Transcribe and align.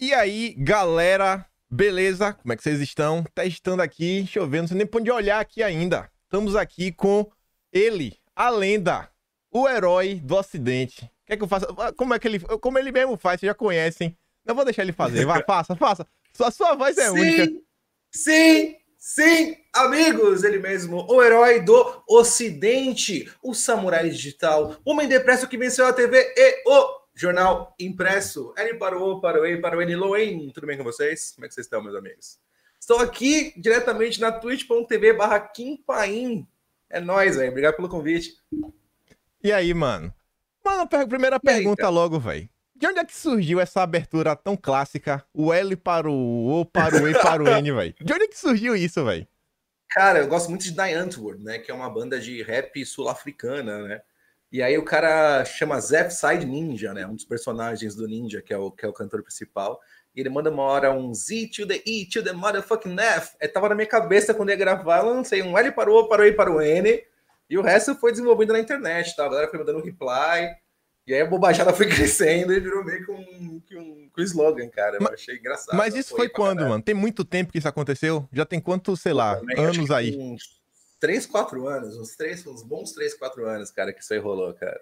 E 0.00 0.14
aí, 0.14 0.54
galera, 0.56 1.44
beleza? 1.68 2.32
Como 2.32 2.52
é 2.52 2.56
que 2.56 2.62
vocês 2.62 2.80
estão? 2.80 3.24
Testando 3.34 3.82
aqui, 3.82 4.24
chovendo, 4.28 4.62
não 4.62 4.68
sei 4.68 4.76
nem 4.76 4.86
pra 4.86 5.00
onde 5.00 5.10
olhar 5.10 5.40
aqui 5.40 5.60
ainda. 5.60 6.08
Estamos 6.22 6.54
aqui 6.54 6.92
com 6.92 7.28
ele, 7.72 8.16
a 8.36 8.48
lenda, 8.48 9.10
o 9.50 9.68
herói 9.68 10.20
do 10.22 10.36
Ocidente. 10.36 11.10
Quer 11.26 11.36
que 11.36 11.42
eu 11.42 11.48
faça? 11.48 11.66
Como 11.96 12.14
é 12.14 12.18
que 12.20 12.28
ele, 12.28 12.38
como 12.38 12.78
ele 12.78 12.92
mesmo 12.92 13.16
faz? 13.16 13.40
Vocês 13.40 13.50
já 13.50 13.54
conhecem. 13.54 14.16
Não 14.46 14.54
vou 14.54 14.64
deixar 14.64 14.82
ele 14.82 14.92
fazer. 14.92 15.26
Vai, 15.26 15.42
faça, 15.44 15.74
faça. 15.74 16.06
Sua, 16.32 16.52
sua 16.52 16.76
voz 16.76 16.96
é 16.96 17.06
sim, 17.06 17.10
única. 17.10 17.60
Sim, 18.12 18.76
sim, 18.96 19.56
amigos, 19.74 20.44
ele 20.44 20.60
mesmo, 20.60 21.04
o 21.10 21.20
herói 21.20 21.58
do 21.58 22.04
Ocidente, 22.08 23.28
o 23.42 23.52
samurai 23.52 24.08
digital, 24.08 24.76
o 24.84 24.92
homem 24.92 25.08
depresso 25.08 25.48
que 25.48 25.58
venceu 25.58 25.86
a 25.86 25.92
TV 25.92 26.34
e 26.36 26.62
o 26.68 26.97
jornal 27.18 27.74
impresso. 27.78 28.54
Ele 28.56 28.74
parou, 28.74 29.20
parou, 29.20 29.60
parou, 29.60 29.82
ele 29.82 29.96
Loen. 29.96 30.50
Tudo 30.52 30.66
bem 30.66 30.78
com 30.78 30.84
vocês? 30.84 31.32
Como 31.32 31.44
é 31.44 31.48
que 31.48 31.54
vocês 31.54 31.66
estão, 31.66 31.82
meus 31.82 31.96
amigos? 31.96 32.38
Estou 32.80 33.00
aqui 33.00 33.52
diretamente 33.56 34.20
na 34.20 34.30
twitch.tv 34.30 35.14
barra 35.14 35.40
Kimpaim. 35.40 36.46
É 36.88 37.00
nóis, 37.00 37.36
velho. 37.36 37.50
Obrigado 37.50 37.74
pelo 37.74 37.88
convite. 37.88 38.36
E 39.42 39.52
aí, 39.52 39.74
mano? 39.74 40.14
Mano, 40.64 40.88
primeira 41.08 41.40
pergunta 41.40 41.86
aí, 41.86 41.92
logo, 41.92 42.20
velho. 42.20 42.48
De 42.74 42.86
onde 42.86 43.00
é 43.00 43.04
que 43.04 43.16
surgiu 43.16 43.58
essa 43.58 43.82
abertura 43.82 44.36
tão 44.36 44.56
clássica? 44.56 45.24
O 45.34 45.52
L 45.52 45.74
para 45.74 46.08
o 46.08 46.60
O, 46.60 46.64
para 46.64 47.02
o 47.02 47.08
E, 47.08 47.12
para 47.14 47.42
o 47.42 47.48
N, 47.48 47.72
velho. 47.74 47.94
De 48.00 48.12
onde 48.12 48.24
é 48.24 48.28
que 48.28 48.38
surgiu 48.38 48.76
isso, 48.76 49.04
velho? 49.04 49.26
Cara, 49.90 50.20
eu 50.20 50.28
gosto 50.28 50.48
muito 50.48 50.62
de 50.62 50.70
Die 50.70 50.94
Antwoord, 50.94 51.42
né? 51.42 51.58
Que 51.58 51.72
é 51.72 51.74
uma 51.74 51.90
banda 51.90 52.20
de 52.20 52.42
rap 52.42 52.84
sul-africana, 52.86 53.82
né? 53.82 54.02
E 54.50 54.62
aí 54.62 54.78
o 54.78 54.84
cara 54.84 55.44
chama 55.44 55.78
Zep 55.78 56.12
Side 56.12 56.46
Ninja, 56.46 56.94
né? 56.94 57.06
Um 57.06 57.14
dos 57.14 57.24
personagens 57.24 57.94
do 57.94 58.08
Ninja, 58.08 58.40
que 58.40 58.52
é 58.52 58.56
o, 58.56 58.70
que 58.70 58.84
é 58.84 58.88
o 58.88 58.92
cantor 58.92 59.22
principal. 59.22 59.78
E 60.14 60.20
ele 60.20 60.30
manda 60.30 60.50
uma 60.50 60.62
hora 60.62 60.92
um 60.92 61.12
Z 61.12 61.50
to 61.54 61.66
the 61.66 61.82
E 61.86 62.06
to 62.06 62.22
the 62.22 62.32
motherfucking 62.32 62.98
F. 62.98 63.36
É, 63.38 63.46
tava 63.46 63.68
na 63.68 63.74
minha 63.74 63.86
cabeça 63.86 64.32
quando 64.32 64.48
ia 64.48 64.56
gravar, 64.56 64.98
eu 64.98 65.06
lancei 65.06 65.42
um 65.42 65.56
L 65.56 65.72
para 65.72 65.90
o 65.90 65.98
O, 65.98 66.08
para 66.08 66.22
o 66.22 66.24
E, 66.24 66.32
para 66.32 66.50
o 66.50 66.60
N. 66.62 67.02
E 67.50 67.58
o 67.58 67.62
resto 67.62 67.94
foi 67.94 68.10
desenvolvido 68.10 68.52
na 68.52 68.58
internet, 68.58 69.14
tá? 69.14 69.26
A 69.26 69.28
galera 69.28 69.48
foi 69.48 69.58
mandando 69.58 69.84
reply. 69.84 70.56
E 71.06 71.14
aí 71.14 71.20
a 71.22 71.26
bobajada 71.26 71.72
foi 71.72 71.86
crescendo 71.88 72.52
e 72.52 72.60
virou 72.60 72.84
meio 72.84 73.04
que 73.04 73.10
um, 73.10 73.60
que 73.60 73.76
um, 73.76 74.10
que 74.14 74.20
um 74.20 74.24
slogan, 74.24 74.68
cara. 74.68 74.96
Eu 74.96 75.02
mas, 75.02 75.14
achei 75.14 75.36
engraçado. 75.36 75.76
Mas 75.76 75.94
isso 75.94 76.14
foi 76.14 76.28
quando, 76.28 76.60
mano? 76.60 76.82
Tem 76.82 76.94
muito 76.94 77.24
tempo 77.24 77.52
que 77.52 77.58
isso 77.58 77.68
aconteceu? 77.68 78.28
Já 78.32 78.44
tem 78.44 78.60
quanto, 78.60 78.96
sei 78.96 79.12
lá, 79.12 79.40
anos 79.56 79.90
aí? 79.90 80.16
Uns 80.16 80.57
3, 81.00 81.26
4 81.26 81.66
anos, 81.68 81.96
uns, 81.96 82.16
3, 82.16 82.46
uns 82.46 82.62
bons 82.62 82.92
3, 82.92 83.14
4 83.14 83.46
anos, 83.46 83.70
cara, 83.70 83.92
que 83.92 84.02
isso 84.02 84.12
aí 84.12 84.18
rolou, 84.18 84.52
cara. 84.54 84.80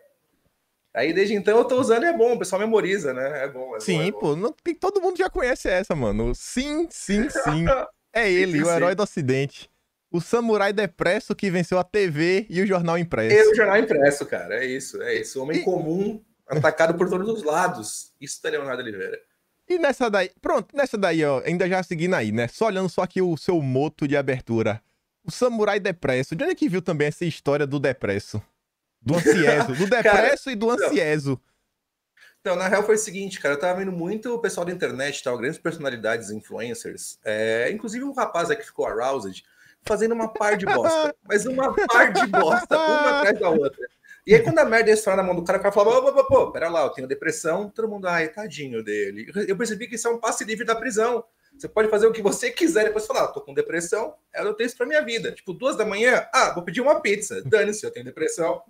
Aí 0.95 1.12
desde 1.12 1.34
então 1.34 1.58
eu 1.58 1.64
tô 1.64 1.78
usando 1.78 2.05
e 2.05 2.06
é 2.06 2.12
bom, 2.12 2.34
o 2.34 2.39
pessoal 2.39 2.58
memoriza, 2.58 3.12
né? 3.12 3.45
É 3.45 3.48
bom. 3.48 3.77
É 3.77 3.81
sim, 3.81 3.98
bom, 3.98 4.19
é 4.19 4.20
pô, 4.20 4.36
não, 4.36 4.55
todo 4.81 5.00
mundo 5.00 5.19
já 5.19 5.28
conhece 5.28 5.69
essa, 5.69 5.95
mano. 5.95 6.34
Sim, 6.34 6.89
sim, 6.91 7.28
sim. 7.28 7.67
É 8.12 8.31
ele, 8.33 8.58
sim, 8.58 8.64
o 8.64 8.70
herói 8.70 8.92
sim. 8.92 8.97
do 8.97 9.03
Ocidente. 9.03 9.70
O 10.11 10.20
samurai 10.20 10.73
depresso 10.73 11.34
que 11.34 11.50
venceu 11.50 11.78
a 11.78 11.84
TV 11.84 12.47
e 12.48 12.62
o 12.62 12.67
jornal 12.67 12.97
impresso. 12.97 13.36
E 13.36 13.53
o 13.53 13.55
jornal 13.55 13.77
impresso, 13.77 14.25
cara. 14.25 14.64
É 14.64 14.64
isso, 14.64 15.03
é 15.03 15.17
isso. 15.17 15.42
Homem 15.42 15.58
e... 15.58 15.62
comum 15.64 16.25
atacado 16.47 16.95
por 16.95 17.11
todos 17.11 17.28
os 17.28 17.42
lados. 17.42 18.12
Isso 18.19 18.41
é 18.47 18.51
Leonardo 18.51 18.83
Oliveira. 18.83 19.20
E 19.69 19.78
nessa 19.78 20.08
daí, 20.08 20.30
pronto, 20.41 20.75
nessa 20.75 20.97
daí, 20.97 21.25
ó, 21.25 21.42
ainda 21.45 21.69
já 21.69 21.83
seguindo 21.83 22.14
aí, 22.14 22.30
né? 22.30 22.47
Só 22.48 22.67
olhando 22.67 22.89
só 22.89 23.03
aqui 23.03 23.20
o 23.20 23.36
seu 23.36 23.61
moto 23.61 24.06
de 24.06 24.17
abertura. 24.17 24.80
O 25.27 25.31
samurai 25.31 25.81
depresso. 25.81 26.37
De 26.37 26.45
onde 26.45 26.53
é 26.53 26.55
que 26.55 26.69
viu 26.69 26.81
também 26.81 27.09
essa 27.09 27.25
história 27.25 27.67
do 27.67 27.81
depresso? 27.81 28.41
Do 29.03 29.15
ansieso. 29.17 29.75
Do 29.75 29.87
depresso 29.87 30.45
cara, 30.45 30.53
e 30.53 30.57
do 30.57 30.71
ansieso. 30.71 31.41
Então, 32.41 32.55
na 32.55 32.69
real 32.69 32.85
foi 32.85 32.95
o 32.95 32.99
seguinte, 32.99 33.41
cara, 33.41 33.55
eu 33.55 33.59
tava 33.59 33.81
vendo 33.81 33.91
muito 33.91 34.33
o 34.33 34.39
pessoal 34.39 34.65
da 34.65 34.71
internet, 34.71 35.21
tal, 35.21 35.37
grandes 35.37 35.59
personalidades, 35.59 36.31
influencers, 36.31 37.19
é, 37.25 37.69
inclusive 37.73 38.05
um 38.05 38.13
rapaz 38.13 38.49
aí 38.49 38.57
que 38.57 38.65
ficou 38.65 38.87
aroused, 38.87 39.43
fazendo 39.83 40.15
uma 40.15 40.29
par 40.33 40.57
de 40.57 40.65
bosta, 40.65 41.13
mas 41.27 41.45
uma 41.45 41.75
par 41.75 42.13
de 42.13 42.25
bosta, 42.29 42.77
uma 42.77 43.19
atrás 43.19 43.41
da 43.41 43.51
outra. 43.51 43.89
E 44.25 44.35
aí, 44.35 44.42
quando 44.42 44.59
a 44.59 44.65
merda 44.65 44.91
estourar 44.91 45.17
na 45.17 45.23
mão 45.23 45.35
do 45.35 45.45
cara, 45.45 45.59
o 45.59 45.63
cara 45.63 45.73
fala: 45.73 46.03
pô, 46.03 46.13
pô, 46.13 46.25
pô, 46.25 46.53
pera 46.53 46.69
lá, 46.69 46.83
eu 46.83 46.91
tenho 46.91 47.07
depressão. 47.07 47.70
Todo 47.70 47.89
mundo, 47.89 48.09
ai, 48.09 48.29
tadinho 48.29 48.83
dele. 48.83 49.31
Eu 49.47 49.57
percebi 49.57 49.86
que 49.86 49.95
isso 49.95 50.09
é 50.09 50.11
um 50.11 50.19
passe 50.19 50.45
livre 50.45 50.65
da 50.65 50.75
prisão. 50.75 51.25
Você 51.58 51.68
pode 51.68 51.89
fazer 51.89 52.06
o 52.06 52.12
que 52.12 52.22
você 52.22 52.50
quiser 52.50 52.83
e 52.83 52.84
depois 52.86 53.06
falar: 53.06 53.24
ah, 53.24 53.28
tô 53.28 53.40
com 53.40 53.55
depressão, 53.55 54.14
eu 54.34 54.55
tenho 54.55 54.67
isso 54.67 54.77
pra 54.77 54.86
minha 54.86 55.02
vida. 55.02 55.33
Tipo, 55.33 55.52
duas 55.52 55.77
da 55.77 55.84
manhã, 55.84 56.27
ah, 56.33 56.52
vou 56.55 56.62
pedir 56.62 56.80
uma 56.80 57.00
pizza. 57.00 57.42
Dane-se, 57.42 57.84
eu 57.84 57.90
tenho 57.90 58.05
depressão. 58.05 58.62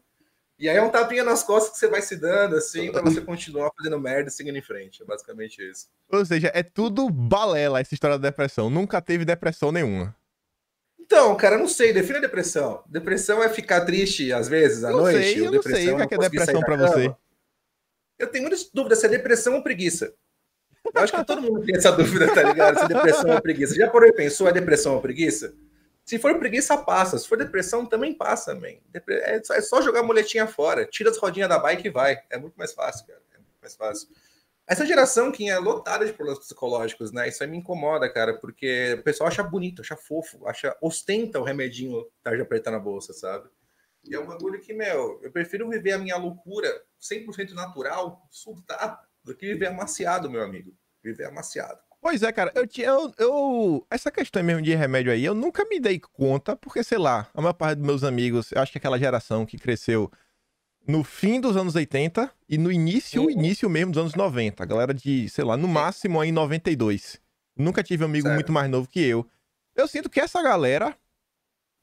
E 0.58 0.70
aí 0.70 0.76
é 0.76 0.82
um 0.82 0.88
tapinha 0.88 1.22
nas 1.22 1.42
costas 1.42 1.72
que 1.72 1.78
você 1.78 1.86
vai 1.86 2.00
se 2.00 2.16
dando, 2.16 2.56
assim, 2.56 2.91
para 2.91 3.02
você 3.02 3.20
continuar 3.20 3.70
fazendo 3.76 4.00
merda 4.00 4.30
e 4.30 4.32
seguindo 4.32 4.56
em 4.56 4.62
frente. 4.62 5.02
É 5.02 5.04
basicamente 5.04 5.58
isso. 5.60 5.86
Ou 6.10 6.24
seja, 6.24 6.50
é 6.54 6.62
tudo 6.62 7.10
balela 7.10 7.80
essa 7.80 7.92
história 7.92 8.19
da 8.19 8.30
depressão. 8.30 8.70
Nunca 8.70 9.03
teve 9.03 9.24
depressão 9.24 9.70
nenhuma. 9.70 10.16
Então, 10.98 11.36
cara, 11.36 11.58
não 11.58 11.68
sei, 11.68 11.92
defina 11.92 12.20
depressão. 12.20 12.82
Depressão 12.86 13.42
é 13.42 13.50
ficar 13.50 13.82
triste 13.82 14.32
às 14.32 14.48
vezes 14.48 14.82
à 14.82 14.91
não 14.91 15.00
noite? 15.00 15.18
Sei, 15.18 15.47
eu 15.47 15.53
não 15.53 15.62
sei 15.62 15.91
o 15.91 15.97
que 16.08 16.14
é, 16.14 16.16
é 16.16 16.20
depressão 16.20 16.60
para 16.60 16.76
você. 16.76 17.14
Eu 18.18 18.26
tenho 18.28 18.44
muitas 18.44 18.70
dúvidas 18.72 18.98
se 18.98 19.06
é 19.06 19.08
depressão 19.10 19.54
ou 19.56 19.62
preguiça. 19.62 20.14
Eu 20.94 21.02
acho 21.02 21.12
que 21.12 21.24
todo 21.24 21.42
mundo 21.42 21.64
tem 21.64 21.76
essa 21.76 21.92
dúvida, 21.92 22.32
tá 22.34 22.42
ligado? 22.42 22.78
Se 22.78 22.84
é 22.84 22.88
depressão 22.88 23.30
ou 23.30 23.42
preguiça. 23.42 23.74
Já 23.74 23.91
por 23.91 24.04
aí 24.04 24.12
pensou, 24.12 24.48
é 24.48 24.52
depressão 24.52 24.94
ou 24.94 25.00
preguiça? 25.00 25.54
Se 26.04 26.19
for 26.19 26.38
preguiça, 26.38 26.76
passa. 26.78 27.19
Se 27.19 27.26
for 27.26 27.36
depressão, 27.36 27.84
também 27.84 28.14
passa, 28.14 28.54
man. 28.54 28.76
É 29.08 29.60
só 29.60 29.82
jogar 29.82 30.00
a 30.00 30.02
muletinha 30.04 30.47
fora. 30.47 30.86
Tira 30.86 31.10
as 31.10 31.19
rodinhas 31.19 31.48
da 31.48 31.58
bike 31.58 31.88
e 31.88 31.91
vai. 31.91 32.19
É 32.30 32.38
muito 32.38 32.54
mais 32.54 32.72
fácil, 32.72 33.06
cara. 33.06 33.20
É 33.34 33.38
muito 33.38 33.58
mais 33.60 33.74
fácil. 33.74 34.08
Essa 34.69 34.84
geração 34.84 35.30
que 35.30 35.48
é 35.48 35.58
lotada 35.58 36.04
de 36.04 36.12
problemas 36.12 36.41
psicológicos, 36.41 37.12
né? 37.12 37.28
Isso 37.28 37.42
aí 37.42 37.48
me 37.48 37.56
incomoda, 37.56 38.12
cara, 38.12 38.34
porque 38.34 38.97
o 38.98 39.03
pessoal 39.04 39.28
acha 39.28 39.42
bonito, 39.42 39.80
acha 39.80 39.97
fofo, 39.97 40.44
acha 40.47 40.76
ostenta 40.80 41.38
o 41.38 41.44
remedinho 41.44 42.04
tarja 42.20 42.44
preta 42.44 42.70
na 42.70 42.80
bolsa, 42.80 43.12
sabe? 43.12 43.48
E 44.04 44.14
é 44.14 44.18
um 44.18 44.26
bagulho 44.26 44.60
que, 44.60 44.72
meu, 44.72 45.20
eu 45.22 45.30
prefiro 45.30 45.68
viver 45.68 45.92
a 45.92 45.98
minha 45.98 46.16
loucura 46.16 46.68
100% 47.00 47.53
natural, 47.53 48.26
surtar, 48.28 49.06
do 49.26 49.34
que 49.34 49.47
viver 49.47 49.66
amaciado, 49.66 50.31
meu 50.31 50.42
amigo. 50.42 50.72
Viver 51.03 51.26
amaciado. 51.26 51.78
Pois 52.00 52.22
é, 52.22 52.31
cara, 52.31 52.53
eu, 52.54 52.66
eu, 52.78 53.14
eu, 53.19 53.87
Essa 53.91 54.10
questão 54.12 54.42
mesmo 54.42 54.62
de 54.62 54.75
remédio 54.75 55.10
aí, 55.10 55.25
eu 55.25 55.34
nunca 55.34 55.64
me 55.64 55.81
dei 55.81 55.98
conta, 55.98 56.54
porque, 56.54 56.84
sei 56.84 56.98
lá, 56.98 57.28
a 57.34 57.41
maior 57.41 57.53
parte 57.53 57.78
dos 57.78 57.86
meus 57.86 58.04
amigos, 58.04 58.53
eu 58.53 58.62
acho 58.62 58.70
que 58.70 58.78
aquela 58.78 58.98
geração 58.98 59.44
que 59.44 59.59
cresceu 59.59 60.10
no 60.86 61.03
fim 61.03 61.41
dos 61.41 61.56
anos 61.56 61.75
80 61.75 62.31
e 62.48 62.56
no 62.56 62.70
início, 62.70 63.22
uhum. 63.22 63.31
início 63.31 63.69
mesmo 63.69 63.91
dos 63.91 64.00
anos 64.00 64.15
90. 64.15 64.62
A 64.62 64.66
galera 64.66 64.94
de, 64.94 65.28
sei 65.28 65.44
lá, 65.44 65.56
no 65.56 65.66
máximo 65.66 66.20
aí 66.20 66.31
92. 66.31 67.20
Nunca 67.56 67.82
tive 67.82 68.04
um 68.04 68.06
amigo 68.06 68.22
Sério? 68.22 68.36
muito 68.36 68.53
mais 68.53 68.70
novo 68.70 68.88
que 68.88 69.00
eu. 69.00 69.28
Eu 69.75 69.88
sinto 69.88 70.09
que 70.09 70.20
essa 70.20 70.41
galera 70.41 70.97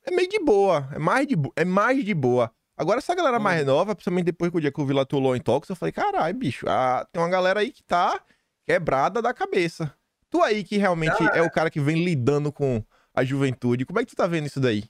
é 0.05 0.11
meio 0.11 0.29
de 0.29 0.39
boa, 0.39 0.89
é 0.93 0.99
mais 0.99 1.27
de, 1.27 1.35
é 1.55 1.65
mais 1.65 2.03
de 2.03 2.13
boa. 2.13 2.49
Agora, 2.75 2.99
essa 2.99 3.13
galera 3.13 3.37
uhum. 3.37 3.43
mais 3.43 3.65
nova, 3.65 3.93
principalmente 3.95 4.25
depois 4.25 4.49
que 4.51 4.57
o 4.57 4.61
dia 4.61 4.71
que 4.71 4.79
eu 4.79 4.85
vi 4.85 4.93
lá 4.93 5.05
Tulou 5.05 5.35
em 5.35 5.41
Talks, 5.41 5.69
eu 5.69 5.75
falei, 5.75 5.91
caralho, 5.91 6.35
bicho, 6.35 6.65
ah, 6.67 7.07
tem 7.11 7.21
uma 7.21 7.29
galera 7.29 7.59
aí 7.59 7.71
que 7.71 7.83
tá 7.83 8.19
quebrada 8.65 9.21
da 9.21 9.33
cabeça. 9.33 9.93
Tu 10.29 10.41
aí 10.41 10.63
que 10.63 10.77
realmente 10.77 11.21
ah, 11.21 11.37
é 11.37 11.41
o 11.41 11.51
cara 11.51 11.69
que 11.69 11.79
vem 11.79 12.03
lidando 12.03 12.51
com 12.51 12.83
a 13.13 13.23
juventude, 13.23 13.85
como 13.85 13.99
é 13.99 14.03
que 14.03 14.09
tu 14.09 14.15
tá 14.15 14.25
vendo 14.25 14.47
isso 14.47 14.59
daí? 14.59 14.85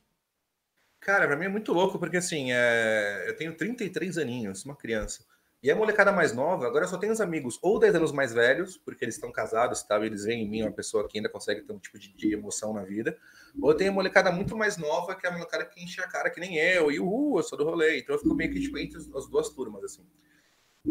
Cara, 1.02 1.28
pra 1.28 1.36
mim 1.36 1.46
é 1.46 1.50
muito 1.50 1.74
louco, 1.74 2.00
porque 2.00 2.16
assim, 2.16 2.54
é... 2.54 3.26
eu 3.28 3.36
tenho 3.36 3.54
33 3.58 4.18
aninhos, 4.18 4.64
uma 4.64 4.76
criança. 4.76 5.26
E 5.64 5.72
a 5.72 5.76
molecada 5.78 6.12
mais 6.12 6.34
nova, 6.34 6.68
agora 6.68 6.86
só 6.86 6.98
tenho 6.98 7.14
os 7.14 7.22
amigos 7.22 7.58
ou 7.62 7.80
10 7.80 7.96
anos 7.96 8.12
mais 8.12 8.34
velhos, 8.34 8.76
porque 8.76 9.06
eles 9.06 9.16
estão 9.16 9.32
casados 9.32 9.82
tal, 9.82 10.04
eles 10.04 10.26
veem 10.26 10.44
em 10.44 10.50
mim 10.50 10.62
uma 10.62 10.74
pessoa 10.74 11.08
que 11.08 11.18
ainda 11.18 11.30
consegue 11.30 11.62
ter 11.62 11.72
um 11.72 11.80
tipo 11.80 11.98
de, 11.98 12.14
de 12.14 12.34
emoção 12.34 12.74
na 12.74 12.84
vida. 12.84 13.18
Ou 13.62 13.74
tenho 13.74 13.92
a 13.92 13.94
molecada 13.94 14.30
muito 14.30 14.58
mais 14.58 14.76
nova, 14.76 15.16
que 15.16 15.26
é 15.26 15.30
a 15.30 15.32
molecada 15.32 15.64
que 15.64 15.82
enche 15.82 16.02
a 16.02 16.08
cara 16.08 16.30
que 16.30 16.42
nem 16.42 16.58
eu, 16.58 16.92
e 16.92 17.00
uhul, 17.00 17.38
eu 17.38 17.44
sou 17.44 17.58
do 17.58 17.64
rolê. 17.64 17.98
Então 17.98 18.14
eu 18.14 18.20
fico 18.20 18.36
meio 18.36 18.52
que 18.52 18.60
tipo, 18.60 18.78
entre 18.78 18.98
as 18.98 19.30
duas 19.30 19.48
turmas, 19.52 19.82
assim. 19.86 20.06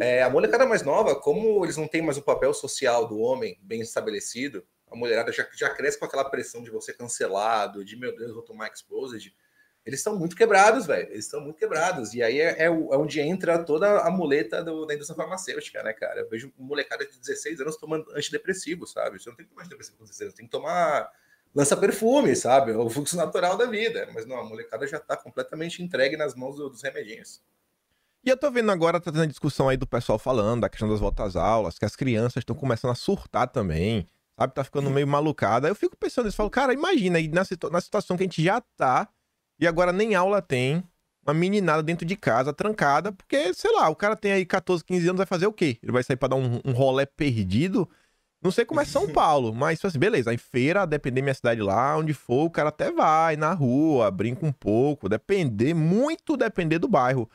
É, 0.01 0.23
a 0.23 0.31
molecada 0.31 0.65
mais 0.65 0.83
nova, 0.83 1.15
como 1.17 1.63
eles 1.67 1.77
não 1.77 1.87
têm 1.87 2.01
mais 2.01 2.17
o 2.17 2.23
papel 2.23 2.55
social 2.55 3.07
do 3.07 3.19
homem 3.19 3.59
bem 3.61 3.83
estabelecido, 3.83 4.65
a 4.91 4.97
mulherada 4.97 5.31
já, 5.33 5.47
já 5.53 5.69
cresce 5.69 5.99
com 5.99 6.07
aquela 6.07 6.25
pressão 6.25 6.63
de 6.63 6.71
você 6.71 6.95
cancelado, 6.95 7.85
de 7.85 7.95
meu 7.95 8.17
Deus, 8.17 8.33
vou 8.33 8.43
tomar 8.43 8.71
exposed 8.73 9.35
eles 9.85 9.99
estão 9.99 10.17
muito 10.17 10.37
quebrados, 10.37 10.87
velho. 10.87 11.11
Eles 11.11 11.25
estão 11.25 11.41
muito 11.41 11.57
quebrados. 11.57 12.15
E 12.15 12.23
aí 12.23 12.41
é, 12.41 12.65
é, 12.65 12.71
onde 12.71 13.21
entra 13.21 13.63
toda 13.63 14.01
a 14.01 14.11
muleta 14.11 14.63
do, 14.63 14.87
da 14.87 14.95
indústria 14.95 15.17
farmacêutica, 15.17 15.83
né, 15.83 15.93
cara? 15.93 16.21
Eu 16.21 16.29
vejo 16.29 16.53
molecada 16.57 17.05
de 17.05 17.19
16 17.19 17.61
anos 17.61 17.77
tomando 17.77 18.07
antidepressivo, 18.15 18.87
sabe? 18.87 19.21
Você 19.21 19.29
não 19.29 19.37
tem 19.37 19.45
que 19.45 19.51
tomar 19.51 19.63
antidepressivo 19.63 19.99
com 19.99 20.05
16 20.05 20.21
anos, 20.23 20.35
tem 20.35 20.47
que 20.47 20.53
tomar 20.53 21.11
lança-perfume, 21.55 22.35
sabe? 22.37 22.73
É 22.73 22.77
o 22.77 22.89
fluxo 22.89 23.17
natural 23.17 23.57
da 23.57 23.67
vida. 23.67 24.09
Mas 24.15 24.25
não, 24.25 24.39
a 24.39 24.45
molecada 24.45 24.87
já 24.87 25.01
tá 25.01 25.17
completamente 25.17 25.83
entregue 25.83 26.17
nas 26.17 26.35
mãos 26.37 26.57
do, 26.57 26.71
dos 26.71 26.83
remedinhos. 26.83 27.43
E 28.25 28.31
eu 28.31 28.37
tô 28.37 28.53
vendo 28.53 28.71
agora, 28.71 29.01
tá 29.01 29.11
tendo 29.11 29.27
discussão 29.27 29.69
aí 29.69 29.77
do 29.77 29.87
pessoal 29.87 30.17
falando 30.17 30.61
da 30.61 30.69
questão 30.69 30.89
das 30.89 31.01
voltas 31.01 31.35
aulas, 31.35 31.77
que 31.77 31.85
as 31.85 31.97
crianças 31.97 32.43
estão 32.43 32.55
começando 32.55 32.93
a 32.93 32.95
surtar 32.95 33.49
também, 33.49 34.07
sabe? 34.39 34.55
Tá 34.55 34.63
ficando 34.63 34.89
meio 34.91 35.09
malucada. 35.09 35.67
Eu 35.67 35.75
fico 35.75 35.97
pensando 35.97 36.27
nisso, 36.27 36.37
falo, 36.37 36.49
cara, 36.49 36.73
imagina 36.73 37.19
aí 37.19 37.27
na, 37.27 37.45
situ 37.45 37.69
na 37.69 37.81
situação 37.81 38.17
que 38.17 38.23
a 38.23 38.27
gente 38.27 38.41
já 38.41 38.61
tá 38.77 39.09
e 39.63 39.67
agora 39.67 39.93
nem 39.93 40.15
aula 40.15 40.43
tem. 40.43 40.83
Uma 41.25 41.33
meninada 41.35 41.83
dentro 41.85 42.05
de 42.05 42.17
casa, 42.17 42.53
trancada, 42.53 43.13
porque, 43.13 43.55
sei 43.55 43.71
lá, 43.73 43.89
o 43.89 43.95
cara 43.95 44.17
tem 44.17 44.33
aí 44.33 44.45
14, 44.45 44.85
15 44.85 45.07
anos, 45.07 45.19
vai 45.19 45.27
fazer 45.27 45.47
o 45.47 45.53
quê? 45.53 45.79
Ele 45.81 45.93
vai 45.93 46.03
sair 46.03 46.17
pra 46.17 46.29
dar 46.29 46.35
um, 46.37 46.61
um 46.65 46.73
rolé 46.73 47.07
perdido? 47.07 47.89
Não 48.43 48.51
sei 48.51 48.65
como 48.65 48.81
é 48.81 48.85
São 48.85 49.07
Paulo, 49.15 49.55
mas 49.55 49.79
tipo 49.79 49.87
assim, 49.87 50.01
beleza. 50.01 50.31
Aí 50.33 50.37
feira, 50.37 50.85
depender 50.85 51.21
da 51.21 51.25
minha 51.25 51.35
cidade 51.35 51.61
lá, 51.63 51.97
onde 51.97 52.13
for, 52.13 52.47
o 52.47 52.51
cara 52.51 52.71
até 52.71 52.91
vai 52.91 53.37
na 53.37 53.53
rua, 53.55 54.11
brinca 54.11 54.45
um 54.45 54.51
pouco, 54.53 55.09
depender, 55.09 55.75
muito 55.75 56.37
depender 56.37 56.81
do 56.81 56.89
bairro. 56.89 57.31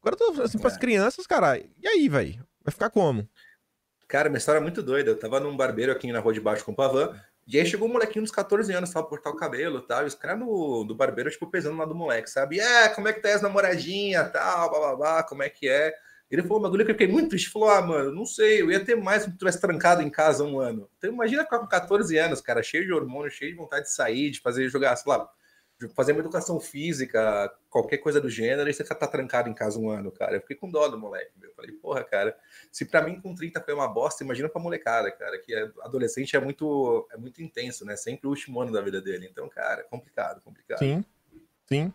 Agora, 0.00 0.16
tô, 0.16 0.40
assim, 0.40 0.58
pras 0.58 0.76
É. 0.76 0.78
crianças, 0.78 1.26
cara, 1.26 1.58
e 1.58 1.88
aí, 1.88 2.08
velho? 2.08 2.46
Vai 2.64 2.70
ficar 2.72 2.90
como? 2.90 3.28
Cara, 4.06 4.28
minha 4.28 4.38
história 4.38 4.58
é 4.58 4.62
muito 4.62 4.82
doida. 4.82 5.10
Eu 5.10 5.18
tava 5.18 5.40
num 5.40 5.56
barbeiro 5.56 5.90
aqui 5.90 6.12
na 6.12 6.20
rua 6.20 6.32
de 6.34 6.40
baixo 6.40 6.64
com 6.64 6.72
o 6.72 6.76
Pavan. 6.76 7.18
E 7.46 7.58
aí 7.58 7.66
chegou 7.66 7.88
um 7.88 7.92
molequinho 7.92 8.22
dos 8.22 8.30
14 8.30 8.72
anos, 8.72 8.90
tava 8.90 9.06
cortar 9.06 9.30
o 9.30 9.36
cabelo 9.36 9.78
e 9.78 9.82
tal. 9.82 10.02
E 10.04 10.06
os 10.06 10.14
caras 10.14 10.38
do, 10.38 10.84
do 10.84 10.94
barbeiro, 10.94 11.30
tipo, 11.30 11.46
pesando 11.50 11.76
lá 11.76 11.84
do 11.84 11.94
moleque, 11.94 12.30
sabe? 12.30 12.60
É, 12.60 12.88
como 12.88 13.08
é 13.08 13.12
que 13.12 13.20
tá 13.20 13.34
as 13.34 13.42
namoradinhas, 13.42 14.30
tal, 14.32 14.70
bababá, 14.70 15.22
como 15.24 15.42
é 15.42 15.48
que 15.48 15.68
é? 15.68 15.92
Ele 16.30 16.42
falou 16.42 16.60
um 16.60 16.62
bagulho 16.62 16.84
que 16.84 16.92
eu 16.92 16.94
fiquei 16.94 17.08
muito 17.08 17.30
triste. 17.30 17.50
Falou, 17.50 17.68
ah, 17.68 17.82
mano, 17.82 18.10
não 18.10 18.24
sei, 18.24 18.62
eu 18.62 18.70
ia 18.70 18.82
ter 18.82 18.96
mais 18.96 19.24
se 19.24 19.28
eu 19.28 19.36
tivesse 19.36 19.60
trancado 19.60 20.00
em 20.00 20.08
casa 20.08 20.44
um 20.44 20.58
ano. 20.58 20.88
Então 20.96 21.12
imagina 21.12 21.44
ficar 21.44 21.58
com 21.58 21.66
14 21.66 22.16
anos, 22.16 22.40
cara, 22.40 22.62
cheio 22.62 22.86
de 22.86 22.92
hormônio, 22.92 23.30
cheio 23.30 23.50
de 23.50 23.58
vontade 23.58 23.84
de 23.84 23.92
sair, 23.92 24.30
de 24.30 24.40
fazer, 24.40 24.68
jogar, 24.70 24.96
sei 24.96 25.12
lá, 25.12 25.28
fazer 25.90 26.12
uma 26.12 26.20
educação 26.20 26.58
física, 26.60 27.52
qualquer 27.70 27.98
coisa 27.98 28.20
do 28.20 28.28
gênero, 28.28 28.68
e 28.68 28.72
você 28.74 28.84
tá 28.84 29.06
trancado 29.06 29.48
em 29.48 29.54
casa 29.54 29.78
um 29.78 29.90
ano, 29.90 30.10
cara. 30.10 30.36
Eu 30.36 30.40
fiquei 30.40 30.56
com 30.56 30.70
dó 30.70 30.88
do 30.88 30.98
moleque, 30.98 31.32
meu. 31.38 31.50
Eu 31.50 31.54
falei, 31.54 31.72
porra, 31.72 32.04
cara, 32.04 32.36
se 32.70 32.84
pra 32.84 33.02
mim 33.02 33.20
com 33.20 33.34
30 33.34 33.60
foi 33.60 33.74
uma 33.74 33.88
bosta, 33.88 34.24
imagina 34.24 34.48
pra 34.48 34.60
molecada, 34.60 35.10
cara, 35.10 35.38
que 35.38 35.54
é, 35.54 35.70
adolescente 35.82 36.36
é 36.36 36.40
muito, 36.40 37.06
é 37.12 37.16
muito 37.16 37.42
intenso, 37.42 37.84
né? 37.84 37.96
Sempre 37.96 38.26
o 38.26 38.30
último 38.30 38.60
ano 38.60 38.72
da 38.72 38.80
vida 38.80 39.00
dele. 39.00 39.28
Então, 39.30 39.48
cara, 39.48 39.82
complicado, 39.84 40.40
complicado. 40.42 40.78
Sim, 40.78 41.04
sim. 41.66 41.92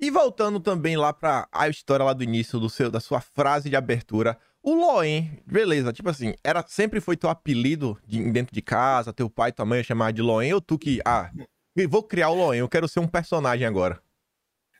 E 0.00 0.10
voltando 0.10 0.58
também 0.60 0.96
lá 0.96 1.12
pra 1.12 1.48
a 1.52 1.68
história 1.68 2.04
lá 2.04 2.12
do 2.12 2.24
início 2.24 2.58
do 2.58 2.68
seu, 2.68 2.90
da 2.90 3.00
sua 3.00 3.20
frase 3.20 3.70
de 3.70 3.76
abertura, 3.76 4.36
o 4.62 4.74
Loen, 4.74 5.42
beleza, 5.46 5.92
tipo 5.92 6.08
assim, 6.08 6.34
era 6.42 6.64
sempre 6.66 7.00
foi 7.00 7.16
teu 7.16 7.28
apelido 7.30 7.98
de- 8.06 8.30
dentro 8.32 8.54
de 8.54 8.62
casa, 8.62 9.12
teu 9.12 9.28
pai 9.28 9.52
tua 9.52 9.64
mãe 9.66 9.82
chamavam 9.84 10.12
de 10.12 10.22
Loen, 10.22 10.52
ou 10.54 10.60
tu 10.60 10.78
que, 10.78 11.00
ah, 11.04 11.30
eu 11.76 11.88
vou 11.88 12.02
criar 12.02 12.30
o 12.30 12.34
Loen, 12.34 12.60
eu 12.60 12.68
quero 12.68 12.88
ser 12.88 13.00
um 13.00 13.08
personagem 13.08 13.66
agora. 13.66 14.00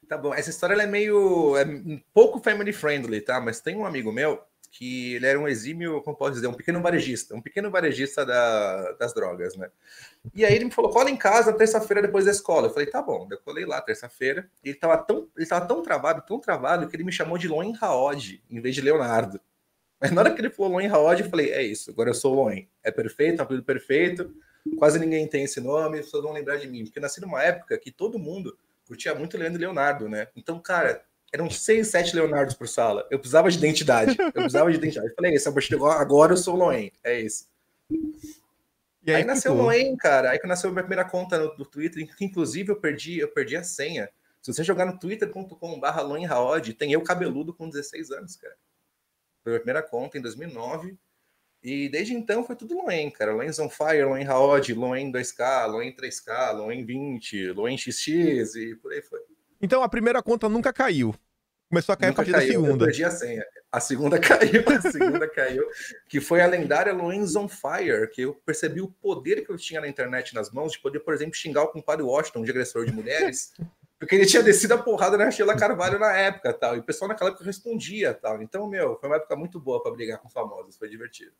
Tá 0.08 0.18
bom, 0.18 0.34
essa 0.34 0.50
história 0.50 0.74
é 0.80 0.86
meio. 0.86 1.56
É 1.56 1.64
um 1.64 2.00
pouco 2.12 2.38
family 2.38 2.72
friendly, 2.72 3.20
tá? 3.20 3.40
Mas 3.40 3.60
tem 3.60 3.74
um 3.76 3.86
amigo 3.86 4.12
meu 4.12 4.42
que 4.70 5.14
ele 5.14 5.26
era 5.26 5.38
um 5.38 5.46
exímio, 5.46 6.02
como 6.02 6.16
posso 6.16 6.32
dizer, 6.32 6.48
um 6.48 6.52
pequeno 6.52 6.82
varejista, 6.82 7.32
um 7.34 7.40
pequeno 7.40 7.70
varejista 7.70 8.26
da- 8.26 8.92
das 8.92 9.14
drogas, 9.14 9.56
né? 9.56 9.70
E 10.34 10.44
aí 10.44 10.54
ele 10.54 10.64
me 10.66 10.70
falou: 10.70 10.90
cola 10.90 11.08
em 11.10 11.16
casa 11.16 11.52
terça-feira 11.52 12.02
depois 12.02 12.24
da 12.24 12.32
escola. 12.32 12.66
Eu 12.68 12.72
falei: 12.72 12.86
tá 12.90 13.00
bom. 13.00 13.26
Eu 13.30 13.38
colei 13.38 13.64
lá 13.64 13.80
terça-feira. 13.80 14.50
E 14.64 14.70
ele 14.70 14.78
tava, 14.78 14.98
tão, 14.98 15.28
ele 15.36 15.46
tava 15.46 15.66
tão 15.66 15.82
travado, 15.82 16.22
tão 16.26 16.38
travado, 16.40 16.88
que 16.88 16.96
ele 16.96 17.04
me 17.04 17.12
chamou 17.12 17.38
de 17.38 17.48
Loen 17.48 17.72
Raod, 17.72 18.42
em 18.50 18.60
vez 18.60 18.74
de 18.74 18.80
Leonardo. 18.82 19.40
Mas 20.00 20.10
na 20.10 20.20
hora 20.20 20.34
que 20.34 20.40
ele 20.40 20.50
falou 20.50 20.72
Loen 20.72 20.88
Raod, 20.88 21.22
eu 21.22 21.30
falei: 21.30 21.50
é 21.52 21.62
isso, 21.62 21.90
agora 21.90 22.10
eu 22.10 22.14
sou 22.14 22.34
Loen. 22.34 22.68
É 22.82 22.90
perfeito, 22.90 23.40
é 23.40 23.42
apelido 23.42 23.64
perfeito. 23.64 24.34
Quase 24.78 24.98
ninguém 24.98 25.26
tem 25.28 25.44
esse 25.44 25.60
nome, 25.60 25.98
as 25.98 26.06
pessoas 26.06 26.22
vão 26.22 26.32
lembrar 26.32 26.56
de 26.56 26.66
mim. 26.66 26.84
Porque 26.84 26.98
eu 26.98 27.02
nasci 27.02 27.20
numa 27.20 27.42
época 27.42 27.78
que 27.78 27.90
todo 27.90 28.18
mundo 28.18 28.56
curtia 28.86 29.14
muito 29.14 29.36
Leandro 29.36 29.60
e 29.60 29.64
Leonardo, 29.64 30.08
né? 30.08 30.28
Então, 30.34 30.58
cara, 30.58 31.04
eram 31.32 31.50
seis, 31.50 31.88
sete 31.88 32.14
Leonardos 32.14 32.54
por 32.54 32.68
sala. 32.68 33.06
Eu 33.10 33.18
precisava 33.18 33.50
de 33.50 33.58
identidade. 33.58 34.16
Eu 34.18 34.32
precisava 34.32 34.70
de 34.70 34.78
identidade. 34.78 35.08
Eu 35.08 35.14
falei, 35.14 35.32
é 35.32 35.34
isso, 35.34 35.48
agora 35.90 36.32
eu 36.32 36.36
sou 36.36 36.54
o 36.54 36.58
Loen. 36.58 36.92
É 37.02 37.20
isso. 37.20 37.48
E 39.06 39.10
Aí, 39.10 39.16
aí, 39.16 39.24
nasceu 39.24 39.52
o. 39.52 39.56
Loen, 39.56 39.96
cara. 39.96 40.30
Aí 40.30 40.38
que 40.38 40.46
nasceu 40.46 40.70
a 40.70 40.72
minha 40.72 40.82
primeira 40.82 41.04
conta 41.04 41.38
no, 41.38 41.58
no 41.58 41.66
Twitter, 41.66 42.06
que 42.16 42.24
inclusive 42.24 42.70
eu 42.70 42.76
perdi, 42.76 43.18
eu 43.18 43.28
perdi 43.28 43.56
a 43.56 43.62
senha. 43.62 44.08
Se 44.40 44.52
você 44.52 44.62
jogar 44.62 44.86
no 44.86 44.98
twitter.com.br 44.98 46.00
Loen 46.02 46.28
tem 46.78 46.92
eu 46.92 47.02
cabeludo 47.02 47.52
com 47.52 47.68
16 47.68 48.10
anos, 48.12 48.36
cara. 48.36 48.54
Foi 49.42 49.52
a 49.52 49.54
minha 49.54 49.60
primeira 49.60 49.82
conta 49.82 50.16
em 50.16 50.22
2009. 50.22 50.96
E 51.64 51.88
desde 51.88 52.12
então 52.12 52.44
foi 52.44 52.54
tudo 52.54 52.76
Loen, 52.76 53.10
cara. 53.10 53.32
Loen's 53.32 53.58
on 53.58 53.70
Fire, 53.70 54.04
Loen 54.04 54.22
Raod, 54.24 54.74
Loen 54.74 55.10
2K, 55.10 55.66
Loen 55.66 55.96
3K, 55.96 56.52
Loen 56.52 56.84
20, 56.84 57.52
Loen 57.52 57.78
XX 57.78 58.54
e 58.56 58.76
por 58.82 58.92
aí 58.92 59.00
foi. 59.00 59.18
Então 59.62 59.82
a 59.82 59.88
primeira 59.88 60.22
conta 60.22 60.46
nunca 60.46 60.74
caiu. 60.74 61.14
Começou 61.70 61.94
a 61.94 61.96
cair 61.96 62.10
Nunca 62.10 62.20
a 62.20 62.24
partir 62.24 62.32
da 62.32 62.38
caiu, 62.38 62.52
Eu 62.60 62.64
segunda. 62.66 62.84
perdi 62.84 63.04
a 63.04 63.10
senha. 63.10 63.44
A 63.72 63.80
segunda 63.80 64.18
caiu, 64.20 64.62
a 64.68 64.80
segunda 64.92 65.26
caiu, 65.28 65.64
que 66.06 66.20
foi 66.20 66.42
a 66.42 66.46
lendária 66.46 66.92
Loen's 66.92 67.34
on 67.34 67.48
Fire, 67.48 68.08
que 68.12 68.20
eu 68.20 68.34
percebi 68.34 68.82
o 68.82 68.88
poder 68.88 69.44
que 69.44 69.50
eu 69.50 69.56
tinha 69.56 69.80
na 69.80 69.88
internet 69.88 70.34
nas 70.34 70.50
mãos 70.50 70.72
de 70.72 70.78
poder, 70.80 71.00
por 71.00 71.14
exemplo, 71.14 71.34
xingar 71.34 71.62
o 71.62 71.68
compadre 71.68 72.04
Washington 72.04 72.44
de 72.44 72.50
agressor 72.50 72.84
de 72.84 72.92
mulheres, 72.92 73.52
porque 73.98 74.14
ele 74.14 74.26
tinha 74.26 74.42
descido 74.42 74.74
a 74.74 74.78
porrada 74.78 75.16
na 75.16 75.30
Sheila 75.30 75.56
Carvalho 75.56 75.98
na 75.98 76.12
época, 76.12 76.52
tal, 76.52 76.76
e 76.76 76.80
o 76.80 76.82
pessoal 76.82 77.08
naquela 77.08 77.30
época 77.30 77.44
respondia, 77.44 78.12
tal. 78.14 78.42
Então, 78.42 78.66
meu, 78.68 78.96
foi 78.98 79.08
uma 79.08 79.16
época 79.16 79.34
muito 79.36 79.58
boa 79.60 79.82
para 79.82 79.92
brigar 79.92 80.18
com 80.18 80.28
famosos, 80.28 80.76
foi 80.76 80.88
divertido. 80.88 81.32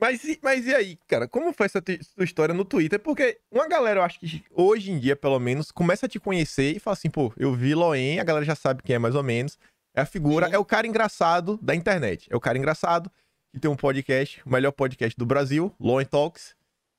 Mas, 0.00 0.24
e- 0.24 0.38
mas 0.42 0.66
e 0.66 0.74
aí, 0.74 0.98
cara, 1.06 1.28
como 1.28 1.52
foi 1.52 1.66
essa 1.66 1.82
sua 2.14 2.24
história 2.24 2.54
no 2.54 2.64
Twitter? 2.64 2.98
Porque 2.98 3.38
uma 3.50 3.68
galera, 3.68 4.00
eu 4.00 4.04
acho 4.04 4.18
que 4.18 4.42
hoje 4.50 4.90
em 4.90 4.98
dia, 4.98 5.14
pelo 5.14 5.38
menos, 5.38 5.70
começa 5.70 6.06
a 6.06 6.08
te 6.08 6.18
conhecer 6.18 6.74
e 6.74 6.78
fala 6.78 6.94
assim, 6.94 7.10
pô, 7.10 7.30
eu 7.36 7.52
vi 7.54 7.74
Loen, 7.74 8.18
a 8.18 8.24
galera 8.24 8.44
já 8.46 8.54
sabe 8.54 8.82
quem 8.82 8.96
é 8.96 8.98
mais 8.98 9.14
ou 9.14 9.22
menos. 9.22 9.58
É 9.94 10.00
a 10.00 10.06
figura, 10.06 10.46
Sim. 10.48 10.54
é 10.54 10.58
o 10.58 10.64
cara 10.64 10.86
engraçado 10.86 11.58
da 11.60 11.74
internet. 11.74 12.26
É 12.30 12.36
o 12.36 12.40
cara 12.40 12.56
engraçado 12.56 13.10
que 13.52 13.60
tem 13.60 13.70
um 13.70 13.76
podcast, 13.76 14.40
o 14.46 14.50
melhor 14.50 14.70
podcast 14.72 15.18
do 15.18 15.26
Brasil, 15.26 15.74
Loen 15.78 16.06
Talks. 16.06 16.54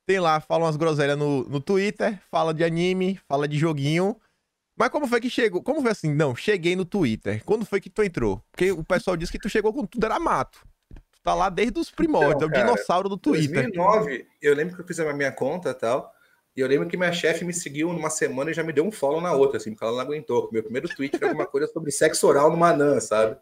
Tem 0.06 0.20
lá, 0.20 0.40
fala 0.40 0.66
umas 0.66 0.76
groselhas 0.76 1.18
no, 1.18 1.44
no 1.46 1.60
Twitter, 1.60 2.20
fala 2.30 2.54
de 2.54 2.64
anime, 2.64 3.20
fala 3.28 3.48
de 3.48 3.58
joguinho. 3.58 4.16
Mas 4.82 4.90
como 4.90 5.06
foi 5.06 5.22
que 5.22 5.30
chegou? 5.30 5.62
Como 5.62 5.80
foi 5.80 5.92
assim? 5.92 6.12
Não, 6.12 6.36
cheguei 6.36 6.76
no 6.76 6.84
Twitter. 6.84 7.44
Quando 7.46 7.64
foi 7.64 7.80
que 7.80 7.88
tu 7.88 8.02
entrou? 8.02 8.44
Porque 8.52 8.72
o 8.72 8.84
pessoal 8.84 9.16
disse 9.16 9.32
que 9.32 9.38
tu 9.38 9.48
chegou 9.48 9.72
quando 9.72 9.88
tudo 9.88 10.04
era 10.04 10.20
mato. 10.20 10.66
Tu 10.90 11.22
tá 11.22 11.36
lá 11.36 11.50
desde 11.50 11.80
os 11.80 11.92
primórdios, 11.92 12.38
Então, 12.38 12.48
é 12.48 12.50
o 12.50 12.52
cara, 12.52 12.66
dinossauro 12.66 13.08
do 13.08 13.16
Twitter. 13.16 13.70
2009, 13.70 14.26
eu 14.42 14.56
lembro 14.56 14.74
que 14.74 14.82
eu 14.82 14.88
fiz 14.88 15.00
a 15.00 15.14
minha 15.14 15.32
conta 15.32 15.70
e 15.70 15.74
tal, 15.76 16.12
e 16.58 16.62
eu 16.62 16.68
lembro 16.68 16.88
que 16.88 16.98
minha 16.98 17.14
chefe 17.14 17.46
me 17.46 17.54
seguiu 17.54 17.94
numa 17.94 18.10
semana 18.10 18.50
e 18.50 18.56
já 18.56 18.64
me 18.64 18.74
deu 18.74 18.84
um 18.84 18.92
follow 18.92 19.22
na 19.22 19.32
outra, 19.34 19.58
assim, 19.58 19.70
porque 19.70 19.84
ela 19.84 19.94
não 19.94 20.00
aguentou. 20.00 20.50
Meu 20.52 20.64
primeiro 20.64 20.90
tweet 20.90 21.16
era 21.16 21.28
alguma 21.28 21.46
coisa 21.46 21.68
sobre 21.68 21.92
sexo 21.92 22.26
oral 22.26 22.50
no 22.50 22.58
Manã, 22.58 23.00
sabe? 23.00 23.38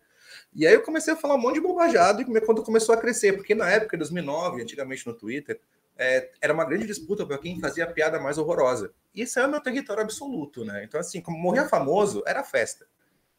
E 0.53 0.67
aí 0.67 0.73
eu 0.73 0.81
comecei 0.81 1.13
a 1.13 1.15
falar 1.15 1.35
um 1.35 1.39
monte 1.41 1.53
de 1.53 1.61
bobajado 1.61 2.21
e 2.21 2.41
conta 2.41 2.61
começou 2.63 2.93
a 2.93 2.97
crescer, 2.97 3.31
porque 3.31 3.55
na 3.55 3.69
época, 3.69 3.95
em 3.95 3.99
2009, 3.99 4.61
antigamente 4.61 5.07
no 5.07 5.13
Twitter, 5.13 5.57
é, 6.01 6.31
era 6.39 6.53
uma 6.53 6.63
grande 6.63 6.87
disputa 6.87 7.25
para 7.25 7.37
quem 7.37 7.59
fazia 7.59 7.83
a 7.83 7.87
piada 7.91 8.17
mais 8.21 8.37
horrorosa. 8.37 8.93
E 9.13 9.21
esse 9.21 9.37
é 9.37 9.45
o 9.45 9.49
meu 9.49 9.59
território 9.59 10.01
absoluto, 10.01 10.63
né? 10.63 10.85
Então, 10.85 10.97
assim, 10.97 11.19
como 11.19 11.37
morrer 11.37 11.67
famoso, 11.67 12.23
era 12.25 12.41
festa. 12.41 12.87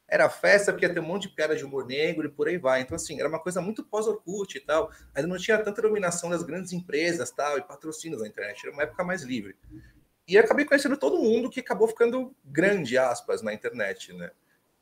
Era 0.06 0.28
festa 0.28 0.70
porque 0.70 0.84
ia 0.84 0.92
ter 0.92 1.00
um 1.00 1.06
monte 1.06 1.22
de 1.22 1.34
piada 1.34 1.56
de 1.56 1.64
humor 1.64 1.86
negro 1.86 2.26
e 2.26 2.30
por 2.30 2.48
aí 2.48 2.58
vai. 2.58 2.82
Então, 2.82 2.96
assim, 2.96 3.18
era 3.18 3.28
uma 3.28 3.38
coisa 3.38 3.62
muito 3.62 3.82
pós-Orkut 3.82 4.58
e 4.58 4.60
tal. 4.60 4.92
Ainda 5.14 5.26
não 5.26 5.38
tinha 5.38 5.56
tanta 5.56 5.80
dominação 5.80 6.28
das 6.28 6.42
grandes 6.42 6.72
empresas 6.74 7.30
tal, 7.30 7.56
e 7.56 7.62
patrocínios 7.62 8.20
na 8.20 8.28
internet. 8.28 8.66
Era 8.66 8.74
uma 8.74 8.82
época 8.82 9.02
mais 9.04 9.22
livre. 9.22 9.56
E 10.28 10.36
acabei 10.36 10.66
conhecendo 10.66 10.98
todo 10.98 11.16
mundo 11.16 11.48
que 11.48 11.60
acabou 11.60 11.88
ficando 11.88 12.36
grande, 12.44 12.98
aspas, 12.98 13.40
na 13.40 13.54
internet, 13.54 14.12
né? 14.12 14.30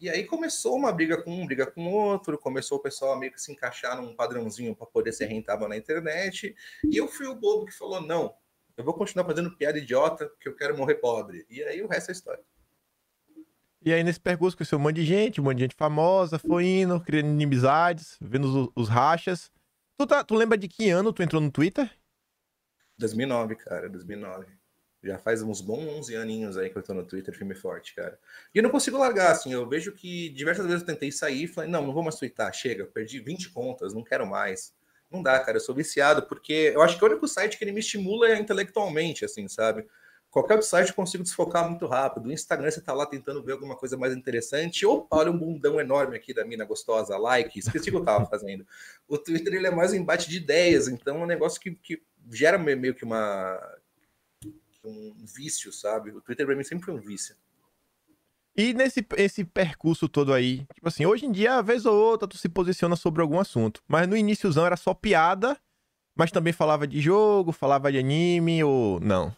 E 0.01 0.09
aí 0.09 0.25
começou 0.25 0.77
uma 0.77 0.93
briga 0.93 1.21
com 1.21 1.31
um, 1.31 1.45
briga 1.45 1.67
com 1.67 1.93
outro, 1.93 2.39
começou 2.39 2.79
o 2.79 2.81
pessoal 2.81 3.19
meio 3.19 3.33
que 3.33 3.41
se 3.41 3.51
encaixar 3.51 4.01
num 4.01 4.15
padrãozinho 4.15 4.75
para 4.75 4.87
poder 4.87 5.13
ser 5.13 5.27
rentável 5.27 5.69
na 5.69 5.77
internet. 5.77 6.55
E 6.85 6.97
eu 6.97 7.09
fui 7.09 7.27
o 7.27 7.35
bobo 7.35 7.67
que 7.67 7.73
falou: 7.73 8.01
não, 8.01 8.35
eu 8.77 8.85
vou 8.85 8.95
continuar 8.95 9.27
fazendo 9.27 9.57
piada 9.57 9.77
idiota, 9.77 10.29
porque 10.29 10.49
eu 10.49 10.55
quero 10.55 10.77
morrer 10.77 10.97
pobre. 10.97 11.45
E 11.51 11.63
aí 11.65 11.83
o 11.83 11.89
resto 11.89 12.11
é 12.11 12.13
história. 12.13 12.45
E 13.85 13.93
aí, 13.93 14.03
nesse 14.05 14.21
percurso, 14.21 14.57
conheceu 14.57 14.79
um 14.79 14.83
monte 14.83 14.97
de 14.97 15.05
gente, 15.05 15.41
um 15.41 15.45
monte 15.45 15.57
de 15.57 15.63
gente 15.63 15.75
famosa, 15.75 16.39
foi 16.39 16.67
indo, 16.67 17.01
criando 17.01 17.29
inimizades, 17.29 18.17
vendo 18.21 18.45
os, 18.45 18.73
os 18.75 18.89
rachas. 18.89 19.51
Tu, 19.97 20.07
tá, 20.07 20.23
tu 20.23 20.35
lembra 20.35 20.57
de 20.59 20.69
que 20.69 20.91
ano 20.91 21.13
tu 21.13 21.23
entrou 21.23 21.41
no 21.41 21.51
Twitter? 21.51 21.91
2009, 22.99 23.57
cara, 23.57 23.89
2009. 23.89 24.47
Já 25.03 25.17
faz 25.17 25.43
uns 25.43 25.61
bons 25.61 25.87
11 25.99 26.17
aninhos 26.17 26.57
aí 26.57 26.71
que 26.71 26.77
eu 26.77 26.83
tô 26.83 26.93
no 26.93 27.05
Twitter, 27.05 27.33
filme 27.33 27.55
forte, 27.55 27.95
cara. 27.95 28.19
E 28.53 28.59
eu 28.59 28.63
não 28.63 28.71
consigo 28.71 28.99
largar, 28.99 29.31
assim, 29.31 29.53
eu 29.53 29.69
vejo 29.69 29.93
que 29.93 30.29
diversas 30.31 30.67
vezes 30.67 30.81
eu 30.81 30.87
tentei 30.87 31.13
sair 31.13 31.45
e 31.45 31.47
falei, 31.47 31.71
não, 31.71 31.87
não 31.87 31.93
vou 31.93 32.03
mais 32.03 32.17
twittar, 32.17 32.53
chega, 32.53 32.85
perdi 32.85 33.21
20 33.21 33.51
contas, 33.51 33.95
não 33.95 34.03
quero 34.03 34.27
mais. 34.27 34.75
Não 35.11 35.23
dá, 35.23 35.39
cara, 35.39 35.57
eu 35.57 35.61
sou 35.61 35.75
viciado, 35.75 36.23
porque 36.27 36.73
eu 36.75 36.83
acho 36.83 36.99
que 36.99 37.05
é 37.05 37.07
o 37.07 37.11
único 37.11 37.29
site 37.29 37.57
que 37.57 37.65
ele 37.65 37.73
me 37.73 37.81
estimula 37.81 38.37
intelectualmente, 38.37 39.25
assim, 39.25 39.47
sabe? 39.47 39.87
Qualquer 40.31 40.55
outro 40.55 40.69
site 40.69 40.89
eu 40.89 40.95
consigo 40.95 41.23
desfocar 41.23 41.67
muito 41.69 41.87
rápido. 41.87 42.27
O 42.27 42.33
Instagram 42.33 42.71
você 42.71 42.83
tá 42.83 42.93
lá 42.93 43.07
tentando 43.07 43.43
ver 43.43 43.53
alguma 43.53 43.75
coisa 43.77 43.97
mais 43.97 44.15
interessante. 44.15 44.85
Opa, 44.85 45.17
olha 45.17 45.31
um 45.31 45.39
bundão 45.39 45.81
enorme 45.81 46.17
aqui 46.17 46.35
da 46.35 46.45
mina 46.45 46.67
gostosa, 46.67 47.17
like, 47.17 47.59
esqueci 47.59 47.89
o 47.89 47.93
que 47.93 47.99
eu 47.99 48.05
tava 48.05 48.27
fazendo. 48.27 48.67
O 49.09 49.17
Twitter 49.17 49.55
ele 49.55 49.67
é 49.67 49.71
mais 49.71 49.93
um 49.93 49.97
embate 49.97 50.29
de 50.29 50.37
ideias, 50.37 50.87
então 50.87 51.17
é 51.17 51.25
um 51.25 51.27
negócio 51.27 51.59
que, 51.59 51.71
que 51.71 52.03
gera 52.31 52.59
meio 52.59 52.95
que 52.95 53.05
uma 53.05 53.59
um 54.89 55.27
vício, 55.27 55.73
sabe? 55.73 56.11
O 56.11 56.21
Twitter 56.21 56.47
pra 56.47 56.57
mim 56.57 56.65
sempre 56.65 56.85
foi 56.85 56.95
um 56.95 57.01
vício. 57.01 57.37
E 58.57 58.75
nesse 58.75 59.07
esse 59.17 59.45
percurso 59.45 60.09
todo 60.09 60.33
aí, 60.33 60.67
tipo 60.75 60.89
assim, 60.89 61.07
hoje 61.07 61.27
em 61.27 61.31
dia, 61.31 61.63
vez 61.63 61.87
ou 61.87 61.95
outra, 61.95 62.27
tu 62.27 62.37
se 62.37 62.49
posiciona 62.49 62.97
sobre 62.97 63.23
algum 63.23 63.39
assunto. 63.39 63.81
Mas 63.87 64.09
no 64.09 64.17
iníciozão 64.17 64.67
era 64.67 64.77
só 64.77 64.93
piada, 64.93 65.57
mas 66.17 66.33
também 66.33 66.53
falava 66.53 66.85
de 66.87 67.01
jogo, 67.01 67.53
falava 67.53 67.93
de 67.93 67.99
anime 67.99 68.65
ou 68.65 68.99
não. 68.99 69.33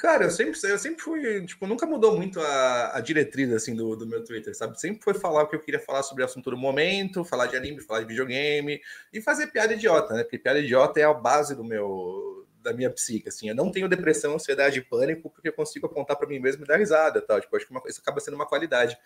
Cara, 0.00 0.24
eu 0.24 0.30
sempre, 0.30 0.58
eu 0.62 0.78
sempre 0.78 1.02
fui, 1.02 1.44
tipo, 1.44 1.66
nunca 1.66 1.84
mudou 1.84 2.16
muito 2.16 2.40
a, 2.40 2.96
a 2.96 3.00
diretriz, 3.00 3.52
assim, 3.52 3.74
do, 3.74 3.94
do 3.94 4.06
meu 4.06 4.24
Twitter, 4.24 4.56
sabe? 4.56 4.80
Sempre 4.80 5.02
foi 5.02 5.12
falar 5.12 5.42
o 5.42 5.46
que 5.46 5.54
eu 5.54 5.60
queria 5.60 5.78
falar 5.78 6.02
sobre 6.02 6.22
o 6.22 6.26
assunto 6.26 6.50
do 6.50 6.56
momento, 6.56 7.22
falar 7.22 7.48
de 7.48 7.56
anime, 7.56 7.82
falar 7.82 8.00
de 8.00 8.06
videogame 8.06 8.80
e 9.12 9.20
fazer 9.20 9.48
piada 9.48 9.74
idiota, 9.74 10.14
né? 10.14 10.22
Porque 10.22 10.38
piada 10.38 10.58
idiota 10.58 10.98
é 10.98 11.04
a 11.04 11.12
base 11.12 11.54
do 11.54 11.62
meu, 11.62 12.39
da 12.62 12.72
minha 12.72 12.90
psique, 12.90 13.28
assim. 13.28 13.48
Eu 13.48 13.54
não 13.54 13.70
tenho 13.70 13.88
depressão, 13.88 14.34
ansiedade 14.34 14.78
e 14.78 14.82
pânico 14.82 15.30
porque 15.30 15.48
eu 15.48 15.52
consigo 15.52 15.86
apontar 15.86 16.16
para 16.16 16.28
mim 16.28 16.38
mesmo 16.38 16.64
e 16.64 16.66
dar 16.66 16.78
risada, 16.78 17.20
tal. 17.20 17.40
Tipo, 17.40 17.56
acho 17.56 17.66
que 17.66 17.72
uma, 17.72 17.82
isso 17.86 18.00
acaba 18.00 18.20
sendo 18.20 18.34
uma 18.34 18.46
qualidade. 18.46 18.96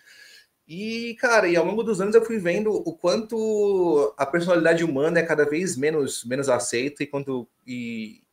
E, 0.67 1.15
cara, 1.19 1.47
e 1.47 1.55
ao 1.55 1.65
longo 1.65 1.83
dos 1.83 2.01
anos 2.01 2.15
eu 2.15 2.25
fui 2.25 2.39
vendo 2.39 2.71
o 2.71 2.97
quanto 2.97 4.13
a 4.17 4.25
personalidade 4.25 4.83
humana 4.83 5.19
é 5.19 5.23
cada 5.23 5.45
vez 5.45 5.77
menos, 5.77 6.23
menos 6.25 6.49
aceita 6.49 7.03
e 7.03 7.07
quanto, 7.07 7.47
e, 7.67 8.23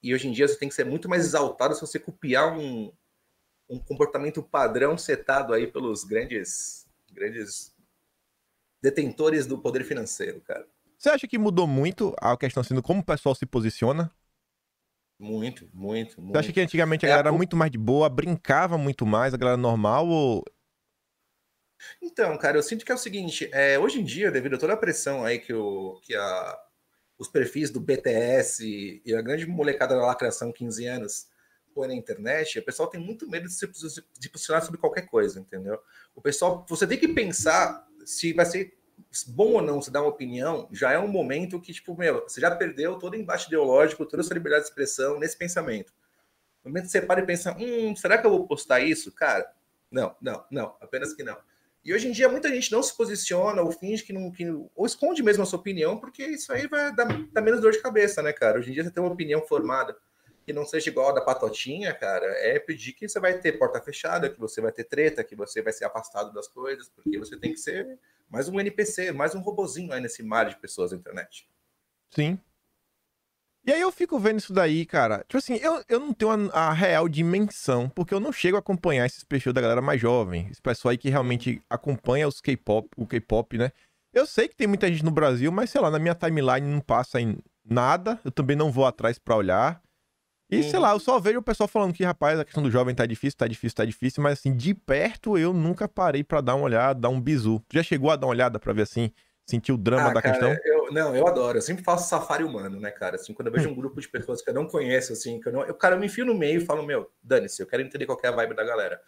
e 0.00 0.14
hoje 0.14 0.28
em 0.28 0.32
dia 0.32 0.46
você 0.46 0.56
tem 0.56 0.68
que 0.68 0.74
ser 0.74 0.84
muito 0.84 1.08
mais 1.08 1.24
exaltado 1.24 1.74
se 1.74 1.80
você 1.80 1.98
copiar 1.98 2.56
um, 2.56 2.92
um 3.68 3.80
comportamento 3.80 4.42
padrão 4.44 4.96
setado 4.96 5.52
aí 5.52 5.66
pelos 5.66 6.04
grandes, 6.04 6.86
grandes 7.10 7.74
detentores 8.80 9.44
do 9.44 9.58
poder 9.58 9.82
financeiro, 9.82 10.40
cara. 10.42 10.66
Você 10.96 11.10
acha 11.10 11.26
que 11.26 11.36
mudou 11.36 11.66
muito 11.66 12.14
a 12.20 12.36
questão 12.36 12.60
assim, 12.60 12.80
como 12.80 13.00
o 13.00 13.04
pessoal 13.04 13.34
se 13.34 13.44
posiciona? 13.44 14.10
Muito, 15.18 15.68
muito, 15.72 16.20
muito. 16.20 16.32
Você 16.32 16.38
acha 16.38 16.52
que 16.52 16.60
antigamente 16.60 17.06
a 17.06 17.08
galera 17.08 17.28
é, 17.28 17.30
era 17.30 17.36
muito 17.36 17.56
mais 17.56 17.70
de 17.70 17.78
boa, 17.78 18.08
brincava 18.08 18.76
muito 18.76 19.06
mais, 19.06 19.32
a 19.32 19.36
galera 19.36 19.56
normal, 19.56 20.06
ou... 20.06 20.44
Então, 22.02 22.36
cara, 22.36 22.58
eu 22.58 22.62
sinto 22.62 22.84
que 22.84 22.92
é 22.92 22.94
o 22.94 22.98
seguinte, 22.98 23.48
é, 23.52 23.78
hoje 23.78 24.00
em 24.00 24.04
dia, 24.04 24.30
devido 24.30 24.56
a 24.56 24.58
toda 24.58 24.74
a 24.74 24.76
pressão 24.76 25.24
aí 25.24 25.38
que, 25.38 25.52
o, 25.52 25.98
que 26.02 26.14
a, 26.14 26.58
os 27.18 27.28
perfis 27.28 27.70
do 27.70 27.80
BTS 27.80 29.02
e 29.04 29.14
a 29.14 29.22
grande 29.22 29.46
molecada 29.46 29.94
da 29.94 30.06
lacração 30.06 30.52
15 30.52 30.86
anos 30.86 31.26
põe 31.74 31.88
na 31.88 31.94
internet, 31.94 32.58
o 32.58 32.64
pessoal 32.64 32.88
tem 32.88 33.00
muito 33.00 33.28
medo 33.28 33.46
de 33.46 33.52
se 33.52 33.66
de 34.18 34.28
posicionar 34.30 34.64
sobre 34.64 34.80
qualquer 34.80 35.06
coisa, 35.06 35.38
entendeu? 35.38 35.78
O 36.14 36.22
pessoal, 36.22 36.64
você 36.68 36.86
tem 36.86 36.98
que 36.98 37.08
pensar 37.08 37.86
se 38.04 38.32
vai 38.32 38.46
ser 38.46 38.75
bom 39.24 39.52
ou 39.52 39.62
não 39.62 39.80
você 39.80 39.90
dar 39.90 40.02
uma 40.02 40.10
opinião, 40.10 40.68
já 40.72 40.92
é 40.92 40.98
um 40.98 41.08
momento 41.08 41.60
que, 41.60 41.72
tipo, 41.72 41.96
meu, 41.96 42.22
você 42.22 42.40
já 42.40 42.50
perdeu 42.50 42.98
todo 42.98 43.14
o 43.14 43.16
embate 43.16 43.46
ideológico, 43.46 44.04
toda 44.04 44.22
a 44.22 44.24
sua 44.24 44.34
liberdade 44.34 44.64
de 44.64 44.70
expressão 44.70 45.18
nesse 45.18 45.36
pensamento. 45.36 45.92
No 46.64 46.70
momento 46.70 46.84
que 46.84 46.90
você 46.90 47.00
para 47.00 47.20
e 47.20 47.26
pensa, 47.26 47.56
hum, 47.58 47.94
será 47.94 48.18
que 48.18 48.26
eu 48.26 48.30
vou 48.30 48.46
postar 48.46 48.80
isso? 48.80 49.12
Cara, 49.12 49.48
não, 49.90 50.16
não, 50.20 50.44
não, 50.50 50.76
apenas 50.80 51.14
que 51.14 51.22
não. 51.22 51.38
E 51.84 51.94
hoje 51.94 52.08
em 52.08 52.10
dia 52.10 52.28
muita 52.28 52.48
gente 52.48 52.72
não 52.72 52.82
se 52.82 52.96
posiciona 52.96 53.62
ou 53.62 53.70
finge 53.70 54.02
que 54.02 54.12
não. 54.12 54.32
Que, 54.32 54.44
ou 54.50 54.84
esconde 54.84 55.22
mesmo 55.22 55.44
a 55.44 55.46
sua 55.46 55.60
opinião, 55.60 55.96
porque 55.96 56.24
isso 56.24 56.52
aí 56.52 56.66
vai 56.66 56.92
dar, 56.92 57.06
dar 57.32 57.40
menos 57.40 57.60
dor 57.60 57.70
de 57.70 57.80
cabeça, 57.80 58.20
né, 58.20 58.32
cara? 58.32 58.58
Hoje 58.58 58.70
em 58.70 58.74
dia 58.74 58.82
você 58.82 58.90
tem 58.90 59.00
uma 59.00 59.12
opinião 59.12 59.40
formada 59.46 59.96
que 60.46 60.52
não 60.52 60.64
seja 60.64 60.88
igual 60.88 61.08
a 61.08 61.12
da 61.12 61.20
patotinha, 61.20 61.92
cara, 61.92 62.24
é 62.38 62.58
pedir 62.60 62.92
que 62.92 63.08
você 63.08 63.18
vai 63.18 63.36
ter 63.38 63.58
porta 63.58 63.80
fechada, 63.80 64.30
que 64.30 64.38
você 64.38 64.60
vai 64.60 64.70
ter 64.70 64.84
treta, 64.84 65.24
que 65.24 65.34
você 65.34 65.60
vai 65.60 65.72
ser 65.72 65.84
afastado 65.84 66.32
das 66.32 66.46
coisas, 66.46 66.88
porque 66.88 67.18
você 67.18 67.36
tem 67.36 67.52
que 67.52 67.58
ser 67.58 67.98
mais 68.30 68.48
um 68.48 68.60
NPC, 68.60 69.10
mais 69.10 69.34
um 69.34 69.40
robozinho 69.40 69.92
aí 69.92 70.00
nesse 70.00 70.22
mar 70.22 70.48
de 70.48 70.56
pessoas 70.56 70.92
na 70.92 70.98
internet. 70.98 71.50
Sim, 72.14 72.38
e 73.66 73.72
aí 73.72 73.80
eu 73.80 73.90
fico 73.90 74.16
vendo 74.16 74.38
isso 74.38 74.52
daí, 74.52 74.86
cara. 74.86 75.24
Tipo 75.26 75.38
assim, 75.38 75.56
eu, 75.56 75.82
eu 75.88 75.98
não 75.98 76.12
tenho 76.12 76.30
a, 76.52 76.68
a 76.68 76.72
real 76.72 77.08
dimensão, 77.08 77.88
porque 77.88 78.14
eu 78.14 78.20
não 78.20 78.32
chego 78.32 78.56
a 78.56 78.60
acompanhar 78.60 79.04
esses 79.06 79.24
perfis 79.24 79.52
da 79.52 79.60
galera 79.60 79.82
mais 79.82 80.00
jovem. 80.00 80.46
Esse 80.52 80.62
pessoal 80.62 80.92
aí 80.92 80.96
que 80.96 81.10
realmente 81.10 81.60
acompanha 81.68 82.28
os 82.28 82.40
K-pop, 82.40 82.88
o 82.96 83.04
K-pop, 83.04 83.58
né? 83.58 83.72
Eu 84.14 84.24
sei 84.24 84.46
que 84.46 84.54
tem 84.54 84.68
muita 84.68 84.86
gente 84.86 85.04
no 85.04 85.10
Brasil, 85.10 85.50
mas 85.50 85.70
sei 85.70 85.80
lá, 85.80 85.90
na 85.90 85.98
minha 85.98 86.14
timeline 86.14 86.64
não 86.64 86.80
passa 86.80 87.20
em 87.20 87.38
nada. 87.64 88.20
Eu 88.24 88.30
também 88.30 88.56
não 88.56 88.70
vou 88.70 88.86
atrás 88.86 89.18
para 89.18 89.34
olhar. 89.34 89.82
E 90.50 90.62
sei 90.62 90.78
lá, 90.78 90.92
eu 90.92 91.00
só 91.00 91.18
vejo 91.18 91.38
o 91.38 91.42
pessoal 91.42 91.66
falando 91.66 91.92
que, 91.92 92.04
rapaz, 92.04 92.38
a 92.38 92.44
questão 92.44 92.62
do 92.62 92.70
jovem 92.70 92.94
tá 92.94 93.04
difícil, 93.04 93.36
tá 93.36 93.48
difícil, 93.48 93.74
tá 93.74 93.84
difícil, 93.84 94.22
mas 94.22 94.38
assim, 94.38 94.56
de 94.56 94.74
perto 94.74 95.36
eu 95.36 95.52
nunca 95.52 95.88
parei 95.88 96.22
para 96.22 96.40
dar 96.40 96.54
uma 96.54 96.64
olhada, 96.64 97.00
dar 97.00 97.08
um 97.08 97.20
bizu. 97.20 97.62
Já 97.72 97.82
chegou 97.82 98.10
a 98.10 98.16
dar 98.16 98.26
uma 98.26 98.32
olhada 98.32 98.58
para 98.58 98.72
ver 98.72 98.82
assim 98.82 99.10
Sentir 99.48 99.70
o 99.70 99.78
drama 99.78 100.10
ah, 100.10 100.14
da 100.14 100.20
cara, 100.20 100.34
questão? 100.34 100.58
Eu, 100.64 100.92
não, 100.92 101.14
eu 101.14 101.24
adoro. 101.24 101.58
Eu 101.58 101.62
sempre 101.62 101.84
faço 101.84 102.08
safari 102.08 102.42
humano, 102.42 102.80
né, 102.80 102.90
cara? 102.90 103.14
Assim, 103.14 103.32
quando 103.32 103.46
eu 103.46 103.52
vejo 103.52 103.68
um 103.68 103.74
grupo 103.74 104.00
de 104.00 104.08
pessoas 104.08 104.42
que 104.42 104.50
eu 104.50 104.54
não 104.54 104.66
conheço, 104.66 105.12
assim, 105.12 105.40
que 105.40 105.48
eu 105.48 105.52
não. 105.52 105.64
Eu, 105.64 105.74
cara, 105.74 105.94
eu 105.94 106.00
me 106.00 106.06
enfio 106.06 106.26
no 106.26 106.34
meio 106.34 106.60
e 106.60 106.64
falo, 106.64 106.84
meu, 106.84 107.08
dane-se, 107.22 107.62
eu 107.62 107.66
quero 107.66 107.80
entender 107.80 108.06
qual 108.06 108.18
é 108.24 108.26
a 108.26 108.32
vibe 108.32 108.56
da 108.56 108.64
galera. 108.64 109.00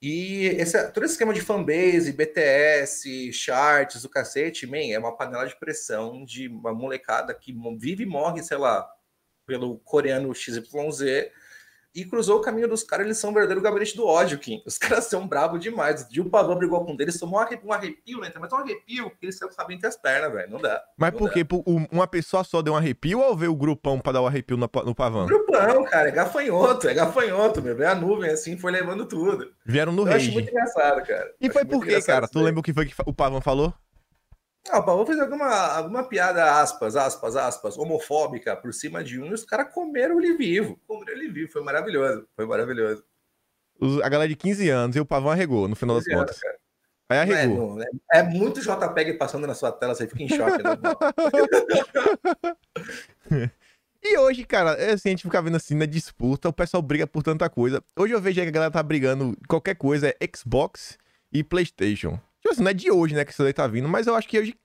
E 0.00 0.44
esse, 0.58 0.92
todo 0.92 1.04
esse 1.04 1.14
esquema 1.14 1.32
de 1.32 1.40
fanbase, 1.40 2.12
BTS, 2.12 3.32
charts, 3.32 4.04
o 4.04 4.10
cacete, 4.10 4.66
man, 4.66 4.92
é 4.92 4.98
uma 4.98 5.16
panela 5.16 5.46
de 5.46 5.58
pressão 5.58 6.22
de 6.22 6.48
uma 6.48 6.74
molecada 6.74 7.32
que 7.32 7.54
vive 7.78 8.02
e 8.02 8.06
morre, 8.06 8.42
sei 8.42 8.58
lá, 8.58 8.86
pelo 9.52 9.76
coreano 9.80 10.34
XYZ 10.34 11.30
e 11.94 12.06
cruzou 12.06 12.38
o 12.38 12.40
caminho 12.40 12.66
dos 12.66 12.82
caras, 12.82 13.04
eles 13.04 13.18
são 13.18 13.28
um 13.28 13.34
verdadeiro 13.34 13.60
gabinete 13.60 13.94
do 13.94 14.06
ódio, 14.06 14.38
Kim. 14.38 14.62
Os 14.64 14.78
caras 14.78 15.04
são 15.04 15.28
bravos 15.28 15.60
demais. 15.60 16.00
O 16.00 16.06
Gil 16.10 16.30
Pavão 16.30 16.56
brigou 16.56 16.82
com 16.86 16.92
um 16.92 16.96
deles, 16.96 17.18
tomou 17.18 17.38
um 17.38 17.72
arrepio, 17.72 18.18
né? 18.18 18.32
Mas 18.40 18.50
um 18.50 18.56
arrepio, 18.56 19.10
porque 19.10 19.26
eles 19.26 19.38
sabem 19.50 19.78
ter 19.78 19.88
as 19.88 19.96
pernas, 19.96 20.32
velho. 20.32 20.50
Não 20.50 20.58
dá. 20.58 20.82
Mas 20.96 21.12
não 21.12 21.18
por 21.18 21.30
quê? 21.30 21.46
Uma 21.90 22.06
pessoa 22.06 22.42
só 22.44 22.62
deu 22.62 22.72
um 22.72 22.76
arrepio 22.76 23.20
ou 23.20 23.36
veio 23.36 23.52
o 23.52 23.56
grupão 23.56 24.00
pra 24.00 24.12
dar 24.12 24.22
o 24.22 24.24
um 24.24 24.26
arrepio 24.26 24.56
no, 24.56 24.70
no 24.86 24.94
Pavão? 24.94 25.26
Grupão, 25.26 25.84
cara. 25.84 26.08
É 26.08 26.12
gafanhoto, 26.12 26.88
é 26.88 26.94
gafanhoto, 26.94 27.60
meu. 27.60 27.76
Veio 27.76 27.90
a 27.90 27.94
nuvem 27.94 28.30
assim, 28.30 28.56
foi 28.56 28.72
levando 28.72 29.04
tudo. 29.04 29.52
Vieram 29.66 29.92
no 29.92 30.04
rei. 30.04 30.14
Eu 30.14 30.16
acho 30.16 30.32
muito 30.32 30.48
engraçado, 30.48 31.06
cara. 31.06 31.30
E 31.38 31.50
foi 31.50 31.66
por 31.66 31.84
quê, 31.84 32.00
cara? 32.00 32.26
Tu 32.26 32.38
lembra 32.38 32.60
o 32.60 32.62
que 32.62 32.72
foi 32.72 32.86
que 32.86 32.94
o 33.04 33.12
Pavão 33.12 33.42
falou? 33.42 33.74
Ah, 34.70 34.78
o 34.78 34.84
Pavão 34.84 35.04
fez 35.04 35.18
alguma, 35.18 35.48
alguma 35.48 36.04
piada, 36.04 36.60
aspas, 36.60 36.94
aspas, 36.94 37.34
aspas, 37.34 37.76
homofóbica 37.76 38.54
por 38.56 38.72
cima 38.72 39.02
de 39.02 39.20
um 39.20 39.26
e 39.26 39.34
os 39.34 39.44
caras 39.44 39.72
comeram 39.72 40.20
ele 40.20 40.36
vivo. 40.36 40.78
Comeram 40.86 41.12
ele 41.12 41.28
vivo, 41.28 41.50
foi 41.50 41.62
maravilhoso. 41.62 42.28
Foi 42.36 42.46
maravilhoso. 42.46 43.04
a 44.02 44.08
galera 44.08 44.28
de 44.28 44.36
15 44.36 44.68
anos 44.68 44.96
e 44.96 45.00
o 45.00 45.06
Pavão 45.06 45.32
arregou, 45.32 45.66
no 45.66 45.74
final 45.74 45.96
das 45.96 46.06
contas. 46.06 46.40
Anos, 46.42 46.62
Aí 47.08 47.18
arregou. 47.18 47.80
É, 47.80 47.84
é, 48.14 48.18
é, 48.20 48.22
muito 48.22 48.60
JPEG 48.60 49.14
passando 49.14 49.46
na 49.46 49.54
sua 49.54 49.72
tela, 49.72 49.94
você 49.94 50.06
fica 50.06 50.22
em 50.22 50.28
choque. 50.28 50.62
Né? 50.62 50.70
e 54.02 54.16
hoje, 54.16 54.44
cara, 54.44 54.72
é 54.72 54.92
assim, 54.92 55.08
a 55.08 55.12
gente 55.12 55.24
fica 55.24 55.42
vendo 55.42 55.56
assim 55.56 55.74
na 55.74 55.86
disputa, 55.86 56.48
o 56.48 56.52
pessoal 56.52 56.82
briga 56.82 57.06
por 57.06 57.22
tanta 57.22 57.50
coisa. 57.50 57.82
Hoje 57.96 58.14
eu 58.14 58.20
vejo 58.20 58.40
que 58.40 58.48
a 58.48 58.50
galera 58.50 58.70
tá 58.70 58.82
brigando 58.82 59.36
qualquer 59.48 59.74
coisa, 59.74 60.08
é 60.08 60.16
Xbox 60.34 60.96
e 61.32 61.44
PlayStation. 61.44 62.18
Tipo 62.42 62.52
assim, 62.52 62.62
não 62.62 62.70
é 62.70 62.74
de 62.74 62.90
hoje, 62.90 63.14
né, 63.14 63.24
que 63.24 63.30
isso 63.30 63.42
daí 63.42 63.52
tá 63.52 63.68
vindo, 63.68 63.88
mas 63.88 64.08
eu 64.08 64.16
acho 64.16 64.28
que 64.28 64.38
hoje 64.38 64.56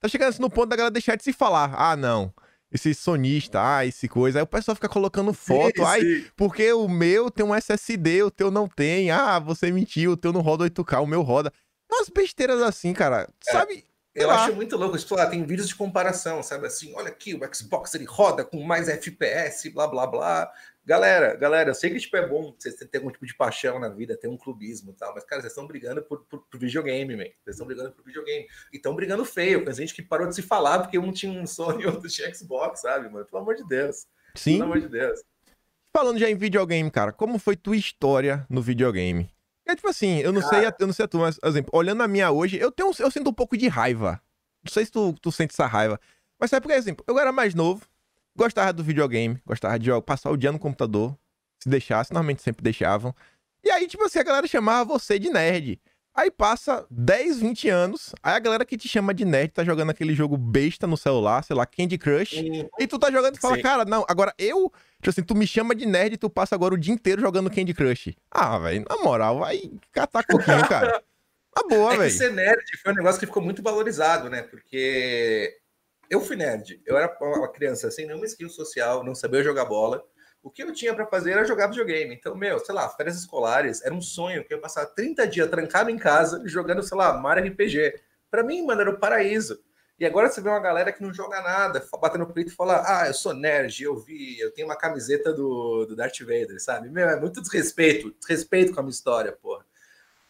tá 0.00 0.08
chegando 0.08 0.30
assim 0.30 0.42
no 0.42 0.50
ponto 0.50 0.68
da 0.68 0.76
galera 0.76 0.90
deixar 0.90 1.16
de 1.16 1.22
se 1.22 1.32
falar. 1.32 1.72
Ah, 1.74 1.96
não. 1.96 2.34
Esse 2.70 2.92
sonista, 2.92 3.60
ah, 3.62 3.86
esse 3.86 4.08
coisa. 4.08 4.40
Aí 4.40 4.42
o 4.42 4.46
pessoal 4.46 4.74
fica 4.74 4.88
colocando 4.88 5.32
foto. 5.32 5.84
Ai, 5.84 6.02
porque 6.36 6.70
o 6.72 6.88
meu 6.88 7.30
tem 7.30 7.46
um 7.46 7.54
SSD, 7.54 8.24
o 8.24 8.30
teu 8.30 8.50
não 8.50 8.68
tem. 8.68 9.10
Ah, 9.10 9.38
você 9.38 9.70
mentiu, 9.70 10.12
o 10.12 10.16
teu 10.16 10.32
não 10.32 10.40
roda 10.40 10.64
8K, 10.64 11.00
o 11.00 11.06
meu 11.06 11.22
roda. 11.22 11.52
Umas 11.90 12.08
besteiras 12.08 12.60
assim, 12.60 12.92
cara. 12.92 13.28
É. 13.46 13.52
Sabe? 13.52 13.84
Eu 14.14 14.30
acho 14.30 14.54
muito 14.54 14.76
louco. 14.76 14.98
Tipo, 14.98 15.14
lá, 15.14 15.26
tem 15.26 15.44
vídeos 15.46 15.68
de 15.68 15.76
comparação, 15.76 16.42
sabe? 16.42 16.66
Assim, 16.66 16.92
olha 16.94 17.08
aqui, 17.08 17.34
o 17.34 17.54
Xbox 17.54 17.94
ele 17.94 18.04
roda 18.04 18.44
com 18.44 18.60
mais 18.62 18.88
FPS, 18.88 19.70
blá 19.70 19.86
blá 19.86 20.06
blá. 20.06 20.52
Galera, 20.88 21.36
galera, 21.36 21.68
eu 21.68 21.74
sei 21.74 21.90
que 21.90 22.00
tipo, 22.00 22.16
é 22.16 22.26
bom 22.26 22.54
vocês 22.58 22.74
terem 22.76 22.88
algum 22.94 23.10
tipo 23.10 23.26
de 23.26 23.34
paixão 23.34 23.78
na 23.78 23.90
vida, 23.90 24.16
ter 24.16 24.26
um 24.26 24.38
clubismo 24.38 24.90
e 24.90 24.94
tal, 24.94 25.12
mas, 25.14 25.22
cara, 25.22 25.42
vocês 25.42 25.52
estão 25.52 25.66
brigando 25.66 26.02
por, 26.02 26.24
por, 26.24 26.38
por 26.40 26.58
videogame, 26.58 27.14
man. 27.14 27.24
Vocês 27.24 27.56
estão 27.56 27.66
brigando 27.66 27.92
por 27.92 28.02
videogame. 28.02 28.46
E 28.72 28.76
estão 28.78 28.94
brigando 28.94 29.22
feio, 29.22 29.62
com 29.62 29.70
gente 29.70 29.92
que 29.92 30.00
parou 30.00 30.26
de 30.26 30.34
se 30.34 30.40
falar 30.40 30.78
porque 30.78 30.98
um 30.98 31.12
tinha 31.12 31.30
um 31.30 31.46
Sony 31.46 31.82
e 31.82 31.86
outro 31.86 32.08
tinha 32.08 32.34
Xbox, 32.34 32.80
sabe, 32.80 33.10
mano? 33.10 33.26
Pelo 33.26 33.42
amor 33.42 33.54
de 33.56 33.68
Deus. 33.68 34.06
Sim. 34.34 34.52
Pelo 34.52 34.64
amor 34.64 34.80
de 34.80 34.88
Deus. 34.88 35.22
Falando 35.94 36.18
já 36.18 36.30
em 36.30 36.36
videogame, 36.36 36.90
cara, 36.90 37.12
como 37.12 37.38
foi 37.38 37.54
tua 37.54 37.76
história 37.76 38.46
no 38.48 38.62
videogame? 38.62 39.30
É 39.66 39.76
tipo 39.76 39.88
assim, 39.88 40.20
eu 40.20 40.32
não 40.32 40.40
cara... 40.40 40.56
sei, 40.56 40.74
eu 40.78 40.86
não 40.86 40.94
sei 40.94 41.04
a 41.04 41.08
tua, 41.08 41.20
mas, 41.20 41.38
exemplo, 41.44 41.70
olhando 41.74 42.02
a 42.02 42.08
minha 42.08 42.30
hoje, 42.30 42.56
eu 42.56 42.72
tenho, 42.72 42.90
eu 42.98 43.10
sinto 43.10 43.28
um 43.28 43.34
pouco 43.34 43.58
de 43.58 43.68
raiva. 43.68 44.22
Não 44.64 44.72
sei 44.72 44.86
se 44.86 44.90
tu, 44.90 45.12
tu 45.20 45.30
sente 45.30 45.52
essa 45.52 45.66
raiva. 45.66 46.00
Mas 46.40 46.48
sabe 46.48 46.66
por 46.66 46.72
exemplo, 46.72 47.04
eu 47.06 47.18
era 47.18 47.30
mais 47.30 47.54
novo, 47.54 47.86
gostava 48.38 48.72
do 48.72 48.84
videogame, 48.84 49.40
gostava 49.44 49.78
de 49.78 49.90
passar 50.02 50.30
o 50.30 50.36
dia 50.36 50.52
no 50.52 50.58
computador, 50.58 51.18
se 51.60 51.68
deixasse, 51.68 52.12
normalmente 52.12 52.40
sempre 52.40 52.62
deixavam. 52.62 53.14
E 53.64 53.70
aí, 53.70 53.88
tipo 53.88 54.04
assim, 54.04 54.20
a 54.20 54.22
galera 54.22 54.46
chamava 54.46 54.84
você 54.84 55.18
de 55.18 55.28
nerd. 55.28 55.80
Aí 56.14 56.30
passa 56.30 56.86
10, 56.90 57.40
20 57.40 57.68
anos, 57.68 58.14
aí 58.22 58.34
a 58.34 58.38
galera 58.38 58.64
que 58.64 58.76
te 58.76 58.88
chama 58.88 59.14
de 59.14 59.24
nerd 59.24 59.52
tá 59.52 59.62
jogando 59.62 59.90
aquele 59.90 60.14
jogo 60.14 60.36
besta 60.36 60.84
no 60.86 60.96
celular, 60.96 61.44
sei 61.44 61.54
lá, 61.54 61.64
Candy 61.64 61.96
Crush, 61.96 62.42
e 62.78 62.86
tu 62.88 62.98
tá 62.98 63.08
jogando 63.08 63.36
e 63.36 63.40
fala, 63.40 63.54
Sim. 63.54 63.62
cara, 63.62 63.84
não, 63.84 64.04
agora 64.08 64.34
eu, 64.36 64.72
tipo 64.96 65.10
assim, 65.10 65.22
tu 65.22 65.36
me 65.36 65.46
chama 65.46 65.76
de 65.76 65.86
nerd 65.86 66.14
e 66.14 66.18
tu 66.18 66.28
passa 66.28 66.56
agora 66.56 66.74
o 66.74 66.78
dia 66.78 66.92
inteiro 66.92 67.20
jogando 67.20 67.50
Candy 67.50 67.72
Crush. 67.72 68.16
Ah, 68.30 68.58
velho, 68.58 68.84
na 68.88 68.96
moral, 68.96 69.38
vai 69.38 69.60
catar 69.92 70.24
coquinho, 70.24 70.68
cara. 70.68 71.02
Tá 71.54 71.62
boa, 71.68 71.90
velho. 71.90 72.04
É 72.04 72.10
ser 72.10 72.32
nerd 72.32 72.62
foi 72.82 72.92
um 72.92 72.96
negócio 72.96 73.18
que 73.18 73.26
ficou 73.26 73.42
muito 73.42 73.62
valorizado, 73.62 74.30
né? 74.30 74.42
Porque 74.42 75.58
eu 76.10 76.20
fui 76.20 76.36
nerd, 76.36 76.80
eu 76.86 76.96
era 76.96 77.16
uma 77.20 77.50
criança 77.52 77.90
sem 77.90 78.06
nenhuma 78.06 78.26
skill 78.26 78.48
social, 78.48 79.04
não 79.04 79.14
sabia 79.14 79.42
jogar 79.42 79.64
bola, 79.64 80.04
o 80.42 80.50
que 80.50 80.62
eu 80.62 80.72
tinha 80.72 80.94
para 80.94 81.06
fazer 81.06 81.32
era 81.32 81.44
jogar 81.44 81.66
videogame. 81.66 82.14
Então, 82.14 82.34
meu, 82.34 82.58
sei 82.58 82.74
lá, 82.74 82.88
férias 82.88 83.16
escolares 83.16 83.82
era 83.82 83.94
um 83.94 84.00
sonho 84.00 84.44
que 84.44 84.54
eu 84.54 84.60
passar 84.60 84.86
30 84.86 85.26
dias 85.26 85.50
trancado 85.50 85.90
em 85.90 85.98
casa 85.98 86.42
jogando, 86.46 86.82
sei 86.82 86.96
lá, 86.96 87.12
Mario 87.12 87.50
RPG. 87.52 88.00
Para 88.30 88.42
mim, 88.42 88.64
mano, 88.64 88.80
era 88.80 88.90
o 88.90 88.98
paraíso. 88.98 89.58
E 89.98 90.06
agora 90.06 90.30
você 90.30 90.40
vê 90.40 90.48
uma 90.48 90.60
galera 90.60 90.92
que 90.92 91.02
não 91.02 91.12
joga 91.12 91.42
nada, 91.42 91.84
batendo 92.00 92.24
no 92.24 92.32
peito 92.32 92.52
e 92.52 92.54
fala: 92.54 92.84
Ah, 92.86 93.08
eu 93.08 93.14
sou 93.14 93.34
nerd, 93.34 93.82
eu 93.82 93.96
vi, 93.96 94.38
eu 94.38 94.52
tenho 94.54 94.68
uma 94.68 94.76
camiseta 94.76 95.32
do, 95.32 95.86
do 95.86 95.96
Darth 95.96 96.20
Vader, 96.20 96.62
sabe? 96.62 96.88
Meu, 96.88 97.08
é 97.08 97.18
muito 97.18 97.42
desrespeito, 97.42 98.14
desrespeito 98.20 98.72
com 98.72 98.78
a 98.78 98.82
minha 98.82 98.92
história, 98.92 99.32
porra. 99.32 99.66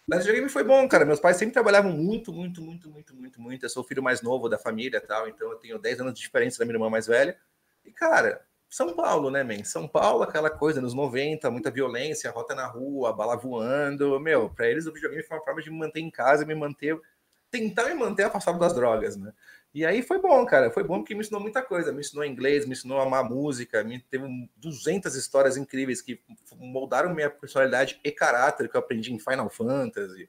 Mas 0.08 0.20
o 0.20 0.22
videogame 0.22 0.48
foi 0.48 0.64
bom, 0.64 0.88
cara. 0.88 1.04
Meus 1.04 1.20
pais 1.20 1.36
sempre 1.36 1.52
trabalhavam 1.52 1.92
muito, 1.92 2.32
muito, 2.32 2.62
muito, 2.62 2.90
muito, 2.90 3.14
muito, 3.14 3.40
muito. 3.42 3.66
Eu 3.66 3.68
sou 3.68 3.82
o 3.82 3.86
filho 3.86 4.02
mais 4.02 4.22
novo 4.22 4.48
da 4.48 4.56
família 4.56 5.02
tal, 5.02 5.28
então 5.28 5.50
eu 5.50 5.56
tenho 5.58 5.78
10 5.78 6.00
anos 6.00 6.14
de 6.14 6.20
diferença 6.20 6.58
da 6.58 6.64
minha 6.64 6.76
irmã 6.76 6.88
mais 6.88 7.06
velha. 7.06 7.36
E, 7.84 7.92
cara, 7.92 8.40
São 8.70 8.94
Paulo, 8.96 9.30
né, 9.30 9.44
man? 9.44 9.62
São 9.64 9.86
Paulo, 9.86 10.22
aquela 10.22 10.48
coisa, 10.48 10.80
nos 10.80 10.94
90, 10.94 11.50
muita 11.50 11.70
violência, 11.70 12.30
rota 12.30 12.54
na 12.54 12.66
rua, 12.66 13.12
bala 13.12 13.36
voando. 13.36 14.18
Meu, 14.18 14.48
para 14.48 14.68
eles 14.70 14.86
o 14.86 14.92
videogame 14.94 15.22
foi 15.22 15.36
uma 15.36 15.44
forma 15.44 15.60
de 15.60 15.70
me 15.70 15.78
manter 15.78 16.00
em 16.00 16.10
casa 16.10 16.46
me 16.46 16.54
manter. 16.54 16.98
tentar 17.50 17.84
me 17.84 17.94
manter 17.94 18.24
afastado 18.24 18.58
das 18.58 18.74
drogas, 18.74 19.16
né? 19.16 19.32
E 19.78 19.86
aí 19.86 20.02
foi 20.02 20.20
bom, 20.20 20.44
cara. 20.44 20.72
Foi 20.72 20.82
bom 20.82 20.98
porque 20.98 21.14
me 21.14 21.20
ensinou 21.20 21.40
muita 21.40 21.62
coisa. 21.62 21.92
Me 21.92 22.00
ensinou 22.00 22.24
inglês, 22.24 22.66
me 22.66 22.72
ensinou 22.72 22.98
a 22.98 23.04
amar 23.04 23.22
música. 23.22 23.84
Me 23.84 24.00
teve 24.00 24.26
200 24.56 25.14
histórias 25.14 25.56
incríveis 25.56 26.02
que 26.02 26.20
moldaram 26.56 27.14
minha 27.14 27.30
personalidade 27.30 28.00
e 28.02 28.10
caráter 28.10 28.68
que 28.68 28.76
eu 28.76 28.80
aprendi 28.80 29.12
em 29.12 29.20
Final 29.20 29.48
Fantasy. 29.48 30.28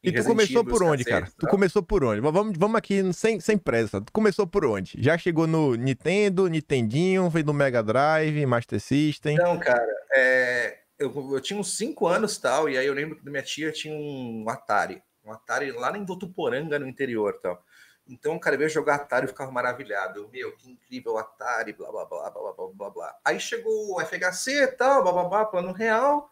E 0.00 0.12
tu 0.12 0.22
começou 0.22 0.64
por 0.64 0.80
onde, 0.84 1.04
cara? 1.04 1.26
Tu 1.36 1.46
começou 1.48 1.82
por 1.82 2.04
onde? 2.04 2.20
Vamos, 2.20 2.56
vamos 2.56 2.76
aqui 2.76 3.12
sem, 3.12 3.40
sem 3.40 3.58
pressa. 3.58 4.00
Tu 4.00 4.12
começou 4.12 4.46
por 4.46 4.64
onde? 4.64 4.92
Já 5.02 5.18
chegou 5.18 5.48
no 5.48 5.74
Nintendo, 5.74 6.46
Nintendinho, 6.46 7.28
veio 7.28 7.46
do 7.46 7.52
Mega 7.52 7.82
Drive, 7.82 8.46
Master 8.46 8.78
System? 8.78 9.36
Não, 9.38 9.58
cara, 9.58 9.92
é... 10.14 10.78
eu, 11.00 11.12
eu 11.32 11.40
tinha 11.40 11.58
uns 11.58 11.76
5 11.76 12.06
anos 12.06 12.38
tal, 12.38 12.68
e 12.68 12.78
aí 12.78 12.86
eu 12.86 12.94
lembro 12.94 13.16
que 13.16 13.28
minha 13.28 13.42
tia 13.42 13.72
tinha 13.72 13.92
um 13.92 14.44
Atari. 14.48 15.02
Um 15.24 15.32
Atari 15.32 15.72
lá 15.72 15.98
em 15.98 16.04
Votuporanga, 16.04 16.78
no 16.78 16.86
interior 16.86 17.40
tal. 17.42 17.60
Então, 18.06 18.38
cara, 18.38 18.56
veio 18.56 18.68
jogar 18.68 18.96
Atari 18.96 19.24
e 19.24 19.28
ficava 19.28 19.50
maravilhado. 19.50 20.20
Eu, 20.20 20.28
meu, 20.28 20.56
que 20.56 20.70
incrível 20.70 21.16
Atari, 21.16 21.72
blá, 21.72 21.90
blá, 21.90 22.04
blá, 22.04 22.30
blá, 22.30 22.52
blá, 22.52 22.68
blá, 22.74 22.90
blá. 22.90 23.18
Aí 23.24 23.40
chegou 23.40 23.96
o 23.96 24.00
FHC 24.00 24.62
e 24.62 24.66
tal, 24.68 25.02
blá, 25.02 25.12
blá, 25.12 25.24
blá, 25.24 25.44
plano 25.46 25.72
real, 25.72 26.30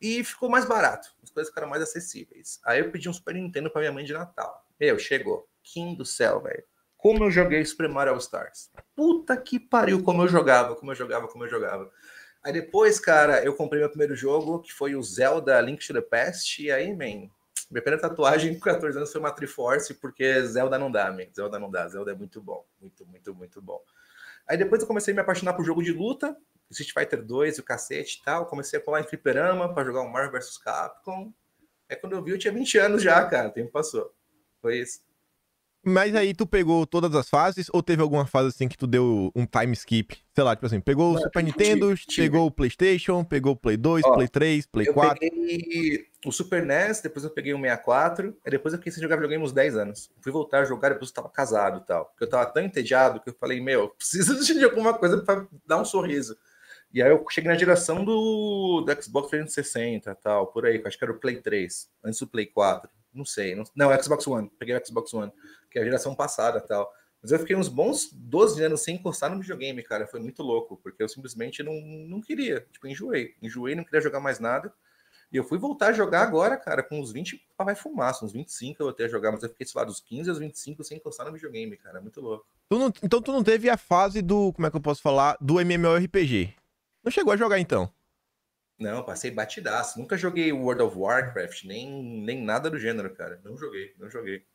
e 0.00 0.22
ficou 0.22 0.48
mais 0.48 0.64
barato. 0.66 1.08
As 1.22 1.30
coisas 1.30 1.48
ficaram 1.50 1.68
mais 1.68 1.82
acessíveis. 1.82 2.60
Aí 2.64 2.80
eu 2.80 2.90
pedi 2.90 3.08
um 3.08 3.12
Super 3.12 3.34
Nintendo 3.34 3.70
pra 3.70 3.80
minha 3.80 3.92
mãe 3.92 4.04
de 4.04 4.12
Natal. 4.12 4.66
Meu, 4.78 4.98
chegou. 4.98 5.48
King 5.62 5.96
do 5.96 6.04
céu, 6.04 6.40
velho. 6.42 6.62
Como 6.98 7.24
eu 7.24 7.30
joguei 7.30 7.64
Super 7.64 7.88
Mario 7.88 8.12
All 8.12 8.18
Stars. 8.18 8.70
Puta 8.94 9.36
que 9.36 9.58
pariu, 9.58 10.02
como 10.02 10.22
eu 10.22 10.28
jogava, 10.28 10.74
como 10.76 10.92
eu 10.92 10.96
jogava, 10.96 11.28
como 11.28 11.44
eu 11.44 11.48
jogava. 11.48 11.90
Aí 12.42 12.52
depois, 12.52 13.00
cara, 13.00 13.42
eu 13.42 13.54
comprei 13.54 13.80
meu 13.80 13.88
primeiro 13.88 14.14
jogo, 14.14 14.60
que 14.60 14.72
foi 14.72 14.94
o 14.94 15.02
Zelda 15.02 15.58
Link 15.62 15.86
to 15.86 15.94
the 15.94 16.02
Past, 16.02 16.62
e 16.62 16.70
aí, 16.70 16.94
man, 16.94 17.30
minha 17.70 17.82
primeira 17.82 18.00
tatuagem 18.00 18.54
com 18.54 18.60
14 18.60 18.96
anos 18.98 19.12
foi 19.12 19.20
uma 19.20 19.30
Triforce, 19.30 19.94
porque 19.94 20.42
Zelda 20.46 20.78
não 20.78 20.90
dá, 20.90 21.10
man. 21.10 21.26
Zelda 21.34 21.58
não 21.58 21.70
dá. 21.70 21.88
Zelda 21.88 22.12
é 22.12 22.14
muito 22.14 22.40
bom. 22.40 22.64
Muito, 22.80 23.06
muito, 23.06 23.34
muito 23.34 23.62
bom. 23.62 23.80
Aí 24.46 24.56
depois 24.56 24.82
eu 24.82 24.86
comecei 24.86 25.12
a 25.12 25.14
me 25.14 25.20
apaixonar 25.20 25.54
por 25.54 25.64
jogo 25.64 25.82
de 25.82 25.92
luta, 25.92 26.36
Street 26.70 26.92
Fighter 26.92 27.24
2, 27.24 27.58
o 27.58 27.62
cacete 27.62 28.18
e 28.20 28.24
tal. 28.24 28.46
Comecei 28.46 28.78
a 28.78 28.82
colar 28.82 29.00
em 29.00 29.04
fliperama 29.04 29.72
para 29.72 29.84
jogar 29.84 30.02
um 30.02 30.08
Marvel 30.08 30.32
vs 30.32 30.58
Capcom. 30.58 31.32
Aí 31.88 31.96
quando 31.96 32.14
eu 32.14 32.22
vi, 32.22 32.32
eu 32.32 32.38
tinha 32.38 32.52
20 32.52 32.78
anos 32.78 33.02
já, 33.02 33.24
cara. 33.26 33.48
O 33.48 33.52
tempo 33.52 33.70
passou. 33.70 34.12
Foi 34.60 34.78
isso. 34.78 35.00
Mas 35.86 36.14
aí 36.14 36.32
tu 36.32 36.46
pegou 36.46 36.86
todas 36.86 37.14
as 37.14 37.28
fases 37.28 37.66
ou 37.70 37.82
teve 37.82 38.00
alguma 38.00 38.26
fase 38.26 38.48
assim 38.48 38.66
que 38.66 38.76
tu 38.76 38.86
deu 38.86 39.30
um 39.36 39.44
time 39.44 39.74
skip? 39.74 40.16
Sei 40.34 40.42
lá, 40.42 40.56
tipo 40.56 40.64
assim, 40.64 40.80
pegou 40.80 41.14
o 41.14 41.18
Super 41.18 41.44
Nintendo, 41.44 41.94
tive, 41.94 42.22
pegou 42.22 42.46
o 42.46 42.50
PlayStation, 42.50 43.22
pegou 43.22 43.52
o 43.52 43.56
Play 43.56 43.76
2, 43.76 44.02
Ó, 44.06 44.14
Play 44.14 44.28
3, 44.28 44.66
Play 44.66 44.88
eu 44.88 44.94
4. 44.94 45.22
Eu 45.22 45.30
peguei 45.30 46.06
o 46.28 46.32
Super 46.32 46.64
NES, 46.64 47.00
depois 47.00 47.24
eu 47.24 47.30
peguei 47.30 47.52
o 47.54 47.60
64, 47.60 48.36
e 48.44 48.50
depois 48.50 48.72
eu 48.72 48.78
fiquei 48.78 48.92
sem 48.92 49.02
jogar 49.02 49.16
videogame 49.16 49.44
uns 49.44 49.52
10 49.52 49.76
anos. 49.76 50.10
Fui 50.20 50.32
voltar 50.32 50.60
a 50.60 50.64
jogar 50.64 50.90
depois 50.90 51.10
eu 51.10 51.14
tava 51.14 51.28
casado 51.28 51.78
e 51.78 51.86
tal. 51.86 52.06
Porque 52.06 52.24
eu 52.24 52.28
tava 52.28 52.46
tão 52.46 52.62
entediado 52.62 53.20
que 53.20 53.30
eu 53.30 53.34
falei, 53.34 53.60
meu, 53.60 53.90
preciso 53.90 54.38
de 54.42 54.64
alguma 54.64 54.94
coisa 54.94 55.22
para 55.22 55.46
dar 55.66 55.78
um 55.80 55.84
sorriso. 55.84 56.36
E 56.92 57.02
aí 57.02 57.10
eu 57.10 57.24
cheguei 57.30 57.50
na 57.50 57.58
geração 57.58 58.04
do, 58.04 58.82
do 58.86 59.02
Xbox 59.02 59.28
360 59.30 60.10
e 60.10 60.14
tal, 60.14 60.46
por 60.48 60.64
aí, 60.64 60.80
acho 60.84 60.96
que 60.96 61.04
era 61.04 61.12
o 61.12 61.18
Play 61.18 61.40
3, 61.40 61.90
antes 62.04 62.20
do 62.20 62.26
Play 62.26 62.46
4. 62.46 62.88
Não 63.12 63.24
sei. 63.24 63.54
Não, 63.54 63.64
não 63.74 64.02
Xbox 64.02 64.26
One. 64.26 64.50
Peguei 64.58 64.76
o 64.76 64.86
Xbox 64.86 65.12
One 65.14 65.32
que 65.74 65.80
é 65.80 65.82
a 65.82 65.84
geração 65.84 66.14
passada 66.14 66.60
tal. 66.60 66.90
Mas 67.20 67.32
eu 67.32 67.38
fiquei 67.40 67.56
uns 67.56 67.68
bons 67.68 68.10
12 68.12 68.62
anos 68.62 68.82
sem 68.82 68.94
encostar 68.94 69.28
no 69.28 69.40
videogame, 69.40 69.82
cara. 69.82 70.06
Foi 70.06 70.20
muito 70.20 70.42
louco, 70.42 70.76
porque 70.76 71.02
eu 71.02 71.08
simplesmente 71.08 71.62
não, 71.64 71.74
não 71.80 72.20
queria. 72.20 72.60
Tipo, 72.70 72.86
enjoei. 72.86 73.34
Enjoei, 73.42 73.74
não 73.74 73.82
queria 73.82 74.00
jogar 74.00 74.20
mais 74.20 74.38
nada. 74.38 74.72
E 75.34 75.36
eu 75.36 75.42
fui 75.42 75.58
voltar 75.58 75.88
a 75.88 75.92
jogar 75.92 76.22
agora, 76.22 76.56
cara, 76.56 76.80
com 76.80 77.00
uns 77.00 77.10
20 77.10 77.44
vai 77.58 77.74
fumaça, 77.74 78.24
uns 78.24 78.32
25 78.32 78.80
eu 78.80 78.88
até 78.88 79.08
jogar, 79.08 79.32
mas 79.32 79.42
eu 79.42 79.48
fiquei, 79.48 79.66
sei 79.66 79.80
lá, 79.80 79.84
dos 79.84 79.98
15 79.98 80.30
aos 80.30 80.38
25 80.38 80.84
sem 80.84 80.96
encostar 80.96 81.26
no 81.26 81.32
videogame, 81.32 81.76
cara. 81.76 82.00
Muito 82.00 82.20
louco. 82.20 82.46
Tu 82.68 82.78
não, 82.78 82.92
então 83.02 83.20
tu 83.20 83.32
não 83.32 83.42
teve 83.42 83.68
a 83.68 83.76
fase 83.76 84.22
do, 84.22 84.52
como 84.52 84.64
é 84.64 84.70
que 84.70 84.76
eu 84.76 84.80
posso 84.80 85.02
falar, 85.02 85.36
do 85.40 85.60
MMORPG. 85.60 86.54
Não 87.02 87.10
chegou 87.10 87.32
a 87.32 87.36
jogar 87.36 87.58
então? 87.58 87.92
Não, 88.78 89.02
passei 89.02 89.32
batidaço. 89.32 89.98
Nunca 89.98 90.16
joguei 90.16 90.52
World 90.52 90.84
of 90.84 90.96
Warcraft, 90.96 91.64
nem, 91.64 92.22
nem 92.22 92.40
nada 92.40 92.70
do 92.70 92.78
gênero, 92.78 93.12
cara. 93.12 93.40
Não 93.42 93.56
joguei, 93.58 93.92
não 93.98 94.08
joguei. 94.08 94.46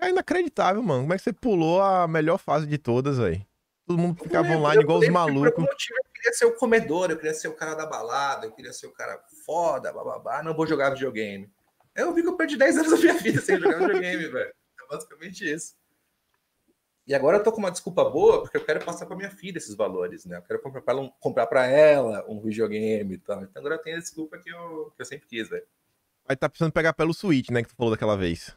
É 0.00 0.08
inacreditável, 0.10 0.82
mano. 0.82 1.02
Como 1.02 1.14
é 1.14 1.16
que 1.16 1.22
você 1.22 1.32
pulou 1.32 1.80
a 1.80 2.08
melhor 2.08 2.38
fase 2.38 2.66
de 2.66 2.76
todas, 2.76 3.20
aí? 3.20 3.46
Todo 3.86 3.98
mundo 3.98 4.22
ficava 4.22 4.48
online 4.48 4.82
igual 4.82 4.98
os 4.98 5.08
malucos. 5.08 5.64
Eu 5.64 6.12
queria 6.14 6.32
ser 6.32 6.44
o 6.46 6.54
comedor, 6.56 7.10
eu 7.10 7.16
queria 7.16 7.34
ser 7.34 7.48
o 7.48 7.54
cara 7.54 7.74
da 7.74 7.84
balada, 7.84 8.46
eu 8.46 8.52
queria 8.52 8.72
ser 8.72 8.86
o 8.86 8.92
cara 8.92 9.20
foda, 9.44 9.92
bababá. 9.92 10.42
Não 10.42 10.54
vou 10.54 10.66
jogar 10.66 10.90
videogame. 10.90 11.50
Eu 11.94 12.14
vi 12.14 12.22
que 12.22 12.28
eu 12.28 12.36
perdi 12.36 12.56
10 12.56 12.78
anos 12.78 12.90
da 12.90 12.96
minha 12.96 13.14
vida 13.14 13.40
sem 13.40 13.58
jogar 13.58 13.78
videogame, 13.78 14.26
velho. 14.30 14.48
É 14.82 14.86
basicamente 14.88 15.52
isso. 15.52 15.74
E 17.06 17.14
agora 17.14 17.38
eu 17.38 17.42
tô 17.42 17.50
com 17.50 17.58
uma 17.58 17.70
desculpa 17.70 18.04
boa, 18.04 18.42
porque 18.42 18.56
eu 18.56 18.64
quero 18.64 18.84
passar 18.84 19.06
para 19.06 19.16
minha 19.16 19.30
filha 19.30 19.58
esses 19.58 19.74
valores, 19.74 20.24
né? 20.24 20.38
Eu 20.38 20.42
quero 20.42 20.62
comprar 20.62 20.82
para 20.82 20.94
ela, 20.94 21.12
comprar 21.18 21.46
pra 21.46 21.66
ela 21.66 22.24
um 22.28 22.40
videogame 22.40 23.14
e 23.14 23.18
tal. 23.18 23.42
Então 23.42 23.60
agora 23.60 23.74
eu 23.74 23.82
tenho 23.82 23.96
a 23.96 24.00
desculpa 24.00 24.38
que 24.38 24.48
eu, 24.48 24.92
que 24.96 25.02
eu 25.02 25.06
sempre 25.06 25.26
quis, 25.26 25.48
velho. 25.48 25.66
Aí 26.28 26.36
tá 26.36 26.48
precisando 26.48 26.72
pegar 26.72 26.92
pelo 26.92 27.12
Switch, 27.12 27.50
né? 27.50 27.62
Que 27.62 27.70
tu 27.70 27.74
falou 27.76 27.90
daquela 27.90 28.16
vez. 28.16 28.56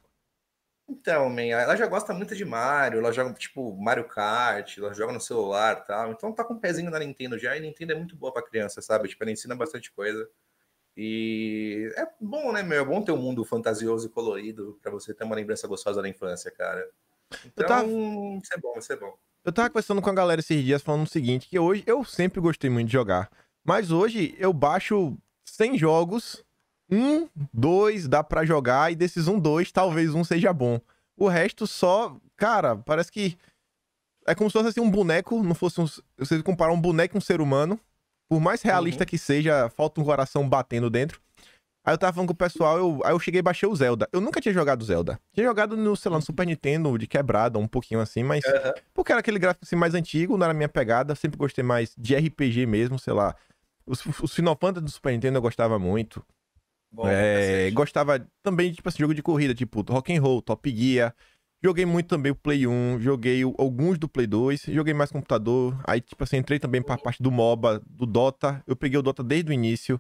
Então, 0.87 1.29
man, 1.29 1.41
ela 1.41 1.75
já 1.75 1.87
gosta 1.87 2.13
muito 2.13 2.35
de 2.35 2.45
Mario, 2.45 2.99
ela 2.99 3.11
joga 3.11 3.33
tipo 3.33 3.75
Mario 3.75 4.07
Kart, 4.07 4.77
ela 4.77 4.93
joga 4.93 5.13
no 5.13 5.19
celular 5.19 5.81
e 5.81 5.87
tal. 5.87 6.11
Então 6.11 6.31
tá 6.31 6.43
com 6.43 6.53
um 6.53 6.59
pezinho 6.59 6.91
na 6.91 6.99
Nintendo 6.99 7.39
já, 7.39 7.57
e 7.57 7.59
Nintendo 7.59 7.93
é 7.93 7.95
muito 7.95 8.15
boa 8.15 8.31
pra 8.31 8.43
criança, 8.43 8.81
sabe? 8.81 9.09
Tipo, 9.09 9.23
ela 9.23 9.31
ensina 9.31 9.55
bastante 9.55 9.91
coisa. 9.91 10.29
E 10.95 11.91
é 11.97 12.07
bom, 12.21 12.51
né, 12.53 12.61
meu? 12.61 12.81
É 12.81 12.85
bom 12.85 13.01
ter 13.01 13.11
um 13.11 13.17
mundo 13.17 13.43
fantasioso 13.43 14.07
e 14.07 14.09
colorido 14.09 14.79
para 14.81 14.91
você 14.91 15.13
ter 15.13 15.23
uma 15.23 15.35
lembrança 15.35 15.67
gostosa 15.67 16.01
da 16.01 16.07
infância, 16.07 16.51
cara. 16.51 16.87
Então, 17.45 17.65
tava... 17.67 17.87
isso 17.87 18.53
é 18.53 18.57
bom, 18.57 18.73
isso 18.77 18.93
é 18.93 18.95
bom. 18.95 19.17
Eu 19.43 19.51
tava 19.51 19.69
conversando 19.69 20.01
com 20.01 20.09
a 20.09 20.13
galera 20.13 20.39
esses 20.39 20.63
dias 20.63 20.81
falando 20.81 21.05
o 21.05 21.09
seguinte, 21.09 21.49
que 21.49 21.59
hoje 21.59 21.83
eu 21.85 22.05
sempre 22.05 22.39
gostei 22.39 22.69
muito 22.69 22.87
de 22.87 22.93
jogar, 22.93 23.29
mas 23.63 23.91
hoje 23.91 24.35
eu 24.37 24.53
baixo 24.53 25.17
100 25.43 25.77
jogos 25.77 26.44
um, 26.89 27.27
dois 27.53 28.07
dá 28.07 28.23
para 28.23 28.45
jogar 28.45 28.91
e 28.91 28.95
desses 28.95 29.27
um, 29.27 29.39
dois, 29.39 29.71
talvez 29.71 30.13
um 30.13 30.23
seja 30.23 30.53
bom. 30.53 30.79
O 31.17 31.27
resto 31.27 31.65
só, 31.65 32.15
cara, 32.35 32.75
parece 32.75 33.11
que 33.11 33.37
é 34.27 34.35
como 34.35 34.49
se 34.49 34.53
fosse 34.53 34.69
assim, 34.69 34.81
um 34.81 34.89
boneco, 34.89 35.41
não 35.43 35.55
fosse 35.55 35.79
um, 35.79 35.87
você 36.17 36.41
comparar 36.41 36.73
um 36.73 36.81
boneco 36.81 37.13
com 37.13 37.17
um 37.19 37.21
ser 37.21 37.41
humano, 37.41 37.79
por 38.27 38.39
mais 38.39 38.61
realista 38.61 39.03
uhum. 39.03 39.07
que 39.07 39.17
seja, 39.17 39.69
falta 39.69 40.01
um 40.01 40.03
coração 40.03 40.47
batendo 40.47 40.89
dentro. 40.89 41.21
Aí 41.85 41.93
eu 41.93 41.97
tava 41.99 42.13
falando 42.13 42.29
com 42.29 42.33
o 42.33 42.35
pessoal, 42.35 42.77
eu, 42.79 42.99
aí 43.05 43.11
eu 43.11 43.19
cheguei 43.19 43.39
e 43.39 43.43
baixei 43.43 43.69
o 43.69 43.75
Zelda. 43.75 44.09
Eu 44.11 44.19
nunca 44.19 44.41
tinha 44.41 44.51
jogado 44.51 44.83
Zelda. 44.83 45.19
Tinha 45.31 45.45
jogado 45.45 45.77
no, 45.77 45.95
sei 45.95 46.09
lá, 46.09 46.17
no. 46.17 46.23
Super 46.23 46.47
Nintendo, 46.47 46.97
de 46.97 47.05
quebrada, 47.05 47.59
um 47.59 47.67
pouquinho 47.67 47.99
assim, 47.99 48.23
mas. 48.23 48.43
Uhum. 48.43 48.73
Porque 48.91 49.11
era 49.11 49.19
aquele 49.19 49.37
gráfico 49.37 49.63
assim 49.63 49.75
mais 49.75 49.93
antigo, 49.93 50.35
não 50.35 50.45
era 50.45 50.53
minha 50.53 50.67
pegada. 50.67 51.13
Sempre 51.13 51.37
gostei 51.37 51.63
mais 51.63 51.93
de 51.95 52.15
RPG 52.15 52.65
mesmo, 52.65 52.97
sei 52.97 53.13
lá. 53.13 53.35
Os, 53.85 54.03
os 54.03 54.33
Final 54.33 54.57
Fantasy 54.59 54.83
do 54.83 54.89
Super 54.89 55.11
Nintendo 55.11 55.37
eu 55.37 55.41
gostava 55.43 55.77
muito. 55.77 56.25
Bom, 56.95 57.03
é, 57.05 57.69
gostava 57.71 58.25
também, 58.41 58.71
tipo 58.71 58.87
assim, 58.87 58.99
jogo 58.99 59.13
de 59.13 59.21
corrida, 59.21 59.53
tipo 59.53 59.81
Rock 59.81 60.15
and 60.15 60.21
Roll, 60.21 60.41
Top 60.41 60.73
Gear. 60.73 61.13
Joguei 61.61 61.85
muito 61.85 62.07
também 62.07 62.31
o 62.31 62.35
Play 62.35 62.65
1, 62.65 63.01
joguei 63.01 63.43
alguns 63.43 63.97
do 63.97 64.07
Play 64.07 64.25
2, 64.25 64.67
joguei 64.67 64.93
mais 64.93 65.11
computador. 65.11 65.77
Aí, 65.83 65.99
tipo 65.99 66.23
assim, 66.23 66.37
entrei 66.37 66.57
também 66.57 66.81
pra 66.81 66.97
parte 66.97 67.21
do 67.21 67.29
MOBA, 67.29 67.81
do 67.85 68.05
Dota. 68.05 68.63
Eu 68.65 68.77
peguei 68.77 68.97
o 68.97 69.01
Dota 69.01 69.21
desde 69.21 69.51
o 69.51 69.53
início. 69.53 69.99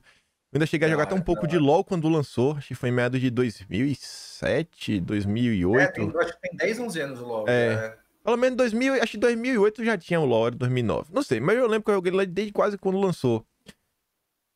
Eu 0.53 0.57
ainda 0.57 0.65
cheguei 0.65 0.87
a 0.87 0.91
jogar 0.91 1.03
até 1.03 1.15
um 1.15 1.21
pouco 1.21 1.45
de 1.45 1.57
LoL 1.57 1.83
quando 1.83 2.07
lançou. 2.07 2.53
Acho 2.55 2.69
que 2.69 2.75
foi 2.75 2.87
em 2.87 2.91
meados 2.93 3.19
de 3.19 3.29
2007, 3.29 5.01
2008. 5.01 5.81
É, 5.81 5.87
tem, 5.87 6.13
acho 6.17 6.33
que 6.33 6.41
tem 6.41 6.55
10, 6.55 6.79
11 6.79 7.01
anos 7.01 7.19
o 7.19 7.25
LoL. 7.25 7.45
É. 7.49 7.75
Né? 7.75 7.97
Pelo 8.23 8.37
menos 8.37 8.57
2000, 8.57 8.93
acho 9.03 9.11
que 9.11 9.17
2008 9.17 9.83
já 9.83 9.97
tinha 9.97 10.19
o 10.19 10.25
LoL, 10.25 10.51
2009. 10.51 11.09
Não 11.13 11.21
sei, 11.21 11.41
mas 11.41 11.57
eu 11.57 11.67
lembro 11.67 11.83
que 11.83 11.91
eu 11.91 11.95
joguei 11.95 12.25
desde 12.25 12.53
quase 12.53 12.77
quando 12.77 12.99
lançou. 12.99 13.45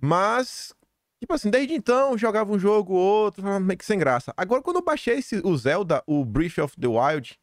Mas, 0.02 0.74
Tipo 1.20 1.34
assim, 1.34 1.50
desde 1.50 1.74
então 1.74 2.18
jogava 2.18 2.52
um 2.52 2.58
jogo, 2.58 2.94
outro, 2.94 3.44
meio 3.60 3.78
que 3.78 3.86
sem 3.86 4.00
graça. 4.00 4.34
Agora, 4.38 4.62
quando 4.62 4.78
eu 4.78 4.84
baixei 4.84 5.18
esse, 5.18 5.42
o 5.44 5.58
Zelda, 5.58 6.02
o 6.08 6.24
Breath 6.24 6.60
of 6.60 6.80
the 6.80 6.88
Wild, 6.88 7.38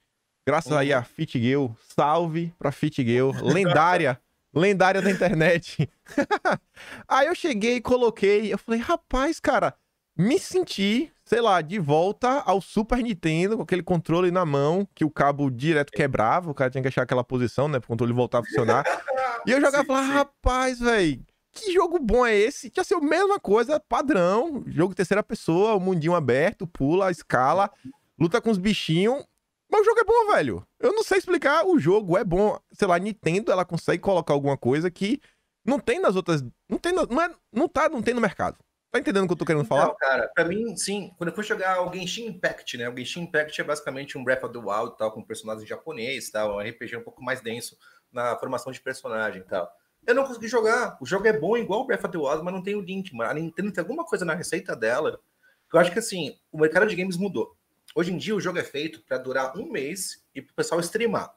graças 0.47 0.73
uhum. 0.73 0.79
aí 0.79 0.93
a 0.93 1.03
Fit 1.03 1.39
Girl, 1.39 1.69
salve 1.95 2.55
pra 2.59 2.73
Fit 2.73 3.05
Girl, 3.05 3.33
lendária, 3.43 4.19
lendária 4.55 5.03
da 5.03 5.11
internet. 5.11 5.91
aí 7.07 7.27
eu 7.27 7.35
cheguei, 7.35 7.81
coloquei, 7.83 8.51
eu 8.51 8.57
falei, 8.57 8.81
rapaz, 8.81 9.39
cara, 9.39 9.75
me 10.17 10.39
senti, 10.39 11.12
sei 11.27 11.43
lá, 11.43 11.61
de 11.61 11.79
volta 11.79 12.41
ao 12.47 12.62
Super 12.62 13.03
Nintendo, 13.03 13.59
com 13.59 13.62
aquele 13.62 13.83
controle 13.83 14.31
na 14.31 14.47
mão, 14.47 14.89
que 14.95 15.05
o 15.05 15.11
cabo 15.11 15.51
direto 15.51 15.93
quebrava, 15.93 16.51
o 16.51 16.55
cara 16.55 16.71
tinha 16.71 16.81
que 16.81 16.89
achar 16.89 17.03
aquela 17.03 17.23
posição, 17.23 17.69
né, 17.69 17.79
pro 17.79 17.89
controle 17.89 18.15
voltar 18.15 18.39
a 18.39 18.43
funcionar. 18.43 18.85
e 19.47 19.51
eu 19.51 19.61
jogava 19.61 19.85
e 19.85 19.87
falava, 19.87 20.12
rapaz, 20.15 20.81
velho, 20.81 21.23
que 21.57 21.73
jogo 21.73 21.99
bom 21.99 22.25
é 22.25 22.37
esse? 22.37 22.71
Tinha 22.71 22.85
sido 22.85 22.99
a 22.99 23.09
mesma 23.09 23.40
coisa, 23.40 23.81
padrão, 23.81 24.62
jogo 24.66 24.95
terceira 24.95 25.23
pessoa, 25.23 25.75
o 25.75 25.81
mundinho 25.81 26.14
aberto, 26.14 26.66
pula, 26.66 27.11
escala, 27.11 27.71
luta 28.19 28.40
com 28.40 28.51
os 28.51 28.59
bichinhos. 28.59 29.25
Mas 29.71 29.81
o 29.81 29.85
jogo 29.85 30.01
é 30.01 30.05
bom, 30.05 30.33
velho. 30.33 30.66
Eu 30.79 30.92
não 30.92 31.03
sei 31.03 31.19
explicar, 31.19 31.66
o 31.66 31.79
jogo 31.79 32.16
é 32.16 32.23
bom. 32.23 32.59
Sei 32.73 32.87
lá, 32.87 32.99
Nintendo, 32.99 33.51
ela 33.51 33.64
consegue 33.64 34.01
colocar 34.01 34.33
alguma 34.33 34.57
coisa 34.57 34.90
que 34.90 35.21
não 35.64 35.81
tem 35.81 35.99
nas 35.99 36.14
outras. 36.14 36.45
Não 36.69 36.79
tem, 36.79 36.92
não, 36.92 37.21
é, 37.21 37.31
não 37.53 37.69
tá, 37.69 37.88
não 37.88 38.01
tem 38.01 38.14
no 38.14 38.21
mercado. 38.21 38.57
Tá 38.90 39.01
entendendo 39.01 39.25
o 39.25 39.27
que 39.27 39.33
eu 39.33 39.38
tô 39.38 39.45
querendo 39.45 39.64
falar? 39.64 39.88
Não, 39.88 39.97
cara, 39.97 40.31
pra 40.35 40.45
mim, 40.45 40.77
sim. 40.77 41.12
Quando 41.19 41.31
eu 41.31 41.35
fui 41.35 41.42
jogar 41.42 41.83
o 41.83 41.92
Genshin 41.92 42.27
Impact, 42.29 42.79
né? 42.79 42.88
O 42.88 42.97
Genshin 42.97 43.23
Impact 43.23 43.61
é 43.61 43.64
basicamente 43.64 44.16
um 44.16 44.23
Breath 44.23 44.45
of 44.45 44.53
the 44.53 44.59
Wild, 44.59 44.97
tal, 44.97 45.12
com 45.12 45.23
personagens 45.23 45.69
japonês, 45.69 46.31
tal, 46.31 46.57
um 46.57 46.61
RPG 46.61 46.97
um 46.97 47.03
pouco 47.03 47.23
mais 47.23 47.40
denso 47.40 47.77
na 48.12 48.37
formação 48.37 48.73
de 48.73 48.81
personagem 48.81 49.42
e 49.42 49.45
tal. 49.45 49.71
Eu 50.07 50.14
não 50.14 50.25
consegui 50.25 50.49
jogar. 50.49 50.97
O 51.01 51.07
jogo 51.07 51.27
é 51.27 51.33
bom 51.33 51.57
igual 51.57 51.81
o 51.81 51.87
Breath 51.87 52.05
of 52.05 52.12
the 52.12 52.19
Wild, 52.19 52.45
mas 52.45 52.55
não 52.55 52.62
tem 52.62 52.75
o 52.75 52.81
link, 52.81 53.14
mano. 53.14 53.31
A 53.31 53.35
Nintendo 53.35 53.73
tem 53.73 53.83
alguma 53.83 54.05
coisa 54.05 54.25
na 54.25 54.35
receita 54.35 54.77
dela 54.77 55.21
eu 55.73 55.81
acho 55.81 55.92
que, 55.92 55.99
assim, 55.99 56.38
o 56.51 56.59
mercado 56.59 56.87
de 56.87 56.95
games 56.95 57.16
mudou. 57.16 57.57
Hoje 57.95 58.12
em 58.12 58.16
dia, 58.16 58.35
o 58.35 58.40
jogo 58.40 58.59
é 58.59 58.64
feito 58.64 59.03
para 59.03 59.19
durar 59.19 59.57
um 59.57 59.71
mês 59.71 60.25
e 60.35 60.40
pro 60.40 60.55
pessoal 60.55 60.81
streamar. 60.81 61.35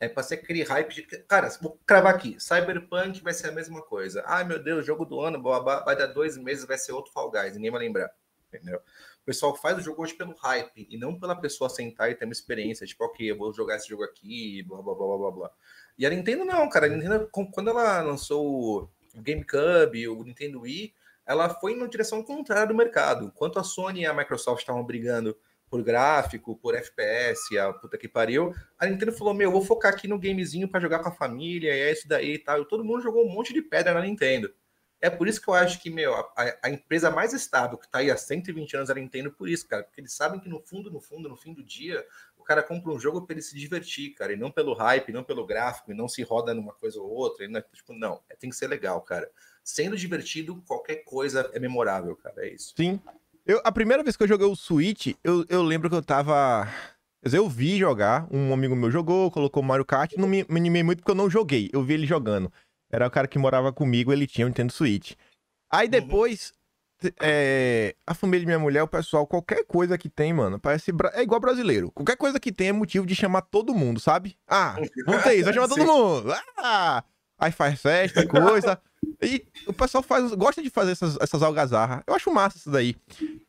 É 0.00 0.08
pra 0.08 0.22
ser 0.22 0.36
aquele 0.36 0.62
hype 0.62 0.94
de. 0.94 1.02
Cara, 1.02 1.48
vou 1.60 1.78
cravar 1.84 2.14
aqui. 2.14 2.36
Cyberpunk 2.38 3.20
vai 3.20 3.34
ser 3.34 3.48
a 3.48 3.52
mesma 3.52 3.82
coisa. 3.82 4.22
Ai, 4.26 4.44
meu 4.44 4.62
Deus, 4.62 4.86
jogo 4.86 5.04
do 5.04 5.20
ano, 5.20 5.42
vai 5.42 5.96
dar 5.96 6.06
dois 6.06 6.36
meses, 6.36 6.64
vai 6.64 6.78
ser 6.78 6.92
outro 6.92 7.12
Fall 7.12 7.30
Guys, 7.30 7.54
ninguém 7.54 7.70
vai 7.70 7.80
lembrar. 7.80 8.10
Entendeu? 8.46 8.78
O 8.78 9.24
pessoal 9.24 9.56
faz 9.56 9.76
o 9.76 9.80
jogo 9.80 10.02
hoje 10.02 10.14
pelo 10.14 10.34
hype 10.36 10.86
e 10.88 10.96
não 10.96 11.18
pela 11.18 11.34
pessoa 11.34 11.68
sentar 11.68 12.10
e 12.10 12.14
ter 12.14 12.24
uma 12.24 12.32
experiência. 12.32 12.86
Tipo, 12.86 13.04
ok, 13.04 13.30
eu 13.30 13.36
vou 13.36 13.52
jogar 13.52 13.76
esse 13.76 13.88
jogo 13.88 14.04
aqui, 14.04 14.62
blá 14.62 14.80
blá 14.80 14.94
blá 14.94 15.18
blá 15.18 15.30
blá. 15.32 15.50
E 15.98 16.06
a 16.06 16.10
Nintendo 16.10 16.44
não, 16.44 16.68
cara. 16.68 16.86
A 16.86 16.88
Nintendo, 16.88 17.28
quando 17.52 17.70
ela 17.70 18.00
lançou 18.02 18.88
o 19.14 19.20
GameCube, 19.20 20.08
o 20.08 20.22
Nintendo 20.22 20.60
Wii, 20.60 20.94
ela 21.26 21.48
foi 21.48 21.74
na 21.74 21.86
direção 21.86 22.22
contrária 22.22 22.68
do 22.68 22.74
mercado. 22.74 23.24
Enquanto 23.24 23.58
a 23.58 23.64
Sony 23.64 24.02
e 24.02 24.06
a 24.06 24.14
Microsoft 24.14 24.60
estavam 24.60 24.84
brigando 24.84 25.36
por 25.68 25.82
gráfico, 25.82 26.56
por 26.56 26.74
FPS, 26.74 27.58
a 27.58 27.72
puta 27.72 27.98
que 27.98 28.08
pariu. 28.08 28.54
A 28.78 28.86
Nintendo 28.86 29.12
falou: 29.12 29.34
Meu, 29.34 29.50
vou 29.50 29.64
focar 29.64 29.92
aqui 29.92 30.08
no 30.08 30.18
gamezinho 30.18 30.68
para 30.68 30.80
jogar 30.80 31.00
com 31.00 31.08
a 31.08 31.14
família, 31.14 31.74
e 31.74 31.80
é 31.80 31.92
isso 31.92 32.08
daí 32.08 32.34
e 32.34 32.38
tal. 32.38 32.62
E 32.62 32.68
todo 32.68 32.84
mundo 32.84 33.02
jogou 33.02 33.26
um 33.26 33.32
monte 33.32 33.52
de 33.52 33.60
pedra 33.60 33.92
na 33.92 34.00
Nintendo. 34.00 34.52
É 35.00 35.08
por 35.08 35.28
isso 35.28 35.40
que 35.40 35.48
eu 35.48 35.54
acho 35.54 35.80
que, 35.80 35.90
meu, 35.90 36.12
a, 36.12 36.26
a 36.64 36.70
empresa 36.70 37.08
mais 37.08 37.32
estável 37.32 37.78
que 37.78 37.88
tá 37.88 37.98
aí 37.98 38.10
há 38.10 38.16
120 38.16 38.76
anos 38.76 38.90
é 38.90 38.92
a 38.92 38.96
Nintendo, 38.96 39.30
por 39.30 39.48
isso, 39.48 39.68
cara. 39.68 39.84
Porque 39.84 40.00
eles 40.00 40.12
sabem 40.12 40.40
que 40.40 40.48
no 40.48 40.60
fundo, 40.60 40.90
no 40.90 41.00
fundo, 41.00 41.28
no 41.28 41.36
fim 41.36 41.54
do 41.54 41.62
dia, 41.62 42.04
cara 42.48 42.62
compra 42.62 42.90
um 42.90 42.98
jogo 42.98 43.26
para 43.26 43.34
ele 43.34 43.42
se 43.42 43.54
divertir, 43.54 44.14
cara. 44.14 44.32
E 44.32 44.36
não 44.36 44.50
pelo 44.50 44.72
hype, 44.72 45.12
não 45.12 45.22
pelo 45.22 45.46
gráfico, 45.46 45.92
e 45.92 45.94
não 45.94 46.08
se 46.08 46.22
roda 46.22 46.54
numa 46.54 46.72
coisa 46.72 46.98
ou 46.98 47.10
outra. 47.10 47.44
E 47.44 47.48
não, 47.48 47.60
é, 47.60 47.64
tipo, 47.74 47.92
não, 47.92 48.20
é, 48.30 48.34
tem 48.34 48.48
que 48.48 48.56
ser 48.56 48.68
legal, 48.68 49.02
cara. 49.02 49.30
Sendo 49.62 49.96
divertido, 49.98 50.62
qualquer 50.66 51.04
coisa 51.04 51.50
é 51.52 51.60
memorável, 51.60 52.16
cara. 52.16 52.46
É 52.46 52.54
isso. 52.54 52.72
Sim. 52.74 52.98
Eu, 53.44 53.60
a 53.62 53.70
primeira 53.70 54.02
vez 54.02 54.16
que 54.16 54.22
eu 54.22 54.28
joguei 54.28 54.46
o 54.46 54.56
Switch, 54.56 55.14
eu, 55.22 55.44
eu 55.48 55.62
lembro 55.62 55.90
que 55.90 55.96
eu 55.96 56.02
tava. 56.02 56.66
Eu 57.22 57.48
vi 57.48 57.78
jogar, 57.78 58.26
um 58.30 58.54
amigo 58.54 58.74
meu 58.74 58.90
jogou, 58.90 59.30
colocou 59.30 59.62
Mario 59.62 59.84
Kart, 59.84 60.14
não 60.16 60.28
me, 60.28 60.46
me 60.48 60.58
animei 60.58 60.82
muito 60.82 61.00
porque 61.00 61.10
eu 61.10 61.16
não 61.16 61.28
joguei, 61.28 61.68
eu 61.72 61.82
vi 61.82 61.94
ele 61.94 62.06
jogando. 62.06 62.50
Era 62.90 63.06
o 63.06 63.10
cara 63.10 63.28
que 63.28 63.38
morava 63.38 63.72
comigo, 63.72 64.12
ele 64.12 64.26
tinha 64.26 64.46
o 64.46 64.48
um 64.48 64.50
Nintendo 64.50 64.72
Switch. 64.72 65.12
Aí 65.70 65.86
uhum. 65.86 65.90
depois, 65.90 66.50
uhum. 66.50 66.57
É, 67.20 67.94
a 68.06 68.14
família 68.14 68.40
de 68.40 68.46
minha 68.46 68.58
mulher, 68.58 68.82
o 68.82 68.88
pessoal, 68.88 69.26
qualquer 69.26 69.64
coisa 69.64 69.96
que 69.96 70.08
tem, 70.08 70.32
mano, 70.32 70.58
parece. 70.58 70.92
É 71.12 71.22
igual 71.22 71.40
brasileiro. 71.40 71.90
Qualquer 71.92 72.16
coisa 72.16 72.40
que 72.40 72.52
tem 72.52 72.68
é 72.68 72.72
motivo 72.72 73.06
de 73.06 73.14
chamar 73.14 73.42
todo 73.42 73.74
mundo, 73.74 74.00
sabe? 74.00 74.36
Ah, 74.48 74.76
isso, 74.80 75.44
vai 75.44 75.54
chamar 75.54 75.68
todo 75.68 75.84
mundo. 75.86 76.32
Ah! 76.56 77.04
Aí 77.38 77.52
faz 77.52 77.80
festa, 77.80 78.26
coisa. 78.26 78.80
E 79.22 79.46
o 79.66 79.72
pessoal 79.72 80.02
faz, 80.02 80.34
gosta 80.34 80.60
de 80.60 80.70
fazer 80.70 80.92
essas, 80.92 81.16
essas 81.20 81.42
algazarras. 81.42 82.02
Eu 82.06 82.14
acho 82.14 82.32
massa 82.32 82.58
isso 82.58 82.70
daí. 82.70 82.96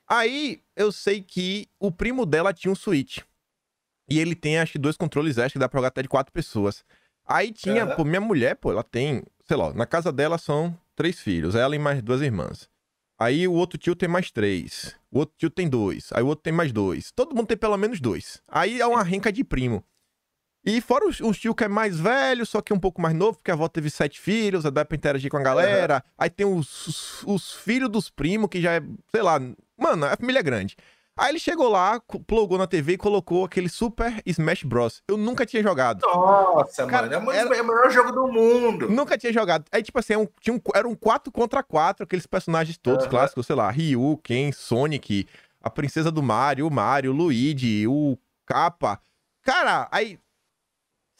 Aí 0.08 0.62
eu 0.76 0.92
sei 0.92 1.22
que 1.22 1.68
o 1.80 1.92
primo 1.92 2.26
dela 2.26 2.54
tinha 2.54 2.72
um 2.72 2.76
Switch. 2.76 3.20
E 4.08 4.20
ele 4.20 4.36
tem, 4.36 4.60
acho 4.60 4.74
que, 4.74 4.80
dois 4.80 4.96
controles 4.96 5.38
extra 5.38 5.54
que 5.54 5.60
dá 5.60 5.68
pra 5.68 5.80
jogar 5.80 5.88
até 5.88 6.04
de 6.04 6.08
quatro 6.08 6.32
pessoas. 6.32 6.84
Aí 7.26 7.52
tinha, 7.52 7.86
uhum. 7.86 7.96
pô, 7.96 8.04
minha 8.04 8.22
mulher, 8.22 8.56
pô, 8.56 8.72
ela 8.72 8.84
tem, 8.84 9.24
sei 9.48 9.58
lá, 9.58 9.74
na 9.74 9.86
casa 9.86 10.12
dela 10.12 10.38
são 10.38 10.76
três 10.96 11.20
filhos, 11.20 11.56
ela 11.56 11.76
e 11.76 11.80
mais 11.80 12.02
duas 12.02 12.22
irmãs. 12.22 12.69
Aí 13.20 13.46
o 13.48 13.54
outro 13.54 13.78
tio 13.78 13.96
tem 13.96 14.08
mais 14.08 14.32
três. 14.32 14.96
O 15.12 15.20
outro 15.20 15.36
tio 15.38 15.50
tem 15.50 15.68
dois. 15.68 16.10
Aí 16.14 16.24
o 16.24 16.28
outro 16.28 16.42
tem 16.42 16.54
mais 16.54 16.72
dois. 16.72 17.12
Todo 17.12 17.36
mundo 17.36 17.48
tem 17.48 17.58
pelo 17.58 17.76
menos 17.76 18.00
dois. 18.00 18.42
Aí 18.48 18.80
é 18.80 18.88
uma 18.88 19.04
renca 19.04 19.30
de 19.30 19.44
primo. 19.44 19.84
E 20.66 20.80
fora 20.80 21.08
os, 21.08 21.20
os 21.20 21.38
tio 21.38 21.54
que 21.54 21.64
é 21.64 21.68
mais 21.68 22.00
velho, 22.00 22.46
só 22.46 22.62
que 22.62 22.74
um 22.74 22.80
pouco 22.80 23.02
mais 23.02 23.16
novo, 23.16 23.38
porque 23.38 23.52
a 23.52 23.54
avó 23.54 23.68
teve 23.68 23.90
sete 23.90 24.20
filhos, 24.20 24.64
dá 24.64 24.86
pra 24.86 24.96
interagir 24.96 25.30
com 25.30 25.38
a 25.38 25.44
galera. 25.44 25.96
Uhum. 25.96 26.12
Aí 26.18 26.30
tem 26.30 26.46
os, 26.46 26.88
os, 26.88 27.24
os, 27.24 27.54
filhos 27.54 27.90
dos 27.90 28.10
primos, 28.10 28.50
que 28.50 28.62
já 28.62 28.74
é, 28.74 28.82
sei 29.12 29.22
lá, 29.22 29.40
mano, 29.78 30.06
a 30.06 30.16
família 30.16 30.40
é 30.40 30.44
grande. 30.44 30.76
Aí 31.20 31.32
ele 31.32 31.40
chegou 31.40 31.68
lá, 31.68 32.02
plugou 32.26 32.58
na 32.58 32.66
TV 32.66 32.94
e 32.94 32.98
colocou 32.98 33.44
aquele 33.44 33.68
Super 33.68 34.22
Smash 34.26 34.64
Bros. 34.64 35.04
Eu 35.06 35.18
nunca 35.18 35.46
tinha 35.46 35.62
jogado. 35.62 36.00
Nossa, 36.02 36.88
Cara, 36.88 37.20
mano, 37.20 37.32
é, 37.32 37.40
era... 37.40 37.58
é 37.58 37.62
o 37.62 37.66
melhor 37.68 37.92
jogo 37.92 38.12
do 38.14 38.28
mundo. 38.30 38.90
Nunca 38.90 39.18
tinha 39.18 39.34
jogado. 39.34 39.66
Aí, 39.70 39.84
tipo 39.84 40.00
assim, 40.00 40.14
é 40.14 40.18
um, 40.18 40.26
tinha 40.40 40.56
um, 40.56 40.62
era 40.74 40.88
um 40.88 40.96
4 40.96 41.30
contra 41.30 41.62
4, 41.62 42.06
aqueles 42.06 42.26
personagens 42.26 42.78
todos 42.78 43.04
uhum. 43.04 43.10
clássicos, 43.12 43.46
sei 43.46 43.56
lá, 43.56 43.70
Ryu, 43.70 44.18
Ken, 44.24 44.54
Sonic, 44.54 45.28
a 45.62 45.70
princesa 45.70 46.10
do 46.10 46.24
Mario, 46.24 46.66
o 46.66 46.72
Mario, 46.72 47.12
o 47.12 47.16
Luigi, 47.16 47.86
o 47.86 48.18
Kappa. 48.46 49.02
Cara, 49.44 49.90
aí 49.92 50.18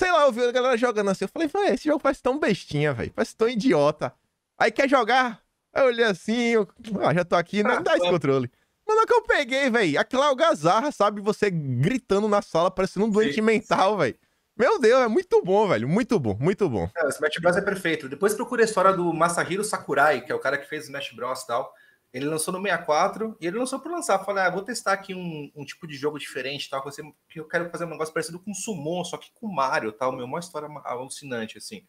Sei 0.02 0.10
lá, 0.10 0.22
eu 0.22 0.32
vi 0.32 0.46
a 0.46 0.52
galera 0.54 0.78
jogando 0.78 1.10
assim. 1.10 1.26
Eu 1.26 1.50
falei, 1.50 1.74
esse 1.74 1.84
jogo 1.84 2.00
parece 2.00 2.24
tão 2.24 2.40
bestinha, 2.40 2.94
velho. 2.94 3.12
Parece 3.12 3.36
tão 3.36 3.50
idiota. 3.50 4.14
Aí 4.58 4.72
quer 4.72 4.88
jogar? 4.88 5.42
Aí 5.74 5.84
eu 5.84 5.88
olhei 5.88 6.06
assim, 6.06 6.52
eu... 6.52 6.66
ah, 7.02 7.14
já 7.14 7.26
tô 7.26 7.36
aqui, 7.36 7.62
não 7.62 7.84
dá 7.84 7.98
esse 7.98 8.10
controle. 8.10 8.50
Mas 8.90 8.96
não 8.96 9.04
é 9.04 9.06
que 9.06 9.14
eu 9.14 9.22
peguei, 9.22 9.70
velho. 9.70 10.00
Aquilo 10.00 10.24
é 10.24 10.32
o 10.32 10.36
gazarra, 10.36 10.92
sabe? 10.92 11.22
Você 11.22 11.52
gritando 11.52 12.28
na 12.28 12.42
sala, 12.42 12.72
parecendo 12.72 13.06
um 13.06 13.10
doente 13.12 13.36
sim, 13.36 13.42
mental, 13.42 14.00
velho. 14.00 14.18
Meu 14.58 14.80
Deus, 14.80 15.04
é 15.04 15.08
muito 15.08 15.44
bom, 15.44 15.68
velho. 15.68 15.88
Muito 15.88 16.20
bom, 16.20 16.36
muito 16.40 16.68
bom. 16.68 16.90
É, 16.98 17.06
o 17.06 17.10
Smash 17.10 17.38
Bros 17.40 17.56
é 17.56 17.62
perfeito. 17.62 18.10
Depois 18.10 18.34
procura 18.34 18.64
a 18.64 18.66
história 18.66 18.92
do 18.92 19.14
Masahiro 19.14 19.64
Sakurai, 19.64 20.22
que 20.22 20.32
é 20.32 20.36
o 20.36 20.40
cara 20.40 20.58
que 20.58 20.68
fez 20.68 20.86
Smash 20.86 21.12
Bros 21.14 21.44
e 21.44 21.46
tal. 21.46 21.72
Ele 22.12 22.26
lançou 22.26 22.52
no 22.52 22.60
64 22.60 23.38
e 23.40 23.46
ele 23.46 23.60
lançou 23.60 23.80
por 23.80 23.92
lançar. 23.92 24.18
Falei, 24.26 24.44
ah, 24.44 24.50
vou 24.50 24.64
testar 24.64 24.94
aqui 24.94 25.14
um, 25.14 25.52
um 25.56 25.64
tipo 25.64 25.86
de 25.86 25.94
jogo 25.94 26.18
diferente, 26.18 26.68
tal, 26.68 26.84
que 27.30 27.40
eu 27.40 27.48
quero 27.48 27.70
fazer 27.70 27.86
um 27.86 27.90
negócio 27.90 28.12
parecido 28.12 28.40
com 28.40 28.56
Summon, 28.56 29.04
só 29.04 29.18
que 29.18 29.30
com 29.36 29.48
Mario, 29.48 29.92
tal, 29.92 30.12
meu, 30.12 30.26
uma 30.26 30.40
história 30.40 30.68
alucinante, 30.84 31.60
assim. 31.60 31.84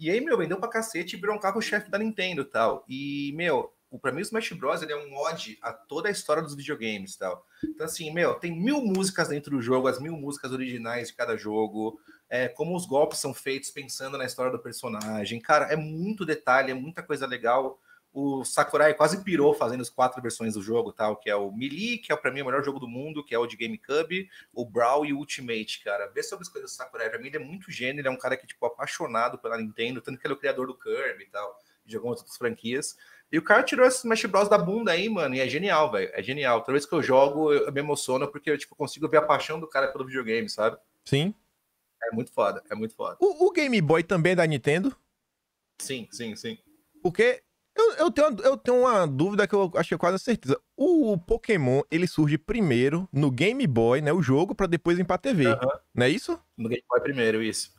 E 0.00 0.08
aí, 0.08 0.18
meu, 0.22 0.38
vendeu 0.38 0.58
pra 0.58 0.70
cacete 0.70 1.14
e 1.14 1.20
virou 1.20 1.36
um 1.36 1.40
carro-chefe 1.40 1.90
da 1.90 1.98
Nintendo, 1.98 2.42
tal. 2.42 2.86
E, 2.88 3.34
meu, 3.36 3.70
o, 3.90 3.98
pra 3.98 4.12
mim 4.12 4.20
o 4.20 4.22
Smash 4.22 4.52
Bros. 4.52 4.82
É 4.82 4.96
um 4.96 5.16
ode 5.16 5.58
a 5.62 5.72
toda 5.72 6.08
a 6.08 6.12
história 6.12 6.42
dos 6.42 6.54
videogames, 6.54 7.16
tal. 7.16 7.44
Então, 7.64 7.86
assim, 7.86 8.12
meu, 8.12 8.34
tem 8.34 8.52
mil 8.52 8.80
músicas 8.80 9.28
dentro 9.28 9.50
do 9.50 9.62
jogo, 9.62 9.88
as 9.88 10.00
mil 10.00 10.12
músicas 10.12 10.52
originais 10.52 11.08
de 11.08 11.14
cada 11.14 11.36
jogo, 11.36 12.00
é, 12.28 12.48
como 12.48 12.76
os 12.76 12.86
golpes 12.86 13.18
são 13.18 13.32
feitos 13.32 13.70
pensando 13.70 14.18
na 14.18 14.24
história 14.24 14.52
do 14.52 14.58
personagem. 14.58 15.40
Cara, 15.40 15.66
é 15.66 15.76
muito 15.76 16.24
detalhe, 16.24 16.70
é 16.70 16.74
muita 16.74 17.02
coisa 17.02 17.26
legal 17.26 17.78
o 18.12 18.44
Sakurai 18.44 18.94
quase 18.94 19.22
pirou 19.22 19.54
fazendo 19.54 19.82
as 19.82 19.90
quatro 19.90 20.20
versões 20.20 20.54
do 20.54 20.62
jogo, 20.62 20.92
tal, 20.92 21.16
que 21.16 21.28
é 21.28 21.36
o 21.36 21.52
Melee, 21.52 21.98
que 21.98 22.12
é 22.12 22.16
para 22.16 22.32
mim 22.32 22.42
o 22.42 22.46
melhor 22.46 22.64
jogo 22.64 22.80
do 22.80 22.88
mundo, 22.88 23.24
que 23.24 23.34
é 23.34 23.38
o 23.38 23.46
de 23.46 23.56
GameCube, 23.56 24.28
o 24.52 24.64
Brawl 24.64 25.06
e 25.06 25.12
o 25.12 25.18
Ultimate, 25.18 25.84
cara. 25.84 26.06
Vê 26.08 26.22
sobre 26.22 26.42
as 26.42 26.48
coisas 26.48 26.70
do 26.70 26.74
Sakurai, 26.74 27.08
pra 27.10 27.18
mim 27.18 27.28
ele 27.28 27.36
é 27.36 27.40
muito 27.40 27.70
gênio, 27.70 28.00
ele 28.00 28.08
é 28.08 28.10
um 28.10 28.18
cara 28.18 28.36
que, 28.36 28.46
tipo, 28.46 28.64
apaixonado 28.66 29.38
pela 29.38 29.58
Nintendo, 29.58 30.00
tanto 30.00 30.18
que 30.18 30.26
ele 30.26 30.34
é 30.34 30.36
o 30.36 30.40
criador 30.40 30.66
do 30.66 30.76
Kirby 30.76 31.24
e 31.24 31.30
tal, 31.30 31.58
de 31.84 31.96
algumas 31.96 32.18
outras 32.18 32.36
franquias. 32.36 32.96
E 33.30 33.38
o 33.38 33.42
cara 33.42 33.62
tirou 33.62 33.86
esse 33.86 33.98
Smash 33.98 34.24
Bros 34.24 34.48
da 34.48 34.56
bunda 34.56 34.92
aí, 34.92 35.08
mano, 35.08 35.34
e 35.34 35.40
é 35.40 35.48
genial, 35.48 35.90
velho, 35.92 36.10
é 36.14 36.22
genial. 36.22 36.60
Toda 36.60 36.72
vez 36.72 36.86
que 36.86 36.94
eu 36.94 37.02
jogo, 37.02 37.52
eu 37.52 37.70
me 37.70 37.80
emociono, 37.80 38.26
porque 38.26 38.50
eu, 38.50 38.56
tipo, 38.56 38.74
consigo 38.74 39.08
ver 39.08 39.18
a 39.18 39.22
paixão 39.22 39.60
do 39.60 39.68
cara 39.68 39.88
pelo 39.88 40.06
videogame, 40.06 40.48
sabe? 40.48 40.78
Sim. 41.04 41.34
É 42.02 42.14
muito 42.14 42.32
foda, 42.32 42.62
é 42.70 42.74
muito 42.74 42.94
foda. 42.94 43.16
O, 43.20 43.46
o 43.46 43.52
Game 43.52 43.80
Boy 43.82 44.02
também 44.02 44.32
é 44.32 44.36
da 44.36 44.46
Nintendo? 44.46 44.96
Sim, 45.78 46.08
sim, 46.10 46.34
sim. 46.36 46.58
Porque 47.02 47.42
eu, 47.76 47.92
eu, 47.94 48.10
tenho, 48.10 48.36
eu 48.42 48.56
tenho 48.56 48.80
uma 48.80 49.06
dúvida 49.06 49.46
que 49.46 49.54
eu 49.54 49.70
acho 49.74 49.88
que 49.88 49.94
é 49.94 49.98
quase 49.98 50.18
certeza. 50.18 50.58
O 50.76 51.16
Pokémon, 51.18 51.82
ele 51.90 52.06
surge 52.06 52.36
primeiro 52.36 53.08
no 53.12 53.30
Game 53.30 53.64
Boy, 53.66 54.00
né? 54.00 54.12
O 54.12 54.22
jogo, 54.22 54.54
para 54.54 54.66
depois 54.66 54.98
ir 54.98 55.04
pra 55.04 55.18
TV. 55.18 55.48
Uhum. 55.48 55.56
Não 55.94 56.06
é 56.06 56.08
isso? 56.08 56.38
No 56.56 56.68
Game 56.68 56.82
Boy 56.88 57.00
primeiro, 57.00 57.42
isso. 57.42 57.77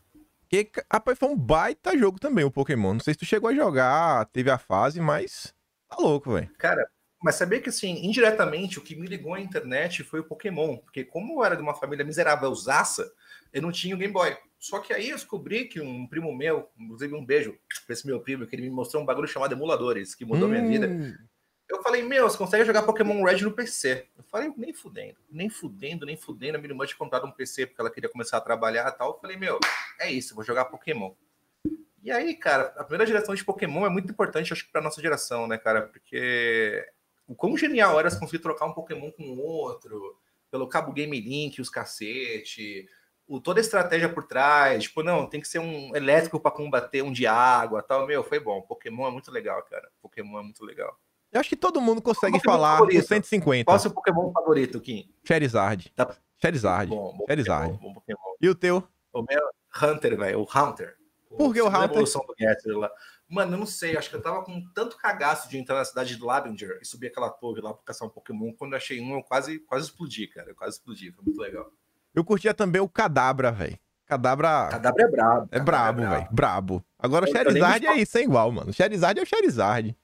Que, 0.50 0.68
rapaz, 0.92 1.18
foi 1.20 1.30
um 1.30 1.38
baita 1.38 1.96
jogo 1.96 2.20
também, 2.20 2.44
o 2.44 2.50
Pokémon. 2.50 2.94
Não 2.94 3.00
sei 3.00 3.14
se 3.14 3.20
tu 3.20 3.26
chegou 3.26 3.52
a 3.52 3.54
jogar, 3.54 4.26
teve 4.26 4.50
a 4.50 4.58
fase, 4.58 5.00
mas 5.00 5.54
tá 5.88 5.98
louco, 6.00 6.34
velho. 6.34 6.52
Cara, 6.58 6.90
mas 7.22 7.36
sabia 7.36 7.62
que, 7.62 7.70
assim, 7.70 8.04
indiretamente, 8.04 8.80
o 8.80 8.82
que 8.82 8.96
me 8.96 9.06
ligou 9.06 9.36
à 9.36 9.40
internet 9.40 10.04
foi 10.04 10.22
o 10.22 10.24
Pokémon. 10.24 10.78
Porque 10.78 11.04
como 11.04 11.40
eu 11.40 11.46
era 11.46 11.56
de 11.56 11.62
uma 11.62 11.76
família 11.76 12.04
miserável 12.04 12.50
usaça, 12.50 13.08
eu 13.54 13.62
não 13.62 13.72
tinha 13.72 13.94
o 13.94 13.98
Game 13.98 14.12
Boy. 14.12 14.36
Só 14.58 14.80
que 14.80 14.92
aí 14.92 15.12
eu 15.12 15.16
descobri 15.16 15.66
que 15.66 15.80
um 15.80 16.08
primo 16.08 16.36
meu, 16.36 16.68
inclusive 16.78 17.14
um 17.14 17.24
beijo 17.24 17.56
pra 17.86 17.94
esse 17.94 18.08
meu 18.08 18.20
primo, 18.20 18.48
que 18.48 18.56
ele 18.56 18.64
me 18.64 18.72
mostrou 18.72 19.04
um 19.04 19.06
bagulho 19.06 19.28
chamado 19.28 19.54
emuladores, 19.54 20.16
que 20.16 20.26
mudou 20.26 20.48
hum. 20.48 20.52
minha 20.52 20.68
vida. 20.68 21.20
Eu 21.70 21.84
falei, 21.84 22.02
meu, 22.02 22.28
você 22.28 22.38
consegue 22.38 22.66
jogar 22.66 22.82
Pokémon 22.82 23.24
Red 23.24 23.42
no 23.42 23.52
PC? 23.52 24.08
Eu 24.18 24.24
falei, 24.24 24.52
nem 24.58 24.74
fudendo, 24.74 25.20
nem 25.30 25.50
fudendo, 25.50 26.06
nem 26.06 26.18
fudendo. 26.18 26.58
A 26.58 26.60
minha 26.60 26.72
irmã 26.72 26.84
tinha 26.86 26.98
comprado 26.98 27.28
um 27.28 27.32
PC 27.32 27.68
porque 27.68 27.80
ela 27.80 27.92
queria 27.92 28.10
começar 28.10 28.38
a 28.38 28.42
trabalhar 28.42 28.88
e 28.88 28.92
tal. 28.98 29.12
Eu 29.12 29.20
falei, 29.20 29.38
meu, 29.38 29.60
é 30.00 30.12
isso, 30.12 30.34
vou 30.34 30.44
jogar 30.44 30.66
Pokémon. 30.66 31.14
E 32.02 32.12
aí, 32.12 32.34
cara, 32.34 32.74
a 32.76 32.84
primeira 32.84 33.06
geração 33.06 33.36
de 33.36 33.44
Pokémon 33.44 33.86
é 33.86 33.90
muito 33.90 34.10
importante, 34.10 34.52
acho 34.52 34.66
que 34.66 34.72
pra 34.72 34.82
nossa 34.82 35.00
geração, 35.00 35.46
né, 35.46 35.60
cara? 35.60 35.84
Porque 35.84 36.88
o 37.28 37.36
quão 37.36 37.56
genial 37.56 38.00
era 38.00 38.10
se 38.10 38.20
conseguir 38.20 38.42
trocar 38.42 38.66
um 38.66 38.74
Pokémon 38.74 39.12
com 39.12 39.38
outro, 39.38 40.18
pelo 40.50 40.68
cabo 40.68 40.92
Game 40.92 41.20
Link, 41.20 41.62
os 41.62 41.70
cacete, 41.70 42.90
o, 43.28 43.40
toda 43.40 43.60
a 43.60 43.62
estratégia 43.62 44.10
por 44.10 44.24
trás, 44.24 44.84
tipo, 44.84 45.04
não, 45.04 45.28
tem 45.28 45.40
que 45.40 45.48
ser 45.48 45.60
um 45.60 45.96
elétrico 45.96 46.40
para 46.40 46.50
combater 46.50 47.04
um 47.04 47.12
de 47.12 47.28
água 47.28 47.84
tal. 47.84 48.08
Meu, 48.08 48.24
foi 48.24 48.40
bom. 48.40 48.60
Pokémon 48.64 49.08
é 49.08 49.12
muito 49.12 49.30
legal, 49.30 49.62
cara. 49.64 49.88
Pokémon 50.02 50.40
é 50.40 50.44
muito 50.44 50.66
legal. 50.66 50.98
Eu 51.32 51.39
acho 51.39 51.50
que 51.50 51.56
todo 51.56 51.80
mundo 51.80 52.02
consegue 52.02 52.39
falar 52.39 52.78
favorito? 52.78 53.08
150. 53.08 53.65
Qual 53.65 53.76
é 53.76 53.78
o 53.78 53.82
seu 53.82 53.92
Pokémon 53.92 54.32
favorito, 54.32 54.80
Kim? 54.82 55.10
Charizard. 55.24 55.92
Tá. 55.96 56.15
Charizard. 56.38 56.89
Bom, 56.89 57.15
bom 57.18 57.26
Charizard. 57.28 57.74
Pokémon, 57.74 57.88
bom 57.88 57.94
Pokémon. 57.94 58.36
E 58.42 58.50
o 58.50 58.56
teu? 58.56 58.84
O 59.13 59.24
meu 59.24 59.42
Hunter, 59.82 60.18
velho. 60.18 60.39
O 60.39 60.44
Hunter. 60.44 60.96
Por 61.38 61.54
que 61.54 61.62
o 61.62 61.68
Hunter? 61.68 61.84
evolução 61.84 62.26
do 62.26 62.34
Getter 62.38 62.78
lá. 62.78 62.89
Mano, 63.28 63.54
eu 63.54 63.60
não 63.60 63.65
sei. 63.65 63.96
Acho 63.96 64.10
que 64.10 64.15
eu 64.15 64.22
tava 64.22 64.44
com 64.44 64.60
tanto 64.74 64.98
cagaço 64.98 65.48
de 65.48 65.58
entrar 65.58 65.76
na 65.76 65.86
cidade 65.86 66.15
de 66.15 66.24
Lavenger 66.24 66.80
e 66.82 66.86
subir 66.86 67.08
aquela 67.08 67.30
torre 67.30 67.62
lá 67.62 67.74
pra 67.74 67.84
caçar 67.86 68.08
um 68.08 68.12
Pokémon. 68.12 68.52
Quando 68.54 68.74
eu 68.74 68.78
achei 68.78 69.00
um, 69.00 69.15
eu 69.15 69.24
quase, 69.24 69.60
quase 69.60 69.86
explodi, 69.86 70.28
cara. 70.28 70.50
Eu 70.50 70.56
quase 70.56 70.78
explodi. 70.78 71.12
Foi 71.12 71.24
muito 71.24 71.39
legal. 71.39 71.72
Eu 72.15 72.24
curtia 72.24 72.54
também 72.54 72.82
o 72.82 72.89
Cadabra, 72.89 73.52
velho. 73.52 73.78
Cadabra. 74.08 74.70
Cadabra 74.72 75.04
é 75.04 75.08
brabo. 75.08 75.48
É 75.52 75.60
brabo, 75.60 76.02
é 76.02 76.10
velho. 76.10 76.28
Brabo. 76.32 76.84
Agora 76.98 77.26
o 77.26 77.32
Charizard 77.32 77.86
é 77.86 77.98
isso, 77.98 78.18
é 78.18 78.24
igual, 78.24 78.52
mano. 78.52 78.72
O 78.72 78.74
Charizard 78.74 79.20
é 79.20 79.24
o 79.24 79.26
Charizard. 79.26 79.96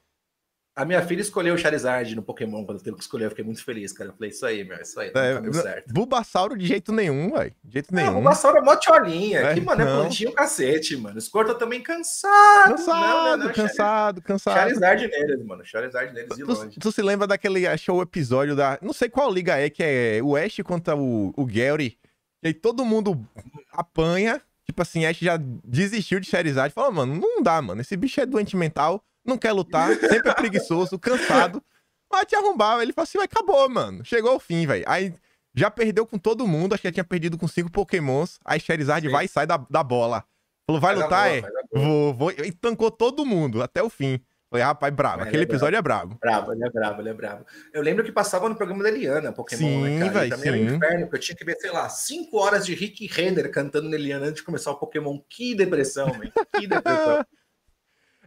A 0.75 0.83
minha 0.83 1.01
filha 1.01 1.21
escolheu 1.21 1.55
o 1.55 1.57
Charizard 1.57 2.13
no 2.17 2.21
Pokémon 2.21 2.65
quando 2.65 2.79
eu 2.79 2.83
teve 2.83 2.97
que 2.97 3.01
escolher. 3.01 3.25
Eu 3.25 3.29
fiquei 3.29 3.45
muito 3.45 3.63
feliz, 3.63 3.93
cara. 3.93 4.09
Eu 4.09 4.13
falei, 4.13 4.29
isso 4.29 4.45
aí, 4.45 4.61
meu, 4.65 4.77
isso 4.81 4.99
aí, 4.99 5.09
tá 5.09 5.23
é, 5.23 5.53
certo. 5.53 5.93
Bulbasauro 5.93 6.57
de 6.57 6.67
jeito 6.67 6.91
nenhum, 6.91 7.31
velho. 7.31 7.55
De 7.63 7.73
jeito 7.73 7.95
nenhum. 7.95 8.07
Não, 8.07 8.13
Bulbasauro 8.15 8.57
é 8.57 8.61
mó 8.61 8.75
tcholinha. 8.75 9.39
É, 9.39 9.53
que, 9.53 9.61
mano, 9.61 9.81
é 9.81 9.85
plantinho 9.85 10.33
cacete, 10.33 10.97
mano. 10.97 11.19
Scorta 11.21 11.55
também 11.55 11.81
cansado. 11.81 12.71
Cansado, 12.71 12.99
não, 12.99 13.37
não, 13.37 13.45
não, 13.45 13.53
cansado, 13.53 14.21
cansado. 14.21 14.53
Charizard 14.53 15.07
neles, 15.07 15.45
mano. 15.45 15.63
Charizard 15.63 16.13
neles 16.13 16.35
de 16.35 16.43
longe. 16.43 16.77
Tu, 16.77 16.91
se 16.91 17.01
lembra 17.01 17.25
daquele, 17.25 17.65
achou 17.65 17.99
o 17.99 18.01
episódio 18.01 18.53
da... 18.53 18.77
Não 18.81 18.91
sei 18.91 19.07
qual 19.07 19.31
liga 19.31 19.57
é, 19.57 19.69
que 19.69 19.81
é 19.81 20.19
o 20.21 20.35
Ash 20.35 20.57
contra 20.61 20.93
o, 20.93 21.33
o 21.37 21.45
Gary. 21.45 21.97
E 22.43 22.47
aí 22.47 22.53
todo 22.53 22.83
mundo 22.83 23.25
apanha. 23.71 24.41
Tipo 24.65 24.81
assim, 24.81 25.05
Ash 25.05 25.19
já 25.19 25.39
desistiu 25.63 26.19
de 26.19 26.27
Charizard. 26.27 26.73
Fala, 26.73 26.91
mano, 26.91 27.15
não 27.15 27.41
dá, 27.41 27.61
mano. 27.61 27.79
Esse 27.79 27.95
bicho 27.95 28.19
é 28.19 28.25
doente 28.25 28.57
mental 28.57 29.01
não 29.25 29.37
quer 29.37 29.51
lutar, 29.51 29.95
sempre 29.95 30.29
é 30.29 30.33
preguiçoso, 30.33 30.99
cansado. 30.99 31.63
Mas 32.11 32.25
te 32.25 32.35
arrombava. 32.35 32.81
Ele 32.83 32.93
falou 32.93 33.03
assim, 33.03 33.17
acabou, 33.17 33.67
mano. 33.69 34.05
Chegou 34.05 34.31
ao 34.31 34.39
fim, 34.39 34.65
velho. 34.65 34.85
Aí 34.87 35.13
já 35.55 35.71
perdeu 35.71 36.05
com 36.05 36.17
todo 36.17 36.47
mundo, 36.47 36.73
acho 36.73 36.81
que 36.81 36.87
já 36.87 36.91
tinha 36.91 37.03
perdido 37.03 37.37
com 37.37 37.47
cinco 37.47 37.71
pokémons. 37.71 38.39
Aí 38.45 38.59
Charizard 38.59 39.05
Sim. 39.05 39.11
vai 39.11 39.25
e 39.25 39.27
sai 39.27 39.47
da, 39.47 39.57
da 39.69 39.83
bola. 39.83 40.23
Falou, 40.67 40.81
vai, 40.81 40.95
vai 40.95 41.03
lutar? 41.03 41.41
Bola, 41.41 41.61
é? 41.73 41.79
Vou, 41.79 42.13
vou. 42.13 42.31
E 42.31 42.51
tancou 42.51 42.91
todo 42.91 43.25
mundo, 43.25 43.61
até 43.61 43.81
o 43.81 43.89
fim. 43.89 44.19
Falei, 44.49 44.63
rapaz, 44.63 44.93
brabo. 44.93 45.23
Aquele 45.23 45.43
é 45.43 45.43
episódio 45.43 45.81
bravo. 45.81 46.13
é 46.13 46.17
brabo. 46.17 46.45
Bravo, 46.45 46.53
ele 46.53 46.63
é 46.63 46.69
bravo, 46.69 47.01
ele 47.01 47.09
é 47.09 47.13
bravo. 47.13 47.45
Eu 47.73 47.81
lembro 47.81 48.03
que 48.03 48.11
passava 48.11 48.47
no 48.47 48.55
programa 48.55 48.83
da 48.83 48.89
Eliana, 48.89 49.33
Pokémon, 49.33 49.59
sim, 49.59 49.81
né, 49.81 49.99
cara? 49.99 50.19
Véio, 50.19 50.29
também 50.29 50.43
sim. 50.43 50.59
era 50.59 50.71
um 50.71 50.75
inferno, 50.75 51.01
porque 51.01 51.15
eu 51.17 51.21
tinha 51.21 51.35
que 51.35 51.45
ver, 51.45 51.55
sei 51.59 51.71
lá, 51.71 51.89
cinco 51.89 52.37
horas 52.37 52.65
de 52.65 52.73
Rick 52.73 53.07
Renner 53.07 53.51
cantando 53.51 53.89
na 53.89 53.95
Eliana 53.95 54.27
antes 54.27 54.37
de 54.37 54.43
começar 54.43 54.71
o 54.71 54.75
Pokémon. 54.75 55.19
Que 55.29 55.55
depressão, 55.55 56.11
velho. 56.11 56.31
Que 56.53 56.67
depressão. 56.67 57.25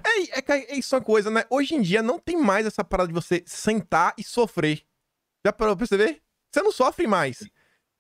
É, 0.05 0.39
é, 0.39 0.73
é 0.73 0.77
isso 0.77 0.95
uma 0.95 1.03
coisa, 1.03 1.31
né? 1.31 1.45
Hoje 1.51 1.75
em 1.75 1.83
dia 1.83 2.03
não 2.03 2.19
tem 2.19 2.37
mais 2.37 2.67
essa 2.67 2.85
parada 2.85 3.09
de 3.09 3.15
você 3.15 3.43
sentar 3.47 4.15
e 4.17 4.23
sofrer. 4.23 4.83
Já 5.45 5.53
parou 5.53 5.77
pra 5.77 5.87
perceber? 5.87 6.21
Você 6.51 6.63
não 6.63 6.73
sofre 6.73 7.07
mais. 7.07 7.45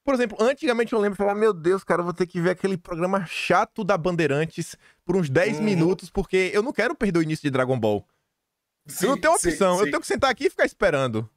Por 0.05 0.15
exemplo, 0.15 0.39
antigamente 0.41 0.93
eu 0.93 0.99
lembro 0.99 1.17
de 1.17 1.19
falar, 1.19 1.35
meu 1.35 1.53
Deus, 1.53 1.85
cara, 1.85 2.01
eu 2.01 2.05
vou 2.05 2.15
ter 2.15 2.27
que 2.27 2.41
ver 2.41 2.51
aquele 2.51 2.79
programa 2.79 3.27
chato 3.27 3.85
da 3.85 3.99
Bandeirantes 3.99 4.75
por 5.05 5.17
uns 5.17 5.29
10 5.29 5.59
hum. 5.59 5.63
minutos, 5.63 6.09
porque 6.09 6.51
eu 6.55 6.63
não 6.63 6.73
quero 6.73 6.95
perder 6.95 7.19
o 7.19 7.23
início 7.23 7.43
de 7.43 7.51
Dragon 7.51 7.79
Ball. 7.79 8.07
Sim, 8.87 9.05
eu 9.05 9.11
não 9.11 9.21
tenho 9.21 9.35
opção, 9.35 9.75
sim, 9.75 9.79
sim. 9.81 9.85
eu 9.85 9.91
tenho 9.91 10.01
que 10.01 10.07
sentar 10.07 10.31
aqui 10.31 10.47
e 10.47 10.51
ficar 10.51 10.65
esperando. 10.65 11.29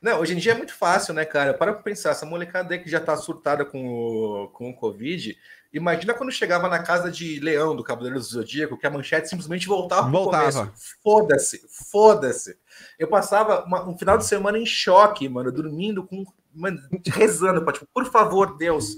Não, 0.00 0.20
hoje 0.20 0.34
em 0.34 0.36
dia 0.36 0.52
é 0.52 0.54
muito 0.54 0.74
fácil, 0.74 1.12
né, 1.12 1.24
cara? 1.24 1.52
Para 1.54 1.72
pra 1.72 1.82
pensar, 1.82 2.10
essa 2.10 2.24
molecada 2.24 2.74
aí 2.74 2.80
que 2.80 2.90
já 2.90 3.00
tá 3.00 3.16
surtada 3.16 3.64
com 3.64 3.86
o, 3.86 4.48
com 4.48 4.70
o 4.70 4.74
Covid, 4.74 5.36
imagina 5.72 6.14
quando 6.14 6.32
chegava 6.32 6.68
na 6.68 6.80
casa 6.80 7.10
de 7.10 7.40
Leão, 7.40 7.76
do 7.76 7.84
Cavaleiro 7.84 8.18
do 8.18 8.24
Zodíaco, 8.24 8.78
que 8.78 8.86
a 8.86 8.90
manchete 8.90 9.28
simplesmente 9.28 9.66
voltava 9.66 10.02
pro 10.02 10.10
voltava. 10.10 10.52
começo. 10.52 10.72
Foda-se, 11.02 11.62
foda-se. 11.90 12.58
Eu 12.98 13.08
passava 13.08 13.64
uma, 13.64 13.88
um 13.88 13.96
final 13.96 14.18
de 14.18 14.26
semana 14.26 14.58
em 14.58 14.66
choque, 14.66 15.28
mano, 15.28 15.52
dormindo, 15.52 16.06
com, 16.06 16.24
mano, 16.54 16.80
rezando, 17.06 17.64
tipo, 17.72 17.86
por 17.92 18.06
favor, 18.06 18.56
Deus, 18.56 18.96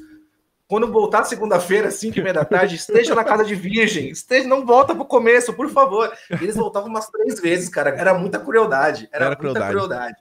quando 0.72 0.90
voltar 0.90 1.24
segunda-feira, 1.24 1.90
5 1.90 2.18
e 2.18 2.22
meia 2.22 2.32
da 2.32 2.44
tarde, 2.46 2.76
esteja 2.76 3.14
na 3.14 3.22
casa 3.22 3.44
de 3.44 3.54
virgem, 3.54 4.08
esteja, 4.08 4.48
não 4.48 4.64
volta 4.64 4.94
pro 4.94 5.04
começo, 5.04 5.52
por 5.52 5.68
favor. 5.68 6.10
Eles 6.30 6.56
voltavam 6.56 6.88
umas 6.88 7.10
três 7.10 7.38
vezes, 7.38 7.68
cara. 7.68 7.90
Era 7.90 8.14
muita 8.14 8.40
crueldade. 8.40 9.06
Era, 9.12 9.26
era 9.26 9.36
muita 9.36 9.60
crueldade. 9.60 9.70
crueldade. 9.70 10.16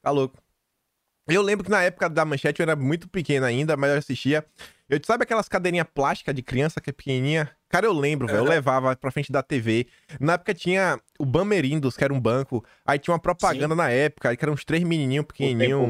Tá 0.00 0.10
louco. 0.12 0.38
Eu 1.26 1.42
lembro 1.42 1.64
que 1.64 1.70
na 1.72 1.82
época 1.82 2.08
da 2.08 2.24
manchete 2.24 2.60
eu 2.60 2.64
era 2.64 2.76
muito 2.76 3.08
pequeno 3.08 3.44
ainda, 3.44 3.76
mas 3.76 3.90
eu 3.90 3.98
assistia. 3.98 4.46
Eu 4.88 5.00
sabe 5.04 5.24
aquelas 5.24 5.48
cadeirinhas 5.48 5.86
plásticas 5.92 6.34
de 6.34 6.42
criança 6.42 6.80
que 6.80 6.90
é 6.90 6.92
pequenininha? 6.92 7.50
Cara, 7.68 7.86
eu 7.86 7.92
lembro, 7.92 8.28
velho. 8.28 8.38
Eu 8.38 8.44
levava 8.44 8.94
pra 8.94 9.10
frente 9.10 9.32
da 9.32 9.42
TV. 9.42 9.88
Na 10.20 10.34
época 10.34 10.54
tinha 10.54 11.00
o 11.18 11.26
Bamerindos, 11.26 11.96
que 11.96 12.04
era 12.04 12.14
um 12.14 12.20
banco. 12.20 12.64
Aí 12.84 12.98
tinha 12.98 13.12
uma 13.12 13.18
propaganda 13.18 13.74
Sim. 13.74 13.78
na 13.78 13.90
época, 13.90 14.36
que 14.36 14.44
eram 14.44 14.54
uns 14.54 14.64
três 14.64 14.84
menininhos 14.84 15.26
pequenininhos. 15.26 15.80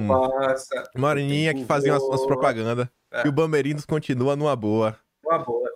Uma 0.95 1.09
horinha 1.09 1.53
que 1.53 1.67
faziam 1.67 1.95
as, 1.95 2.03
as 2.03 2.27
propagandas. 2.27 2.89
É. 3.13 3.27
E 3.27 3.29
o 3.29 3.33
Bamerindos 3.33 3.85
continua 3.85 4.35
numa 4.35 4.57
boa. 4.57 4.99
Uma 5.23 5.39
boa. 5.39 5.71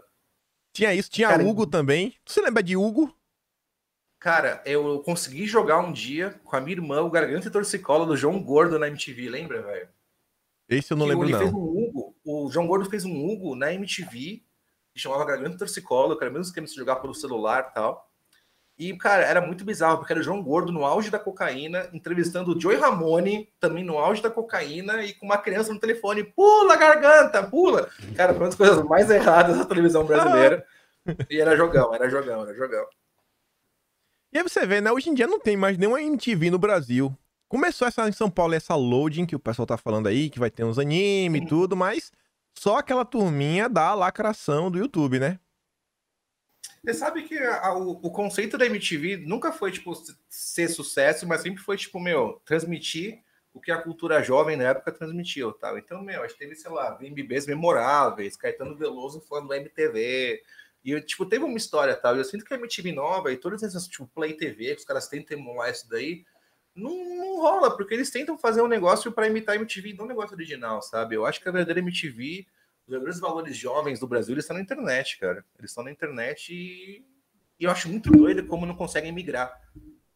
Tinha 0.72 0.94
isso, 0.94 1.10
tinha 1.10 1.28
Cara, 1.28 1.44
Hugo 1.44 1.66
também. 1.66 2.14
Você 2.24 2.40
lembra 2.40 2.62
de 2.62 2.76
Hugo? 2.76 3.14
Cara, 4.18 4.62
eu 4.64 5.00
consegui 5.00 5.46
jogar 5.46 5.80
um 5.80 5.92
dia 5.92 6.38
com 6.44 6.56
a 6.56 6.60
minha 6.60 6.76
irmã 6.76 7.02
o 7.02 7.10
Garganta 7.10 7.48
e 7.48 7.50
Torcicola 7.50 8.06
do 8.06 8.16
João 8.16 8.42
Gordo 8.42 8.78
na 8.78 8.88
MTV, 8.88 9.28
lembra, 9.28 9.62
velho? 9.62 9.88
Esse 10.68 10.92
eu 10.92 10.96
não 10.96 11.06
que 11.06 11.12
lembro, 11.12 11.26
ele 11.26 11.32
não. 11.32 11.40
Fez 11.40 11.52
um 11.52 11.58
Hugo, 11.58 11.99
o 12.30 12.50
João 12.50 12.66
Gordo 12.66 12.88
fez 12.88 13.04
um 13.04 13.26
Hugo 13.26 13.54
na 13.54 13.72
MTV, 13.72 14.42
que 14.92 15.00
chamava 15.00 15.24
Garganta 15.24 15.58
Torcicola, 15.58 16.16
que 16.16 16.24
era 16.24 16.32
mesmo 16.32 16.46
esquema 16.46 16.66
de 16.66 16.74
jogar 16.74 16.96
pelo 16.96 17.14
celular 17.14 17.68
e 17.70 17.74
tal. 17.74 18.10
E, 18.78 18.96
cara, 18.96 19.22
era 19.24 19.42
muito 19.42 19.62
bizarro, 19.62 19.98
porque 19.98 20.12
era 20.12 20.20
o 20.20 20.24
João 20.24 20.42
Gordo 20.42 20.72
no 20.72 20.86
auge 20.86 21.10
da 21.10 21.18
cocaína, 21.18 21.90
entrevistando 21.92 22.56
o 22.56 22.58
Joey 22.58 22.78
Ramone, 22.78 23.52
também 23.60 23.84
no 23.84 23.98
auge 23.98 24.22
da 24.22 24.30
cocaína, 24.30 25.04
e 25.04 25.12
com 25.12 25.26
uma 25.26 25.36
criança 25.36 25.70
no 25.70 25.78
telefone, 25.78 26.24
pula, 26.24 26.76
garganta, 26.76 27.42
pula! 27.42 27.90
Cara, 28.16 28.32
foi 28.32 28.40
uma 28.42 28.48
das 28.48 28.54
coisas 28.54 28.82
mais 28.84 29.10
erradas 29.10 29.58
da 29.58 29.66
televisão 29.66 30.04
brasileira. 30.06 30.64
e 31.28 31.38
era 31.38 31.54
jogão, 31.56 31.94
era 31.94 32.08
jogão, 32.08 32.42
era 32.42 32.54
jogão. 32.54 32.86
E 34.32 34.38
aí 34.38 34.42
você 34.42 34.64
vê, 34.64 34.80
né? 34.80 34.90
Hoje 34.90 35.10
em 35.10 35.14
dia 35.14 35.26
não 35.26 35.40
tem 35.40 35.58
mais 35.58 35.76
nenhuma 35.76 36.00
MTV 36.00 36.50
no 36.50 36.58
Brasil. 36.58 37.14
Começou 37.48 37.86
essa 37.86 38.08
em 38.08 38.12
São 38.12 38.30
Paulo, 38.30 38.54
essa 38.54 38.76
loading 38.76 39.26
que 39.26 39.36
o 39.36 39.40
pessoal 39.40 39.66
tá 39.66 39.76
falando 39.76 40.06
aí, 40.06 40.30
que 40.30 40.38
vai 40.38 40.50
ter 40.50 40.64
uns 40.64 40.78
anime 40.78 41.40
e 41.40 41.46
tudo, 41.46 41.76
mas 41.76 42.12
só 42.58 42.78
aquela 42.78 43.04
turminha 43.04 43.68
da 43.68 43.94
lacração 43.94 44.70
do 44.70 44.78
YouTube, 44.78 45.18
né? 45.18 45.38
Você 46.82 46.94
sabe 46.94 47.22
que 47.22 47.38
a, 47.38 47.74
o, 47.74 47.90
o, 47.90 48.10
conceito 48.10 48.56
da 48.56 48.64
MTV 48.64 49.18
nunca 49.18 49.52
foi, 49.52 49.70
tipo, 49.70 49.92
ser 50.28 50.68
sucesso, 50.68 51.26
mas 51.26 51.42
sempre 51.42 51.62
foi, 51.62 51.76
tipo, 51.76 52.00
meu, 52.00 52.40
transmitir 52.44 53.22
o 53.52 53.60
que 53.60 53.70
a 53.70 53.82
cultura 53.82 54.22
jovem 54.22 54.56
na 54.56 54.64
época 54.64 54.92
transmitiu, 54.92 55.52
tá? 55.52 55.76
Então, 55.78 56.02
meu, 56.02 56.22
a 56.22 56.26
gente 56.26 56.38
teve, 56.38 56.54
sei 56.54 56.70
lá, 56.70 56.92
VMBs 56.92 57.46
memoráveis, 57.46 58.36
Caetano 58.36 58.76
Veloso 58.76 59.20
falando 59.20 59.48
do 59.48 59.54
MTV, 59.54 60.42
e, 60.82 61.00
tipo, 61.02 61.26
teve 61.26 61.44
uma 61.44 61.56
história, 61.56 61.94
tal. 61.94 62.14
Tá? 62.14 62.18
Eu 62.18 62.24
sinto 62.24 62.44
que 62.44 62.54
a 62.54 62.56
MTV 62.56 62.92
nova 62.92 63.30
e 63.32 63.36
todas 63.36 63.62
essas, 63.62 63.86
tipo, 63.86 64.06
Play 64.08 64.34
TV, 64.34 64.74
que 64.74 64.80
os 64.80 64.84
caras 64.84 65.08
tentam 65.08 65.36
emular 65.36 65.70
isso 65.70 65.88
daí, 65.88 66.24
não, 66.74 67.04
não 67.16 67.40
rola, 67.40 67.76
porque 67.76 67.94
eles 67.94 68.10
tentam 68.10 68.38
fazer 68.38 68.62
um 68.62 68.68
negócio 68.68 69.12
para 69.12 69.26
imitar 69.26 69.54
a 69.54 69.58
MTV, 69.58 69.94
não 69.94 70.04
um 70.04 70.08
negócio 70.08 70.34
original, 70.34 70.80
sabe? 70.82 71.16
Eu 71.16 71.26
acho 71.26 71.40
que 71.40 71.48
a 71.48 71.52
verdadeira 71.52 71.80
MTV, 71.80 72.46
os 72.86 72.90
verdadeiros 72.90 73.20
valores 73.20 73.56
jovens 73.56 73.98
do 73.98 74.06
Brasil, 74.06 74.34
eles 74.34 74.44
estão 74.44 74.56
na 74.56 74.62
internet, 74.62 75.18
cara. 75.18 75.44
Eles 75.58 75.70
estão 75.70 75.84
na 75.84 75.90
internet 75.90 76.54
e, 76.54 77.04
e 77.58 77.64
eu 77.64 77.70
acho 77.70 77.88
muito 77.88 78.10
doido 78.10 78.46
como 78.46 78.66
não 78.66 78.76
conseguem 78.76 79.12
migrar. 79.12 79.52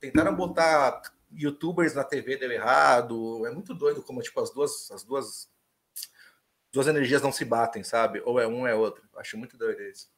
Tentaram 0.00 0.34
botar 0.34 1.02
youtubers 1.32 1.94
na 1.94 2.04
TV, 2.04 2.36
deu 2.36 2.50
errado. 2.50 3.46
É 3.46 3.50
muito 3.50 3.74
doido 3.74 4.02
como, 4.02 4.22
tipo, 4.22 4.40
as 4.40 4.52
duas, 4.52 4.90
as 4.90 5.02
duas, 5.02 5.50
duas 6.72 6.86
energias 6.86 7.22
não 7.22 7.32
se 7.32 7.44
batem, 7.44 7.82
sabe? 7.82 8.22
Ou 8.24 8.38
é 8.38 8.46
um, 8.46 8.60
ou 8.60 8.66
é 8.66 8.74
outro. 8.74 9.02
Acho 9.16 9.36
muito 9.36 9.56
doido 9.56 9.82
isso. 9.82 10.13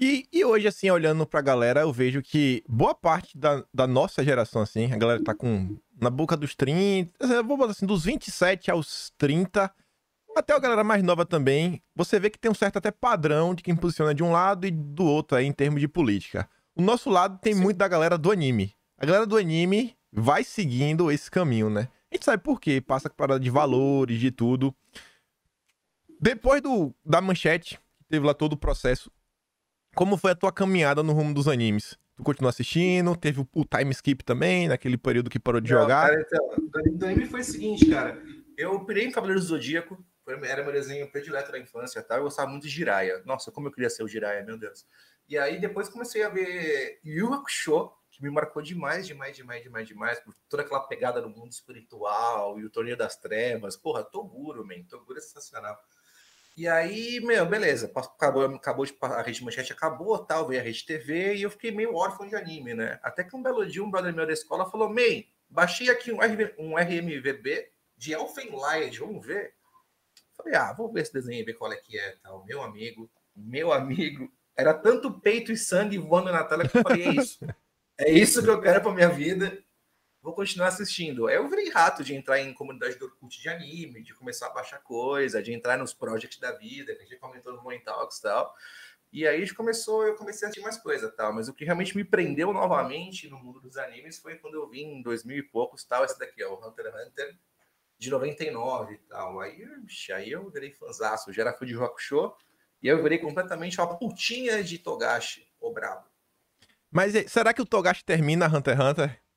E, 0.00 0.28
e 0.32 0.44
hoje, 0.44 0.68
assim, 0.68 0.88
olhando 0.90 1.26
pra 1.26 1.40
galera, 1.40 1.80
eu 1.80 1.92
vejo 1.92 2.22
que 2.22 2.62
boa 2.68 2.94
parte 2.94 3.36
da, 3.36 3.64
da 3.74 3.84
nossa 3.84 4.22
geração, 4.22 4.62
assim, 4.62 4.92
a 4.92 4.96
galera 4.96 5.22
tá 5.22 5.34
com 5.34 5.76
na 6.00 6.08
boca 6.08 6.36
dos 6.36 6.54
30, 6.54 7.12
eu 7.18 7.44
vou 7.44 7.56
botar 7.56 7.72
assim, 7.72 7.84
dos 7.84 8.04
27 8.04 8.70
aos 8.70 9.12
30, 9.18 9.68
até 10.36 10.54
a 10.54 10.58
galera 10.60 10.84
mais 10.84 11.02
nova 11.02 11.26
também, 11.26 11.82
você 11.96 12.20
vê 12.20 12.30
que 12.30 12.38
tem 12.38 12.48
um 12.48 12.54
certo 12.54 12.76
até 12.76 12.92
padrão 12.92 13.52
de 13.52 13.64
quem 13.64 13.74
posiciona 13.74 14.14
de 14.14 14.22
um 14.22 14.30
lado 14.30 14.66
e 14.66 14.70
do 14.70 15.04
outro 15.04 15.36
aí 15.36 15.44
em 15.44 15.52
termos 15.52 15.80
de 15.80 15.88
política. 15.88 16.48
O 16.76 16.82
nosso 16.82 17.10
lado 17.10 17.40
tem 17.40 17.54
Sim. 17.54 17.62
muito 17.62 17.76
da 17.76 17.88
galera 17.88 18.16
do 18.16 18.30
anime. 18.30 18.72
a 18.96 19.04
galera 19.04 19.26
do 19.26 19.36
anime 19.36 19.96
vai 20.12 20.44
seguindo 20.44 21.10
esse 21.10 21.28
caminho, 21.28 21.68
né? 21.68 21.88
A 22.10 22.14
gente 22.14 22.24
sabe 22.24 22.42
por 22.42 22.60
quê, 22.60 22.80
passa 22.80 23.10
parada 23.10 23.40
de 23.40 23.50
valores, 23.50 24.20
de 24.20 24.30
tudo. 24.30 24.72
Depois 26.20 26.62
do, 26.62 26.94
da 27.04 27.20
manchete, 27.20 27.78
teve 28.08 28.24
lá 28.24 28.32
todo 28.32 28.52
o 28.52 28.56
processo, 28.56 29.10
como 29.98 30.16
foi 30.16 30.30
a 30.30 30.34
tua 30.36 30.52
caminhada 30.52 31.02
no 31.02 31.12
rumo 31.12 31.34
dos 31.34 31.48
animes? 31.48 31.98
Tu 32.16 32.22
continuou 32.22 32.50
assistindo? 32.50 33.16
Teve 33.16 33.40
o, 33.40 33.48
o 33.52 33.64
time 33.64 33.90
skip 33.90 34.22
também, 34.22 34.68
naquele 34.68 34.96
período 34.96 35.28
que 35.28 35.40
parou 35.40 35.60
de 35.60 35.72
Não, 35.72 35.80
jogar? 35.80 36.08
Cara, 36.08 36.20
então, 36.20 36.96
do 36.96 37.04
anime 37.04 37.26
foi 37.26 37.40
o 37.40 37.44
seguinte, 37.44 37.90
cara. 37.90 38.22
Eu 38.56 38.78
pirei 38.84 39.06
em 39.06 39.10
Cavaleiro 39.10 39.40
do 39.40 39.46
Zodíaco, 39.46 39.98
era 40.44 40.62
meu 40.62 40.72
desenho 40.72 41.10
predileto 41.10 41.50
da 41.50 41.58
infância, 41.58 42.00
tá? 42.00 42.16
Eu 42.16 42.22
gostava 42.22 42.48
muito 42.48 42.62
de 42.62 42.68
Jiraiya. 42.68 43.24
Nossa, 43.24 43.50
como 43.50 43.66
eu 43.66 43.72
queria 43.72 43.90
ser 43.90 44.04
o 44.04 44.08
Jiraiya, 44.08 44.44
meu 44.44 44.56
Deus. 44.56 44.86
E 45.28 45.36
aí 45.36 45.60
depois 45.60 45.88
comecei 45.88 46.22
a 46.22 46.28
ver 46.28 47.00
Yu 47.04 47.34
Hakusho, 47.34 47.90
que 48.12 48.22
me 48.22 48.30
marcou 48.30 48.62
demais, 48.62 49.04
demais, 49.04 49.34
demais, 49.34 49.64
demais, 49.64 49.88
demais, 49.88 50.20
por 50.20 50.32
toda 50.48 50.62
aquela 50.62 50.86
pegada 50.86 51.20
no 51.20 51.28
mundo 51.28 51.50
espiritual 51.50 52.56
e 52.60 52.64
o 52.64 52.70
Torneio 52.70 52.96
das 52.96 53.16
Trevas. 53.16 53.76
Porra, 53.76 54.04
Toguro, 54.04 54.64
man. 54.64 54.80
Toguro 54.88 55.18
é 55.18 55.20
sensacional. 55.20 55.76
E 56.58 56.66
aí, 56.66 57.20
meu, 57.20 57.46
beleza, 57.46 57.88
acabou, 57.94 58.44
acabou 58.46 58.84
de, 58.84 58.92
a 59.00 59.22
rede 59.22 59.44
manchete 59.44 59.72
acabou, 59.72 60.18
tal, 60.18 60.48
veio 60.48 60.60
a 60.60 60.64
rede 60.64 60.84
TV 60.84 61.36
e 61.36 61.42
eu 61.42 61.50
fiquei 61.52 61.70
meio 61.70 61.94
órfão 61.94 62.26
de 62.26 62.34
anime, 62.34 62.74
né? 62.74 62.98
Até 63.00 63.22
que 63.22 63.36
um 63.36 63.40
belo 63.44 63.64
dia, 63.64 63.80
um 63.80 63.88
brother 63.88 64.12
meu 64.12 64.26
da 64.26 64.32
escola 64.32 64.68
falou: 64.68 64.88
Mei, 64.88 65.28
baixei 65.48 65.88
aqui 65.88 66.10
um, 66.10 66.18
RV, 66.20 66.56
um 66.58 66.76
RMVB 66.76 67.70
de 67.96 68.12
Elfenlied, 68.12 68.98
vamos 68.98 69.24
ver? 69.24 69.54
Falei, 70.36 70.56
ah, 70.56 70.72
vou 70.72 70.92
ver 70.92 71.02
esse 71.02 71.12
desenho 71.12 71.42
e 71.42 71.44
ver 71.44 71.54
qual 71.54 71.72
é 71.72 71.76
que 71.76 71.96
é, 71.96 72.16
tal. 72.24 72.44
Meu 72.44 72.60
amigo, 72.60 73.08
meu 73.36 73.72
amigo, 73.72 74.28
era 74.56 74.74
tanto 74.74 75.12
peito 75.20 75.52
e 75.52 75.56
sangue 75.56 75.96
voando 75.96 76.32
na 76.32 76.42
tela 76.42 76.66
que 76.66 76.76
eu 76.76 76.82
falei, 76.82 77.06
é 77.06 77.10
isso. 77.12 77.38
É 77.96 78.10
isso 78.10 78.42
que 78.42 78.50
eu 78.50 78.60
quero 78.60 78.80
para 78.80 78.92
minha 78.92 79.08
vida 79.08 79.56
vou 80.28 80.34
continuar 80.34 80.68
assistindo. 80.68 81.26
Aí 81.26 81.36
eu 81.36 81.48
virei 81.48 81.70
rato 81.70 82.04
de 82.04 82.14
entrar 82.14 82.38
em 82.38 82.52
comunidade 82.52 82.96
do 82.96 83.06
Orkut 83.06 83.40
de 83.40 83.48
anime, 83.48 84.02
de 84.02 84.14
começar 84.14 84.48
a 84.48 84.50
baixar 84.50 84.78
coisa, 84.78 85.42
de 85.42 85.52
entrar 85.52 85.78
nos 85.78 85.94
projects 85.94 86.38
da 86.38 86.52
vida, 86.52 86.94
que 86.94 87.02
a 87.02 87.06
gente 87.06 87.16
comentou 87.16 87.52
no 87.54 87.62
Moin 87.62 87.80
Talks 87.80 88.18
e 88.18 88.22
tal. 88.22 88.54
E 89.10 89.26
aí 89.26 89.48
começou, 89.54 90.04
eu 90.06 90.16
comecei 90.16 90.46
a 90.46 90.50
assistir 90.50 90.62
mais 90.62 90.76
coisa 90.76 91.10
tal. 91.10 91.32
Mas 91.32 91.48
o 91.48 91.54
que 91.54 91.64
realmente 91.64 91.96
me 91.96 92.04
prendeu 92.04 92.52
novamente 92.52 93.28
no 93.28 93.38
mundo 93.38 93.58
dos 93.58 93.78
animes 93.78 94.18
foi 94.18 94.36
quando 94.36 94.54
eu 94.54 94.68
vi 94.68 94.82
em 94.82 95.00
2000 95.00 95.38
e 95.38 95.42
poucos 95.42 95.82
tal, 95.82 96.04
esse 96.04 96.18
daqui, 96.18 96.44
ó, 96.44 96.54
o 96.54 96.68
Hunter 96.68 96.86
x 96.86 97.06
Hunter 97.06 97.38
de 97.98 98.10
99 98.10 98.94
e 98.94 98.98
tal. 98.98 99.40
Aí, 99.40 99.64
aí 100.14 100.30
eu 100.30 100.50
virei 100.50 100.72
fanzaço, 100.72 101.32
já 101.32 101.42
era 101.42 101.54
fã 101.54 101.64
de 101.64 101.74
Show 101.96 102.36
e 102.82 102.86
eu 102.86 103.02
virei 103.02 103.18
completamente 103.18 103.80
uma 103.80 103.96
putinha 103.96 104.62
de 104.62 104.78
Togashi, 104.78 105.48
o 105.58 105.72
brabo. 105.72 106.06
Mas 106.90 107.14
será 107.30 107.54
que 107.54 107.62
o 107.62 107.66
Togashi 107.66 108.04
termina 108.04 108.46
Hunter 108.46 108.74
x 108.74 108.84
Hunter? 108.84 109.27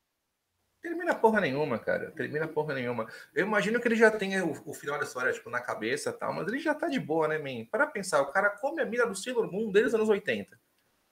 Termina 0.82 1.14
porra 1.14 1.40
nenhuma, 1.40 1.78
cara. 1.78 2.12
Termina 2.12 2.48
porra 2.48 2.74
nenhuma. 2.74 3.08
Eu 3.36 3.46
imagino 3.46 3.80
que 3.80 3.88
ele 3.88 3.96
já 3.96 4.10
tenha 4.10 4.44
o, 4.44 4.70
o 4.72 4.74
final 4.74 4.98
da 4.98 5.06
história, 5.06 5.32
tipo, 5.32 5.50
na 5.50 5.62
cabeça 5.62 6.12
tal, 6.12 6.34
mas 6.34 6.48
ele 6.48 6.60
já 6.60 6.74
tá 6.74 6.88
de 6.88 7.00
boa, 7.00 7.28
né, 7.28 7.38
man? 7.38 7.66
Para 7.70 7.86
pensar, 7.86 8.22
o 8.22 8.32
cara 8.32 8.50
come 8.50 8.82
a 8.82 8.86
mira 8.86 9.06
do 9.06 9.16
Sailor 9.16 9.52
Moon 9.52 9.72
desde 9.72 9.90
os 9.90 9.96
anos 9.96 10.10
80. 10.10 10.60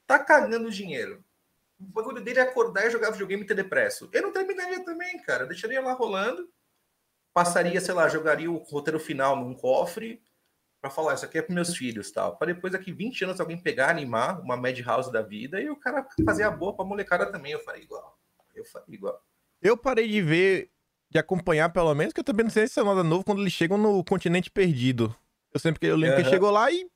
Tá 0.08 0.18
cagando 0.18 0.72
dinheiro. 0.72 1.24
O 1.80 1.86
bagulho 1.86 2.22
dele 2.22 2.40
é 2.40 2.42
acordar 2.42 2.88
e 2.88 2.90
jogar 2.90 3.12
videogame 3.12 3.44
e 3.44 3.46
ter 3.46 3.54
depresso. 3.54 4.10
Eu 4.12 4.24
não 4.24 4.34
terminaria 4.34 4.84
também, 4.84 5.22
cara. 5.22 5.46
deixaria 5.46 5.80
lá 5.80 5.94
rolando. 5.94 6.50
Passaria, 7.32 7.80
sei 7.80 7.94
lá, 7.94 8.10
jogaria 8.10 8.52
o 8.52 8.58
roteiro 8.58 9.00
final 9.00 9.36
num 9.36 9.54
cofre 9.54 10.22
para 10.82 10.90
falar, 10.90 11.14
isso 11.14 11.26
aqui 11.26 11.38
é 11.38 11.42
para 11.42 11.54
meus 11.54 11.76
filhos, 11.76 12.10
tal. 12.10 12.38
Para 12.38 12.54
depois 12.54 12.74
daqui 12.74 12.92
20 12.92 13.26
anos 13.26 13.40
alguém 13.40 13.62
pegar, 13.62 13.90
animar 13.90 14.42
uma 14.42 14.58
Madhouse 14.58 15.12
da 15.12 15.22
vida 15.22 15.62
e 15.62 15.70
o 15.70 15.76
cara 15.76 16.08
fazer 16.26 16.44
a 16.44 16.52
boa 16.52 16.76
pra 16.76 16.86
molecada 16.86 17.32
também. 17.32 17.52
Eu 17.52 17.60
faria 17.60 17.84
igual. 17.84 18.18
Eu 18.56 18.66
faria 18.66 18.96
igual. 18.96 19.22
Eu 19.62 19.78
parei 19.78 20.08
de 20.08 20.22
ver, 20.22 20.70
de 21.10 21.18
acompanhar 21.18 21.70
pelo 21.70 21.94
menos, 21.94 22.14
que 22.14 22.20
eu 22.20 22.24
também 22.24 22.44
não 22.44 22.52
sei 22.52 22.68
se 22.68 22.80
é 22.80 22.84
nada 22.84 23.04
novo 23.04 23.24
quando 23.24 23.42
eles 23.42 23.54
chegam 23.54 23.78
no 23.78 24.04
continente 24.04 24.50
perdido. 24.50 25.16
Eu 25.54 25.60
sempre 25.60 25.88
eu 25.88 25.96
lembro 25.96 26.16
uhum. 26.16 26.22
que 26.22 26.28
ele 26.28 26.36
chegou 26.36 26.52
lá 26.52 26.72
e. 26.72 26.88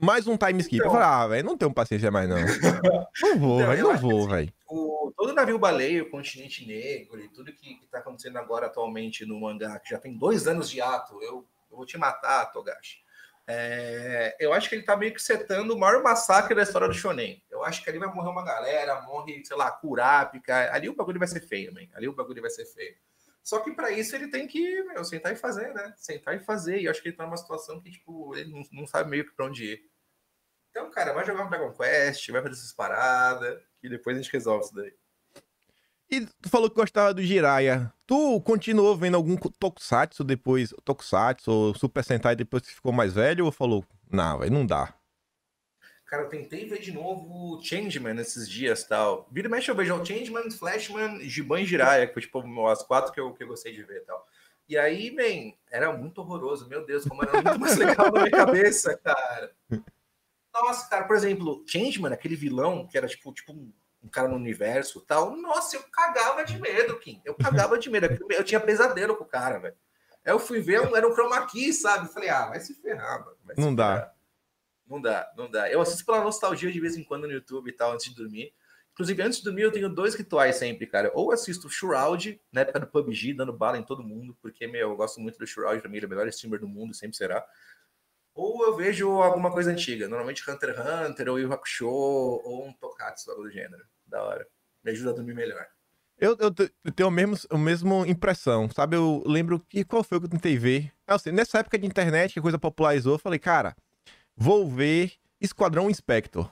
Mais 0.00 0.26
um 0.26 0.36
time 0.36 0.60
skip. 0.60 0.76
Então... 0.76 0.88
Eu 0.88 0.92
falei, 0.92 1.06
ah, 1.06 1.26
velho, 1.28 1.46
não 1.46 1.56
tenho 1.56 1.72
paciência 1.72 2.10
mais, 2.10 2.28
não. 2.28 2.36
não 3.22 3.38
vou, 3.38 3.58
velho, 3.58 3.82
não 3.84 3.96
vou, 3.96 4.28
velho. 4.28 4.52
Assim, 4.68 5.12
todo 5.16 5.32
navio 5.32 5.58
baleio, 5.58 6.04
o 6.04 6.10
continente 6.10 6.66
negro 6.66 7.20
e 7.20 7.28
tudo 7.28 7.52
que, 7.52 7.74
que 7.76 7.86
tá 7.86 7.98
acontecendo 7.98 8.38
agora 8.38 8.66
atualmente 8.66 9.24
no 9.24 9.38
mangá, 9.40 9.78
que 9.78 9.90
já 9.90 9.98
tem 9.98 10.16
dois 10.16 10.48
anos 10.48 10.68
de 10.68 10.80
ato, 10.80 11.22
eu, 11.22 11.46
eu 11.70 11.76
vou 11.76 11.86
te 11.86 11.96
matar, 11.96 12.46
Togashi. 12.46 12.98
É, 13.46 14.36
eu 14.38 14.52
acho 14.52 14.68
que 14.68 14.74
ele 14.76 14.84
tá 14.84 14.96
meio 14.96 15.12
que 15.12 15.20
setando 15.20 15.74
o 15.74 15.78
maior 15.78 16.02
massacre 16.02 16.54
da 16.54 16.62
história 16.62 16.86
do 16.86 16.94
Shonen. 16.94 17.42
Eu 17.50 17.64
acho 17.64 17.82
que 17.82 17.90
ali 17.90 17.98
vai 17.98 18.12
morrer 18.12 18.30
uma 18.30 18.44
galera, 18.44 19.02
morre, 19.02 19.44
sei 19.44 19.56
lá, 19.56 19.70
Kurapika. 19.70 20.72
Ali 20.72 20.88
o 20.88 20.94
bagulho 20.94 21.18
vai 21.18 21.28
ser 21.28 21.40
feio, 21.40 21.72
man. 21.74 21.86
Ali 21.94 22.08
o 22.08 22.14
bagulho 22.14 22.40
vai 22.40 22.50
ser 22.50 22.66
feio. 22.66 22.96
Só 23.42 23.58
que 23.58 23.72
para 23.72 23.90
isso 23.90 24.14
ele 24.14 24.28
tem 24.28 24.46
que 24.46 24.82
meu, 24.84 25.04
sentar 25.04 25.32
e 25.32 25.36
fazer, 25.36 25.74
né? 25.74 25.92
Sentar 25.96 26.36
e 26.36 26.40
fazer. 26.40 26.78
E 26.78 26.84
eu 26.84 26.90
acho 26.90 27.02
que 27.02 27.08
ele 27.08 27.16
tá 27.16 27.24
numa 27.24 27.36
situação 27.36 27.80
que, 27.80 27.90
tipo, 27.90 28.36
ele 28.36 28.50
não, 28.50 28.62
não 28.70 28.86
sabe 28.86 29.10
meio 29.10 29.24
que 29.24 29.34
pra 29.34 29.46
onde 29.46 29.64
ir. 29.64 29.92
Então, 30.70 30.90
cara, 30.90 31.12
vai 31.12 31.24
jogar 31.24 31.44
um 31.44 31.50
Dragon 31.50 31.72
Quest, 31.72 32.30
vai 32.30 32.40
fazer 32.40 32.54
essas 32.54 32.72
paradas, 32.72 33.60
e 33.82 33.90
depois 33.90 34.16
a 34.16 34.22
gente 34.22 34.32
resolve 34.32 34.64
isso 34.64 34.74
daí. 34.74 34.94
E 36.12 36.26
tu 36.42 36.50
falou 36.50 36.68
que 36.68 36.76
gostava 36.76 37.14
do 37.14 37.22
Jiraiya. 37.22 37.90
Tu 38.06 38.38
continuou 38.42 38.94
vendo 38.94 39.14
algum 39.14 39.34
Tokusatsu 39.34 40.22
depois, 40.22 40.74
Tokusatsu 40.84 41.50
ou 41.50 41.74
Super 41.74 42.04
Sentai 42.04 42.36
depois 42.36 42.62
que 42.64 42.74
ficou 42.74 42.92
mais 42.92 43.14
velho 43.14 43.46
ou 43.46 43.50
falou, 43.50 43.82
não, 44.10 44.36
vai 44.36 44.50
não 44.50 44.66
dá? 44.66 44.92
Cara, 46.04 46.24
eu 46.24 46.28
tentei 46.28 46.66
ver 46.66 46.80
de 46.80 46.92
novo 46.92 47.58
Changeman 47.64 48.20
esses 48.20 48.46
dias 48.46 48.84
tal. 48.84 49.26
Vira 49.32 49.48
mexe 49.48 49.70
eu 49.70 49.74
vejo 49.74 49.94
o 49.94 50.04
Changeman, 50.04 50.50
Flashman, 50.50 51.20
Giban 51.20 51.62
e 51.62 51.64
Jiraiya, 51.64 52.06
que 52.06 52.12
foi 52.12 52.20
tipo 52.20 52.66
as 52.66 52.82
quatro 52.82 53.10
que 53.10 53.18
eu, 53.18 53.32
que 53.32 53.42
eu 53.42 53.48
gostei 53.48 53.72
de 53.72 53.82
ver 53.82 54.04
tal. 54.04 54.28
E 54.68 54.76
aí, 54.76 55.10
man, 55.10 55.54
era 55.70 55.90
muito 55.96 56.18
horroroso. 56.18 56.68
Meu 56.68 56.84
Deus, 56.84 57.06
como 57.06 57.22
era 57.22 57.40
muito 57.40 57.58
mais 57.58 57.78
legal 57.78 58.12
na 58.12 58.20
minha 58.20 58.30
cabeça, 58.30 58.98
cara. 58.98 59.50
Nossa, 60.52 60.90
cara, 60.90 61.04
por 61.04 61.16
exemplo, 61.16 61.64
Changeman, 61.66 62.12
aquele 62.12 62.36
vilão 62.36 62.86
que 62.86 62.98
era 62.98 63.08
tipo, 63.08 63.32
tipo 63.32 63.54
um 63.54 63.72
um 64.02 64.08
cara 64.08 64.28
no 64.28 64.36
universo 64.36 65.00
tal. 65.00 65.36
Nossa, 65.36 65.76
eu 65.76 65.82
cagava 65.92 66.44
de 66.44 66.60
medo, 66.60 66.98
Kim. 66.98 67.20
Eu 67.24 67.34
cagava 67.34 67.78
de 67.78 67.88
medo. 67.88 68.06
Eu 68.30 68.44
tinha 68.44 68.60
pesadelo 68.60 69.16
com 69.16 69.24
o 69.24 69.28
cara, 69.28 69.58
velho. 69.58 69.76
Aí 70.24 70.32
eu 70.32 70.38
fui 70.38 70.60
ver, 70.60 70.80
era 70.94 71.08
um 71.08 71.14
chroma 71.14 71.46
key, 71.46 71.72
sabe? 71.72 72.12
Falei, 72.12 72.28
ah, 72.28 72.46
vai 72.46 72.60
se 72.60 72.74
ferrar, 72.74 73.24
mano. 73.24 73.36
não 73.56 73.70
se 73.70 73.76
dá. 73.76 73.94
Ferrar. 73.94 74.14
Não 74.88 75.00
dá, 75.00 75.32
não 75.36 75.50
dá. 75.50 75.70
Eu 75.70 75.80
assisto 75.80 76.04
pela 76.04 76.22
nostalgia 76.22 76.70
de 76.70 76.80
vez 76.80 76.96
em 76.96 77.04
quando 77.04 77.26
no 77.26 77.32
YouTube 77.32 77.68
e 77.68 77.72
tal, 77.72 77.92
antes 77.92 78.10
de 78.10 78.14
dormir. 78.14 78.52
Inclusive, 78.92 79.22
antes 79.22 79.38
de 79.38 79.44
dormir, 79.44 79.62
eu 79.62 79.72
tenho 79.72 79.88
dois 79.88 80.14
rituais 80.14 80.56
sempre, 80.56 80.86
cara. 80.86 81.10
Ou 81.14 81.32
assisto 81.32 81.70
Shroud, 81.70 82.38
na 82.52 82.60
época 82.60 82.80
do 82.80 82.86
PUBG, 82.86 83.32
dando 83.32 83.52
bala 83.52 83.78
em 83.78 83.82
todo 83.82 84.02
mundo, 84.02 84.36
porque, 84.42 84.66
meu, 84.66 84.90
eu 84.90 84.96
gosto 84.96 85.18
muito 85.18 85.38
do 85.38 85.46
Shroud, 85.46 85.80
pra 85.80 85.88
mim, 85.88 85.96
ele 85.96 86.04
é 86.04 86.08
o 86.08 86.10
melhor 86.10 86.28
streamer 86.28 86.60
do 86.60 86.68
mundo, 86.68 86.92
sempre 86.92 87.16
será. 87.16 87.42
Ou 88.34 88.64
eu 88.64 88.76
vejo 88.76 89.10
alguma 89.20 89.50
coisa 89.50 89.70
antiga, 89.70 90.08
normalmente 90.08 90.48
Hunter 90.48 90.70
x 90.70 90.80
Hunter, 90.80 91.28
ou 91.28 91.38
Yu 91.38 91.52
Hakusho, 91.52 91.88
ou 91.88 92.66
um 92.66 92.72
Tokatsu, 92.72 93.30
algo 93.30 93.42
do 93.42 93.50
gênero 93.50 93.84
da 94.06 94.22
hora. 94.22 94.46
Me 94.82 94.90
ajuda 94.90 95.10
a 95.10 95.14
dormir 95.14 95.34
melhor. 95.34 95.66
Eu, 96.18 96.36
eu, 96.38 96.54
eu 96.84 96.92
tenho 96.92 97.08
a 97.08 97.12
mesma, 97.12 97.36
a 97.50 97.58
mesma 97.58 98.08
impressão, 98.08 98.70
sabe? 98.70 98.96
Eu 98.96 99.22
lembro 99.26 99.58
que 99.58 99.84
qual 99.84 100.04
foi 100.04 100.18
o 100.18 100.20
que 100.20 100.26
eu 100.26 100.30
tentei 100.30 100.56
ver. 100.56 100.92
Assim, 101.06 101.32
nessa 101.32 101.58
época 101.58 101.78
de 101.78 101.86
internet, 101.86 102.32
que 102.32 102.38
a 102.38 102.42
coisa 102.42 102.58
popularizou, 102.58 103.14
eu 103.14 103.18
falei, 103.18 103.38
cara, 103.38 103.76
vou 104.36 104.68
ver 104.68 105.12
Esquadrão 105.40 105.90
Inspector. 105.90 106.50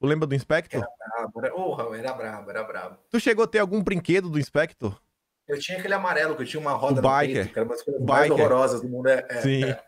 Tu 0.00 0.06
lembra 0.06 0.26
do 0.26 0.34
Inspector? 0.34 0.82
Era 0.82 1.28
brabo, 1.28 1.44
era, 1.44 1.54
oh, 1.54 1.94
era 1.94 2.12
brabo, 2.12 2.50
era 2.50 2.64
brabo. 2.64 2.98
Tu 3.10 3.20
chegou 3.20 3.44
a 3.44 3.48
ter 3.48 3.60
algum 3.60 3.80
brinquedo 3.82 4.28
do 4.28 4.40
Inspector? 4.40 5.00
Eu 5.46 5.58
tinha 5.58 5.78
aquele 5.78 5.94
amarelo, 5.94 6.34
que 6.34 6.42
eu 6.42 6.46
tinha 6.46 6.60
uma 6.60 6.72
roda 6.72 7.00
o 7.00 7.02
no 7.02 7.20
biker. 7.20 7.34
peito, 7.34 7.52
que 7.52 7.58
era 7.58 7.68
uma 7.68 7.74
das 7.74 7.84
coisas 7.84 8.02
mais 8.02 8.30
horrorosas 8.30 8.80
do 8.80 8.88
mundo. 8.88 9.08
É, 9.08 9.26
é 9.28 9.40
Sim. 9.40 9.64
É. 9.64 9.84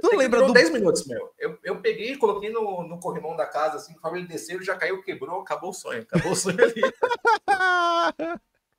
Tu 0.00 0.16
lembra 0.16 0.42
do... 0.42 0.52
10 0.52 0.70
minutos, 0.70 1.06
meu. 1.06 1.32
Eu, 1.38 1.58
eu 1.62 1.80
peguei 1.80 2.12
e 2.12 2.16
coloquei 2.16 2.50
no, 2.50 2.86
no 2.86 2.98
corrimão 2.98 3.36
da 3.36 3.46
casa, 3.46 3.76
assim, 3.76 3.94
conforme 3.94 4.20
ele 4.20 4.28
desceu, 4.28 4.62
já 4.62 4.76
caiu, 4.76 5.02
quebrou, 5.02 5.40
acabou 5.40 5.70
o 5.70 5.74
sonho. 5.74 6.02
Acabou 6.02 6.32
o 6.32 6.36
sonho 6.36 6.58
ali. 6.62 6.82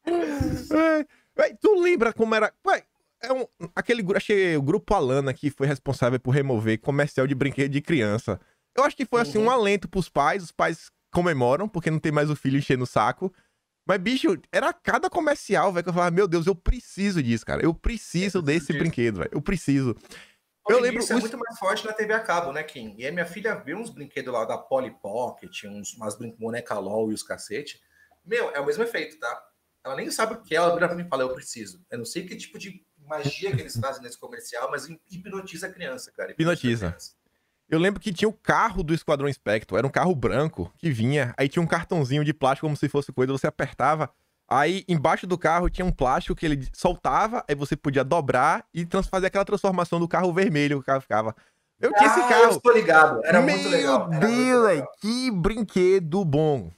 é, 1.38 1.54
tu 1.60 1.80
lembra 1.80 2.14
como 2.14 2.36
era... 2.36 2.54
Ué, 2.68 2.84
é 3.22 3.34
um, 3.34 3.46
aquele 3.76 4.04
achei 4.16 4.56
o 4.56 4.62
grupo 4.62 4.94
Alana 4.94 5.34
que 5.34 5.50
foi 5.50 5.68
responsável 5.68 6.20
por 6.20 6.32
remover 6.32 6.80
comercial 6.80 7.26
de 7.26 7.36
brinquedo 7.36 7.72
de 7.72 7.82
criança. 7.82 8.40
Eu 8.76 8.84
acho 8.84 8.96
que 8.96 9.06
foi 9.06 9.22
assim 9.22 9.38
uhum. 9.38 9.46
um 9.46 9.50
alento 9.50 9.88
pros 9.88 10.10
pais, 10.10 10.44
os 10.44 10.52
pais 10.52 10.92
comemoram 11.14 11.68
porque 11.68 11.90
não 11.90 12.00
tem 12.00 12.12
mais 12.12 12.30
o 12.30 12.36
filho 12.36 12.58
enchendo 12.58 12.84
o 12.84 12.88
saco. 12.88 13.34
Mas 13.88 14.00
bicho, 14.00 14.38
era 14.52 14.74
cada 14.74 15.10
comercial, 15.10 15.72
velho, 15.72 15.84
que 15.84 15.90
eu 15.90 15.94
falava, 15.94 16.12
meu 16.12 16.28
Deus, 16.28 16.48
eu 16.48 16.56
preciso 16.56 17.22
disso, 17.22 17.46
cara. 17.46 17.64
Eu 17.64 17.74
preciso 17.74 18.42
desse 18.42 18.68
disso. 18.68 18.80
brinquedo, 18.80 19.18
velho. 19.18 19.30
Eu 19.32 19.42
preciso. 19.42 19.96
Eu 20.68 20.80
lembro 20.80 21.00
isso 21.00 21.14
é 21.14 21.18
muito 21.18 21.38
mais 21.38 21.60
forte 21.60 21.86
na 21.86 21.94
TV 21.94 22.14
a 22.14 22.20
cabo, 22.20 22.52
né, 22.52 22.64
Kim? 22.64 22.96
E 22.98 23.06
a 23.06 23.12
minha 23.12 23.26
filha 23.26 23.56
vê 23.56 23.76
uns 23.76 23.90
brinquedos 23.90 24.34
lá 24.34 24.46
da 24.46 24.58
Polly 24.58 24.92
Pocket, 25.02 25.64
uns, 25.66 25.94
umas 25.94 26.16
boneca 26.16 26.78
LOL 26.80 27.12
e 27.12 27.14
os 27.14 27.22
cacete. 27.22 27.80
Meu, 28.26 28.50
é 28.52 28.60
o 28.60 28.66
mesmo 28.66 28.84
efeito, 28.84 29.20
tá? 29.20 29.44
Ela 29.84 29.96
nem 29.96 30.10
sabe 30.10 30.34
o 30.34 30.42
que 30.42 30.56
é, 30.56 30.58
ela 30.58 30.74
vira 30.74 30.88
pra 30.88 30.98
mim 30.98 31.04
e 31.06 31.08
fala, 31.08 31.22
eu 31.22 31.34
preciso. 31.34 31.86
Eu 31.92 32.00
não 32.00 32.06
sei 32.06 32.26
que 32.26 32.36
tipo 32.36 32.58
de 32.58 32.84
magia 32.98 33.56
que 33.56 33.62
eles 33.62 33.78
fazem 33.78 34.02
nesse 34.02 34.18
comercial, 34.18 34.70
mas 34.72 34.88
hipnotiza 35.12 35.68
a 35.68 35.72
criança, 35.72 36.12
cara. 36.12 36.32
Hipnotiza. 36.32 36.88
A 36.88 36.90
criança. 36.90 37.14
Eu 37.70 37.80
lembro 37.80 38.00
que 38.00 38.14
tinha 38.14 38.30
o 38.30 38.34
carro 38.34 38.84
do 38.84 38.94
Esquadrão 38.94 39.32
Spectre, 39.32 39.78
era 39.78 39.86
um 39.86 39.92
carro 39.92 40.16
branco 40.16 40.72
que 40.78 40.92
vinha, 40.92 41.34
aí 41.38 41.50
tinha 41.50 41.62
um 41.62 41.68
cartãozinho 41.68 42.24
de 42.24 42.34
plástico 42.34 42.68
como 42.68 42.78
se 42.78 42.88
fosse 42.88 43.12
coisa, 43.12 43.32
você 43.32 43.48
apertava, 43.48 44.12
aí 44.48 44.84
embaixo 44.88 45.26
do 45.26 45.38
carro 45.38 45.70
tinha 45.70 45.86
um 45.86 45.92
plástico 45.92 46.36
que 46.36 46.46
ele 46.46 46.68
soltava, 46.74 47.44
aí 47.48 47.56
você 47.56 47.76
podia 47.76 48.04
dobrar 48.04 48.66
e 48.74 48.88
fazer 49.10 49.28
aquela 49.28 49.46
transformação 49.46 50.00
do 50.00 50.08
carro 50.08 50.34
vermelho, 50.34 50.80
o 50.80 50.84
carro 50.84 51.02
ficava. 51.02 51.36
Eu 51.80 51.94
tinha 51.94 52.08
esse 52.08 52.20
carro. 52.22 52.54
Eu 52.54 52.62
tô 52.62 52.72
ligado, 52.72 53.22
era 53.26 53.42
Meu 53.42 53.56
muito 53.56 53.70
legal. 53.70 54.10
Era 54.12 54.28
Deus, 54.28 54.66
legal. 54.66 54.92
que 55.02 55.32
brinquedo 55.32 56.24
bom. 56.24 56.72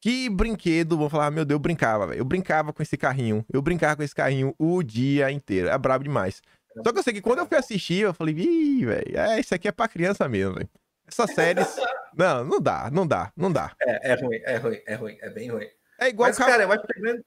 Que 0.00 0.28
brinquedo 0.28 0.96
bom. 0.96 1.08
Falar, 1.08 1.30
meu 1.30 1.44
Deus, 1.44 1.56
eu 1.56 1.60
brincava, 1.60 2.06
velho. 2.08 2.18
Eu 2.18 2.24
brincava 2.24 2.72
com 2.72 2.82
esse 2.82 2.96
carrinho. 2.96 3.44
Eu 3.52 3.62
brincava 3.62 3.96
com 3.96 4.02
esse 4.02 4.14
carrinho 4.14 4.54
o 4.58 4.82
dia 4.82 5.30
inteiro. 5.30 5.68
É 5.68 5.78
brabo 5.78 6.04
demais. 6.04 6.42
Só 6.84 6.92
que 6.92 6.98
eu 6.98 7.02
sei 7.02 7.12
que 7.12 7.20
quando 7.20 7.38
eu 7.38 7.46
fui 7.46 7.56
assistir, 7.56 8.00
eu 8.00 8.14
falei, 8.14 8.34
ih, 8.34 8.84
velho, 8.84 9.18
é, 9.18 9.38
isso 9.38 9.54
aqui 9.54 9.68
é 9.68 9.72
pra 9.72 9.88
criança 9.88 10.28
mesmo, 10.28 10.54
velho. 10.54 10.68
Essas 11.06 11.30
séries. 11.34 11.76
não, 12.16 12.44
não 12.44 12.60
dá, 12.60 12.90
não 12.90 13.06
dá, 13.06 13.32
não 13.36 13.52
dá. 13.52 13.72
É, 13.80 14.12
é 14.12 14.14
ruim, 14.14 14.40
é 14.42 14.56
ruim, 14.56 14.80
é 14.86 14.94
ruim, 14.94 15.18
é 15.20 15.30
bem 15.30 15.50
ruim. 15.50 15.68
É 16.04 16.08
igual 16.08 16.28
Mas, 16.28 16.38
ca- 16.38 16.46
cara, 16.46 16.62
eu 16.64 16.72
acho 16.72 16.82
que 16.86 16.98
a 16.98 17.00
grande, 17.00 17.24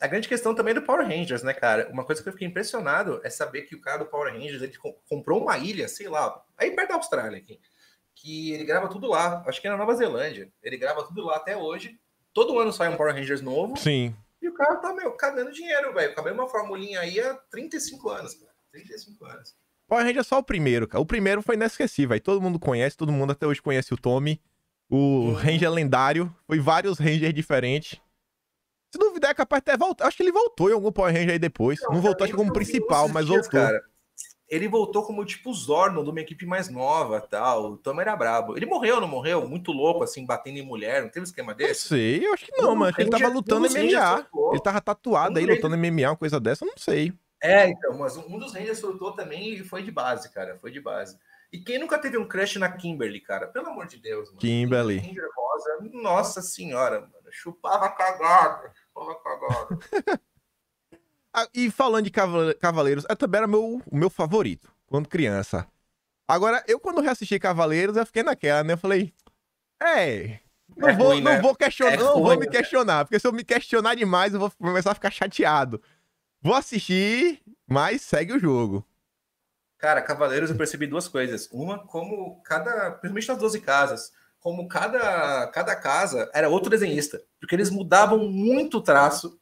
a 0.00 0.06
grande 0.06 0.28
questão 0.28 0.54
também 0.54 0.72
é 0.72 0.74
do 0.74 0.82
Power 0.82 1.06
Rangers, 1.06 1.42
né, 1.42 1.52
cara? 1.54 1.88
Uma 1.92 2.04
coisa 2.04 2.22
que 2.22 2.28
eu 2.28 2.32
fiquei 2.32 2.46
impressionado 2.48 3.20
é 3.24 3.30
saber 3.30 3.62
que 3.62 3.74
o 3.74 3.80
cara 3.80 3.98
do 3.98 4.06
Power 4.06 4.32
Rangers 4.32 4.62
ele 4.62 4.76
com- 4.76 4.96
comprou 5.08 5.42
uma 5.42 5.56
ilha, 5.58 5.88
sei 5.88 6.08
lá, 6.08 6.42
aí 6.58 6.70
perto 6.72 6.88
da 6.90 6.94
Austrália 6.96 7.38
aqui, 7.38 7.60
que 8.14 8.52
ele 8.52 8.64
grava 8.64 8.88
tudo 8.88 9.08
lá. 9.08 9.42
Acho 9.46 9.60
que 9.60 9.66
é 9.66 9.70
na 9.70 9.76
Nova 9.76 9.94
Zelândia. 9.94 10.50
Ele 10.62 10.76
grava 10.76 11.02
tudo 11.06 11.24
lá 11.24 11.36
até 11.36 11.56
hoje. 11.56 11.98
Todo 12.32 12.58
ano 12.58 12.72
sai 12.72 12.88
um 12.88 12.96
Power 12.96 13.14
Rangers 13.14 13.40
novo. 13.40 13.76
Sim. 13.76 14.14
E 14.42 14.48
o 14.48 14.54
cara 14.54 14.76
tá, 14.76 14.92
meu, 14.92 15.12
cagando 15.12 15.52
dinheiro, 15.52 15.92
velho. 15.94 16.10
Acabei 16.12 16.32
uma 16.32 16.48
formulinha 16.48 17.00
aí 17.00 17.18
há 17.20 17.34
35 17.50 18.10
anos, 18.10 18.34
cara. 18.34 18.52
35 18.72 19.24
anos. 19.24 19.54
Power 19.86 20.04
Ranger 20.04 20.20
é 20.20 20.24
só 20.24 20.38
o 20.38 20.42
primeiro, 20.42 20.88
cara. 20.88 21.00
O 21.00 21.06
primeiro 21.06 21.42
foi 21.42 21.54
inesquecível. 21.54 22.14
Aí 22.14 22.20
todo 22.20 22.40
mundo 22.40 22.58
conhece, 22.58 22.96
todo 22.96 23.12
mundo 23.12 23.32
até 23.32 23.46
hoje 23.46 23.62
conhece 23.62 23.92
o 23.94 23.96
Tommy. 23.96 24.40
O 24.90 24.96
Uhum. 24.96 25.32
Ranger 25.34 25.70
lendário. 25.70 26.34
Foi 26.46 26.58
vários 26.58 26.98
Rangers 26.98 27.32
diferentes. 27.34 28.00
Se 28.94 28.98
duvidar, 28.98 29.32
é 29.32 29.34
capaz 29.34 29.60
de 29.60 29.72
até 29.72 29.76
voltar. 29.76 30.06
Acho 30.06 30.16
que 30.16 30.22
ele 30.22 30.30
voltou 30.30 30.70
em 30.70 30.72
algum 30.72 30.92
Power 30.92 31.12
Ranger 31.12 31.32
aí 31.32 31.38
depois. 31.38 31.80
Não, 31.82 32.00
voltou, 32.00 32.24
acho 32.24 32.32
que 32.32 32.38
como 32.38 32.52
principal, 32.52 33.08
mas 33.08 33.26
dias, 33.26 33.40
voltou. 33.40 33.60
Cara. 33.60 33.82
Ele 34.48 34.68
voltou 34.68 35.02
como 35.02 35.24
tipo 35.24 35.52
Zorno, 35.52 36.04
de 36.04 36.10
uma 36.10 36.20
equipe 36.20 36.46
mais 36.46 36.68
nova 36.68 37.20
tal. 37.20 37.72
O 37.72 37.76
Tom 37.76 38.00
era 38.00 38.14
brabo. 38.14 38.56
Ele 38.56 38.66
morreu, 38.66 39.00
não 39.00 39.08
morreu? 39.08 39.48
Muito 39.48 39.72
louco, 39.72 40.04
assim, 40.04 40.24
batendo 40.24 40.58
em 40.58 40.62
mulher. 40.64 41.02
Não 41.02 41.08
teve 41.08 41.22
um 41.22 41.24
esquema 41.24 41.50
Não 41.50 41.56
desse? 41.56 41.88
sei, 41.88 42.24
eu 42.24 42.32
acho 42.32 42.44
que 42.44 42.52
não, 42.56 42.76
mano. 42.76 42.84
Acho 42.84 42.94
que 42.94 43.02
ele 43.02 43.10
tava 43.10 43.26
lutando 43.26 43.68
MMA. 43.68 44.28
Ele 44.52 44.62
tava 44.62 44.80
tatuado 44.80 45.34
Um 45.34 45.38
aí, 45.38 45.44
lutando 45.46 45.76
MMA, 45.76 46.10
uma 46.10 46.16
coisa 46.16 46.38
dessa, 46.38 46.64
eu 46.64 46.68
não 46.68 46.78
sei. 46.78 47.12
É, 47.42 47.66
então, 47.66 47.98
mas 47.98 48.16
um 48.16 48.38
dos 48.38 48.54
Rangers 48.54 48.78
soltou 48.78 49.10
também 49.10 49.54
e 49.54 49.64
foi 49.64 49.82
de 49.82 49.90
base, 49.90 50.30
cara. 50.30 50.56
Foi 50.60 50.70
de 50.70 50.80
base. 50.80 51.18
E 51.52 51.58
quem 51.58 51.80
nunca 51.80 51.98
teve 51.98 52.16
um 52.16 52.28
crush 52.28 52.60
na 52.60 52.70
Kimberly, 52.70 53.20
cara? 53.20 53.48
Pelo 53.48 53.66
amor 53.70 53.86
de 53.86 53.96
Deus, 53.96 54.28
mano. 54.28 54.38
Kimberly. 54.38 54.98
Ranger 54.98 55.28
Rosa, 55.36 55.90
nossa 55.92 56.40
senhora, 56.40 57.00
mano. 57.00 57.24
Chupava 57.30 57.88
cagada. 57.90 58.72
Chupava 58.94 59.14
cagada. 59.22 60.20
Ah, 61.36 61.48
e 61.52 61.68
falando 61.68 62.04
de 62.04 62.12
Caval- 62.12 62.54
Cavaleiros, 62.60 63.04
é, 63.08 63.14
também 63.16 63.38
era 63.38 63.46
meu, 63.48 63.82
o 63.90 63.96
meu 63.96 64.08
favorito, 64.08 64.72
quando 64.86 65.08
criança. 65.08 65.66
Agora, 66.28 66.62
eu 66.68 66.78
quando 66.78 67.00
reassisti 67.00 67.40
Cavaleiros, 67.40 67.96
eu 67.96 68.06
fiquei 68.06 68.22
naquela, 68.22 68.62
né? 68.62 68.74
Eu 68.74 68.78
falei, 68.78 69.12
é. 69.82 70.38
Não, 70.76 70.88
É 70.88 70.92
vou, 70.92 71.08
ruim, 71.08 71.20
não 71.20 71.32
né? 71.32 71.40
vou 71.40 71.56
questionar, 71.56 71.92
É 71.94 71.96
não 71.96 72.22
vou 72.22 72.22
ruim, 72.26 72.36
me 72.38 72.46
né? 72.46 72.52
questionar, 72.52 73.04
porque 73.04 73.18
se 73.18 73.26
eu 73.26 73.32
me 73.32 73.42
questionar 73.42 73.96
demais, 73.96 74.32
eu 74.32 74.38
vou 74.38 74.50
começar 74.52 74.92
a 74.92 74.94
ficar 74.94 75.10
chateado. 75.10 75.82
Vou 76.40 76.54
assistir, 76.54 77.42
mas 77.66 78.00
segue 78.02 78.32
o 78.32 78.38
jogo. 78.38 78.86
Cara, 79.78 80.00
Cavaleiros 80.02 80.50
eu 80.50 80.56
percebi 80.56 80.86
duas 80.86 81.08
coisas. 81.08 81.48
Uma, 81.52 81.84
como 81.84 82.40
cada, 82.42 82.92
principalmente 82.92 83.28
nas 83.28 83.38
12 83.38 83.60
casas, 83.60 84.12
como 84.44 84.68
cada, 84.68 85.46
cada 85.46 85.74
casa 85.74 86.30
era 86.34 86.50
outro 86.50 86.68
desenhista. 86.68 87.24
Porque 87.40 87.54
eles 87.54 87.70
mudavam 87.70 88.28
muito 88.28 88.76
o 88.76 88.82
traço 88.82 89.40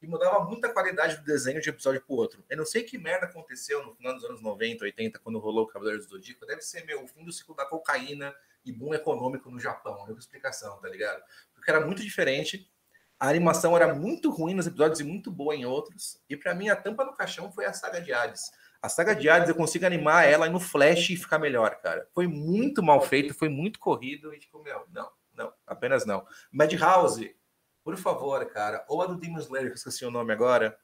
e 0.00 0.06
mudava 0.06 0.44
muita 0.44 0.72
qualidade 0.72 1.16
do 1.16 1.24
desenho 1.24 1.60
de 1.60 1.68
episódio 1.68 2.00
pro 2.00 2.14
outro. 2.14 2.44
Eu 2.48 2.56
não 2.56 2.64
sei 2.64 2.84
que 2.84 2.96
merda 2.96 3.26
aconteceu 3.26 3.84
no 3.84 3.92
final 3.96 4.14
dos 4.14 4.24
anos 4.24 4.40
90, 4.40 4.84
80, 4.84 5.18
quando 5.18 5.40
rolou 5.40 5.64
o 5.64 5.66
Cavaleiros 5.66 6.06
do 6.06 6.10
Zodíaco. 6.10 6.46
Deve 6.46 6.62
ser, 6.62 6.84
meu, 6.84 7.02
o 7.02 7.08
fim 7.08 7.24
do 7.24 7.32
ciclo 7.32 7.56
da 7.56 7.66
cocaína 7.66 8.32
e 8.64 8.70
boom 8.70 8.94
econômico 8.94 9.50
no 9.50 9.58
Japão. 9.58 10.06
Não 10.06 10.16
explicação, 10.16 10.78
tá 10.78 10.88
ligado? 10.88 11.20
Porque 11.52 11.68
era 11.68 11.84
muito 11.84 12.00
diferente. 12.00 12.70
A 13.18 13.28
animação 13.28 13.74
era 13.74 13.92
muito 13.92 14.30
ruim 14.30 14.54
nos 14.54 14.68
episódios 14.68 15.00
e 15.00 15.04
muito 15.04 15.28
boa 15.28 15.56
em 15.56 15.66
outros. 15.66 16.22
E 16.30 16.36
pra 16.36 16.54
mim, 16.54 16.68
a 16.68 16.76
tampa 16.76 17.04
no 17.04 17.16
caixão 17.16 17.50
foi 17.50 17.64
a 17.64 17.72
saga 17.72 18.00
de 18.00 18.12
Hades. 18.12 18.52
A 18.86 18.88
saga 18.88 19.16
de 19.16 19.28
Hades 19.28 19.48
eu 19.48 19.54
consigo 19.56 19.84
animar 19.84 20.28
ela 20.28 20.48
no 20.48 20.60
flash 20.60 21.10
e 21.10 21.16
ficar 21.16 21.40
melhor, 21.40 21.74
cara. 21.80 22.08
Foi 22.14 22.28
muito 22.28 22.84
mal 22.84 23.02
feito, 23.02 23.34
foi 23.34 23.48
muito 23.48 23.80
corrido 23.80 24.32
e 24.32 24.38
tipo, 24.38 24.62
meu, 24.62 24.86
não, 24.92 25.10
não, 25.34 25.52
apenas 25.66 26.06
não. 26.06 26.24
Madhouse, 26.52 27.34
por 27.82 27.96
favor, 27.96 28.46
cara, 28.46 28.84
ou 28.88 29.02
a 29.02 29.06
do 29.06 29.16
Demon 29.16 29.40
Slayer, 29.40 29.66
que 29.66 29.72
eu 29.72 29.76
esqueci 29.76 30.04
o 30.04 30.10
nome 30.10 30.32
agora, 30.32 30.78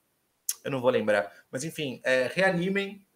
eu 0.65 0.71
não 0.73 0.81
vou 0.81 0.91
lembrar. 0.91 1.33
Mas 1.49 1.63
enfim, 1.63 2.01
é, 2.03 2.27
reanimem 2.27 3.07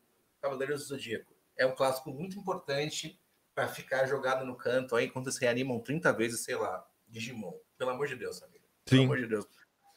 Cavaleiros 0.40 0.82
do 0.82 0.86
Zodíaco. 0.86 1.34
É 1.56 1.66
um 1.66 1.74
clássico 1.74 2.10
muito 2.10 2.38
importante 2.38 3.20
para 3.56 3.66
ficar 3.66 4.06
jogado 4.06 4.46
no 4.46 4.54
canto 4.54 4.94
aí 4.94 5.06
enquanto 5.06 5.26
eles 5.26 5.38
reanimam 5.38 5.80
30 5.80 6.12
vezes, 6.12 6.44
sei 6.44 6.54
lá, 6.54 6.86
Digimon. 7.08 7.54
Pelo 7.76 7.90
amor 7.90 8.06
de 8.06 8.14
Deus, 8.14 8.40
amigo. 8.40 8.64
Pelo 8.84 9.00
Sim. 9.00 9.04
amor 9.06 9.18
de 9.18 9.26
Deus. 9.26 9.46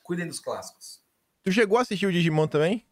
Cuidem 0.01 0.27
dos 0.27 0.39
clássicos. 0.39 0.99
Tu 1.43 1.51
chegou 1.51 1.77
a 1.77 1.81
assistir 1.81 2.07
o 2.07 2.11
Digimon 2.11 2.47
também? 2.47 2.88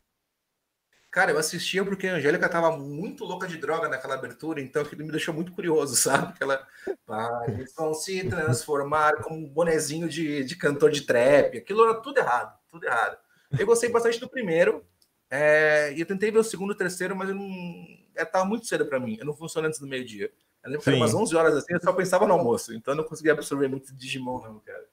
Cara, 1.10 1.32
eu 1.32 1.38
assistia 1.38 1.84
porque 1.86 2.08
a 2.08 2.16
Angélica 2.16 2.50
tava 2.50 2.76
muito 2.78 3.24
louca 3.24 3.48
de 3.48 3.58
droga 3.58 3.88
naquela 3.88 4.16
abertura, 4.16 4.62
então 4.62 4.82
aquilo 4.82 5.06
me 5.06 5.12
deixou 5.12 5.34
muito 5.34 5.52
curioso, 5.54 5.96
sabe? 6.32 6.34
Que 6.38 6.44
ela, 6.44 6.66
"Ah, 7.08 7.46
eles 7.48 7.74
vão 7.76 7.94
se 7.94 8.28
transformar 8.30 9.16
como 9.24 9.38
um 9.38 9.50
bonezinho 9.50 10.08
de, 10.10 10.44
de 10.44 10.56
cantor 10.56 10.92
de 10.92 11.02
trap. 11.02 11.58
Aquilo 11.58 11.84
era 11.86 11.96
tudo 12.02 12.18
errado, 12.20 12.58
tudo 12.70 12.86
errado. 12.86 13.18
Eu 13.58 13.66
gostei 13.66 13.90
bastante 13.90 14.20
do 14.20 14.28
primeiro, 14.30 14.86
é, 15.30 15.94
e 15.96 16.00
eu 16.02 16.06
tentei 16.06 16.30
ver 16.30 16.40
o 16.40 16.44
segundo 16.44 16.72
e 16.72 16.76
o 16.76 16.78
terceiro, 16.78 17.16
mas 17.16 17.30
eu 17.30 17.36
não. 17.36 17.50
É, 18.16 18.26
tava 18.26 18.46
muito 18.46 18.66
cedo 18.66 18.86
pra 18.86 19.00
mim, 19.00 19.16
eu 19.20 19.26
não 19.26 19.34
funciona 19.36 19.68
antes 19.68 19.80
do 19.80 19.88
meio-dia. 19.88 20.32
Eu 20.64 20.72
lembro 20.72 20.84
que 20.84 20.92
umas 20.92 21.14
11 21.14 21.36
horas 21.36 21.56
assim, 21.56 21.74
eu 21.74 21.80
só 21.82 21.94
pensava 21.94 22.28
no 22.28 22.34
almoço, 22.34 22.74
então 22.74 22.94
eu 22.94 22.98
não 22.98 23.04
conseguia 23.06 23.32
absorver 23.32 23.68
muito 23.70 23.94
Digimon, 23.96 24.42
não, 24.42 24.60
cara. 24.60 24.86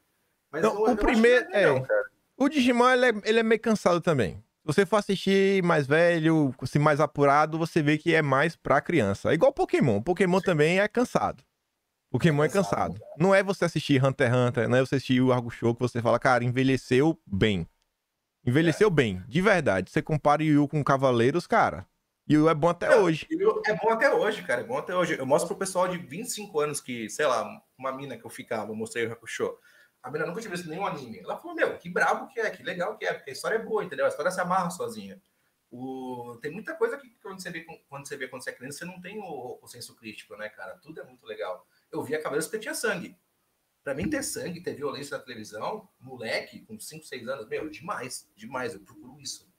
Mas 0.53 0.63
Não, 0.63 0.75
eu- 0.75 0.81
o 0.83 0.89
eu 0.91 0.97
primeiro- 0.97 1.47
é 1.53 1.63
é. 1.65 1.81
cara. 1.81 2.05
O 2.37 2.49
Digimon, 2.49 2.91
ele 2.91 3.07
é, 3.07 3.13
ele 3.25 3.41
é 3.41 3.43
meio 3.43 3.61
cansado 3.61 4.01
também. 4.01 4.43
Se 4.65 4.73
você 4.73 4.87
for 4.87 4.97
assistir 4.97 5.63
mais 5.63 5.87
velho, 5.87 6.55
assim, 6.63 6.79
mais 6.79 6.99
apurado, 6.99 7.59
você 7.59 7.83
vê 7.83 7.99
que 7.99 8.15
é 8.15 8.23
mais 8.23 8.57
pra 8.57 8.81
criança. 8.81 9.31
É 9.31 9.35
igual 9.35 9.53
Pokémon. 9.53 10.01
Pokémon 10.01 10.41
também 10.41 10.81
é 10.81 10.89
cansado. 10.89 11.45
Pokémon 12.11 12.45
é 12.45 12.49
Cansado, 12.49 12.95
cansado. 12.95 13.01
Não 13.19 13.35
é 13.35 13.43
você 13.43 13.67
assistir 13.67 14.03
Hunter 14.03 14.29
x 14.29 14.37
Hunter, 14.37 14.69
não 14.69 14.79
é 14.79 14.81
você 14.81 14.95
assistir 14.95 15.21
o 15.21 15.33
Argo 15.33 15.51
Show 15.51 15.75
que 15.75 15.81
você 15.83 16.01
fala, 16.01 16.19
cara, 16.19 16.45
envelheceu 16.45 17.21
bem. 17.27 17.69
Envelheceu 18.47 18.89
bem, 18.89 19.23
de 19.29 19.43
verdade. 19.43 19.91
Você 19.91 20.01
compara 20.01 20.41
o 20.41 20.45
Yu 20.45 20.67
com 20.69 20.83
Cavaleiros, 20.83 21.47
cara. 21.47 21.87
E 22.27 22.39
o 22.39 22.49
é 22.49 22.55
bom 22.55 22.69
até 22.71 22.89
Não, 22.89 23.03
hoje. 23.03 23.27
Eu- 23.31 23.61
É 23.67 23.75
bom 23.77 23.91
até 23.91 24.11
hoje, 24.15 24.43
cara. 24.45 24.63
É 24.63 24.65
bom 24.65 24.79
até 24.79 24.95
hoje. 24.97 25.19
Eu 25.19 25.27
mostro 25.27 25.49
pro 25.49 25.59
pessoal 25.59 25.89
de 25.89 25.99
25 25.99 26.59
anos 26.59 26.81
que, 26.81 27.11
sei 27.11 27.27
lá, 27.27 27.47
uma 27.79 27.93
mina 27.93 28.17
que 28.17 28.25
eu 28.25 28.31
ficava, 28.31 28.71
eu 28.71 28.77
mostrei 28.77 29.07
o 29.07 29.13
Hakusho. 29.13 29.53
A 30.05 30.11
mina 30.11 30.27
nunca 30.27 30.39
tinha 30.39 30.51
visto 30.51 30.69
nenhum 30.69 30.87
anime. 30.87 31.21
Ela 31.21 31.39
falou, 31.39 31.57
meu, 31.57 31.79
que 31.79 31.89
brabo 31.89 32.29
que 32.29 32.39
é, 32.39 32.51
que 32.51 32.63
legal 32.63 32.95
que 32.99 33.07
é, 33.07 33.15
porque 33.15 33.31
a 33.31 33.33
história 33.33 33.57
é 33.57 33.59
boa, 33.59 33.83
entendeu? 33.83 34.05
A 34.05 34.09
história 34.09 34.31
se 34.31 34.39
amarra 34.39 34.69
sozinha. 34.69 35.19
O... 35.71 36.37
Tem 36.43 36.53
muita 36.53 36.77
coisa 36.77 36.99
que 36.99 37.09
quando 37.23 37.41
você, 37.41 37.51
vê, 37.51 37.65
quando 37.89 38.07
você 38.07 38.15
vê 38.15 38.29
quando 38.29 38.45
você 38.45 38.51
é 38.51 38.53
criança, 38.53 38.81
você 38.81 38.85
não 38.85 39.01
tem 39.01 39.19
o, 39.19 39.59
o 39.63 39.67
senso 39.67 39.97
crítico, 39.97 40.37
né, 40.37 40.51
cara? 40.51 40.77
Tudo 40.77 41.01
é 41.01 41.05
muito 41.05 41.25
legal. 41.25 41.67
Eu 41.91 42.03
via 42.03 42.19
Cavaleiros 42.19 42.47
porque 42.47 42.59
tinha 42.59 42.75
sangue. 42.75 43.17
Pra 43.83 43.95
mim, 43.95 44.11
ter 44.11 44.23
sangue, 44.23 44.63
ter 44.63 44.75
violência 44.75 45.17
na 45.17 45.25
televisão, 45.25 45.89
moleque, 45.99 46.61
com 46.67 46.79
5, 46.79 47.07
6 47.07 47.27
anos, 47.27 47.49
meu, 47.49 47.71
demais, 47.71 48.31
demais. 48.37 48.75
Eu 48.75 48.81
procuro 48.81 49.19
isso. 49.19 49.51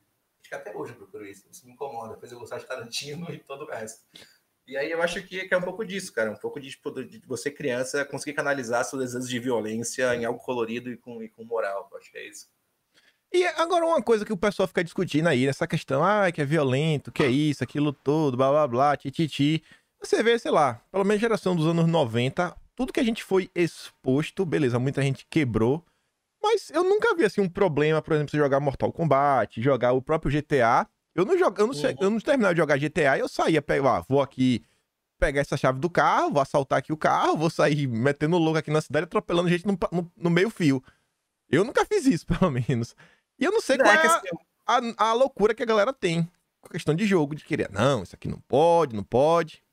Acho 0.41 0.49
que 0.49 0.55
até 0.55 0.75
hoje 0.75 0.93
eu 0.93 0.97
procuro 0.97 1.25
isso. 1.25 1.49
Isso 1.49 1.65
me 1.65 1.73
incomoda. 1.73 2.13
Depois 2.13 2.31
eu 2.31 2.37
gostar 2.39 2.59
de 2.59 2.67
Tarantino 2.67 3.29
e 3.33 3.39
todo 3.39 3.63
o 3.63 3.67
resto. 3.67 4.05
E 4.67 4.75
aí 4.75 4.89
eu 4.89 5.01
acho 5.01 5.21
que, 5.23 5.47
é 5.49 5.57
um 5.57 5.61
pouco 5.61 5.85
disso, 5.85 6.11
cara. 6.11 6.31
Um 6.31 6.35
pouco 6.35 6.59
de, 6.59 6.71
tipo, 6.71 6.91
de 6.91 7.21
você, 7.27 7.51
criança, 7.51 8.03
conseguir 8.03 8.33
canalizar 8.33 8.83
seus 8.83 9.01
desejos 9.03 9.29
de 9.29 9.39
violência 9.39 10.15
em 10.15 10.25
algo 10.25 10.39
colorido 10.39 10.89
e 10.89 10.97
com, 10.97 11.21
e 11.21 11.29
com 11.29 11.43
moral. 11.43 11.87
Eu 11.91 11.97
acho 11.97 12.11
que 12.11 12.17
é 12.17 12.27
isso. 12.27 12.47
E 13.33 13.45
agora 13.45 13.85
uma 13.85 14.01
coisa 14.01 14.23
que 14.25 14.33
o 14.33 14.37
pessoal 14.37 14.67
fica 14.67 14.83
discutindo 14.83 15.27
aí, 15.27 15.45
nessa 15.45 15.67
questão, 15.67 16.03
ah, 16.03 16.31
que 16.31 16.41
é 16.41 16.45
violento, 16.45 17.11
que 17.11 17.21
é 17.21 17.27
isso, 17.27 17.63
aquilo 17.63 17.91
todo, 17.91 18.37
blá 18.37 18.49
blá 18.49 18.67
blá, 18.67 18.97
tititi. 18.97 19.61
Você 19.99 20.23
vê, 20.23 20.39
sei 20.39 20.51
lá, 20.51 20.81
pelo 20.91 21.03
menos 21.03 21.19
geração 21.19 21.55
dos 21.55 21.67
anos 21.67 21.85
90, 21.85 22.55
tudo 22.75 22.93
que 22.93 22.99
a 22.99 23.03
gente 23.03 23.23
foi 23.23 23.49
exposto, 23.53 24.45
beleza, 24.45 24.79
muita 24.79 25.01
gente 25.01 25.25
quebrou, 25.29 25.83
mas 26.41 26.69
eu 26.69 26.83
nunca 26.83 27.15
vi 27.15 27.25
assim 27.25 27.41
um 27.41 27.49
problema, 27.49 28.01
por 28.01 28.13
exemplo, 28.13 28.31
você 28.31 28.37
jogar 28.37 28.59
Mortal 28.59 28.91
Kombat, 28.93 29.61
jogar 29.61 29.93
o 29.93 30.01
próprio 30.01 30.31
GTA. 30.31 30.87
Eu 31.15 31.25
não 31.25 31.37
jogo, 31.37 31.59
eu 31.61 31.67
não 31.67 31.73
sei, 31.73 31.91
Uhum. 31.91 31.97
eu 31.99 32.09
não 32.09 32.19
terminava 32.19 32.53
de 32.53 32.59
jogar 32.61 32.77
GTA, 32.77 33.17
eu 33.17 33.27
saía, 33.29 33.61
pego, 33.61 33.87
ah, 33.87 34.01
vou 34.07 34.21
aqui 34.21 34.65
pegar 35.19 35.41
essa 35.41 35.57
chave 35.57 35.79
do 35.79 35.89
carro, 35.89 36.31
vou 36.33 36.41
assaltar 36.41 36.79
aqui 36.79 36.93
o 36.93 36.97
carro, 36.97 37.37
vou 37.37 37.49
sair 37.49 37.87
metendo 37.87 38.37
louco 38.37 38.59
aqui 38.59 38.71
na 38.71 38.81
cidade, 38.81 39.05
atropelando 39.05 39.49
gente 39.49 39.65
no, 39.65 39.77
no- 39.91 40.11
no 40.15 40.29
meio 40.29 40.49
fio. 40.49 40.83
Eu 41.49 41.63
nunca 41.63 41.85
fiz 41.85 42.05
isso, 42.05 42.25
pelo 42.27 42.51
menos. 42.51 42.95
E 43.39 43.45
eu 43.45 43.51
não 43.51 43.61
sei 43.61 43.77
Não, 43.77 43.85
qual 43.85 43.93
é 43.93 43.97
é 43.97 44.01
que 44.01 44.07
a, 44.07 44.21
a, 44.67 45.09
a 45.09 45.13
loucura 45.13 45.53
que 45.55 45.63
a 45.63 45.65
galera 45.65 45.93
tem 45.93 46.29
com 46.61 46.69
questão 46.69 46.95
de 46.95 47.05
jogo, 47.05 47.35
de 47.35 47.45
querer, 47.45 47.69
não, 47.71 48.03
isso 48.03 48.15
aqui 48.15 48.27
não 48.27 48.39
pode, 48.41 48.95
não 48.95 49.03
pode. 49.03 49.63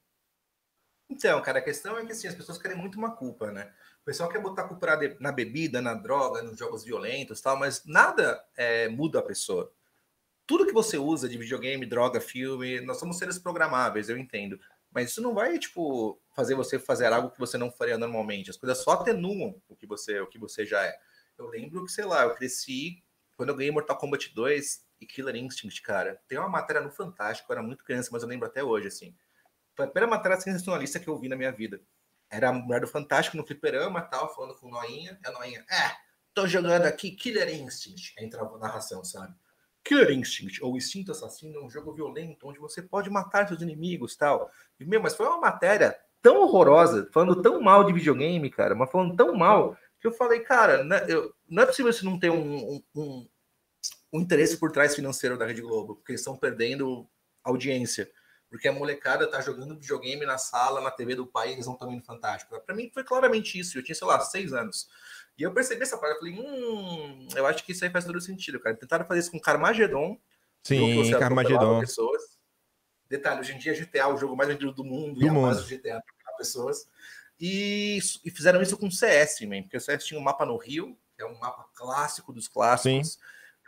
Então, 1.08 1.40
cara, 1.42 1.58
a 1.58 1.62
questão 1.62 1.98
é 1.98 2.06
que 2.06 2.12
assim, 2.12 2.28
as 2.28 2.34
pessoas 2.34 2.58
querem 2.58 2.76
muito 2.76 2.96
uma 2.98 3.14
culpa, 3.14 3.50
né? 3.50 3.70
O 4.00 4.04
pessoal 4.04 4.28
quer 4.28 4.40
botar 4.40 4.64
culpa 4.64 4.86
na 5.20 5.30
bebida, 5.30 5.80
na 5.80 5.94
droga, 5.94 6.42
nos 6.42 6.58
jogos 6.58 6.82
violentos 6.84 7.40
tal, 7.40 7.56
mas 7.56 7.84
nada 7.84 8.42
é, 8.56 8.88
muda 8.88 9.18
a 9.20 9.22
pessoa. 9.22 9.72
Tudo 10.46 10.66
que 10.66 10.72
você 10.72 10.98
usa 10.98 11.28
de 11.28 11.38
videogame, 11.38 11.86
droga, 11.86 12.20
filme, 12.20 12.80
nós 12.80 12.98
somos 12.98 13.18
seres 13.18 13.38
programáveis, 13.38 14.08
eu 14.08 14.18
entendo. 14.18 14.58
Mas 14.90 15.10
isso 15.10 15.22
não 15.22 15.34
vai, 15.34 15.58
tipo, 15.58 16.20
fazer 16.34 16.54
você 16.54 16.78
fazer 16.78 17.06
algo 17.06 17.30
que 17.30 17.38
você 17.38 17.56
não 17.56 17.70
faria 17.70 17.96
normalmente. 17.96 18.50
As 18.50 18.56
coisas 18.56 18.78
só 18.78 18.92
atenuam 18.92 19.60
o 19.68 19.74
que 19.74 19.86
você, 19.86 20.20
o 20.20 20.26
que 20.26 20.38
você 20.38 20.66
já 20.66 20.84
é. 20.84 20.94
Eu 21.38 21.48
lembro 21.48 21.84
que, 21.84 21.90
sei 21.90 22.04
lá, 22.04 22.24
eu 22.24 22.34
cresci 22.34 23.02
quando 23.36 23.48
eu 23.48 23.56
ganhei 23.56 23.72
Mortal 23.72 23.96
Kombat 23.96 24.34
2 24.34 24.84
e 25.00 25.06
Killer 25.06 25.34
Instinct, 25.36 25.80
cara. 25.82 26.20
Tem 26.28 26.38
uma 26.38 26.48
matéria 26.48 26.82
no 26.82 26.90
Fantástico, 26.90 27.50
eu 27.50 27.54
era 27.54 27.62
muito 27.62 27.84
criança, 27.84 28.10
mas 28.12 28.22
eu 28.22 28.28
lembro 28.28 28.46
até 28.46 28.62
hoje, 28.62 28.88
assim. 28.88 29.16
Foi 29.74 29.86
a 29.86 29.88
primeira 29.88 30.10
matéria 30.10 30.38
sensacionalista 30.38 31.00
que 31.00 31.08
eu 31.08 31.18
vi 31.18 31.28
na 31.28 31.36
minha 31.36 31.50
vida. 31.50 31.80
Era 32.28 32.50
a 32.50 32.52
mulher 32.52 32.80
do 32.80 32.86
Fantástico 32.86 33.36
no 33.36 33.46
fliperama, 33.46 34.02
tal, 34.02 34.34
falando 34.34 34.54
com 34.56 34.66
o 34.66 34.70
Noinha. 34.70 35.18
E 35.22 35.26
a 35.26 35.32
Noinha, 35.32 35.64
é, 35.70 35.96
tô 36.34 36.46
jogando 36.46 36.84
aqui 36.84 37.10
Killer 37.12 37.48
Instinct. 37.48 38.14
Entrava 38.18 38.52
na 38.52 38.58
narração, 38.58 39.02
sabe? 39.02 39.34
Killer 39.84 40.10
Instinct, 40.12 40.62
ou 40.62 40.76
Instinto 40.76 41.10
Assassino, 41.10 41.58
é 41.58 41.64
um 41.64 41.70
jogo 41.70 41.92
violento, 41.92 42.46
onde 42.46 42.58
você 42.58 42.80
pode 42.80 43.10
matar 43.10 43.48
seus 43.48 43.60
inimigos 43.60 44.16
tal. 44.16 44.50
E, 44.78 44.84
meu, 44.84 45.02
mas 45.02 45.14
foi 45.14 45.26
uma 45.26 45.40
matéria 45.40 45.98
tão 46.20 46.42
horrorosa, 46.42 47.08
falando 47.12 47.42
tão 47.42 47.60
mal 47.60 47.84
de 47.84 47.92
videogame, 47.92 48.48
cara, 48.48 48.74
mas 48.74 48.90
falando 48.90 49.16
tão 49.16 49.34
mal, 49.34 49.76
que 50.00 50.06
eu 50.06 50.12
falei, 50.12 50.40
cara, 50.40 50.84
não 50.84 50.96
é, 50.96 51.06
eu, 51.08 51.34
não 51.48 51.62
é 51.62 51.66
possível 51.66 51.92
você 51.92 52.04
não 52.04 52.18
ter 52.18 52.30
um, 52.30 52.74
um, 52.74 52.82
um, 52.94 53.28
um 54.12 54.20
interesse 54.20 54.56
por 54.56 54.70
trás 54.70 54.94
financeiro 54.94 55.36
da 55.36 55.46
Rede 55.46 55.62
Globo, 55.62 55.96
porque 55.96 56.12
eles 56.12 56.20
estão 56.20 56.36
perdendo 56.36 57.08
audiência. 57.42 58.10
Porque 58.52 58.68
a 58.68 58.72
molecada 58.72 59.26
tá 59.26 59.40
jogando 59.40 59.80
videogame 59.80 60.26
na 60.26 60.36
sala, 60.36 60.82
na 60.82 60.90
TV 60.90 61.14
do 61.14 61.26
pai, 61.26 61.52
eles 61.52 61.64
não 61.64 61.72
estão 61.72 61.90
indo 61.90 62.04
fantástico. 62.04 62.60
Para 62.60 62.74
mim 62.74 62.90
foi 62.92 63.02
claramente 63.02 63.58
isso. 63.58 63.78
Eu 63.78 63.82
tinha, 63.82 63.94
sei 63.94 64.06
lá, 64.06 64.20
seis 64.20 64.52
anos. 64.52 64.88
E 65.38 65.42
eu 65.42 65.52
percebi 65.52 65.82
essa 65.82 65.96
parte, 65.96 66.14
eu 66.14 66.18
falei, 66.18 66.34
hum, 66.34 67.28
eu 67.34 67.46
acho 67.46 67.64
que 67.64 67.72
isso 67.72 67.84
aí 67.84 67.90
faz 67.90 68.04
todo 68.04 68.20
sentido, 68.20 68.60
cara. 68.60 68.76
Tentaram 68.76 69.06
fazer 69.06 69.20
isso 69.20 69.30
com 69.30 69.40
Carmageddon. 69.40 70.18
Sim, 70.62 71.10
Carmageddon. 71.18 71.80
Pessoas. 71.80 72.22
Detalhe, 73.08 73.40
hoje 73.40 73.52
em 73.52 73.58
dia 73.58 73.74
GTA 73.74 74.00
é 74.00 74.06
o 74.06 74.16
jogo 74.16 74.36
mais 74.36 74.48
vendido 74.48 74.72
do 74.72 74.84
mundo, 74.84 75.20
do 75.20 75.26
e 75.26 75.30
mundo. 75.30 75.58
a 75.58 75.62
GTA 75.62 76.02
para 76.24 76.36
pessoas. 76.36 76.86
E, 77.38 77.98
e, 78.24 78.30
fizeram 78.30 78.62
isso 78.62 78.76
com 78.76 78.90
CS, 78.90 79.40
man, 79.42 79.62
porque 79.62 79.76
o 79.76 79.80
CS 79.80 80.04
tinha 80.04 80.18
um 80.18 80.22
mapa 80.22 80.46
no 80.46 80.56
Rio, 80.56 80.96
que 81.16 81.22
é 81.22 81.26
um 81.26 81.38
mapa 81.38 81.66
clássico 81.74 82.32
dos 82.32 82.48
clássicos. 82.48 83.14
Sim. 83.14 83.18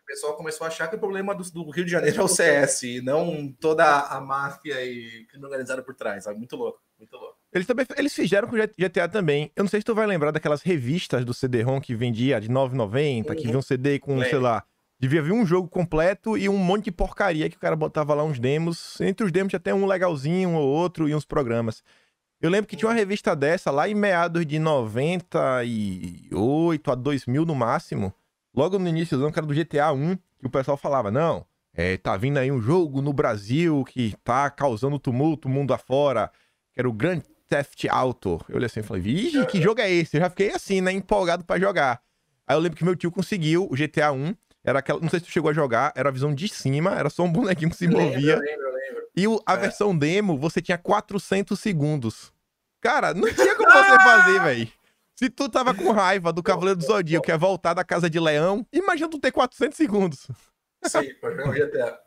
O 0.00 0.06
pessoal 0.06 0.36
começou 0.36 0.64
a 0.64 0.68
achar 0.68 0.86
que 0.88 0.96
o 0.96 0.98
problema 0.98 1.34
do, 1.34 1.42
do, 1.50 1.70
Rio 1.70 1.84
de 1.84 1.90
Janeiro 1.90 2.20
é 2.20 2.24
o 2.24 2.28
CS, 2.28 2.82
e 2.84 3.00
não 3.00 3.52
toda 3.52 3.84
a 3.84 4.20
máfia 4.20 4.84
e 4.84 5.26
crime 5.26 5.44
organizado 5.44 5.82
por 5.82 5.94
trás. 5.94 6.24
Sabe? 6.24 6.38
Muito 6.38 6.56
louco, 6.56 6.80
muito 6.98 7.16
louco. 7.16 7.33
Eles 7.54 7.66
também 7.68 7.86
eles 7.96 8.12
fizeram 8.12 8.48
com 8.48 8.56
GTA 8.56 9.08
também. 9.08 9.52
Eu 9.54 9.62
não 9.62 9.70
sei 9.70 9.80
se 9.80 9.84
tu 9.84 9.94
vai 9.94 10.08
lembrar 10.08 10.32
daquelas 10.32 10.60
revistas 10.60 11.24
do 11.24 11.32
CD-ROM 11.32 11.80
que 11.80 11.94
vendia 11.94 12.40
de 12.40 12.48
9,90, 12.48 13.30
uhum. 13.30 13.36
que 13.36 13.46
vinha 13.46 13.58
um 13.58 13.62
CD 13.62 14.00
com, 14.00 14.20
sei 14.22 14.38
lá, 14.38 14.64
devia 14.98 15.22
vir 15.22 15.32
um 15.32 15.46
jogo 15.46 15.68
completo 15.68 16.36
e 16.36 16.48
um 16.48 16.58
monte 16.58 16.86
de 16.86 16.90
porcaria 16.90 17.48
que 17.48 17.56
o 17.56 17.60
cara 17.60 17.76
botava 17.76 18.12
lá 18.12 18.24
uns 18.24 18.40
demos. 18.40 19.00
Entre 19.00 19.24
os 19.24 19.30
demos 19.30 19.52
tinha 19.52 19.58
até 19.58 19.72
um 19.72 19.86
legalzinho, 19.86 20.48
um 20.48 20.56
ou 20.56 20.66
outro 20.66 21.08
e 21.08 21.14
uns 21.14 21.24
programas. 21.24 21.84
Eu 22.40 22.50
lembro 22.50 22.66
que 22.66 22.74
tinha 22.74 22.88
uma 22.88 22.94
revista 22.94 23.36
dessa 23.36 23.70
lá 23.70 23.88
em 23.88 23.94
meados 23.94 24.44
de 24.44 24.58
98 24.58 26.90
a 26.90 26.94
2000 26.96 27.44
no 27.44 27.54
máximo. 27.54 28.12
Logo 28.52 28.80
no 28.80 28.88
início 28.88 29.16
do 29.16 29.22
ano, 29.24 29.32
que 29.32 29.38
era 29.38 29.46
do 29.46 29.54
GTA 29.54 29.92
1, 29.92 30.16
que 30.16 30.46
o 30.46 30.50
pessoal 30.50 30.76
falava, 30.76 31.08
não, 31.10 31.46
é, 31.72 31.96
tá 31.96 32.16
vindo 32.16 32.38
aí 32.38 32.50
um 32.50 32.60
jogo 32.60 33.00
no 33.00 33.12
Brasil 33.12 33.84
que 33.84 34.12
tá 34.24 34.50
causando 34.50 34.98
tumulto 34.98 35.48
mundo 35.48 35.72
afora, 35.72 36.32
que 36.72 36.80
era 36.80 36.88
o 36.88 36.92
Grand 36.92 37.22
Theft 37.54 37.86
Auto. 37.88 38.44
Eu 38.48 38.56
olhei 38.56 38.66
assim 38.66 38.80
e 38.80 38.82
falei, 38.82 39.02
vixe, 39.02 39.46
que 39.46 39.62
jogo 39.62 39.80
é 39.80 39.90
esse? 39.90 40.16
Eu 40.16 40.22
já 40.22 40.30
fiquei 40.30 40.50
assim, 40.50 40.80
né, 40.80 40.90
empolgado 40.90 41.44
para 41.44 41.60
jogar. 41.60 42.00
Aí 42.46 42.56
eu 42.56 42.60
lembro 42.60 42.76
que 42.76 42.84
meu 42.84 42.96
tio 42.96 43.12
conseguiu 43.12 43.68
o 43.70 43.76
GTA 43.76 44.10
1, 44.12 44.34
era 44.64 44.80
aquela, 44.80 45.00
não 45.00 45.08
sei 45.08 45.20
se 45.20 45.26
tu 45.26 45.30
chegou 45.30 45.50
a 45.50 45.54
jogar, 45.54 45.92
era 45.94 46.08
a 46.08 46.12
visão 46.12 46.34
de 46.34 46.48
cima, 46.48 46.98
era 46.98 47.08
só 47.08 47.22
um 47.22 47.30
bonequinho 47.30 47.70
que 47.70 47.76
se 47.76 47.86
movia. 47.86 48.36
Lembro, 48.36 48.40
lembro, 48.40 48.74
lembro. 48.74 49.08
E 49.16 49.28
o, 49.28 49.40
a 49.46 49.54
é. 49.54 49.56
versão 49.58 49.96
demo, 49.96 50.36
você 50.36 50.60
tinha 50.60 50.76
400 50.76 51.58
segundos. 51.58 52.32
Cara, 52.80 53.14
não 53.14 53.32
tinha 53.32 53.54
como 53.54 53.70
você 53.70 53.98
fazer, 54.02 54.42
velho. 54.42 54.68
Se 55.14 55.30
tu 55.30 55.48
tava 55.48 55.72
com 55.72 55.92
raiva 55.92 56.32
do 56.32 56.42
Cavaleiro 56.42 56.78
do 56.78 56.84
Zodíaco, 56.84 57.24
que 57.24 57.30
é 57.30 57.38
voltar 57.38 57.72
da 57.72 57.84
casa 57.84 58.10
de 58.10 58.18
leão, 58.18 58.66
imagina 58.72 59.08
tu 59.08 59.20
ter 59.20 59.30
400 59.30 59.76
segundos. 59.76 60.26
Sim, 60.82 61.14
pra 61.20 61.30
jogar 61.30 61.48
o 61.48 61.52
GTA. 61.52 62.03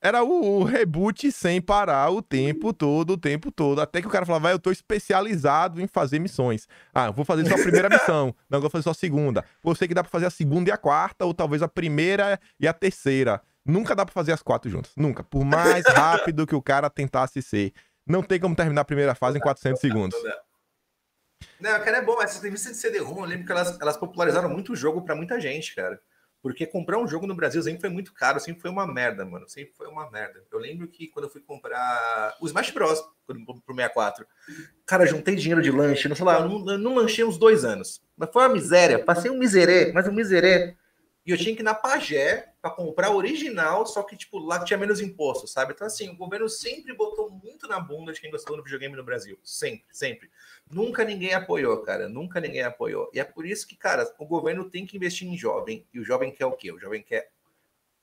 Era 0.00 0.22
o, 0.22 0.60
o, 0.60 0.64
reboot 0.64 1.30
sem 1.32 1.60
parar 1.60 2.10
o 2.10 2.22
tempo 2.22 2.72
todo, 2.72 3.14
o 3.14 3.18
tempo 3.18 3.50
todo. 3.50 3.80
Até 3.80 4.00
que 4.00 4.06
o 4.06 4.10
cara 4.10 4.24
falava, 4.24 4.50
eu 4.50 4.58
tô 4.58 4.70
especializado 4.70 5.80
em 5.80 5.88
fazer 5.88 6.20
missões. 6.20 6.68
Ah, 6.94 7.10
vou 7.10 7.24
fazer 7.24 7.44
só 7.46 7.54
a 7.54 7.58
primeira 7.58 7.88
missão. 7.88 8.32
Não, 8.48 8.60
vou 8.60 8.70
fazer 8.70 8.84
só 8.84 8.90
a 8.90 8.94
segunda. 8.94 9.44
Você 9.62 9.88
que 9.88 9.94
dá 9.94 10.04
pra 10.04 10.10
fazer 10.10 10.26
a 10.26 10.30
segunda 10.30 10.70
e 10.70 10.72
a 10.72 10.76
quarta, 10.76 11.24
ou 11.24 11.34
talvez 11.34 11.62
a 11.62 11.68
primeira 11.68 12.38
e 12.60 12.68
a 12.68 12.72
terceira. 12.72 13.42
Nunca 13.66 13.94
dá 13.94 14.06
pra 14.06 14.14
fazer 14.14 14.32
as 14.32 14.40
quatro 14.40 14.70
juntas. 14.70 14.92
Nunca. 14.96 15.24
Por 15.24 15.44
mais 15.44 15.84
rápido 15.92 16.46
que 16.46 16.54
o 16.54 16.62
cara 16.62 16.88
tentasse 16.88 17.42
ser. 17.42 17.72
Não 18.06 18.22
tem 18.22 18.38
como 18.38 18.54
terminar 18.54 18.82
a 18.82 18.84
primeira 18.84 19.16
fase 19.16 19.38
em 19.38 19.40
400 19.40 19.80
segundos. 19.80 20.18
Não, 21.60 21.72
cara, 21.80 21.98
é 21.98 22.02
bom. 22.02 22.22
Essas 22.22 22.40
revistas 22.40 22.72
de 22.72 22.78
CD-ROM, 22.78 23.18
eu 23.18 23.24
lembro 23.24 23.46
que 23.46 23.52
elas, 23.52 23.78
elas 23.80 23.96
popularizaram 23.96 24.48
muito 24.48 24.72
o 24.72 24.76
jogo 24.76 25.02
para 25.02 25.16
muita 25.16 25.40
gente, 25.40 25.74
cara. 25.74 26.00
Porque 26.48 26.66
comprar 26.66 26.98
um 26.98 27.06
jogo 27.06 27.26
no 27.26 27.34
Brasil 27.34 27.62
sempre 27.62 27.82
foi 27.82 27.90
muito 27.90 28.10
caro, 28.14 28.40
sempre 28.40 28.62
foi 28.62 28.70
uma 28.70 28.86
merda, 28.86 29.22
mano. 29.22 29.46
Sempre 29.46 29.74
foi 29.74 29.86
uma 29.86 30.10
merda. 30.10 30.42
Eu 30.50 30.58
lembro 30.58 30.88
que 30.88 31.06
quando 31.08 31.26
eu 31.26 31.30
fui 31.30 31.42
comprar 31.42 32.34
o 32.40 32.46
Smash 32.46 32.70
Bros. 32.70 33.02
pro 33.26 33.74
64, 33.76 34.26
cara, 34.86 35.04
juntei 35.04 35.36
dinheiro 35.36 35.60
de 35.60 35.70
lanche, 35.70 36.08
não 36.08 36.16
sei 36.16 36.24
lá, 36.24 36.40
não, 36.40 36.78
não 36.78 36.94
lanchei 36.94 37.22
uns 37.22 37.36
dois 37.36 37.66
anos. 37.66 38.00
Mas 38.16 38.30
foi 38.32 38.44
uma 38.44 38.54
miséria. 38.54 38.98
Passei 39.04 39.30
um 39.30 39.38
miserê, 39.38 39.92
mas 39.92 40.08
um 40.08 40.12
miserê. 40.12 40.74
E 41.26 41.30
eu 41.30 41.36
tinha 41.36 41.54
que 41.54 41.60
ir 41.60 41.64
na 41.64 41.74
Pagé 41.74 42.47
para 42.60 42.72
comprar 42.72 43.10
original, 43.14 43.86
só 43.86 44.02
que, 44.02 44.16
tipo, 44.16 44.38
lá 44.38 44.64
tinha 44.64 44.78
menos 44.78 45.00
imposto, 45.00 45.46
sabe? 45.46 45.72
Então, 45.72 45.86
assim, 45.86 46.08
o 46.08 46.16
governo 46.16 46.48
sempre 46.48 46.92
botou 46.92 47.30
muito 47.30 47.68
na 47.68 47.78
bunda 47.78 48.12
de 48.12 48.20
quem 48.20 48.30
gostou 48.30 48.56
do 48.56 48.64
videogame 48.64 48.96
no 48.96 49.04
Brasil. 49.04 49.38
Sempre, 49.44 49.86
sempre. 49.92 50.30
Nunca 50.70 51.04
ninguém 51.04 51.34
apoiou, 51.34 51.80
cara. 51.82 52.08
Nunca 52.08 52.40
ninguém 52.40 52.62
apoiou. 52.62 53.10
E 53.14 53.20
é 53.20 53.24
por 53.24 53.46
isso 53.46 53.66
que, 53.66 53.76
cara, 53.76 54.12
o 54.18 54.26
governo 54.26 54.68
tem 54.68 54.84
que 54.84 54.96
investir 54.96 55.28
em 55.28 55.36
jovem. 55.36 55.86
E 55.94 56.00
o 56.00 56.04
jovem 56.04 56.32
quer 56.32 56.46
o 56.46 56.52
quê? 56.52 56.72
O 56.72 56.78
jovem 56.78 57.02
quer 57.02 57.30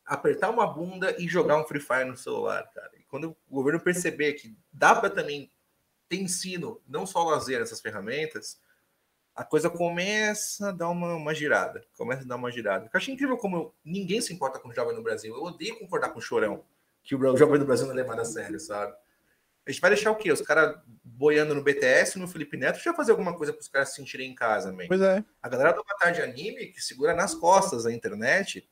apertar 0.06 0.50
uma 0.50 0.68
bunda 0.68 1.16
e 1.20 1.28
jogar 1.28 1.58
um 1.58 1.66
Free 1.66 1.82
Fire 1.82 2.06
no 2.06 2.16
celular, 2.16 2.64
cara. 2.74 2.92
E 2.98 3.04
quando 3.04 3.36
o 3.50 3.56
governo 3.56 3.80
perceber 3.80 4.34
que 4.34 4.56
dá 4.72 4.96
para 4.96 5.10
também 5.10 5.52
ter 6.08 6.18
ensino, 6.18 6.82
não 6.88 7.06
só 7.06 7.24
lazer 7.24 7.62
essas 7.62 7.82
ferramentas, 7.82 8.62
a 9.36 9.44
coisa 9.44 9.70
começa 9.70 10.70
a 10.70 10.72
dar 10.72 10.90
uma, 10.90 11.14
uma 11.16 11.36
girada. 11.36 11.84
Começa 11.98 12.24
a 12.24 12.26
dar 12.26 12.38
uma 12.38 12.50
girada. 12.50 12.86
Eu 12.86 12.92
acho 12.94 13.12
incrível 13.12 13.38
como 13.38 13.74
ninguém 13.84 14.22
se 14.22 14.34
importa 14.34 14.60
com 14.60 14.70
o 14.70 14.74
jovem 14.74 14.96
no 14.96 15.04
Brasil. 15.04 15.36
Eu 15.36 15.44
odeio 15.44 15.78
concordar 15.78 16.10
com 16.10 16.20
o 16.20 16.22
chorão, 16.22 16.64
que 17.04 17.16
o 17.16 17.38
jovem 17.38 17.60
do 17.60 17.66
Brasil 17.66 17.86
não 17.86 17.94
é 17.94 17.98
levado 17.98 18.22
a 18.22 18.26
sério, 18.26 18.60
sabe? 18.60 18.96
A 19.68 19.72
gente 19.72 19.82
vai 19.82 19.90
deixar 19.90 20.12
o 20.12 20.16
quê? 20.16 20.32
Os 20.32 20.42
caras 20.42 20.78
boiando 21.04 21.54
no 21.54 21.64
BTS, 21.64 22.18
no 22.18 22.28
Felipe 22.28 22.56
Neto, 22.56 22.80
já 22.80 22.94
fazer 22.94 23.12
alguma 23.12 23.36
coisa 23.36 23.52
para 23.52 23.62
os 23.62 23.68
caras 23.68 23.90
se 23.90 23.96
sentirem 23.96 24.32
em 24.32 24.36
casa, 24.36 24.72
man. 24.72 24.86
Pois 24.88 25.02
é. 25.02 25.24
A 25.42 25.50
galera 25.50 25.74
do 25.74 25.84
Batalha 25.84 26.14
de 26.14 26.22
Anime, 26.22 26.68
que 26.68 26.82
segura 26.82 27.14
nas 27.14 27.34
costas 27.34 27.86
a 27.86 27.92
internet, 27.92 28.70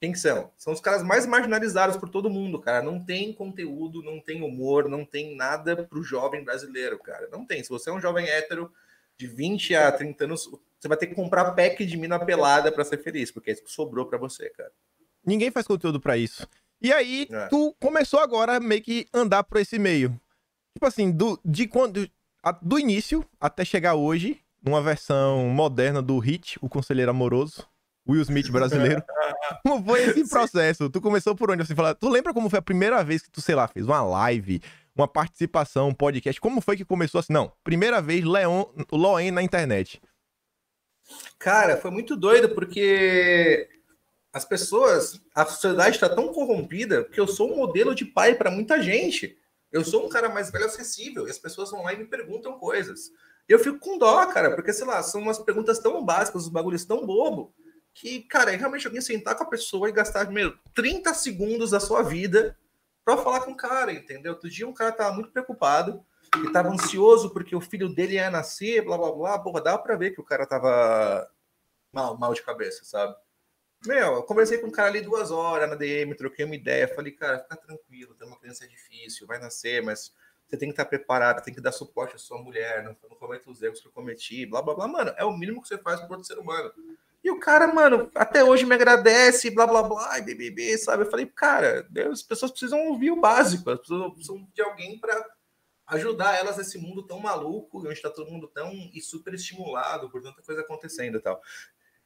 quem 0.00 0.12
que 0.12 0.18
são? 0.18 0.52
São 0.58 0.72
os 0.72 0.80
caras 0.80 1.02
mais 1.02 1.24
marginalizados 1.24 1.96
por 1.96 2.08
todo 2.08 2.28
mundo, 2.28 2.60
cara. 2.60 2.82
Não 2.82 3.02
tem 3.02 3.32
conteúdo, 3.32 4.02
não 4.02 4.20
tem 4.20 4.42
humor, 4.42 4.88
não 4.88 5.04
tem 5.04 5.34
nada 5.36 5.84
pro 5.84 6.02
jovem 6.02 6.44
brasileiro, 6.44 6.98
cara. 6.98 7.28
Não 7.30 7.46
tem. 7.46 7.62
Se 7.62 7.70
você 7.70 7.88
é 7.88 7.92
um 7.92 8.00
jovem 8.00 8.28
hétero, 8.28 8.72
de 9.18 9.26
20 9.26 9.74
a 9.74 9.92
30 9.92 10.24
anos, 10.24 10.50
você 10.78 10.88
vai 10.88 10.96
ter 10.96 11.06
que 11.06 11.14
comprar 11.14 11.52
pack 11.52 11.84
de 11.84 11.96
mina 11.96 12.18
pelada 12.18 12.70
para 12.70 12.84
ser 12.84 12.98
feliz, 12.98 13.30
porque 13.30 13.50
é 13.50 13.52
isso 13.54 13.64
que 13.64 13.70
sobrou 13.70 14.06
para 14.06 14.18
você, 14.18 14.50
cara. 14.50 14.70
Ninguém 15.24 15.50
faz 15.50 15.66
conteúdo 15.66 16.00
para 16.00 16.16
isso. 16.16 16.46
E 16.80 16.92
aí, 16.92 17.26
é. 17.30 17.46
tu 17.48 17.74
começou 17.80 18.20
agora 18.20 18.60
meio 18.60 18.82
que 18.82 19.06
andar 19.12 19.42
por 19.44 19.58
esse 19.58 19.78
meio. 19.78 20.10
Tipo 20.74 20.86
assim, 20.86 21.10
do, 21.10 21.40
de 21.44 21.66
quando, 21.66 22.08
do 22.60 22.78
início 22.78 23.24
até 23.40 23.64
chegar 23.64 23.94
hoje, 23.94 24.40
numa 24.62 24.82
versão 24.82 25.48
moderna 25.48 26.02
do 26.02 26.18
Hit, 26.18 26.58
o 26.60 26.68
Conselheiro 26.68 27.10
Amoroso, 27.10 27.66
Will 28.06 28.22
Smith 28.22 28.50
brasileiro. 28.50 29.02
como 29.64 29.82
foi 29.84 30.02
esse 30.02 30.28
processo? 30.28 30.90
Tu 30.90 31.00
começou 31.00 31.34
por 31.34 31.50
onde? 31.50 31.64
Você 31.64 31.74
fala, 31.74 31.94
tu 31.94 32.08
lembra 32.08 32.34
como 32.34 32.50
foi 32.50 32.58
a 32.58 32.62
primeira 32.62 33.02
vez 33.02 33.22
que 33.22 33.30
tu, 33.30 33.40
sei 33.40 33.54
lá, 33.54 33.66
fez 33.66 33.86
uma 33.86 34.02
live, 34.02 34.60
uma 34.94 35.08
participação, 35.08 35.88
um 35.88 35.94
podcast. 35.94 36.40
Como 36.40 36.60
foi 36.60 36.76
que 36.76 36.84
começou 36.84 37.18
assim? 37.18 37.32
Não, 37.32 37.52
primeira 37.62 38.00
vez 38.00 38.24
Leon, 38.24 38.64
Loen 38.92 39.30
na 39.30 39.42
internet. 39.42 40.00
Cara, 41.38 41.76
foi 41.76 41.90
muito 41.90 42.16
doido 42.16 42.50
porque 42.54 43.68
as 44.32 44.44
pessoas, 44.44 45.20
a 45.34 45.44
sociedade 45.44 45.96
está 45.96 46.08
tão 46.08 46.32
corrompida 46.32 47.04
que 47.04 47.20
eu 47.20 47.26
sou 47.26 47.52
um 47.52 47.56
modelo 47.56 47.94
de 47.94 48.04
pai 48.04 48.34
para 48.34 48.50
muita 48.50 48.82
gente. 48.82 49.38
Eu 49.70 49.84
sou 49.84 50.06
um 50.06 50.08
cara 50.08 50.28
mais 50.28 50.50
velho 50.50 50.66
acessível 50.66 51.26
e 51.26 51.30
as 51.30 51.38
pessoas 51.38 51.70
vão 51.70 51.82
lá 51.82 51.92
e 51.92 51.98
me 51.98 52.04
perguntam 52.04 52.58
coisas. 52.58 53.10
Eu 53.48 53.58
fico 53.58 53.78
com 53.78 53.98
dó, 53.98 54.24
cara, 54.26 54.54
porque 54.54 54.72
sei 54.72 54.86
lá, 54.86 55.02
são 55.02 55.20
umas 55.20 55.38
perguntas 55.38 55.78
tão 55.78 56.04
básicas, 56.04 56.44
os 56.44 56.48
bagulhos 56.48 56.84
tão 56.84 57.04
bobo, 57.04 57.54
que, 57.92 58.20
cara, 58.22 58.52
é 58.52 58.56
realmente 58.56 58.86
alguém 58.86 59.00
sentar 59.00 59.36
com 59.36 59.44
a 59.44 59.48
pessoa 59.48 59.88
e 59.88 59.92
gastar 59.92 60.30
meio 60.30 60.58
30 60.74 61.12
segundos 61.14 61.70
da 61.70 61.78
sua 61.78 62.02
vida 62.02 62.56
para 63.04 63.18
falar 63.18 63.40
com 63.40 63.52
o 63.52 63.56
cara, 63.56 63.92
entendeu? 63.92 64.32
Outro 64.32 64.48
dia 64.48 64.66
um 64.66 64.72
cara 64.72 64.92
tava 64.92 65.14
muito 65.14 65.30
preocupado 65.30 66.04
e 66.42 66.50
tava 66.52 66.70
ansioso 66.70 67.30
porque 67.30 67.54
o 67.54 67.60
filho 67.60 67.88
dele 67.88 68.14
ia 68.14 68.30
nascer, 68.30 68.82
blá 68.82 68.96
blá 68.96 69.12
blá. 69.12 69.38
Porra, 69.38 69.60
dava 69.60 69.78
pra 69.78 69.96
ver 69.96 70.12
que 70.12 70.20
o 70.20 70.24
cara 70.24 70.46
tava 70.46 71.30
mal, 71.92 72.16
mal 72.18 72.32
de 72.32 72.42
cabeça, 72.42 72.84
sabe? 72.84 73.14
Meu, 73.86 74.14
eu 74.14 74.22
conversei 74.22 74.56
com 74.58 74.68
um 74.68 74.70
cara 74.70 74.88
ali 74.88 75.02
duas 75.02 75.30
horas 75.30 75.68
na 75.68 75.76
DM, 75.76 76.14
troquei 76.14 76.46
uma 76.46 76.56
ideia, 76.56 76.88
falei, 76.88 77.12
cara, 77.12 77.40
fica 77.40 77.56
tranquilo, 77.56 78.14
ter 78.14 78.24
uma 78.24 78.38
criança 78.38 78.66
difícil, 78.66 79.26
vai 79.26 79.38
nascer, 79.38 79.82
mas 79.82 80.14
você 80.48 80.56
tem 80.56 80.68
que 80.68 80.72
estar 80.72 80.86
preparado, 80.86 81.44
tem 81.44 81.52
que 81.52 81.60
dar 81.60 81.72
suporte 81.72 82.14
à 82.14 82.18
sua 82.18 82.40
mulher, 82.40 82.82
não, 82.82 82.96
não 83.10 83.16
cometa 83.16 83.50
os 83.50 83.60
erros 83.60 83.80
que 83.80 83.88
eu 83.88 83.92
cometi, 83.92 84.46
blá 84.46 84.62
blá 84.62 84.74
blá. 84.74 84.88
Mano, 84.88 85.12
é 85.18 85.24
o 85.24 85.36
mínimo 85.36 85.60
que 85.60 85.68
você 85.68 85.76
faz 85.76 86.00
por 86.00 86.12
outro 86.12 86.26
ser 86.26 86.38
humano. 86.38 86.72
E 87.24 87.30
o 87.30 87.40
cara, 87.40 87.66
mano, 87.72 88.10
até 88.14 88.44
hoje 88.44 88.66
me 88.66 88.74
agradece, 88.74 89.48
blá 89.48 89.66
blá 89.66 89.82
blá, 89.82 90.18
e 90.18 90.22
BBB, 90.22 90.76
sabe? 90.76 91.04
Eu 91.04 91.10
falei, 91.10 91.24
cara, 91.24 91.88
as 92.12 92.22
pessoas 92.22 92.50
precisam 92.50 92.86
ouvir 92.88 93.12
o 93.12 93.20
básico, 93.20 93.70
as 93.70 93.80
pessoas 93.80 94.12
precisam 94.12 94.46
de 94.52 94.60
alguém 94.60 95.00
para 95.00 95.26
ajudar 95.86 96.36
elas 96.36 96.58
nesse 96.58 96.76
mundo 96.76 97.06
tão 97.06 97.18
maluco, 97.18 97.78
onde 97.78 97.94
está 97.94 98.10
todo 98.10 98.30
mundo 98.30 98.46
tão 98.48 98.70
e 98.92 99.00
super 99.00 99.32
estimulado 99.32 100.10
por 100.10 100.22
tanta 100.22 100.42
coisa 100.42 100.60
acontecendo 100.60 101.16
e 101.16 101.20
tal. 101.20 101.40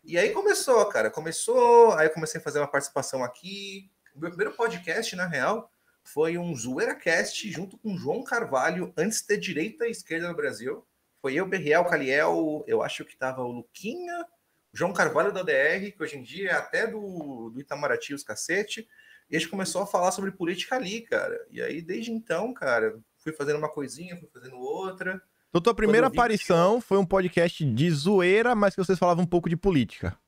E 0.05 0.17
aí 0.17 0.31
começou, 0.31 0.87
cara, 0.87 1.11
começou, 1.11 1.93
aí 1.95 2.07
eu 2.07 2.15
comecei 2.15 2.41
a 2.41 2.45
fazer 2.45 2.61
uma 2.61 2.71
participação 2.71 3.25
aqui. 3.25 3.91
O 4.15 4.21
meu 4.21 4.31
primeiro 4.31 4.55
podcast, 4.55 5.17
na 5.17 5.27
real, 5.27 5.69
foi 6.05 6.39
um 6.39 6.55
Zoeira 6.55 6.95
Cast 6.95 7.51
junto 7.51 7.77
com 7.77 7.97
João 7.97 8.23
Carvalho, 8.23 8.95
antes 8.97 9.21
de 9.21 9.27
ter 9.27 9.39
direita 9.39 9.89
e 9.89 9.91
esquerda 9.91 10.29
no 10.29 10.37
Brasil. 10.37 10.87
Foi 11.21 11.35
eu, 11.35 11.45
Berriel, 11.45 11.85
Caliel, 11.87 12.65
eu 12.69 12.83
acho 12.83 13.05
que 13.05 13.17
tava 13.17 13.43
o 13.43 13.51
Luquinha, 13.51 14.25
João 14.73 14.93
Carvalho 14.93 15.33
da 15.33 15.43
DR, 15.43 15.93
que 15.93 16.03
hoje 16.03 16.17
em 16.17 16.23
dia 16.23 16.51
é 16.51 16.55
até 16.55 16.87
do, 16.87 17.51
do 17.51 17.61
Itamaraty, 17.61 18.15
os 18.15 18.23
cacete, 18.23 18.89
e 19.31 19.37
a 19.37 19.39
gente 19.39 19.51
começou 19.51 19.83
a 19.83 19.87
falar 19.87 20.11
sobre 20.11 20.31
política 20.31 20.77
ali, 20.77 21.03
cara. 21.03 21.39
E 21.51 21.61
aí, 21.61 21.83
desde 21.83 22.11
então, 22.11 22.53
cara, 22.55 22.99
fui 23.19 23.33
fazendo 23.33 23.59
uma 23.59 23.69
coisinha, 23.69 24.17
fui 24.17 24.29
fazendo 24.33 24.57
outra. 24.57 25.21
Então, 25.49 25.61
tua 25.61 25.75
primeira 25.75 26.07
aparição 26.07 26.81
foi 26.81 26.99
um 26.99 27.07
podcast 27.07 27.65
de 27.65 27.91
zoeira, 27.91 28.55
mas 28.55 28.75
que 28.75 28.83
vocês 28.83 28.99
falavam 28.99 29.25
um 29.25 29.27
pouco 29.27 29.49
de 29.49 29.57
política. 29.57 30.19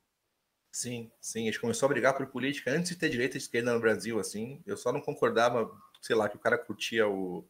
Sim, 0.73 1.11
sim. 1.21 1.43
A 1.43 1.45
gente 1.47 1.61
começou 1.61 1.87
a 1.87 1.91
brigar 1.91 2.15
por 2.15 2.27
política 2.27 2.71
antes 2.71 2.91
de 2.91 2.97
ter 2.97 3.09
direita 3.09 3.37
e 3.37 3.39
esquerda 3.39 3.73
no 3.73 3.81
Brasil, 3.81 4.19
assim. 4.21 4.63
Eu 4.65 4.77
só 4.77 4.93
não 4.93 5.01
concordava, 5.01 5.71
sei 6.01 6.15
lá, 6.15 6.29
que 6.29 6.37
o 6.37 6.41
cara 6.41 6.57
curtia 6.57 7.09
o, 7.09 7.45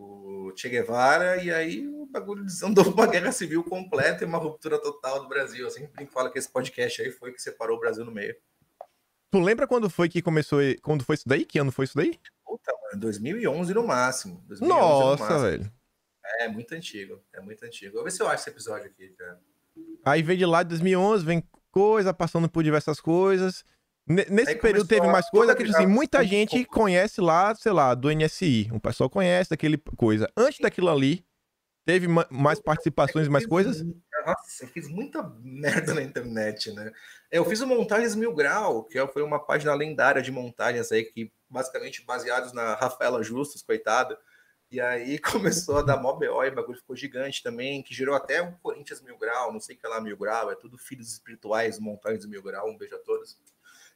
o 0.00 0.52
Che 0.56 0.68
Guevara, 0.68 1.42
e 1.42 1.50
aí 1.50 1.86
o 1.86 2.06
bagulho 2.06 2.44
desandou 2.44 2.84
uma 2.92 3.06
guerra 3.06 3.32
civil 3.32 3.62
completa 3.62 4.24
e 4.24 4.26
uma 4.26 4.38
ruptura 4.38 4.80
total 4.80 5.20
do 5.20 5.28
Brasil. 5.28 5.66
Assim, 5.66 5.86
sempre 5.86 6.06
fala 6.06 6.30
que 6.30 6.38
esse 6.38 6.50
podcast 6.50 7.02
aí 7.02 7.10
foi 7.10 7.32
que 7.32 7.42
separou 7.42 7.76
o 7.76 7.80
Brasil 7.80 8.04
no 8.04 8.12
meio. 8.12 8.34
Tu 9.30 9.38
lembra 9.38 9.66
quando 9.66 9.88
foi 9.88 10.08
que 10.08 10.20
começou, 10.20 10.60
quando 10.82 11.04
foi 11.04 11.14
isso 11.14 11.28
daí? 11.28 11.44
Que 11.44 11.58
ano 11.58 11.70
foi 11.70 11.84
isso 11.84 11.96
daí? 11.96 12.18
Puta, 12.44 12.72
mano, 12.82 13.00
2011 13.00 13.74
no 13.74 13.86
máximo. 13.86 14.42
2011 14.48 14.80
Nossa, 14.80 15.22
no 15.22 15.30
máximo. 15.30 15.50
velho. 15.50 15.72
É 16.38 16.48
muito 16.48 16.74
antigo, 16.74 17.20
é 17.32 17.40
muito 17.40 17.64
antigo. 17.64 17.94
Vou 17.94 18.04
ver 18.04 18.10
se 18.10 18.22
eu 18.22 18.28
acho 18.28 18.42
esse 18.42 18.50
episódio 18.50 18.86
aqui, 18.86 19.08
cara. 19.10 19.40
Aí 20.04 20.22
vem 20.22 20.36
de 20.36 20.46
lá 20.46 20.62
de 20.62 20.70
2011, 20.70 21.24
vem 21.24 21.44
coisa, 21.70 22.12
passando 22.12 22.48
por 22.48 22.62
diversas 22.62 23.00
coisas. 23.00 23.64
Nesse 24.10 24.50
Aí 24.50 24.56
período 24.56 24.88
teve 24.88 25.06
mais 25.06 25.30
coisa 25.30 25.54
que, 25.54 25.62
a- 25.62 25.70
assim, 25.70 25.86
muita 25.86 26.24
gente 26.24 26.64
conhece 26.64 27.20
lá, 27.20 27.54
sei 27.54 27.70
lá, 27.72 27.94
do 27.94 28.10
NSI. 28.10 28.68
Um 28.72 28.80
pessoal 28.80 29.08
conhece 29.08 29.50
daquele 29.50 29.78
coisa. 29.96 30.28
Antes 30.36 30.58
daquilo 30.60 30.88
ali, 30.90 31.24
teve 31.84 32.08
ma- 32.08 32.26
mais 32.30 32.60
participações, 32.60 33.28
mais 33.28 33.46
coisas? 33.46 33.82
Nossa, 34.26 34.64
eu 34.64 34.68
fiz 34.68 34.88
muita 34.88 35.22
merda 35.42 35.94
na 35.94 36.02
internet, 36.02 36.72
né? 36.72 36.90
Eu 37.30 37.44
fiz 37.44 37.60
o 37.60 37.66
Montagens 37.66 38.14
Mil 38.14 38.34
Grau, 38.34 38.84
que 38.84 38.98
é- 38.98 39.06
foi 39.06 39.22
uma 39.22 39.38
página 39.38 39.72
lendária 39.74 40.20
de 40.20 40.30
montagens 40.32 40.90
aí, 40.92 41.04
que 41.04 41.32
basicamente 41.48 42.04
baseados 42.04 42.52
na 42.52 42.74
Rafaela 42.74 43.22
Justus, 43.22 43.62
coitada. 43.62 44.18
E 44.70 44.80
aí 44.80 45.18
começou 45.68 45.78
a 45.78 45.82
dar 45.82 45.96
mó 45.96 46.12
BO 46.12 46.44
e 46.44 46.48
o 46.48 46.54
bagulho 46.54 46.78
ficou 46.78 46.94
gigante 46.94 47.42
também, 47.42 47.82
que 47.82 47.94
gerou 47.94 48.14
até 48.14 48.42
o 48.42 48.52
Corinthians 48.62 49.00
Mil 49.02 49.16
Grau, 49.18 49.52
não 49.52 49.58
sei 49.60 49.74
o 49.74 49.78
que 49.78 49.86
lá 49.86 50.00
Mil 50.00 50.16
Grau, 50.16 50.50
é 50.50 50.54
tudo 50.54 50.76
filhos 50.78 51.10
espirituais, 51.12 51.78
Montagens 51.78 52.26
Mil 52.26 52.42
Grau, 52.42 52.68
um 52.68 52.76
beijo 52.76 52.94
a 52.94 52.98
todos. 52.98 53.36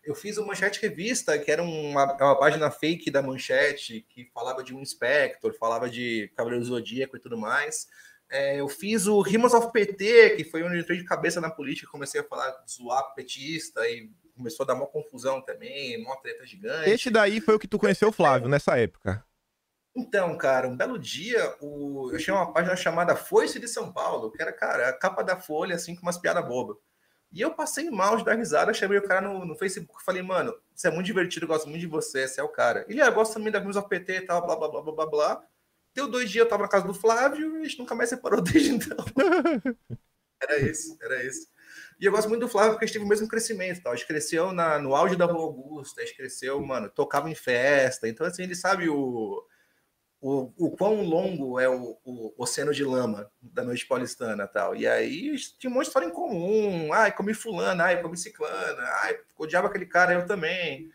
Eu 0.05 0.14
fiz 0.14 0.36
o 0.36 0.46
Manchete 0.46 0.80
Revista, 0.82 1.38
que 1.38 1.50
era 1.50 1.62
uma, 1.62 2.05
uma 2.12 2.38
página 2.38 2.70
fake 2.70 3.11
da 3.11 3.22
Manchete, 3.22 4.05
que 4.09 4.30
falava 4.34 4.62
de 4.62 4.74
um 4.74 4.80
inspector, 4.80 5.55
falava 5.55 5.88
de 5.88 6.30
Cavaleiro 6.36 6.64
Zodíaco 6.64 7.16
e 7.16 7.20
tudo 7.20 7.38
mais. 7.38 7.86
É, 8.30 8.61
eu 8.61 8.68
fiz 8.68 9.07
o 9.07 9.20
Rimas 9.20 9.55
of 9.55 9.72
PT, 9.72 10.36
que 10.36 10.44
foi 10.44 10.62
onde 10.62 10.76
eu 10.76 10.80
entrei 10.80 10.98
de 10.98 11.05
cabeça 11.05 11.40
na 11.40 11.50
política, 11.50 11.90
comecei 11.90 12.20
a 12.20 12.24
falar, 12.24 12.55
zoar 12.68 13.14
petista 13.14 13.88
e 13.88 14.11
começou 14.36 14.64
a 14.64 14.66
dar 14.66 14.74
uma 14.74 14.86
confusão 14.86 15.40
também, 15.40 16.02
uma 16.02 16.16
treta 16.16 16.44
gigante. 16.44 16.90
Esse 16.90 17.11
daí 17.11 17.40
foi 17.40 17.55
o 17.55 17.59
que 17.59 17.68
tu 17.68 17.78
conheceu 17.78 18.09
o 18.09 18.12
Flávio 18.12 18.48
nessa 18.48 18.78
época. 18.78 19.24
Então, 19.96 20.36
cara, 20.36 20.68
um 20.68 20.76
belo 20.76 20.98
dia, 20.98 21.57
o... 21.61 22.11
eu 22.12 22.18
tinha 22.18 22.34
uma 22.34 22.52
página 22.52 22.74
chamada 22.74 23.14
Foice 23.14 23.61
de 23.61 23.68
São 23.68 23.92
Paulo, 23.92 24.32
que 24.32 24.42
era, 24.42 24.52
cara, 24.52 24.88
a 24.88 24.92
capa 24.92 25.22
da 25.22 25.36
Folha, 25.36 25.76
assim, 25.76 25.94
com 25.94 26.02
umas 26.02 26.18
piadas 26.18 26.44
bobas. 26.44 26.76
E 27.35 27.41
eu 27.41 27.53
passei 27.53 27.91
mal 27.91 28.16
de 28.16 28.24
dar 28.24 28.37
risada, 28.37 28.72
chamei 28.72 28.97
o 28.97 29.03
cara 29.03 29.20
no, 29.20 29.45
no 29.45 29.57
Facebook 29.57 30.01
e 30.01 30.05
falei, 30.05 30.22
mano, 30.22 30.55
você 30.72 30.87
é 30.87 30.91
muito 30.93 31.07
divertido, 31.07 31.45
eu 31.45 31.49
gosto 31.49 31.68
muito 31.68 31.80
de 31.80 31.87
você, 31.89 32.28
você 32.28 32.41
é 32.41 32.45
o 32.45 32.49
cara. 32.49 32.87
Ele, 32.89 33.01
ah, 33.01 33.11
gosta 33.11 33.35
também 33.35 33.51
da 33.51 33.59
Rimas 33.59 33.74
of 33.74 33.89
PT 33.89 34.18
e 34.18 34.20
tal, 34.20 34.47
blá, 34.47 34.55
blá, 34.55 34.68
blá, 34.68 34.82
blá, 34.82 34.93
blá, 34.93 35.07
blá. 35.07 35.45
Deu 35.93 36.07
dois 36.07 36.30
dias, 36.30 36.45
eu 36.45 36.49
tava 36.49 36.62
na 36.62 36.68
casa 36.68 36.87
do 36.87 36.95
Flávio 36.95 37.57
e 37.57 37.61
a 37.62 37.64
gente 37.64 37.80
nunca 37.80 37.93
mais 37.97 38.09
separou 38.09 38.41
desde 38.41 38.70
então. 38.70 38.97
Era 40.41 40.61
isso, 40.61 40.97
era 41.03 41.24
isso. 41.24 41.49
E 41.99 42.05
eu 42.05 42.12
gosto 42.12 42.28
muito 42.28 42.43
do 42.43 42.49
Flávio 42.49 42.72
porque 42.72 42.85
a 42.85 42.87
gente 42.87 42.95
teve 42.95 43.05
o 43.05 43.09
mesmo 43.09 43.26
crescimento. 43.26 43.82
Tal. 43.82 43.93
A 43.93 43.97
gente 43.97 44.07
cresceu 44.07 44.53
na, 44.53 44.78
no 44.78 44.95
auge 44.95 45.16
da 45.16 45.24
Rua 45.24 45.43
Augusta, 45.43 46.03
a 46.03 46.05
gente 46.05 46.16
cresceu, 46.16 46.61
mano, 46.64 46.89
tocava 46.89 47.28
em 47.28 47.35
festa. 47.35 48.09
Então, 48.09 48.24
assim, 48.24 48.45
ele 48.45 48.55
sabe 48.55 48.89
o, 48.89 49.45
o, 50.25 50.51
o 50.57 50.70
quão 50.70 51.03
longo 51.03 51.61
é 51.61 51.68
o, 51.68 51.99
o 52.03 52.35
oceano 52.39 52.72
de 52.72 52.83
lama 52.83 53.31
da 53.43 53.62
noite 53.62 53.87
paulistana 53.87 54.47
tal. 54.47 54.75
E 54.75 54.87
aí 54.87 55.37
tinha 55.59 55.70
um 55.70 55.79
de 55.79 55.87
história 55.87 56.07
em 56.07 56.11
comum. 56.11 56.91
Ai, 56.95 57.12
comi 57.12 57.35
fulana, 57.35 57.85
ai, 57.85 58.01
comi 58.01 58.16
ciclana, 58.16 58.83
ai, 59.03 59.18
odiava 59.37 59.66
aquele 59.66 59.85
cara, 59.85 60.14
eu 60.14 60.27
também. 60.27 60.91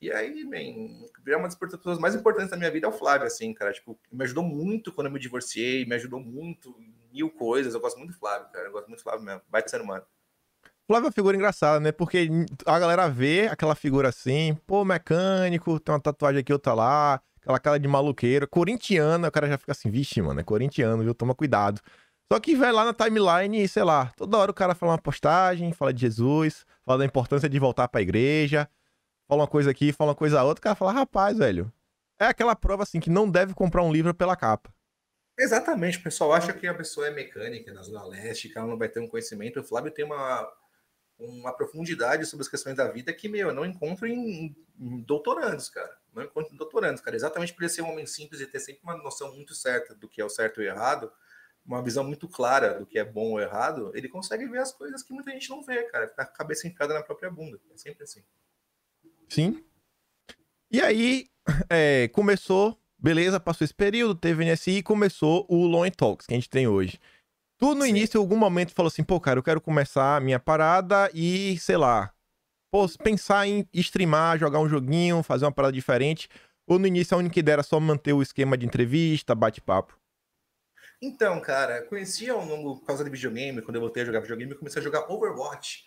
E 0.00 0.12
aí, 0.12 0.48
bem, 0.48 1.04
virar 1.24 1.38
uma 1.38 1.48
das 1.48 1.56
pessoas 1.56 1.98
mais 1.98 2.14
importantes 2.14 2.50
da 2.50 2.56
minha 2.56 2.70
vida 2.70 2.86
é 2.86 2.88
o 2.88 2.92
Flávio, 2.92 3.26
assim, 3.26 3.52
cara. 3.52 3.72
Tipo, 3.72 3.98
me 4.12 4.22
ajudou 4.22 4.44
muito 4.44 4.92
quando 4.92 5.08
eu 5.08 5.12
me 5.12 5.18
divorciei, 5.18 5.84
me 5.84 5.96
ajudou 5.96 6.20
muito 6.20 6.72
mil 7.12 7.30
coisas. 7.30 7.74
Eu 7.74 7.80
gosto 7.80 7.98
muito 7.98 8.12
do 8.12 8.18
Flávio, 8.18 8.46
cara. 8.52 8.68
Eu 8.68 8.72
gosto 8.72 8.86
muito 8.86 9.00
do 9.00 9.02
Flávio 9.02 9.24
mesmo. 9.24 9.42
Vai 9.50 9.60
de 9.60 9.72
ser 9.72 9.80
humano. 9.80 10.04
Flávio 10.86 11.06
é 11.06 11.08
uma 11.08 11.12
figura 11.12 11.36
engraçada, 11.36 11.80
né? 11.80 11.90
Porque 11.90 12.28
a 12.64 12.78
galera 12.78 13.08
vê 13.08 13.48
aquela 13.48 13.74
figura 13.74 14.08
assim, 14.10 14.56
pô, 14.68 14.84
mecânico, 14.84 15.80
tem 15.80 15.92
uma 15.92 16.00
tatuagem 16.00 16.40
aqui, 16.42 16.52
outra 16.52 16.74
lá, 16.74 17.20
aquela 17.48 17.58
cara 17.58 17.78
de 17.78 17.88
maluqueiro, 17.88 18.46
corintiana, 18.46 19.28
o 19.28 19.32
cara 19.32 19.48
já 19.48 19.56
fica 19.56 19.72
assim, 19.72 19.90
vixe, 19.90 20.20
mano, 20.20 20.38
é 20.38 20.44
corintiano, 20.44 21.02
viu? 21.02 21.14
Toma 21.14 21.34
cuidado. 21.34 21.80
Só 22.30 22.38
que 22.38 22.54
vai 22.54 22.70
lá 22.70 22.84
na 22.84 22.92
timeline 22.92 23.62
e, 23.62 23.66
sei 23.66 23.82
lá, 23.82 24.12
toda 24.16 24.36
hora 24.36 24.50
o 24.50 24.54
cara 24.54 24.74
fala 24.74 24.92
uma 24.92 24.98
postagem, 25.00 25.72
fala 25.72 25.94
de 25.94 26.02
Jesus, 26.02 26.66
fala 26.84 26.98
da 26.98 27.04
importância 27.06 27.48
de 27.48 27.58
voltar 27.58 27.88
pra 27.88 28.02
igreja, 28.02 28.68
fala 29.26 29.42
uma 29.42 29.48
coisa 29.48 29.70
aqui, 29.70 29.94
fala 29.94 30.10
uma 30.10 30.14
coisa 30.14 30.44
outra, 30.44 30.60
o 30.60 30.62
cara 30.62 30.74
fala, 30.74 30.92
rapaz, 30.92 31.38
velho, 31.38 31.72
é 32.20 32.26
aquela 32.26 32.54
prova 32.54 32.82
assim 32.82 33.00
que 33.00 33.08
não 33.08 33.30
deve 33.30 33.54
comprar 33.54 33.82
um 33.82 33.90
livro 33.90 34.12
pela 34.12 34.36
capa. 34.36 34.70
Exatamente, 35.38 35.98
o 35.98 36.02
pessoal 36.02 36.34
acha 36.34 36.52
que 36.52 36.66
a 36.66 36.74
pessoa 36.74 37.06
é 37.06 37.10
mecânica 37.10 37.72
na 37.72 37.80
Zona 37.80 38.04
Leste, 38.04 38.50
que 38.50 38.58
ela 38.58 38.66
não 38.66 38.76
vai 38.76 38.90
ter 38.90 39.00
um 39.00 39.08
conhecimento. 39.08 39.60
O 39.60 39.64
Flávio 39.64 39.90
tem 39.90 40.04
uma, 40.04 40.46
uma 41.18 41.52
profundidade 41.52 42.26
sobre 42.26 42.42
as 42.42 42.48
questões 42.48 42.76
da 42.76 42.88
vida 42.88 43.10
que, 43.14 43.28
meu, 43.28 43.48
eu 43.48 43.54
não 43.54 43.64
encontro 43.64 44.06
em, 44.06 44.54
em 44.78 45.00
doutorandos, 45.00 45.70
cara. 45.70 45.96
Não 46.18 46.24
encontro 46.24 46.56
doutorandos, 46.56 47.00
cara. 47.00 47.16
Exatamente 47.16 47.54
por 47.54 47.62
ele 47.62 47.70
ser 47.70 47.82
um 47.82 47.90
homem 47.90 48.06
simples 48.06 48.40
e 48.40 48.46
ter 48.46 48.60
sempre 48.60 48.82
uma 48.82 48.96
noção 48.96 49.34
muito 49.34 49.54
certa 49.54 49.94
do 49.94 50.08
que 50.08 50.20
é 50.20 50.24
o 50.24 50.28
certo 50.28 50.60
e 50.60 50.64
o 50.64 50.68
errado, 50.68 51.12
uma 51.64 51.82
visão 51.82 52.04
muito 52.04 52.28
clara 52.28 52.78
do 52.78 52.86
que 52.86 52.98
é 52.98 53.04
bom 53.04 53.32
ou 53.32 53.40
errado, 53.40 53.92
ele 53.94 54.08
consegue 54.08 54.46
ver 54.46 54.58
as 54.58 54.72
coisas 54.72 55.02
que 55.02 55.12
muita 55.12 55.30
gente 55.30 55.50
não 55.50 55.62
vê, 55.62 55.84
cara. 55.84 56.08
Com 56.08 56.20
a 56.20 56.26
cabeça 56.26 56.66
enfiada 56.66 56.94
na 56.94 57.02
própria 57.02 57.30
bunda. 57.30 57.60
É 57.72 57.76
sempre 57.76 58.04
assim. 58.04 58.22
Sim. 59.28 59.64
E 60.70 60.80
aí, 60.80 61.26
é, 61.70 62.08
começou, 62.08 62.78
beleza, 62.98 63.38
passou 63.38 63.64
esse 63.64 63.74
período, 63.74 64.14
teve 64.14 64.44
NSI 64.44 64.78
e 64.78 64.82
começou 64.82 65.46
o 65.48 65.66
Long 65.66 65.90
Talks 65.90 66.26
que 66.26 66.34
a 66.34 66.36
gente 66.36 66.50
tem 66.50 66.66
hoje. 66.66 66.98
Tu, 67.58 67.74
no 67.74 67.82
Sim. 67.82 67.90
início, 67.90 68.18
em 68.18 68.20
algum 68.20 68.36
momento, 68.36 68.72
falou 68.72 68.88
assim, 68.88 69.02
pô, 69.02 69.20
cara, 69.20 69.38
eu 69.38 69.42
quero 69.42 69.60
começar 69.60 70.16
a 70.16 70.20
minha 70.20 70.38
parada 70.38 71.10
e, 71.12 71.58
sei 71.58 71.76
lá, 71.76 72.12
pô, 72.70 72.86
pensar 73.02 73.46
em 73.46 73.66
streamar, 73.72 74.38
jogar 74.38 74.60
um 74.60 74.68
joguinho, 74.68 75.22
fazer 75.22 75.44
uma 75.44 75.52
parada 75.52 75.72
diferente. 75.72 76.28
Ou 76.66 76.78
no 76.78 76.86
início 76.86 77.14
a 77.14 77.18
única 77.18 77.38
ideia 77.38 77.54
era 77.54 77.62
só 77.62 77.80
manter 77.80 78.12
o 78.12 78.22
esquema 78.22 78.56
de 78.56 78.66
entrevista, 78.66 79.34
bate-papo? 79.34 79.98
Então, 81.00 81.40
cara, 81.40 81.82
conheci 81.82 82.28
ao 82.28 82.44
longo, 82.44 82.78
por 82.78 82.86
causa 82.86 83.04
de 83.04 83.10
videogame, 83.10 83.62
quando 83.62 83.76
eu 83.76 83.80
voltei 83.80 84.02
a 84.02 84.06
jogar 84.06 84.20
videogame, 84.20 84.52
eu 84.52 84.58
comecei 84.58 84.80
a 84.80 84.84
jogar 84.84 85.10
Overwatch. 85.10 85.86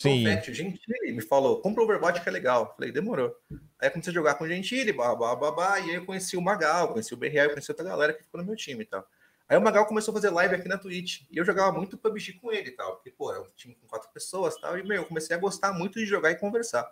Sim. 0.00 0.24
Confete, 0.24 0.50
o 0.50 0.54
Gentili 0.54 1.12
me 1.12 1.22
falou, 1.22 1.60
compra 1.60 1.82
o 1.82 1.84
Overwatch 1.84 2.20
que 2.20 2.28
é 2.28 2.32
legal. 2.32 2.74
Falei, 2.76 2.92
demorou. 2.92 3.34
Aí 3.80 3.88
eu 3.88 3.90
comecei 3.90 4.10
a 4.10 4.14
jogar 4.14 4.34
com 4.34 4.44
o 4.44 4.48
Gentili, 4.48 4.92
babá, 4.92 5.34
babá, 5.34 5.80
e 5.80 5.90
aí 5.90 5.94
eu 5.96 6.04
conheci 6.04 6.36
o 6.36 6.42
Magal, 6.42 6.92
conheci 6.92 7.14
o 7.14 7.16
BRL, 7.16 7.50
conheci 7.50 7.70
outra 7.70 7.86
galera 7.86 8.12
que 8.12 8.22
ficou 8.22 8.40
no 8.40 8.46
meu 8.46 8.56
time 8.56 8.82
e 8.82 8.86
tal. 8.86 9.06
Aí 9.48 9.56
o 9.56 9.60
Magal 9.60 9.86
começou 9.86 10.12
a 10.12 10.14
fazer 10.14 10.30
live 10.30 10.54
aqui 10.54 10.68
na 10.68 10.76
Twitch, 10.76 11.22
e 11.30 11.38
eu 11.38 11.44
jogava 11.44 11.72
muito 11.72 11.96
PUBG 11.96 12.34
com 12.34 12.52
ele 12.52 12.68
e 12.68 12.72
tal, 12.72 12.96
porque, 12.96 13.10
pô, 13.10 13.32
era 13.32 13.40
um 13.40 13.46
time 13.56 13.74
com 13.74 13.86
quatro 13.86 14.10
pessoas 14.12 14.54
e 14.56 14.60
tal, 14.60 14.78
e, 14.78 14.82
meu, 14.82 14.98
eu 14.98 15.06
comecei 15.06 15.34
a 15.34 15.38
gostar 15.38 15.72
muito 15.72 15.98
de 15.98 16.04
jogar 16.04 16.30
e 16.30 16.36
conversar. 16.36 16.86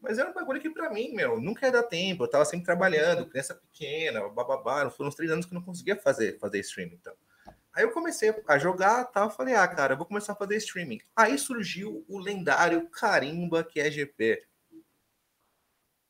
Mas 0.00 0.18
era 0.18 0.30
um 0.30 0.34
bagulho 0.34 0.60
que 0.60 0.70
pra 0.70 0.90
mim, 0.90 1.14
meu, 1.14 1.40
nunca 1.40 1.66
ia 1.66 1.72
dar 1.72 1.82
tempo. 1.82 2.24
Eu 2.24 2.28
tava 2.28 2.44
sempre 2.44 2.66
trabalhando, 2.66 3.26
criança 3.26 3.54
pequena, 3.54 4.28
bababá. 4.28 4.88
Foram 4.90 5.08
uns 5.08 5.14
três 5.14 5.30
anos 5.30 5.46
que 5.46 5.52
eu 5.52 5.58
não 5.58 5.64
conseguia 5.64 5.96
fazer, 5.96 6.38
fazer 6.38 6.60
streaming, 6.60 6.98
então. 7.00 7.14
Aí 7.72 7.84
eu 7.84 7.90
comecei 7.90 8.34
a 8.46 8.58
jogar 8.58 9.04
tal, 9.04 9.30
falei, 9.30 9.54
ah, 9.54 9.66
cara, 9.66 9.94
eu 9.94 9.96
vou 9.96 10.06
começar 10.06 10.32
a 10.32 10.36
fazer 10.36 10.56
streaming. 10.56 11.00
Aí 11.14 11.38
surgiu 11.38 12.04
o 12.08 12.18
lendário 12.18 12.88
Carimba 12.90 13.62
QGP. 13.64 14.44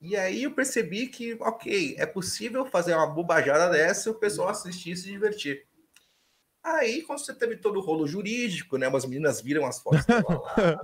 E 0.01 0.16
aí 0.16 0.44
eu 0.44 0.55
percebi 0.55 1.09
que, 1.09 1.36
ok, 1.40 1.96
é 1.99 2.07
possível 2.07 2.64
fazer 2.64 2.94
uma 2.94 3.07
bobajada 3.07 3.70
dessa 3.70 4.09
e 4.09 4.12
o 4.12 4.14
pessoal 4.14 4.49
assistir 4.49 4.92
e 4.92 4.96
se 4.96 5.05
divertir. 5.05 5.67
Aí, 6.62 7.02
quando 7.02 7.20
você 7.20 7.34
teve 7.34 7.56
todo 7.56 7.78
o 7.78 7.82
rolo 7.82 8.06
jurídico, 8.06 8.76
né? 8.76 8.88
Umas 8.88 9.04
meninas 9.04 9.40
viram 9.40 9.64
as 9.64 9.80
fotos 9.80 10.04
lá, 10.06 10.22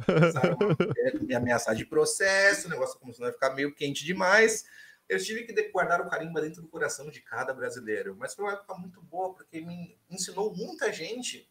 começaram 0.07 0.57
a 0.61 1.25
me 1.25 1.35
ameaçar 1.35 1.75
de 1.75 1.85
processo, 1.85 2.67
o 2.67 2.71
negócio 2.71 2.99
começou 2.99 3.27
a 3.27 3.33
ficar 3.33 3.51
meio 3.55 3.75
quente 3.75 4.05
demais. 4.05 4.65
Eu 5.09 5.23
tive 5.23 5.45
que 5.45 5.69
guardar 5.71 6.01
o 6.01 6.09
carimba 6.09 6.41
dentro 6.41 6.63
do 6.63 6.69
coração 6.69 7.11
de 7.11 7.21
cada 7.21 7.53
brasileiro. 7.53 8.17
Mas 8.19 8.35
foi 8.35 8.45
uma 8.45 8.55
época 8.55 8.75
muito 8.75 9.03
boa, 9.03 9.35
porque 9.35 9.61
me 9.61 9.99
ensinou 10.09 10.55
muita 10.55 10.93
gente 10.93 11.47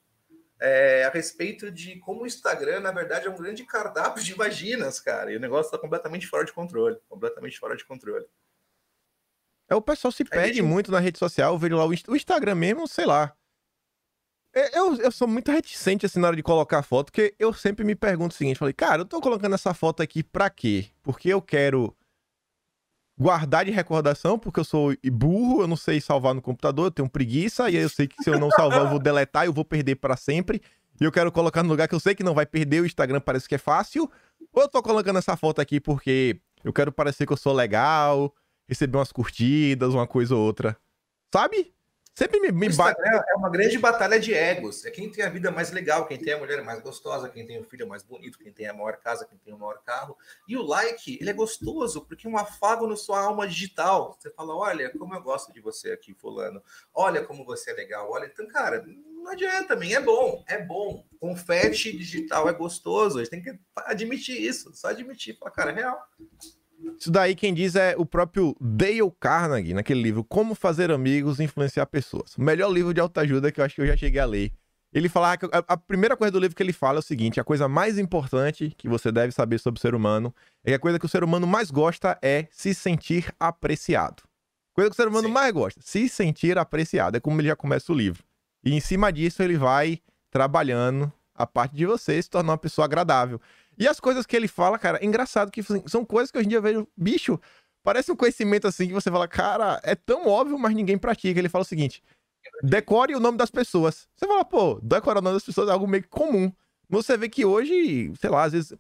é, 0.60 1.04
a 1.04 1.10
respeito 1.10 1.70
de 1.70 2.00
como 2.00 2.24
o 2.24 2.28
Instagram, 2.28 2.80
na 2.80 2.92
verdade, 2.92 3.28
é 3.28 3.30
um 3.30 3.36
grande 3.36 3.66
cardápio 3.66 4.24
de 4.24 4.34
vaginas, 4.34 5.00
cara. 5.00 5.32
E 5.32 5.36
o 5.36 5.40
negócio 5.40 5.68
está 5.68 5.78
completamente 5.78 6.26
fora 6.26 6.46
de 6.46 6.54
controle. 6.54 6.98
Completamente 7.08 7.60
fora 7.60 7.76
de 7.76 7.86
controle. 7.86 8.26
É, 9.70 9.76
o 9.76 9.82
pessoal 9.82 10.12
se 10.12 10.24
perde 10.24 10.58
gente... 10.58 10.66
muito 10.66 10.92
na 10.92 11.00
rede 11.00 11.20
social. 11.20 11.54
Eu 11.54 11.60
vejo 11.60 11.76
lá 11.76 11.86
o 11.86 12.16
Instagram 12.16 12.56
mesmo, 12.56 12.88
sei 12.88 13.06
lá. 13.06 13.36
É, 14.56 14.78
eu, 14.78 14.96
eu 14.98 15.12
sou 15.12 15.28
muito 15.28 15.52
reticente 15.52 16.06
assim 16.06 16.20
na 16.20 16.28
hora 16.28 16.36
de 16.36 16.44
colocar 16.44 16.84
foto, 16.84 17.08
porque 17.08 17.34
eu 17.40 17.52
sempre 17.54 17.84
me 17.84 17.96
pergunto 17.96 18.36
o 18.36 18.38
seguinte: 18.38 18.58
falei, 18.58 18.74
cara, 18.74 19.02
eu 19.02 19.06
tô 19.06 19.20
colocando 19.20 19.56
essa 19.56 19.74
foto 19.74 20.04
aqui 20.04 20.22
pra 20.24 20.50
quê? 20.50 20.86
Porque 21.02 21.30
eu 21.30 21.42
quero 21.42 21.96
guardar 23.18 23.66
de 23.66 23.72
recordação, 23.72 24.38
porque 24.38 24.60
eu 24.60 24.64
sou 24.64 24.94
burro, 25.12 25.62
eu 25.62 25.68
não 25.68 25.76
sei 25.76 26.00
salvar 26.00 26.34
no 26.34 26.42
computador, 26.42 26.88
eu 26.88 26.92
tenho 26.92 27.10
preguiça, 27.10 27.70
e 27.70 27.78
aí 27.78 27.84
eu 27.84 27.90
sei 27.90 28.08
que 28.08 28.22
se 28.24 28.30
eu 28.30 28.40
não 28.40 28.50
salvar, 28.52 28.82
eu 28.82 28.90
vou 28.90 29.00
deletar, 29.00 29.46
eu 29.46 29.54
vou 29.54 29.66
perder 29.66 29.96
para 29.96 30.16
sempre. 30.16 30.62
E 31.02 31.04
eu 31.04 31.12
quero 31.12 31.32
colocar 31.32 31.64
no 31.64 31.70
lugar 31.70 31.88
que 31.88 31.96
eu 31.96 32.00
sei 32.00 32.14
que 32.14 32.24
não 32.24 32.36
vai 32.36 32.46
perder, 32.46 32.82
o 32.82 32.86
Instagram 32.86 33.20
parece 33.20 33.48
que 33.48 33.56
é 33.56 33.58
fácil. 33.58 34.10
Ou 34.52 34.64
eu 34.64 34.70
tô 34.70 34.82
colocando 34.84 35.18
essa 35.18 35.36
foto 35.36 35.60
aqui 35.60 35.80
porque 35.80 36.40
eu 36.64 36.72
quero 36.72 36.92
parecer 36.92 37.26
que 37.26 37.34
eu 37.34 37.38
sou 37.38 37.54
legal, 37.54 38.34
receber 38.68 38.98
umas 38.98 39.12
curtidas, 39.12 39.94
uma 39.94 40.06
coisa 40.06 40.36
ou 40.36 40.42
outra. 40.42 40.78
Sabe? 41.34 41.73
Sempre 42.16 42.40
me, 42.40 42.52
me 42.52 42.70
bate. 42.76 43.02
É 43.02 43.36
uma 43.36 43.50
grande 43.50 43.78
batalha 43.80 44.20
de 44.20 44.34
egos. 44.34 44.86
É 44.86 44.92
quem 44.92 45.10
tem 45.10 45.26
a 45.26 45.30
vida 45.30 45.50
mais 45.50 45.72
legal, 45.72 46.06
quem 46.06 46.18
tem 46.18 46.34
a 46.34 46.38
mulher 46.38 46.64
mais 46.64 46.80
gostosa, 46.80 47.28
quem 47.28 47.46
tem 47.46 47.60
o 47.60 47.64
filho 47.64 47.88
mais 47.88 48.04
bonito, 48.04 48.38
quem 48.38 48.52
tem 48.52 48.68
a 48.68 48.74
maior 48.74 48.98
casa, 48.98 49.26
quem 49.26 49.38
tem 49.40 49.52
o 49.52 49.58
maior 49.58 49.82
carro. 49.84 50.16
E 50.48 50.56
o 50.56 50.62
like, 50.62 51.18
ele 51.20 51.32
é 51.32 51.34
gostoso, 51.34 52.06
porque 52.06 52.28
é 52.28 52.30
um 52.30 52.38
afago 52.38 52.86
na 52.86 52.96
sua 52.96 53.20
alma 53.20 53.48
digital. 53.48 54.16
Você 54.20 54.30
fala: 54.30 54.56
olha, 54.56 54.92
como 54.92 55.16
eu 55.16 55.22
gosto 55.24 55.52
de 55.52 55.60
você 55.60 55.92
aqui, 55.92 56.14
Fulano. 56.14 56.62
Olha 56.94 57.24
como 57.24 57.44
você 57.44 57.72
é 57.72 57.74
legal. 57.74 58.12
Olha, 58.12 58.28
então, 58.28 58.48
cara, 58.48 58.86
não 58.86 59.32
adianta 59.32 59.70
também. 59.70 59.96
É 59.96 60.00
bom, 60.00 60.44
é 60.48 60.62
bom. 60.62 61.04
Confete 61.20 61.98
digital 61.98 62.48
é 62.48 62.54
gostoso. 62.54 63.18
A 63.18 63.24
gente 63.24 63.32
tem 63.32 63.42
que 63.42 63.58
admitir 63.76 64.40
isso. 64.40 64.72
Só 64.76 64.90
admitir. 64.90 65.36
Falar, 65.40 65.52
cara, 65.52 65.72
é 65.72 65.74
real. 65.74 66.08
Isso 67.00 67.12
daí 67.12 67.36
quem 67.36 67.54
diz 67.54 67.76
é 67.76 67.96
o 67.98 68.06
próprio 68.06 68.56
Dale 68.60 69.12
Carnegie, 69.20 69.74
naquele 69.74 70.02
livro 70.02 70.24
Como 70.24 70.56
Fazer 70.56 70.92
Amigos 70.92 71.40
e 71.40 71.44
Influenciar 71.44 71.86
Pessoas. 71.86 72.36
O 72.38 72.42
melhor 72.42 72.72
livro 72.72 72.94
de 72.94 73.00
autoajuda 73.00 73.52
que 73.52 73.60
eu 73.60 73.66
acho 73.66 73.76
que 73.76 73.82
eu 73.82 73.88
já 73.88 73.98
cheguei 73.98 74.20
a 74.20 74.26
ler. 74.26 74.52
Ele 74.94 75.10
fala 75.10 75.36
que 75.36 75.48
a, 75.52 75.76
primeira 75.76 76.16
coisa 76.16 76.32
do 76.32 76.40
livro 76.40 76.56
que 76.56 76.62
ele 76.62 76.72
fala 76.72 76.98
é 76.98 77.00
o 77.00 77.04
seguinte: 77.04 77.40
a 77.40 77.44
coisa 77.44 77.68
mais 77.68 77.98
importante 77.98 78.74
que 78.78 78.88
você 78.88 79.12
deve 79.12 79.32
saber 79.32 79.58
sobre 79.58 79.80
o 79.80 79.82
ser 79.82 79.96
humano 79.96 80.34
é 80.64 80.70
que 80.70 80.76
a 80.76 80.80
coisa 80.80 81.00
que 81.00 81.06
o 81.06 81.10
ser 81.10 81.24
humano 81.24 81.48
mais 81.48 81.72
gosta 81.72 82.18
é 82.22 82.48
se 82.52 82.76
sentir 82.76 83.34
apreciado. 83.40 84.22
Coisa 84.72 84.90
que 84.90 84.94
o 84.94 84.98
ser 84.98 85.08
humano 85.08 85.28
Sim. 85.28 85.34
mais 85.34 85.52
gosta, 85.52 85.82
se 85.84 86.08
sentir 86.08 86.58
apreciado. 86.58 87.16
É 87.18 87.20
como 87.20 87.40
ele 87.42 87.48
já 87.48 87.56
começa 87.56 87.92
o 87.92 87.96
livro. 87.96 88.24
E 88.64 88.74
em 88.74 88.80
cima 88.80 89.12
disso 89.12 89.42
ele 89.42 89.58
vai 89.58 90.00
trabalhando 90.30 91.12
a 91.36 91.46
parte 91.46 91.76
de 91.76 91.86
você 91.86 92.22
se 92.22 92.30
tornar 92.30 92.54
uma 92.54 92.58
pessoa 92.58 92.86
agradável. 92.86 93.42
E 93.78 93.88
as 93.88 94.00
coisas 94.00 94.26
que 94.26 94.36
ele 94.36 94.48
fala, 94.48 94.78
cara, 94.78 95.00
é 95.00 95.06
engraçado 95.06 95.52
que 95.52 95.62
assim, 95.62 95.84
são 95.88 96.06
coisas 96.06 96.32
que 96.32 96.38
hoje 96.38 96.46
em 96.46 96.50
dia 96.50 96.58
eu 96.58 96.62
vejo, 96.62 96.88
bicho, 96.96 97.40
parece 97.84 98.12
um 98.12 98.16
conhecimento 98.16 98.68
assim 98.68 98.88
que 98.88 98.94
você 98.94 99.12
fala, 99.12 99.28
cara, 99.28 99.80
é 99.84 99.96
tão 99.96 100.28
óbvio, 100.28 100.58
mas 100.58 100.74
ninguém 100.74 100.98
pratica. 100.98 101.40
Ele 101.40 101.50
fala 101.50 101.64
o 101.64 101.68
seguinte: 101.68 102.04
decore 102.64 103.16
o 103.16 103.20
nome 103.20 103.38
das 103.38 103.52
pessoas. 103.52 104.08
Você 104.16 104.28
fala, 104.28 104.46
pô, 104.46 104.80
decorar 104.82 105.20
o 105.20 105.22
nome 105.22 105.36
das 105.36 105.46
pessoas 105.46 105.70
é 105.70 105.72
algo 105.72 105.88
meio 105.88 106.08
comum. 106.08 106.52
Você 106.90 107.18
vê 107.18 107.30
que 107.30 107.46
hoje, 107.46 108.12
sei 108.20 108.30
lá, 108.30 108.44
às 108.44 108.54
vezes. 108.54 108.74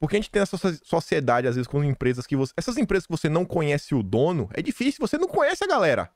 Porque 0.00 0.14
a 0.14 0.20
gente 0.20 0.30
tem 0.30 0.40
essa 0.40 0.56
sociedade, 0.84 1.48
às 1.48 1.56
vezes, 1.56 1.66
com 1.66 1.82
empresas 1.82 2.24
que 2.26 2.36
você. 2.36 2.52
Essas 2.56 2.76
empresas 2.76 3.06
que 3.06 3.10
você 3.10 3.28
não 3.28 3.44
conhece 3.44 3.94
o 3.94 4.02
dono, 4.02 4.48
é 4.54 4.62
difícil, 4.62 5.00
você 5.00 5.18
não 5.18 5.26
conhece 5.26 5.64
a 5.64 5.66
galera. 5.66 6.10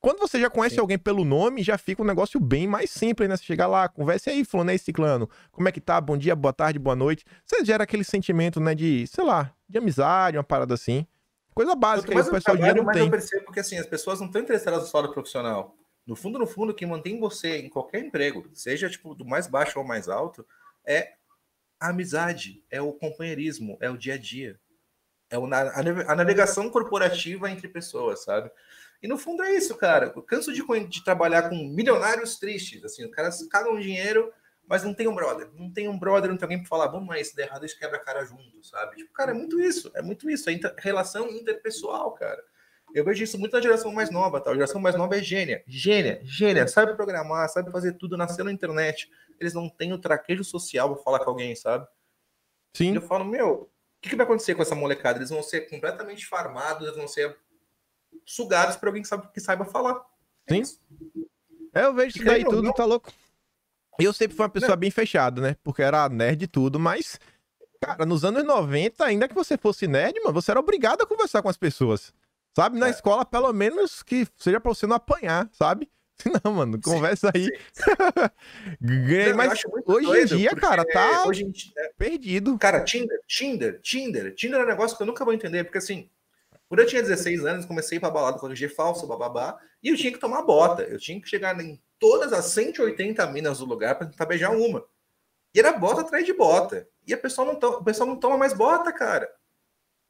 Quando 0.00 0.20
você 0.20 0.38
já 0.40 0.48
conhece 0.48 0.76
Sim. 0.76 0.80
alguém 0.80 0.98
pelo 0.98 1.24
nome, 1.24 1.62
já 1.62 1.76
fica 1.76 2.02
um 2.02 2.04
negócio 2.06 2.38
bem 2.38 2.68
mais 2.68 2.90
simples, 2.90 3.28
né? 3.28 3.36
Você 3.36 3.42
chega 3.42 3.66
lá, 3.66 3.88
conversa 3.88 4.30
aí, 4.30 4.44
fulano, 4.44 4.70
aí, 4.70 4.78
ciclano. 4.78 5.28
Como 5.50 5.68
é 5.68 5.72
que 5.72 5.80
tá? 5.80 6.00
Bom 6.00 6.16
dia, 6.16 6.36
boa 6.36 6.52
tarde, 6.52 6.78
boa 6.78 6.94
noite. 6.94 7.24
Você 7.44 7.64
gera 7.64 7.82
aquele 7.82 8.04
sentimento, 8.04 8.60
né, 8.60 8.74
de, 8.74 9.06
sei 9.08 9.24
lá, 9.24 9.52
de 9.68 9.76
amizade, 9.76 10.36
uma 10.36 10.44
parada 10.44 10.74
assim. 10.74 11.04
Coisa 11.52 11.74
básica 11.74 12.12
aí 12.12 12.20
o 12.20 12.30
pessoal 12.30 12.56
trabalho, 12.56 12.76
não 12.76 12.84
mas 12.84 12.94
tem. 12.94 13.06
eu 13.06 13.10
percebo 13.10 13.50
que, 13.50 13.58
assim, 13.58 13.76
as 13.76 13.86
pessoas 13.86 14.20
não 14.20 14.28
estão 14.28 14.40
interessadas 14.40 14.92
no 14.92 15.00
lado 15.00 15.12
profissional. 15.12 15.74
No 16.06 16.14
fundo, 16.14 16.38
no 16.38 16.46
fundo, 16.46 16.70
o 16.70 16.74
que 16.74 16.86
mantém 16.86 17.18
você 17.18 17.58
em 17.58 17.68
qualquer 17.68 17.98
emprego, 18.04 18.48
seja, 18.54 18.88
tipo, 18.88 19.16
do 19.16 19.24
mais 19.24 19.48
baixo 19.48 19.80
ou 19.80 19.84
mais 19.84 20.08
alto, 20.08 20.46
é 20.86 21.14
a 21.80 21.88
amizade, 21.88 22.62
é 22.70 22.80
o 22.80 22.92
companheirismo, 22.92 23.76
é 23.80 23.90
o 23.90 23.96
dia 23.98 24.14
a 24.14 24.18
dia. 24.18 24.60
É 25.30 25.36
a 25.36 26.14
navegação 26.14 26.70
corporativa 26.70 27.50
entre 27.50 27.68
pessoas, 27.68 28.22
sabe? 28.22 28.50
E 29.02 29.06
no 29.06 29.16
fundo 29.16 29.42
é 29.42 29.54
isso, 29.54 29.76
cara. 29.76 30.12
Eu 30.14 30.22
canso 30.22 30.52
de, 30.52 30.62
de 30.86 31.04
trabalhar 31.04 31.48
com 31.48 31.56
milionários 31.56 32.36
tristes. 32.36 32.84
Assim, 32.84 33.04
os 33.04 33.10
caras 33.10 33.46
cagam 33.48 33.78
dinheiro, 33.78 34.32
mas 34.66 34.82
não 34.82 34.92
tem 34.92 35.06
um 35.06 35.14
brother. 35.14 35.48
Não 35.54 35.70
tem 35.70 35.88
um 35.88 35.98
brother, 35.98 36.30
não 36.30 36.36
tem 36.36 36.44
alguém 36.44 36.58
para 36.58 36.68
falar, 36.68 36.88
vamos 36.88 37.06
mas 37.06 37.28
se 37.28 37.36
der 37.36 37.46
errado, 37.46 37.64
a 37.64 37.66
gente 37.66 37.78
quebra 37.78 37.96
a 37.96 38.04
cara 38.04 38.24
junto, 38.24 38.62
sabe? 38.62 38.96
Tipo, 38.96 39.12
cara, 39.12 39.30
é 39.30 39.34
muito 39.34 39.60
isso. 39.60 39.90
É 39.94 40.02
muito 40.02 40.28
isso. 40.28 40.50
É 40.50 40.52
inter 40.52 40.74
relação 40.78 41.28
interpessoal, 41.28 42.12
cara. 42.12 42.42
Eu 42.94 43.04
vejo 43.04 43.22
isso 43.22 43.38
muito 43.38 43.52
na 43.52 43.60
geração 43.60 43.92
mais 43.92 44.10
nova, 44.10 44.40
tá? 44.40 44.50
A 44.50 44.54
geração 44.54 44.80
mais 44.80 44.96
nova 44.96 45.16
é 45.16 45.22
gênia. 45.22 45.62
Gênia, 45.66 46.20
gênia. 46.24 46.66
Sabe 46.66 46.94
programar, 46.94 47.48
sabe 47.48 47.70
fazer 47.70 47.92
tudo, 47.92 48.16
nasceu 48.16 48.44
na 48.44 48.52
internet. 48.52 49.10
Eles 49.38 49.54
não 49.54 49.68
têm 49.68 49.92
o 49.92 49.98
traquejo 49.98 50.42
social 50.42 50.94
para 50.94 51.02
falar 51.02 51.18
com 51.20 51.30
alguém, 51.30 51.54
sabe? 51.54 51.86
Sim. 52.74 52.92
E 52.92 52.96
eu 52.96 53.02
falo, 53.02 53.24
meu, 53.24 53.70
o 53.98 54.00
que, 54.00 54.10
que 54.10 54.16
vai 54.16 54.24
acontecer 54.24 54.54
com 54.54 54.62
essa 54.62 54.74
molecada? 54.74 55.18
Eles 55.18 55.30
vão 55.30 55.42
ser 55.42 55.68
completamente 55.68 56.26
farmados, 56.26 56.84
eles 56.84 56.96
vão 56.96 57.08
ser 57.08 57.36
sugados 58.28 58.76
para 58.76 58.88
alguém 58.90 59.02
que, 59.02 59.08
sabe, 59.08 59.28
que 59.32 59.40
saiba 59.40 59.64
falar. 59.64 60.00
Sim. 60.48 60.62
É, 61.74 61.84
eu 61.84 61.94
vejo 61.94 62.16
isso 62.16 62.24
daí 62.24 62.44
tudo, 62.44 62.62
não. 62.62 62.72
tá 62.72 62.84
louco. 62.84 63.10
Eu 63.98 64.12
sempre 64.12 64.36
fui 64.36 64.44
uma 64.44 64.50
pessoa 64.50 64.70
não. 64.70 64.76
bem 64.76 64.90
fechada, 64.90 65.40
né? 65.40 65.56
Porque 65.62 65.82
era 65.82 66.08
nerd 66.08 66.42
e 66.42 66.46
tudo, 66.46 66.78
mas, 66.78 67.18
cara, 67.80 68.06
nos 68.06 68.24
anos 68.24 68.44
90, 68.44 69.04
ainda 69.04 69.26
que 69.26 69.34
você 69.34 69.56
fosse 69.56 69.88
nerd, 69.88 70.20
mano, 70.20 70.34
você 70.34 70.50
era 70.50 70.60
obrigado 70.60 71.02
a 71.02 71.06
conversar 71.06 71.42
com 71.42 71.48
as 71.48 71.56
pessoas. 71.56 72.12
Sabe? 72.54 72.78
Na 72.78 72.88
é. 72.88 72.90
escola, 72.90 73.24
pelo 73.24 73.52
menos 73.52 74.02
que 74.02 74.26
seja 74.36 74.60
pra 74.60 74.72
você 74.72 74.86
não 74.86 74.96
apanhar, 74.96 75.48
sabe? 75.52 75.88
Não, 76.44 76.52
mano, 76.52 76.80
conversa 76.80 77.30
sim, 77.32 77.46
aí. 77.46 78.28
Ganhei, 78.80 79.32
mas 79.34 79.62
hoje 79.86 80.34
em 80.34 80.38
dia, 80.38 80.56
cara, 80.56 80.84
tá 80.84 81.24
hoje 81.26 81.44
em 81.44 81.50
dia, 81.50 81.72
é 81.76 81.92
perdido. 81.96 82.58
Cara, 82.58 82.82
Tinder, 82.82 83.20
Tinder, 83.24 83.80
Tinder, 83.80 84.34
Tinder 84.34 84.60
é 84.60 84.64
um 84.64 84.66
negócio 84.66 84.96
que 84.96 85.02
eu 85.04 85.06
nunca 85.06 85.24
vou 85.24 85.32
entender, 85.32 85.62
porque 85.62 85.78
assim, 85.78 86.10
quando 86.68 86.80
eu 86.80 86.86
tinha 86.86 87.02
16 87.02 87.46
anos, 87.46 87.64
comecei 87.64 87.98
para 87.98 88.10
balada 88.10 88.38
com 88.38 88.46
RG 88.46 88.68
falso, 88.68 89.06
bababá, 89.06 89.58
e 89.82 89.88
eu 89.88 89.96
tinha 89.96 90.12
que 90.12 90.18
tomar 90.18 90.42
bota. 90.42 90.82
Eu 90.82 90.98
tinha 90.98 91.20
que 91.20 91.28
chegar 91.28 91.58
em 91.60 91.80
todas 91.98 92.32
as 92.32 92.46
180 92.46 93.26
minas 93.28 93.58
do 93.58 93.64
lugar 93.64 93.96
para 93.96 94.06
tentar 94.06 94.26
beijar 94.26 94.50
uma. 94.50 94.84
E 95.54 95.58
era 95.58 95.72
bota 95.72 96.02
atrás 96.02 96.26
de 96.26 96.32
bota. 96.34 96.86
E 97.06 97.14
a 97.14 97.18
pessoa 97.18 97.46
não, 97.46 97.54
to 97.54 97.68
o 97.68 97.84
pessoal 97.84 98.06
não 98.06 98.16
toma 98.16 98.36
mais 98.36 98.52
bota, 98.52 98.92
cara. 98.92 99.28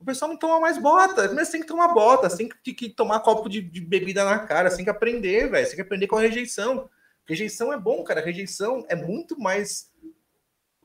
O 0.00 0.04
pessoal 0.04 0.30
não 0.30 0.36
toma 0.36 0.58
mais 0.58 0.78
bota. 0.78 1.32
Mas 1.32 1.48
tem 1.48 1.60
que 1.60 1.66
tomar 1.66 1.88
bota, 1.94 2.28
tem 2.36 2.48
que, 2.48 2.74
que 2.74 2.88
tomar 2.88 3.20
copo 3.20 3.48
de, 3.48 3.62
de, 3.62 3.80
bebida 3.80 4.24
na 4.24 4.40
cara, 4.40 4.74
tem 4.74 4.84
que 4.84 4.90
aprender, 4.90 5.48
velho. 5.48 5.66
Tem 5.66 5.76
que 5.76 5.82
aprender 5.82 6.08
com 6.08 6.16
a 6.16 6.20
rejeição. 6.20 6.90
Rejeição 7.24 7.72
é 7.72 7.78
bom, 7.78 8.02
cara. 8.02 8.20
Rejeição 8.20 8.84
é 8.88 8.96
muito 8.96 9.38
mais 9.38 9.92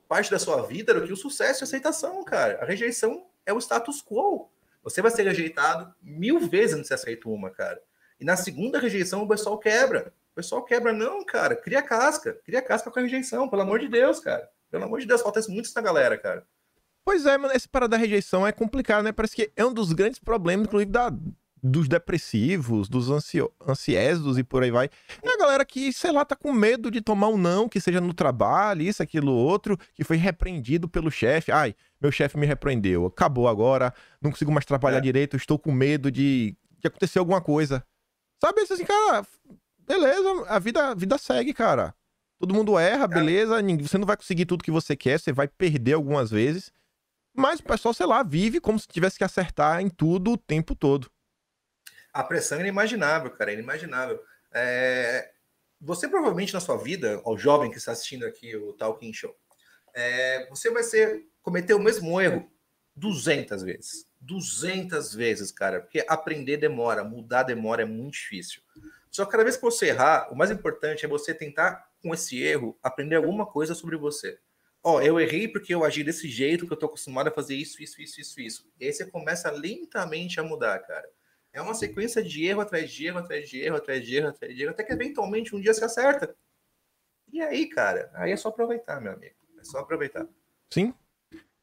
parte 0.07 0.29
da 0.29 0.37
sua 0.37 0.61
vida 0.61 0.93
do 0.93 1.07
que 1.07 1.13
o 1.13 1.17
sucesso 1.17 1.63
e 1.63 1.65
aceitação, 1.65 2.23
cara. 2.23 2.59
A 2.61 2.65
rejeição 2.65 3.25
é 3.43 3.51
o 3.51 3.59
status 3.59 4.03
quo. 4.03 4.52
Você 4.83 5.01
vai 5.01 5.11
ser 5.11 5.23
rejeitado 5.23 5.93
mil 6.01 6.39
vezes 6.41 6.75
antes 6.75 6.89
de 6.89 6.93
aceito 6.93 7.31
uma, 7.31 7.49
cara. 7.49 7.81
E 8.19 8.25
na 8.25 8.35
segunda 8.35 8.79
rejeição 8.79 9.23
o 9.23 9.27
pessoal 9.27 9.57
quebra. 9.57 10.13
O 10.31 10.35
pessoal 10.35 10.63
quebra, 10.63 10.91
não, 10.91 11.23
cara. 11.25 11.55
Cria 11.55 11.81
casca. 11.81 12.33
Cria 12.43 12.61
casca 12.61 12.91
com 12.91 12.99
a 12.99 13.01
rejeição, 13.01 13.49
pelo 13.49 13.61
amor 13.61 13.79
de 13.79 13.87
Deus, 13.87 14.19
cara. 14.19 14.49
Pelo 14.69 14.83
amor 14.83 14.99
de 14.99 15.05
Deus, 15.05 15.21
falta 15.21 15.39
muito 15.49 15.65
isso 15.65 15.75
na 15.75 15.81
galera, 15.81 16.17
cara. 16.17 16.45
Pois 17.05 17.25
é, 17.25 17.37
mano, 17.37 17.53
esse 17.53 17.67
parada 17.67 17.91
da 17.91 17.97
rejeição 17.97 18.47
é 18.47 18.51
complicado, 18.51 19.03
né? 19.03 19.11
Parece 19.11 19.35
que 19.35 19.51
é 19.55 19.65
um 19.65 19.73
dos 19.73 19.93
grandes 19.93 20.19
problemas, 20.19 20.67
inclusive, 20.67 20.91
da, 20.91 21.11
dos 21.63 21.87
depressivos, 21.87 22.89
dos 22.89 23.09
ansio, 23.09 23.49
ansiesos 23.65 24.37
e 24.37 24.43
por 24.43 24.63
aí 24.63 24.69
vai. 24.69 24.89
É 25.23 25.33
a 25.33 25.37
galera 25.37 25.63
que, 25.63 25.93
sei 25.93 26.11
lá, 26.11 26.25
tá 26.25 26.35
com 26.35 26.51
medo 26.51 26.91
de 26.91 26.99
tomar 26.99 27.29
um 27.29 27.37
não, 27.37 27.69
que 27.69 27.79
seja 27.79 28.01
no 28.01 28.13
trabalho, 28.13 28.81
isso, 28.81 29.01
aquilo, 29.01 29.31
outro, 29.31 29.77
que 29.95 30.03
foi 30.03 30.17
repreendido 30.17 30.89
pelo 30.89 31.09
chefe. 31.09 31.53
Ai, 31.53 31.73
meu 32.01 32.11
chefe 32.11 32.37
me 32.37 32.45
repreendeu, 32.45 33.05
acabou 33.05 33.47
agora, 33.47 33.93
não 34.21 34.29
consigo 34.29 34.51
mais 34.51 34.65
trabalhar 34.65 34.97
é. 34.97 35.01
direito, 35.01 35.37
estou 35.37 35.57
com 35.57 35.71
medo 35.71 36.11
de, 36.11 36.53
de 36.79 36.87
acontecer 36.87 37.17
alguma 37.17 37.39
coisa. 37.39 37.81
Sabe, 38.43 38.61
assim, 38.61 38.83
cara, 38.83 39.25
beleza, 39.87 40.45
a 40.49 40.59
vida, 40.59 40.87
a 40.89 40.93
vida 40.93 41.17
segue, 41.17 41.53
cara. 41.53 41.95
Todo 42.37 42.53
mundo 42.53 42.77
erra, 42.77 43.07
beleza, 43.07 43.55
você 43.79 43.97
não 43.97 44.05
vai 44.05 44.17
conseguir 44.17 44.45
tudo 44.45 44.65
que 44.65 44.71
você 44.71 44.97
quer, 44.97 45.17
você 45.17 45.31
vai 45.31 45.47
perder 45.47 45.93
algumas 45.93 46.29
vezes. 46.29 46.73
Mas 47.33 47.61
o 47.61 47.63
pessoal, 47.63 47.93
sei 47.93 48.05
lá, 48.05 48.21
vive 48.21 48.59
como 48.59 48.77
se 48.77 48.85
tivesse 48.85 49.17
que 49.17 49.23
acertar 49.23 49.79
em 49.79 49.89
tudo 49.89 50.33
o 50.33 50.37
tempo 50.37 50.75
todo 50.75 51.09
a 52.13 52.23
pressão 52.23 52.59
é 52.59 52.61
inimaginável, 52.61 53.31
cara, 53.31 53.51
é 53.51 53.55
inimaginável. 53.55 54.21
É... 54.53 55.31
Você 55.81 56.07
provavelmente 56.07 56.53
na 56.53 56.59
sua 56.59 56.77
vida, 56.77 57.21
ao 57.25 57.37
jovem 57.37 57.71
que 57.71 57.77
está 57.77 57.91
assistindo 57.91 58.25
aqui 58.25 58.55
o 58.55 58.73
Talking 58.73 59.11
Show, 59.11 59.35
é... 59.93 60.47
você 60.49 60.69
vai 60.69 60.83
ser 60.83 61.27
cometer 61.41 61.73
o 61.73 61.79
mesmo 61.79 62.21
erro 62.21 62.49
200 62.95 63.63
vezes. 63.63 64.07
200 64.21 65.13
vezes, 65.13 65.51
cara, 65.51 65.81
porque 65.81 66.05
aprender 66.07 66.57
demora, 66.57 67.03
mudar 67.03 67.43
demora, 67.43 67.81
é 67.81 67.85
muito 67.85 68.13
difícil. 68.13 68.61
Só 69.11 69.25
que 69.25 69.31
cada 69.31 69.43
vez 69.43 69.57
que 69.57 69.61
você 69.61 69.87
errar, 69.87 70.31
o 70.31 70.35
mais 70.35 70.49
importante 70.49 71.05
é 71.05 71.09
você 71.09 71.33
tentar, 71.33 71.87
com 72.01 72.13
esse 72.13 72.41
erro, 72.41 72.77
aprender 72.81 73.15
alguma 73.15 73.45
coisa 73.45 73.75
sobre 73.75 73.97
você. 73.97 74.39
Ó, 74.81 74.95
oh, 74.95 75.01
eu 75.01 75.19
errei 75.19 75.47
porque 75.47 75.73
eu 75.73 75.83
agi 75.83 76.03
desse 76.03 76.27
jeito, 76.27 76.65
que 76.65 76.73
eu 76.73 76.77
tô 76.77 76.87
acostumado 76.87 77.27
a 77.27 77.31
fazer 77.31 77.55
isso, 77.55 77.81
isso, 77.81 78.01
isso, 78.01 78.19
isso, 78.19 78.41
isso. 78.41 78.71
E 78.79 78.85
aí 78.85 78.91
você 78.91 79.05
começa 79.05 79.49
lentamente 79.51 80.39
a 80.39 80.43
mudar, 80.43 80.79
cara. 80.79 81.07
É 81.53 81.61
uma 81.61 81.75
sequência 81.75 82.23
de 82.23 82.45
erro 82.45 82.61
atrás 82.61 82.91
de 82.91 83.05
erro, 83.05 83.19
atrás 83.19 83.47
de 83.47 83.61
erro, 83.61 83.75
atrás 83.77 84.03
de 84.03 84.15
erro, 84.15 84.27
atrás 84.29 84.55
de 84.55 84.63
erro, 84.63 84.71
até 84.71 84.83
que 84.83 84.91
eventualmente 84.91 85.55
um 85.55 85.61
dia 85.61 85.73
se 85.73 85.85
acerta. 85.85 86.35
E 87.31 87.41
aí, 87.41 87.67
cara, 87.67 88.09
aí 88.15 88.31
é 88.31 88.37
só 88.37 88.49
aproveitar, 88.49 88.99
meu 88.99 89.13
amigo. 89.13 89.35
É 89.59 89.63
só 89.63 89.79
aproveitar. 89.79 90.27
Sim. 90.71 90.93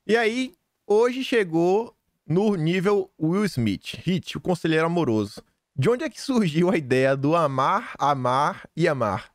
E 0.07 0.16
aí, 0.16 0.55
hoje 0.86 1.24
chegou 1.24 1.95
no 2.24 2.55
nível 2.55 3.11
Will 3.20 3.45
Smith, 3.45 3.95
Hit, 4.05 4.36
o 4.36 4.41
conselheiro 4.41 4.86
amoroso. 4.86 5.43
De 5.74 5.91
onde 5.91 6.05
é 6.05 6.11
que 6.11 6.20
surgiu 6.20 6.70
a 6.70 6.76
ideia 6.76 7.16
do 7.16 7.34
amar, 7.34 7.95
amar 7.99 8.68
e 8.76 8.86
amar? 8.86 9.32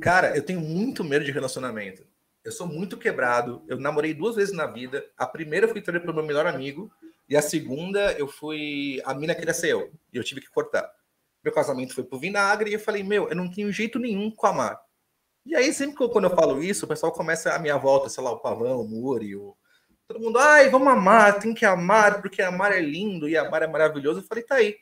Cara, 0.00 0.36
eu 0.36 0.44
tenho 0.44 0.60
muito 0.60 1.02
medo 1.02 1.24
de 1.24 1.32
relacionamento. 1.32 2.06
Eu 2.44 2.52
sou 2.52 2.66
muito 2.66 2.96
quebrado. 2.96 3.64
Eu 3.66 3.78
namorei 3.80 4.14
duas 4.14 4.36
vezes 4.36 4.54
na 4.54 4.66
vida. 4.66 5.04
A 5.16 5.26
primeira 5.26 5.66
eu 5.66 5.70
fui 5.70 5.80
traído 5.80 6.04
pelo 6.04 6.14
meu 6.14 6.24
melhor 6.24 6.46
amigo. 6.46 6.92
E 7.28 7.36
a 7.36 7.42
segunda, 7.42 8.12
eu 8.12 8.28
fui. 8.28 9.00
A 9.04 9.14
mina 9.14 9.34
queria 9.34 9.54
ser 9.54 9.68
eu. 9.68 9.92
E 10.12 10.16
eu 10.16 10.24
tive 10.24 10.40
que 10.40 10.50
cortar. 10.50 10.88
Meu 11.42 11.52
casamento 11.52 11.94
foi 11.94 12.04
pro 12.04 12.18
vinagre. 12.18 12.70
E 12.70 12.74
eu 12.74 12.80
falei, 12.80 13.02
meu, 13.02 13.28
eu 13.28 13.36
não 13.36 13.50
tenho 13.50 13.72
jeito 13.72 13.98
nenhum 13.98 14.30
com 14.30 14.46
amar. 14.46 14.80
E 15.44 15.54
aí, 15.54 15.72
sempre 15.72 15.96
que 15.96 16.02
eu, 16.02 16.08
quando 16.08 16.24
eu 16.24 16.34
falo 16.34 16.62
isso, 16.62 16.84
o 16.84 16.88
pessoal 16.88 17.12
começa 17.12 17.54
a 17.54 17.58
minha 17.58 17.76
volta, 17.76 18.08
sei 18.08 18.22
lá, 18.22 18.32
o 18.32 18.40
Pavão, 18.40 18.80
o 18.80 18.88
Muri, 18.88 19.36
o... 19.36 19.56
todo 20.08 20.18
mundo, 20.18 20.40
ai, 20.40 20.68
vamos 20.68 20.88
amar, 20.88 21.38
tem 21.38 21.54
que 21.54 21.64
amar, 21.64 22.20
porque 22.20 22.42
amar 22.42 22.72
é 22.72 22.80
lindo 22.80 23.28
e 23.28 23.36
amar 23.36 23.62
é 23.62 23.66
maravilhoso. 23.68 24.20
Eu 24.20 24.24
falei, 24.24 24.42
tá 24.42 24.56
aí. 24.56 24.76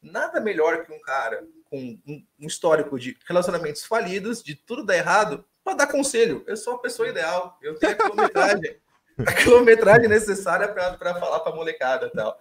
Nada 0.00 0.40
melhor 0.40 0.86
que 0.86 0.92
um 0.92 1.00
cara 1.00 1.46
com 1.64 1.98
um, 2.06 2.26
um 2.40 2.46
histórico 2.46 2.98
de 2.98 3.16
relacionamentos 3.26 3.84
falidos, 3.84 4.42
de 4.42 4.54
tudo 4.54 4.84
dar 4.84 4.96
errado, 4.96 5.44
para 5.62 5.74
dar 5.74 5.86
conselho. 5.86 6.42
Eu 6.46 6.56
sou 6.56 6.74
a 6.74 6.78
pessoa 6.78 7.08
ideal, 7.08 7.58
eu 7.60 7.78
tenho 7.78 7.92
a 7.92 7.96
quilometragem. 7.96 8.80
A 9.26 9.32
quilometragem 9.32 10.08
necessária 10.08 10.68
para 10.68 11.14
falar 11.14 11.40
para 11.40 11.54
molecada 11.54 12.06
e 12.06 12.10
tal. 12.10 12.38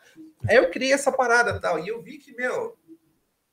Aí 0.48 0.56
eu 0.56 0.70
criei 0.70 0.94
essa 0.94 1.12
parada 1.12 1.60
tal, 1.60 1.80
e 1.80 1.88
eu 1.88 2.02
vi 2.02 2.18
que, 2.18 2.34
meu, 2.36 2.78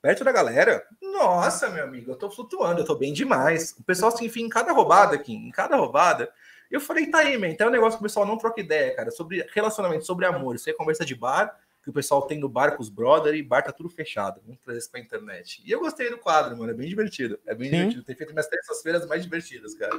perto 0.00 0.24
da 0.24 0.32
galera, 0.32 0.84
nossa, 1.02 1.68
meu 1.68 1.84
amigo, 1.84 2.12
eu 2.12 2.16
tô 2.16 2.30
flutuando, 2.30 2.80
eu 2.80 2.84
tô 2.84 2.94
bem 2.94 3.12
demais. 3.12 3.74
O 3.78 3.84
pessoal 3.84 4.10
se 4.10 4.24
enfia 4.24 4.44
em 4.44 4.48
cada 4.48 4.72
roubada 4.72 5.16
aqui, 5.16 5.34
em 5.34 5.50
cada 5.50 5.76
roubada. 5.76 6.30
Eu 6.70 6.80
falei, 6.80 7.06
tá 7.06 7.18
aí, 7.18 7.36
man, 7.38 7.48
então 7.48 7.66
é 7.66 7.70
um 7.70 7.72
negócio 7.72 7.98
que 7.98 8.04
o 8.04 8.06
pessoal 8.06 8.26
não 8.26 8.38
troca 8.38 8.60
ideia, 8.60 8.94
cara, 8.94 9.10
sobre 9.10 9.46
relacionamento, 9.52 10.04
sobre 10.04 10.26
amor. 10.26 10.56
Isso 10.56 10.68
aí 10.68 10.74
é 10.74 10.76
conversa 10.76 11.04
de 11.04 11.14
bar, 11.14 11.56
que 11.82 11.90
o 11.90 11.92
pessoal 11.92 12.22
tem 12.22 12.38
no 12.38 12.48
bar 12.48 12.76
com 12.76 12.82
os 12.82 12.88
brother 12.88 13.34
e 13.34 13.42
bar 13.42 13.62
tá 13.62 13.70
tudo 13.70 13.88
fechado. 13.88 14.40
Vamos 14.44 14.60
trazer 14.60 14.80
isso 14.80 14.90
pra 14.90 15.00
internet. 15.00 15.62
E 15.64 15.70
eu 15.70 15.78
gostei 15.78 16.10
do 16.10 16.18
quadro, 16.18 16.56
mano, 16.56 16.72
é 16.72 16.74
bem 16.74 16.88
divertido. 16.88 17.38
É 17.46 17.54
bem 17.54 17.70
Sim. 17.70 17.76
divertido. 17.76 18.04
Tem 18.04 18.16
feito 18.16 18.32
minhas 18.32 18.48
terças-feiras 18.48 19.06
mais 19.06 19.22
divertidas, 19.22 19.74
cara. 19.74 19.94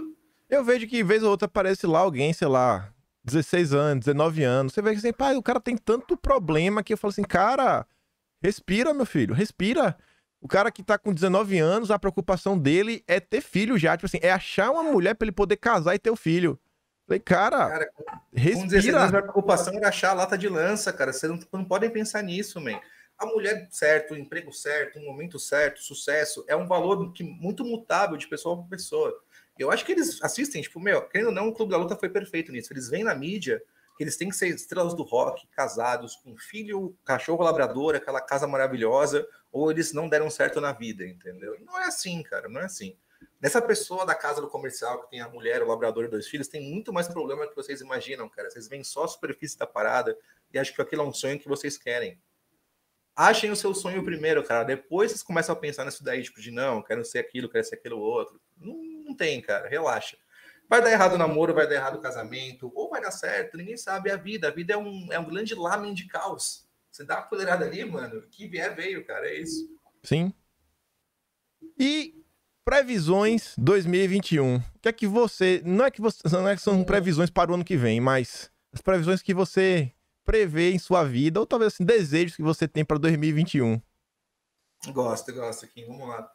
Eu 0.50 0.64
vejo 0.64 0.88
que, 0.88 1.04
vez 1.04 1.24
ou 1.24 1.30
outra, 1.30 1.46
aparece 1.46 1.88
lá 1.88 2.00
alguém, 2.00 2.34
sei 2.34 2.48
lá, 2.48 2.94
16 3.28 3.74
anos, 3.74 4.06
19 4.06 4.44
anos. 4.44 4.74
Você 4.74 4.82
vê 4.82 4.92
que 4.92 4.98
assim, 4.98 5.14
pai, 5.14 5.36
o 5.36 5.44
cara 5.44 5.60
tem 5.60 5.78
tanto 5.78 6.18
problema 6.18 6.82
que 6.82 6.94
eu 6.94 6.98
falo 6.98 7.12
assim, 7.12 7.24
cara, 7.24 7.86
respira, 8.42 8.94
meu 8.94 9.06
filho, 9.06 9.36
respira. 9.36 9.98
O 10.40 10.48
cara 10.48 10.72
que 10.72 10.84
tá 10.84 10.98
com 10.98 11.14
19 11.14 11.58
anos, 11.58 11.92
a 11.92 12.00
preocupação 12.00 12.58
dele 12.58 13.04
é 13.08 13.20
ter 13.20 13.42
filho 13.42 13.78
já. 13.78 13.98
Tipo 13.98 14.06
assim, 14.06 14.20
é 14.22 14.32
achar 14.32 14.72
uma 14.72 14.84
mulher 14.84 15.14
para 15.14 15.26
ele 15.26 15.32
poder 15.32 15.58
casar 15.58 15.96
e 15.96 16.00
ter 16.00 16.10
o 16.10 16.14
um 16.14 16.18
filho. 16.18 16.60
Falei, 17.06 17.20
cara, 17.20 17.68
cara 17.68 17.90
respira. 18.34 18.62
Com 18.62 18.68
16 18.68 18.96
anos, 18.96 19.14
a 19.14 19.22
preocupação 19.22 19.74
era 19.76 19.90
achar 19.90 20.12
a 20.12 20.14
lata 20.14 20.38
de 20.38 20.48
lança, 20.48 20.94
cara. 20.94 21.12
Vocês 21.12 21.32
não, 21.32 21.40
não 21.54 21.66
podem 21.66 21.90
pensar 21.90 22.22
nisso, 22.22 22.62
man. 22.62 22.80
A 23.18 23.26
mulher 23.26 23.68
certo, 23.72 24.14
o 24.14 24.18
emprego 24.18 24.54
certo, 24.54 25.00
o 25.00 25.06
momento 25.06 25.40
certo, 25.40 25.82
sucesso, 25.82 26.46
é 26.48 26.56
um 26.56 26.68
valor 26.68 27.12
que, 27.14 27.24
muito 27.24 27.66
mutável 27.66 28.16
de 28.16 28.28
pessoa 28.28 28.58
para 28.58 28.68
pessoa. 28.68 29.12
Eu 29.60 29.72
acho 29.72 29.86
que 29.86 29.92
eles 29.92 30.22
assistem, 30.22 30.62
tipo, 30.62 30.80
meu, 30.80 31.02
querendo 31.08 31.28
ou 31.28 31.34
não, 31.34 31.48
o 31.50 31.54
Clube 31.54 31.72
da 31.72 31.78
Luta 31.78 31.96
foi 31.96 32.10
perfeito 32.10 32.52
nisso. 32.52 32.72
Eles 32.72 32.90
vêm 32.90 33.04
na 33.04 33.16
mídia 33.16 33.62
que 33.98 34.04
eles 34.04 34.16
têm 34.16 34.30
que 34.30 34.36
ser 34.36 34.50
estrelas 34.50 34.94
do 34.94 35.02
rock, 35.02 35.48
casados, 35.48 36.16
com 36.18 36.38
filho, 36.38 36.96
cachorro 37.04 37.44
labrador, 37.44 37.96
aquela 37.96 38.22
casa 38.22 38.46
maravilhosa, 38.46 39.28
ou 39.52 39.72
eles 39.72 39.92
não 39.92 40.08
deram 40.08 40.30
certo 40.30 40.62
na 40.62 40.72
vida, 40.72 41.06
entendeu? 41.06 41.58
Não 41.62 41.80
é 41.80 41.86
assim, 41.86 42.22
cara, 42.22 42.48
não 42.48 42.62
é 42.62 42.66
assim. 42.66 42.96
Nessa 43.42 43.62
pessoa 43.62 44.06
da 44.06 44.14
casa 44.14 44.40
do 44.40 44.50
comercial 44.50 45.02
que 45.02 45.10
tem 45.10 45.22
a 45.22 45.30
mulher, 45.30 45.64
o 45.64 45.68
labrador 45.68 46.06
e 46.06 46.08
dois 46.08 46.28
filhos, 46.28 46.48
tem 46.48 46.62
muito 46.62 46.94
mais 46.94 47.08
problema 47.08 47.48
que 47.48 47.56
vocês 47.56 47.82
imaginam, 47.82 48.30
cara. 48.30 48.50
Vocês 48.50 48.68
veem 48.68 48.84
só 48.84 49.04
a 49.04 49.08
superfície 49.08 49.58
da 49.58 49.66
parada 49.66 50.16
e 50.54 50.60
acham 50.60 50.76
que 50.76 50.82
aquilo 50.82 51.02
é 51.02 51.06
um 51.06 51.14
sonho 51.14 51.40
que 51.40 51.48
vocês 51.48 51.78
querem. 51.78 52.20
Achem 53.16 53.50
o 53.50 53.56
seu 53.56 53.74
sonho 53.74 54.04
primeiro, 54.04 54.44
cara. 54.44 54.64
Depois 54.64 55.12
vocês 55.12 55.24
começam 55.24 55.54
a 55.54 55.58
pensar 55.58 55.86
nisso 55.86 56.04
daí, 56.04 56.22
tipo, 56.22 56.40
de 56.40 56.52
não, 56.52 56.84
quero 56.84 57.04
ser 57.04 57.18
aquilo, 57.20 57.50
quero 57.50 57.64
ser 57.64 57.76
aquilo 57.76 58.00
outro. 58.00 58.40
Não, 58.56 58.80
não 59.08 59.16
tem, 59.16 59.42
cara. 59.42 59.68
Relaxa. 59.68 60.18
Vai 60.70 60.82
dar 60.82 60.92
errado 60.92 61.14
o 61.14 61.18
namoro, 61.18 61.54
vai 61.54 61.68
dar 61.68 61.76
errado 61.76 61.96
o 61.96 62.02
casamento, 62.02 62.72
ou 62.76 62.90
vai 62.90 63.02
dar 63.02 63.12
certo, 63.12 63.56
ninguém 63.56 63.78
sabe. 63.78 64.10
É 64.10 64.14
a 64.14 64.18
vida. 64.18 64.50
A 64.50 64.52
vida 64.52 64.74
é 64.74 64.78
um, 64.78 65.08
é 65.12 65.20
um 65.20 65.26
grande 65.26 65.56
lamen 65.56 65.94
de 65.94 66.08
caos. 66.08 66.68
Você 66.92 67.06
dá 67.06 67.18
uma 67.18 67.28
colherada 67.28 67.66
ali, 67.66 67.86
mano, 67.86 68.22
que 68.30 68.48
vier 68.48 68.76
veio, 68.76 69.06
cara. 69.06 69.28
É 69.28 69.40
isso. 69.40 69.70
Sim. 70.04 70.34
E 71.80 72.24
previsões 72.66 73.54
2021. 73.58 74.58
O 74.58 74.62
que 74.82 74.90
é 74.90 74.92
que 74.92 75.08
você. 75.08 75.62
Não 75.64 75.86
é 75.86 75.92
que, 75.92 76.02
você, 76.02 76.22
não 76.32 76.50
é 76.50 76.56
que 76.56 76.62
são 76.62 76.84
previsões 76.84 77.30
para 77.30 77.52
o 77.52 77.54
ano 77.54 77.64
que 77.64 77.78
vem, 77.78 78.02
mas 78.02 78.52
as 78.74 78.82
previsões 78.82 79.22
que 79.22 79.34
você 79.34 79.94
prevê 80.26 80.72
em 80.72 80.80
sua 80.80 81.06
vida, 81.06 81.40
ou 81.40 81.46
talvez 81.46 81.74
assim, 81.74 81.86
desejos 81.86 82.36
que 82.36 82.42
você 82.42 82.68
tem 82.68 82.84
para 82.84 82.98
2021. 82.98 83.82
Gosto, 84.92 85.34
gosto 85.34 85.66
aqui. 85.66 85.86
Vamos 85.86 86.10
lá. 86.10 86.30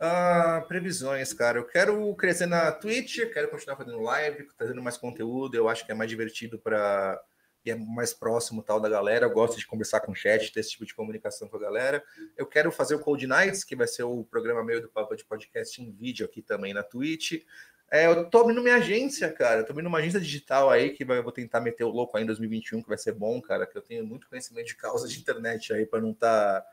Uh, 0.00 0.66
previsões, 0.68 1.32
cara. 1.32 1.58
Eu 1.58 1.64
quero 1.64 2.14
crescer 2.14 2.46
na 2.46 2.70
Twitch, 2.70 3.18
quero 3.32 3.50
continuar 3.50 3.76
fazendo 3.76 4.00
live, 4.00 4.46
trazendo 4.56 4.80
mais 4.80 4.96
conteúdo. 4.96 5.56
Eu 5.56 5.68
acho 5.68 5.84
que 5.84 5.90
é 5.90 5.94
mais 5.94 6.08
divertido 6.08 6.58
para 6.58 7.20
e 7.64 7.70
é 7.70 7.74
mais 7.74 8.14
próximo 8.14 8.62
tal 8.62 8.80
da 8.80 8.88
galera. 8.88 9.26
Eu 9.26 9.30
gosto 9.30 9.58
de 9.58 9.66
conversar 9.66 10.00
com 10.00 10.12
o 10.12 10.14
chat, 10.14 10.52
ter 10.52 10.60
esse 10.60 10.70
tipo 10.70 10.86
de 10.86 10.94
comunicação 10.94 11.48
com 11.48 11.56
a 11.56 11.60
galera. 11.60 12.02
Eu 12.36 12.46
quero 12.46 12.70
fazer 12.70 12.94
o 12.94 13.00
Cold 13.00 13.26
Nights, 13.26 13.64
que 13.64 13.74
vai 13.74 13.86
ser 13.86 14.04
o 14.04 14.24
programa 14.24 14.64
meio 14.64 14.80
do 14.80 14.88
Papo 14.88 15.16
de 15.16 15.24
Podcast 15.24 15.82
em 15.82 15.90
vídeo 15.90 16.24
aqui 16.24 16.42
também 16.42 16.72
na 16.72 16.82
Twitch. 16.82 17.44
É, 17.90 18.06
eu 18.06 18.28
tô 18.28 18.38
abrindo 18.38 18.62
minha 18.62 18.76
agência, 18.76 19.32
cara. 19.32 19.60
Eu 19.60 19.66
tô 19.66 19.72
abrindo 19.72 19.88
uma 19.88 19.98
agência 19.98 20.20
digital 20.20 20.70
aí 20.70 20.90
que 20.90 21.04
vai, 21.04 21.18
eu 21.18 21.22
vou 21.22 21.32
tentar 21.32 21.60
meter 21.60 21.84
o 21.84 21.88
louco 21.88 22.16
aí 22.16 22.22
em 22.22 22.26
2021, 22.26 22.82
que 22.82 22.88
vai 22.88 22.98
ser 22.98 23.12
bom, 23.12 23.40
cara. 23.40 23.66
Que 23.66 23.76
eu 23.76 23.82
tenho 23.82 24.06
muito 24.06 24.28
conhecimento 24.28 24.66
de 24.66 24.76
causa 24.76 25.08
de 25.08 25.18
internet 25.18 25.72
aí 25.72 25.86
para 25.86 26.00
não 26.00 26.14
tá, 26.14 26.64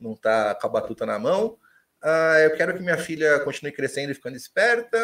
não 0.00 0.16
tá 0.16 0.54
com 0.54 0.66
a 0.66 0.70
batuta 0.70 1.06
na 1.06 1.18
mão. 1.18 1.58
Uh, 2.02 2.38
eu 2.44 2.56
quero 2.56 2.74
que 2.74 2.82
minha 2.82 2.98
filha 2.98 3.38
continue 3.40 3.72
crescendo 3.72 4.10
e 4.10 4.14
ficando 4.14 4.36
esperta. 4.36 4.98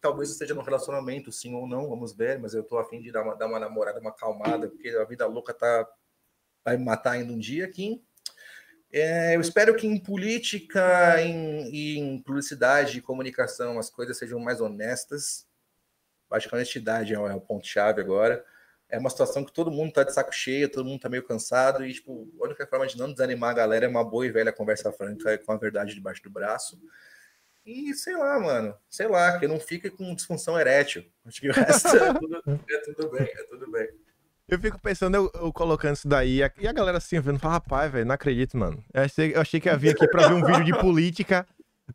Talvez 0.00 0.30
esteja 0.30 0.54
no 0.54 0.62
relacionamento, 0.62 1.32
sim 1.32 1.54
ou 1.54 1.66
não, 1.66 1.88
vamos 1.88 2.14
ver. 2.14 2.38
Mas 2.38 2.54
eu 2.54 2.62
tô 2.62 2.78
afim 2.78 3.00
de 3.00 3.10
dar 3.10 3.22
uma, 3.22 3.34
dar 3.34 3.46
uma 3.46 3.58
namorada, 3.58 4.00
uma 4.00 4.14
calmada, 4.14 4.68
porque 4.68 4.88
a 4.88 5.04
vida 5.04 5.26
louca 5.26 5.52
tá 5.52 5.86
vai 6.64 6.76
me 6.76 6.84
matar 6.84 7.12
ainda 7.12 7.32
um 7.32 7.38
dia 7.38 7.64
aqui. 7.64 8.02
É, 8.92 9.36
eu 9.36 9.40
espero 9.40 9.74
que 9.76 9.86
em 9.86 9.98
política 9.98 11.20
e 11.22 11.28
em, 11.28 11.98
em 11.98 12.22
publicidade 12.22 12.98
e 12.98 13.02
comunicação 13.02 13.78
as 13.78 13.90
coisas 13.90 14.16
sejam 14.16 14.38
mais 14.38 14.60
honestas. 14.60 15.46
Acho 16.30 16.48
que 16.48 16.54
a 16.54 16.58
honestidade 16.58 17.12
é 17.12 17.16
é 17.16 17.34
o 17.34 17.40
ponto-chave 17.40 18.00
agora 18.00 18.44
é 18.90 18.98
uma 18.98 19.10
situação 19.10 19.44
que 19.44 19.52
todo 19.52 19.70
mundo 19.70 19.92
tá 19.92 20.02
de 20.02 20.12
saco 20.12 20.32
cheio, 20.32 20.68
todo 20.68 20.84
mundo 20.84 21.00
tá 21.00 21.08
meio 21.08 21.22
cansado, 21.22 21.86
e, 21.86 21.92
tipo, 21.92 22.28
a 22.40 22.44
única 22.44 22.66
forma 22.66 22.86
de 22.86 22.98
não 22.98 23.10
desanimar 23.10 23.50
a 23.50 23.54
galera 23.54 23.86
é 23.86 23.88
uma 23.88 24.04
boa 24.04 24.26
e 24.26 24.30
velha 24.30 24.52
conversa 24.52 24.92
franca 24.92 25.38
com 25.38 25.52
a 25.52 25.56
verdade 25.56 25.94
debaixo 25.94 26.22
do 26.22 26.30
braço. 26.30 26.80
E 27.64 27.94
sei 27.94 28.16
lá, 28.16 28.38
mano, 28.40 28.74
sei 28.88 29.06
lá, 29.06 29.38
que 29.38 29.46
não 29.46 29.60
fique 29.60 29.90
com 29.90 30.14
disfunção 30.14 30.58
erétil. 30.58 31.04
Acho 31.24 31.40
que 31.40 31.48
o 31.48 31.52
resto 31.52 31.88
é 31.88 32.14
tudo, 32.14 32.42
é 32.68 32.78
tudo 32.78 33.10
bem, 33.10 33.28
é 33.28 33.42
tudo 33.44 33.70
bem. 33.70 33.88
Eu 34.48 34.58
fico 34.58 34.80
pensando, 34.80 35.14
eu, 35.14 35.30
eu, 35.34 35.52
colocando 35.52 35.94
isso 35.94 36.08
daí, 36.08 36.38
e 36.58 36.66
a 36.66 36.72
galera 36.72 36.98
assim, 36.98 37.20
vendo, 37.20 37.38
fala, 37.38 37.54
rapaz, 37.54 37.92
velho, 37.92 38.04
não 38.04 38.14
acredito, 38.14 38.56
mano. 38.56 38.82
Eu 38.92 39.02
achei, 39.02 39.32
eu 39.32 39.40
achei 39.40 39.60
que 39.60 39.68
ia 39.68 39.76
vir 39.76 39.90
aqui 39.90 40.08
pra 40.08 40.26
ver 40.26 40.34
um 40.34 40.44
vídeo 40.44 40.64
de 40.64 40.76
política. 40.80 41.46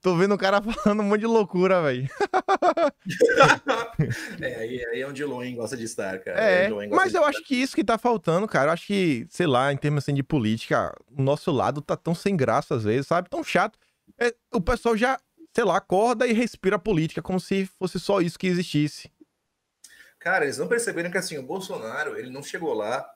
Tô 0.02 0.16
vendo 0.16 0.34
o 0.34 0.38
cara 0.38 0.62
falando 0.62 1.02
um 1.02 1.04
monte 1.04 1.22
de 1.22 1.26
loucura, 1.26 1.82
velho. 1.82 2.08
é, 4.42 4.56
aí, 4.56 4.86
aí 4.86 5.02
é 5.02 5.08
onde 5.08 5.24
o 5.24 5.30
Loen 5.30 5.56
gosta 5.56 5.78
de 5.78 5.84
estar, 5.84 6.20
cara. 6.20 6.40
É, 6.40 6.70
mas 6.88 7.14
eu 7.14 7.24
acho 7.26 7.44
que 7.44 7.56
isso 7.56 7.76
que 7.76 7.84
tá 7.84 7.98
faltando, 7.98 8.48
cara. 8.48 8.70
Eu 8.70 8.74
acho 8.74 8.88
que, 8.88 9.26
sei 9.30 9.48
lá, 9.48 9.72
em 9.72 9.78
termos 9.78 10.04
assim, 10.04 10.14
de 10.14 10.24
política, 10.24 10.94
o 11.16 11.22
nosso 11.22 11.52
lado 11.52 11.82
tá 11.82 11.96
tão 11.96 12.16
sem 12.16 12.36
graça 12.36 12.76
às 12.76 12.84
vezes, 12.84 13.08
sabe? 13.08 13.30
Tão 13.30 13.44
chato. 13.44 13.78
É, 14.20 14.34
o 14.54 14.62
pessoal 14.62 14.98
já, 14.98 15.20
sei 15.54 15.64
lá, 15.64 15.78
acorda 15.78 16.28
e 16.28 16.34
respira 16.34 16.80
política 16.80 17.22
como 17.22 17.40
se 17.40 17.66
fosse 17.66 18.00
só 18.00 18.22
isso 18.22 18.40
que 18.40 18.48
existisse. 18.48 19.12
Cara, 20.20 20.46
eles 20.46 20.58
não 20.58 20.68
perceberam 20.68 21.12
que 21.12 21.18
assim, 21.18 21.38
o 21.38 21.44
Bolsonaro, 21.44 22.18
ele 22.18 22.32
não 22.32 22.42
chegou 22.42 22.74
lá 22.74 23.08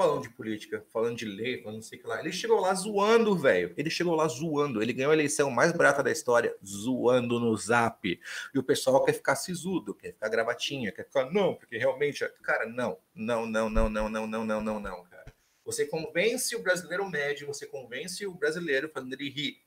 falando 0.00 0.22
de 0.22 0.30
política, 0.30 0.82
falando 0.90 1.18
de 1.18 1.26
lei, 1.26 1.60
falando 1.60 1.76
não 1.76 1.82
sei 1.82 1.98
o 1.98 2.00
que 2.00 2.08
lá. 2.08 2.20
Ele 2.20 2.32
chegou 2.32 2.58
lá 2.58 2.72
zoando, 2.72 3.36
velho. 3.36 3.74
Ele 3.76 3.90
chegou 3.90 4.14
lá 4.14 4.26
zoando. 4.26 4.82
Ele 4.82 4.94
ganhou 4.94 5.10
a 5.10 5.14
eleição 5.14 5.50
mais 5.50 5.72
barata 5.72 6.02
da 6.02 6.10
história, 6.10 6.56
zoando 6.64 7.38
no 7.38 7.54
zap. 7.54 8.18
E 8.54 8.58
o 8.58 8.62
pessoal 8.62 9.04
quer 9.04 9.12
ficar 9.12 9.36
sisudo, 9.36 9.94
quer 9.94 10.12
ficar 10.12 10.30
gravatinha, 10.30 10.90
quer 10.90 11.04
ficar, 11.04 11.30
não, 11.30 11.54
porque 11.54 11.76
realmente. 11.76 12.26
Cara, 12.42 12.64
não, 12.64 12.96
não, 13.14 13.44
não, 13.44 13.68
não, 13.68 13.90
não, 13.90 14.08
não, 14.08 14.26
não, 14.26 14.46
não, 14.46 14.62
não, 14.62 14.80
não, 14.80 15.04
cara. 15.04 15.34
Você 15.66 15.84
convence 15.84 16.56
o 16.56 16.62
brasileiro 16.62 17.06
médio, 17.06 17.46
você 17.46 17.66
convence 17.66 18.26
o 18.26 18.32
brasileiro 18.32 18.88
fazendo 18.88 19.12
ele 19.12 19.28
rir. 19.28 19.60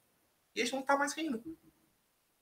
E 0.56 0.62
a 0.62 0.66
gente 0.66 0.74
não 0.74 0.82
tá 0.82 0.98
mais 0.98 1.14
rindo. 1.14 1.44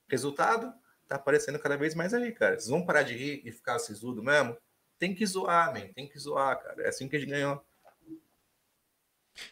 Resultado, 0.08 0.72
tá 1.06 1.16
aparecendo 1.16 1.58
cada 1.58 1.76
vez 1.76 1.94
mais 1.94 2.14
aí, 2.14 2.32
cara. 2.32 2.58
Vocês 2.58 2.70
vão 2.70 2.86
parar 2.86 3.02
de 3.02 3.14
rir 3.14 3.42
e 3.44 3.52
ficar 3.52 3.78
sisudo 3.78 4.22
mesmo? 4.22 4.56
Tem 4.98 5.14
que 5.14 5.26
zoar, 5.26 5.74
man. 5.74 5.92
Tem 5.92 6.08
que 6.08 6.18
zoar, 6.18 6.58
cara. 6.62 6.84
É 6.84 6.88
assim 6.88 7.06
que 7.06 7.16
a 7.16 7.18
gente 7.18 7.28
ganhou. 7.28 7.62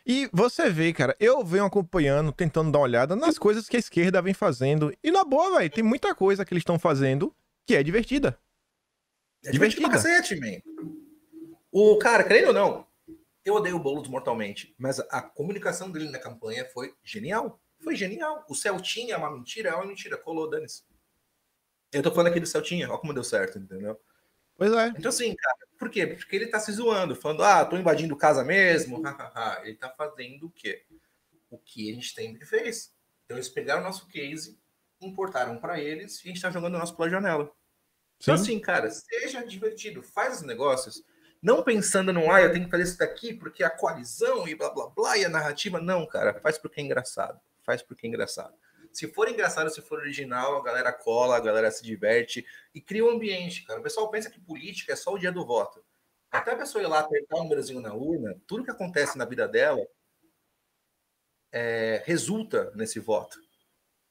E 0.04 0.28
você 0.32 0.70
vê, 0.70 0.92
cara, 0.92 1.16
eu 1.18 1.44
venho 1.44 1.64
acompanhando, 1.64 2.32
tentando 2.32 2.70
dar 2.70 2.78
uma 2.78 2.84
olhada 2.84 3.16
nas 3.16 3.38
coisas 3.38 3.68
que 3.68 3.76
a 3.76 3.80
esquerda 3.80 4.20
vem 4.20 4.34
fazendo. 4.34 4.94
E 5.02 5.10
na 5.10 5.24
boa, 5.24 5.58
velho, 5.58 5.70
tem 5.70 5.84
muita 5.84 6.14
coisa 6.14 6.44
que 6.44 6.52
eles 6.52 6.62
estão 6.62 6.78
fazendo 6.78 7.34
que 7.66 7.74
é 7.74 7.82
divertida. 7.82 8.38
É 9.44 9.50
divertida. 9.50 9.82
Pra 9.82 9.96
cacete, 9.96 10.38
man. 10.38 10.60
O 11.72 11.96
cara, 11.98 12.24
querendo 12.24 12.48
ou 12.48 12.54
não, 12.54 12.86
eu 13.44 13.54
odeio 13.54 13.76
o 13.76 13.78
Boulos 13.78 14.08
mortalmente, 14.08 14.74
mas 14.76 15.00
a 15.00 15.22
comunicação 15.22 15.90
dele 15.90 16.10
na 16.10 16.18
campanha 16.18 16.64
foi 16.66 16.94
genial. 17.02 17.60
Foi 17.78 17.96
genial. 17.96 18.44
O 18.48 18.54
Celtinha 18.54 19.14
é 19.14 19.16
uma 19.16 19.30
mentira, 19.30 19.70
é 19.70 19.74
uma 19.74 19.86
mentira. 19.86 20.18
Colou, 20.18 20.50
dane-se. 20.50 20.82
Eu 21.92 22.02
tô 22.02 22.10
falando 22.10 22.28
aqui 22.28 22.40
do 22.40 22.46
Celtinha, 22.46 22.88
olha 22.88 22.98
como 22.98 23.14
deu 23.14 23.24
certo, 23.24 23.58
entendeu? 23.58 23.98
Pois 24.56 24.72
é. 24.72 24.88
Então, 24.88 25.08
assim, 25.08 25.34
cara, 25.34 25.56
por 25.80 25.88
quê? 25.88 26.06
Porque 26.06 26.36
ele 26.36 26.46
tá 26.46 26.60
se 26.60 26.70
zoando, 26.72 27.16
falando, 27.16 27.42
ah, 27.42 27.64
tô 27.64 27.74
invadindo 27.74 28.14
casa 28.14 28.44
mesmo. 28.44 29.02
ele 29.64 29.76
tá 29.76 29.88
fazendo 29.88 30.46
o 30.46 30.50
quê? 30.50 30.84
O 31.48 31.56
que 31.56 31.90
a 31.90 31.94
gente 31.94 32.12
sempre 32.12 32.44
fez. 32.44 32.94
Então, 33.24 33.38
eles 33.38 33.48
pegaram 33.48 33.80
o 33.80 33.84
nosso 33.84 34.06
case, 34.06 34.60
importaram 35.00 35.56
para 35.56 35.80
eles 35.80 36.22
e 36.22 36.28
a 36.28 36.28
gente 36.28 36.42
tá 36.42 36.50
jogando 36.50 36.74
o 36.74 36.78
nosso 36.78 36.94
pela 36.94 37.08
janela. 37.08 37.44
Então, 37.44 37.54
Sim. 38.18 38.20
Então, 38.20 38.34
assim, 38.34 38.60
cara, 38.60 38.90
seja 38.90 39.42
divertido, 39.42 40.02
faz 40.02 40.36
os 40.36 40.42
negócios, 40.42 41.02
não 41.42 41.62
pensando 41.62 42.12
no, 42.12 42.30
ah, 42.30 42.42
eu 42.42 42.52
tenho 42.52 42.66
que 42.66 42.70
fazer 42.70 42.82
isso 42.82 42.98
daqui 42.98 43.32
porque 43.32 43.64
a 43.64 43.70
coalizão 43.70 44.46
e 44.46 44.54
blá 44.54 44.68
blá 44.68 44.90
blá 44.90 45.16
e 45.16 45.24
a 45.24 45.30
narrativa. 45.30 45.80
Não, 45.80 46.06
cara, 46.06 46.38
faz 46.40 46.58
porque 46.58 46.78
é 46.78 46.84
engraçado. 46.84 47.40
Faz 47.62 47.80
porque 47.80 48.06
é 48.06 48.10
engraçado. 48.10 48.54
Se 48.92 49.08
for 49.08 49.28
engraçado, 49.28 49.70
se 49.70 49.80
for 49.82 49.98
original, 49.98 50.56
a 50.56 50.62
galera 50.62 50.92
cola, 50.92 51.36
a 51.36 51.40
galera 51.40 51.70
se 51.70 51.82
diverte 51.82 52.44
e 52.74 52.80
cria 52.80 53.04
um 53.04 53.10
ambiente, 53.10 53.64
cara. 53.64 53.80
O 53.80 53.82
pessoal 53.82 54.10
pensa 54.10 54.30
que 54.30 54.40
política 54.40 54.92
é 54.92 54.96
só 54.96 55.12
o 55.14 55.18
dia 55.18 55.30
do 55.30 55.46
voto. 55.46 55.84
Até 56.30 56.52
a 56.52 56.56
pessoa 56.56 56.82
ir 56.82 56.86
lá 56.86 57.00
apertar 57.00 57.36
um 57.36 57.42
númerozinho 57.44 57.80
na 57.80 57.94
urna, 57.94 58.36
tudo 58.46 58.64
que 58.64 58.70
acontece 58.70 59.18
na 59.18 59.24
vida 59.24 59.48
dela 59.48 59.84
é, 61.52 62.02
resulta 62.04 62.70
nesse 62.74 63.00
voto. 63.00 63.38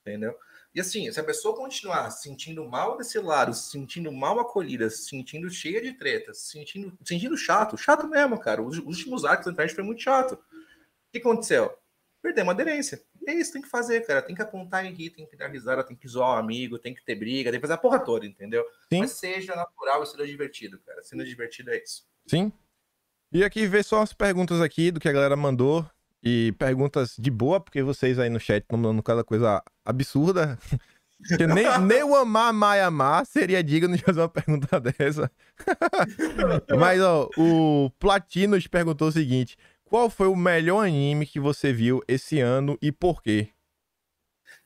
Entendeu? 0.02 0.38
E 0.74 0.80
assim, 0.80 1.12
se 1.12 1.20
a 1.20 1.24
pessoa 1.24 1.56
continuar 1.56 2.12
se 2.12 2.24
sentindo 2.24 2.64
mal 2.64 2.98
desse 2.98 3.18
lado, 3.20 3.54
se 3.54 3.72
sentindo 3.72 4.12
mal 4.12 4.40
acolhida, 4.40 4.90
se 4.90 5.06
sentindo 5.06 5.50
cheia 5.50 5.82
de 5.82 5.94
tretas, 5.94 6.40
se 6.40 6.52
sentindo, 6.52 6.98
sentindo 7.04 7.36
chato, 7.36 7.78
chato 7.78 8.08
mesmo, 8.08 8.40
cara. 8.40 8.62
Os, 8.62 8.78
últimos 8.78 9.26
arcos 9.26 9.46
da 9.46 9.52
internet 9.52 9.74
foi 9.76 9.84
muito 9.84 10.02
chato. 10.02 10.34
O 10.34 11.12
que 11.12 11.18
aconteceu? 11.18 11.76
Perdemos 12.22 12.48
uma 12.48 12.54
aderência. 12.54 13.04
E 13.22 13.30
é 13.30 13.34
isso, 13.34 13.54
tem 13.54 13.62
que 13.62 13.70
fazer, 13.70 14.06
cara. 14.06 14.22
Tem 14.22 14.36
que 14.36 14.42
apontar 14.42 14.86
e 14.86 14.90
rir, 14.90 15.10
tem 15.10 15.26
que 15.26 15.36
dar 15.36 15.48
risada, 15.48 15.84
tem 15.84 15.96
que 15.96 16.08
zoar 16.08 16.36
um 16.36 16.40
amigo, 16.40 16.80
tem 16.80 16.94
que 16.94 17.04
ter 17.04 17.16
briga, 17.16 17.52
tem 17.52 17.60
que 17.60 17.66
fazer 17.66 17.74
a 17.74 17.78
porra 17.78 18.00
toda, 18.00 18.26
entendeu? 18.26 18.64
Sim. 18.92 19.00
Mas 19.00 19.12
seja 19.12 19.56
natural 19.56 20.04
e 20.04 20.06
seja 20.08 20.26
divertido, 20.26 20.80
cara. 20.86 21.02
Sendo 21.04 21.26
divertido 21.26 21.72
é 21.72 21.82
isso. 21.82 22.06
Sim. 22.28 22.52
E 23.32 23.44
aqui 23.44 23.68
ver 23.68 23.84
só 23.84 24.02
as 24.02 24.14
perguntas 24.14 24.60
aqui 24.62 24.92
do 24.92 25.00
que 25.00 25.08
a 25.08 25.14
galera 25.14 25.36
mandou. 25.36 25.86
E 26.22 26.54
perguntas 26.60 27.16
de 27.18 27.32
boa, 27.32 27.62
porque 27.62 27.82
vocês 27.82 28.20
aí 28.20 28.30
no 28.30 28.40
chat 28.40 28.62
estão 28.62 28.78
mandando 28.78 29.02
cada 29.02 29.24
coisa 29.24 29.64
absurda. 29.86 30.60
Porque 31.28 31.46
nem, 31.46 31.66
nem 31.82 32.02
o 32.02 32.16
amar, 32.16 32.50
amar 32.50 32.80
amar 32.80 33.26
seria 33.26 33.62
digno 33.62 33.96
de 33.96 34.02
fazer 34.02 34.22
uma 34.22 34.30
pergunta 34.30 34.80
dessa. 34.80 35.30
Mas, 36.80 37.02
ó, 37.02 37.30
o 37.38 37.92
Platinos 38.00 38.66
perguntou 38.68 39.10
o 39.10 39.12
seguinte: 39.12 39.58
qual 39.90 40.08
foi 40.08 40.28
o 40.28 40.36
melhor 40.36 40.86
anime 40.86 41.26
que 41.26 41.40
você 41.40 41.74
viu 41.74 42.04
esse 42.08 42.40
ano 42.40 42.78
e 42.80 42.92
por 42.92 43.24
quê? 43.24 43.50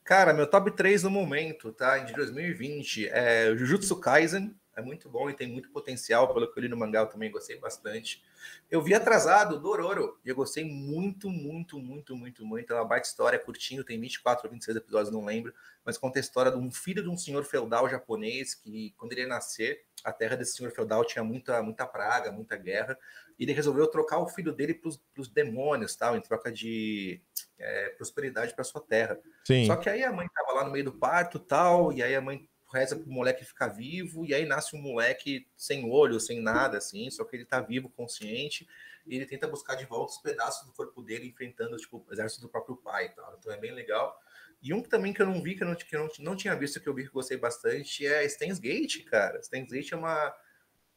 Cara, 0.04 0.34
meu 0.34 0.46
top 0.46 0.70
3 0.70 1.02
no 1.02 1.10
momento, 1.10 1.72
tá? 1.72 1.96
De 1.96 2.12
2020 2.12 3.08
é 3.08 3.56
Jujutsu 3.56 3.98
Kaisen, 3.98 4.54
é 4.76 4.82
muito 4.82 5.08
bom 5.08 5.30
e 5.30 5.34
tem 5.34 5.48
muito 5.48 5.70
potencial, 5.70 6.34
pelo 6.34 6.52
que 6.52 6.58
eu 6.58 6.62
li 6.62 6.68
no 6.68 6.76
mangá 6.76 7.00
eu 7.00 7.06
também 7.06 7.30
gostei 7.30 7.58
bastante. 7.58 8.22
Eu 8.70 8.82
vi 8.82 8.92
atrasado 8.92 9.58
Dororo 9.58 10.18
e 10.22 10.28
eu 10.28 10.34
gostei 10.34 10.62
muito, 10.62 11.30
muito, 11.30 11.78
muito, 11.78 12.14
muito, 12.14 12.44
muito. 12.44 12.72
É 12.72 12.76
uma 12.76 12.84
baita 12.84 13.08
história, 13.08 13.38
curtinho, 13.38 13.82
tem 13.82 13.98
24 13.98 14.46
ou 14.46 14.52
26 14.52 14.76
episódios, 14.76 15.10
não 15.10 15.24
lembro, 15.24 15.54
mas 15.86 15.96
conta 15.96 16.18
a 16.18 16.20
história 16.20 16.52
de 16.52 16.58
um 16.58 16.70
filho 16.70 17.02
de 17.02 17.08
um 17.08 17.16
senhor 17.16 17.44
feudal 17.44 17.88
japonês 17.88 18.54
que, 18.54 18.92
quando 18.98 19.12
ele 19.12 19.22
ia 19.22 19.26
nascer, 19.26 19.84
a 20.04 20.12
terra 20.12 20.36
desse 20.36 20.56
senhor 20.56 20.70
feudal 20.70 21.02
tinha 21.04 21.24
muita, 21.24 21.62
muita 21.62 21.86
praga, 21.86 22.30
muita 22.30 22.56
guerra, 22.56 22.98
ele 23.38 23.52
resolveu 23.52 23.86
trocar 23.86 24.18
o 24.18 24.28
filho 24.28 24.52
dele 24.52 24.74
para 24.74 24.90
os 25.18 25.28
demônios, 25.28 25.96
tal, 25.96 26.16
em 26.16 26.20
troca 26.20 26.52
de 26.52 27.20
é, 27.58 27.88
prosperidade 27.90 28.54
para 28.54 28.64
sua 28.64 28.80
terra. 28.80 29.18
Sim. 29.44 29.66
Só 29.66 29.76
que 29.76 29.88
aí 29.88 30.02
a 30.02 30.12
mãe 30.12 30.26
estava 30.26 30.52
lá 30.52 30.64
no 30.64 30.70
meio 30.70 30.84
do 30.84 30.92
parto, 30.92 31.38
tal, 31.38 31.92
e 31.92 32.02
aí 32.02 32.14
a 32.14 32.20
mãe 32.20 32.48
reza 32.72 32.96
pro 32.96 33.08
moleque 33.08 33.44
ficar 33.44 33.68
vivo, 33.68 34.24
e 34.24 34.34
aí 34.34 34.44
nasce 34.44 34.74
um 34.74 34.82
moleque 34.82 35.46
sem 35.56 35.88
olho, 35.88 36.18
sem 36.18 36.40
nada, 36.40 36.78
assim, 36.78 37.08
só 37.10 37.24
que 37.24 37.36
ele 37.36 37.44
tá 37.44 37.60
vivo, 37.60 37.88
consciente, 37.88 38.66
e 39.06 39.16
ele 39.16 39.26
tenta 39.26 39.46
buscar 39.46 39.76
de 39.76 39.84
volta 39.84 40.12
os 40.12 40.18
pedaços 40.18 40.66
do 40.66 40.72
corpo 40.72 41.02
dele, 41.02 41.28
enfrentando, 41.28 41.76
tipo, 41.76 42.04
o 42.06 42.12
exército 42.12 42.42
do 42.42 42.48
próprio 42.48 42.76
pai 42.76 43.12
tal. 43.14 43.36
Então 43.38 43.52
é 43.52 43.56
bem 43.56 43.72
legal. 43.72 44.18
E 44.62 44.72
um 44.72 44.82
também 44.82 45.12
que 45.12 45.20
eu 45.20 45.26
não 45.26 45.42
vi, 45.42 45.54
que 45.54 45.62
eu 45.62 45.68
não, 45.68 45.74
que 45.74 45.94
eu 45.94 46.00
não, 46.00 46.08
não 46.20 46.36
tinha 46.36 46.56
visto, 46.56 46.80
que 46.80 46.88
eu 46.88 46.94
vi 46.94 47.04
que 47.04 47.10
gostei 47.10 47.36
bastante, 47.36 48.06
é 48.06 48.24
Stains 48.24 48.58
Gate, 48.58 49.04
cara. 49.04 49.40
Stains 49.40 49.70
Gate 49.70 49.92
é 49.92 49.96
uma, 49.96 50.34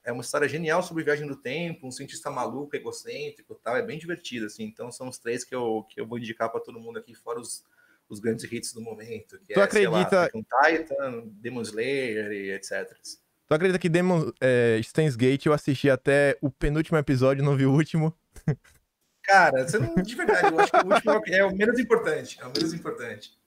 é 0.08 0.12
uma 0.12 0.22
história 0.22 0.48
genial 0.48 0.82
sobre 0.82 1.04
viagem 1.04 1.28
do 1.28 1.36
tempo, 1.36 1.86
um 1.86 1.92
cientista 1.92 2.32
maluco, 2.32 2.76
egocêntrico 2.76 3.54
tal. 3.56 3.76
É 3.76 3.84
bem 3.84 4.00
divertido, 4.00 4.48
assim. 4.48 4.64
Então 4.64 4.92
são 4.92 5.08
os 5.08 5.20
três 5.20 5.44
que 5.44 5.54
eu, 5.54 5.86
que 5.90 6.02
eu 6.02 6.08
vou 6.08 6.18
indicar 6.18 6.50
para 6.50 6.62
todo 6.62 6.80
mundo 6.80 6.98
aqui, 6.98 7.14
fora 7.14 7.40
os 7.40 7.64
os 8.10 8.20
grandes 8.20 8.50
hits 8.52 8.74
do 8.74 8.82
momento. 8.82 9.38
Que 9.40 9.54
tu 9.54 9.60
é, 9.60 9.64
acredita... 9.64 10.30
um 10.34 10.42
Titan, 10.42 11.24
Demon 11.26 11.62
Slayer 11.62 12.32
e 12.32 12.52
etc. 12.52 12.90
Tu 13.48 13.54
acredita 13.54 13.80
que 13.80 13.90
Demon 13.90 14.32
é, 14.42 14.80
Stains 14.82 15.16
Gate 15.16 15.46
eu 15.46 15.54
assisti 15.54 15.90
até 15.90 16.38
o 16.42 16.50
penúltimo 16.50 16.98
episódio, 16.98 17.44
não 17.44 17.56
vi 17.56 17.66
o 17.66 17.74
último? 17.74 18.14
Cara, 19.24 19.68
você 19.68 19.78
não, 19.78 19.94
de 19.96 20.16
verdade, 20.16 20.54
eu 20.54 20.60
acho 20.60 20.72
que 20.72 20.78
o 20.78 20.94
último 20.94 21.36
é 21.36 21.46
o 21.46 21.56
menos 21.56 21.80
importante. 21.80 22.40
É 22.42 22.46
o 22.46 22.52
menos 22.52 22.74
importante. 22.74 23.38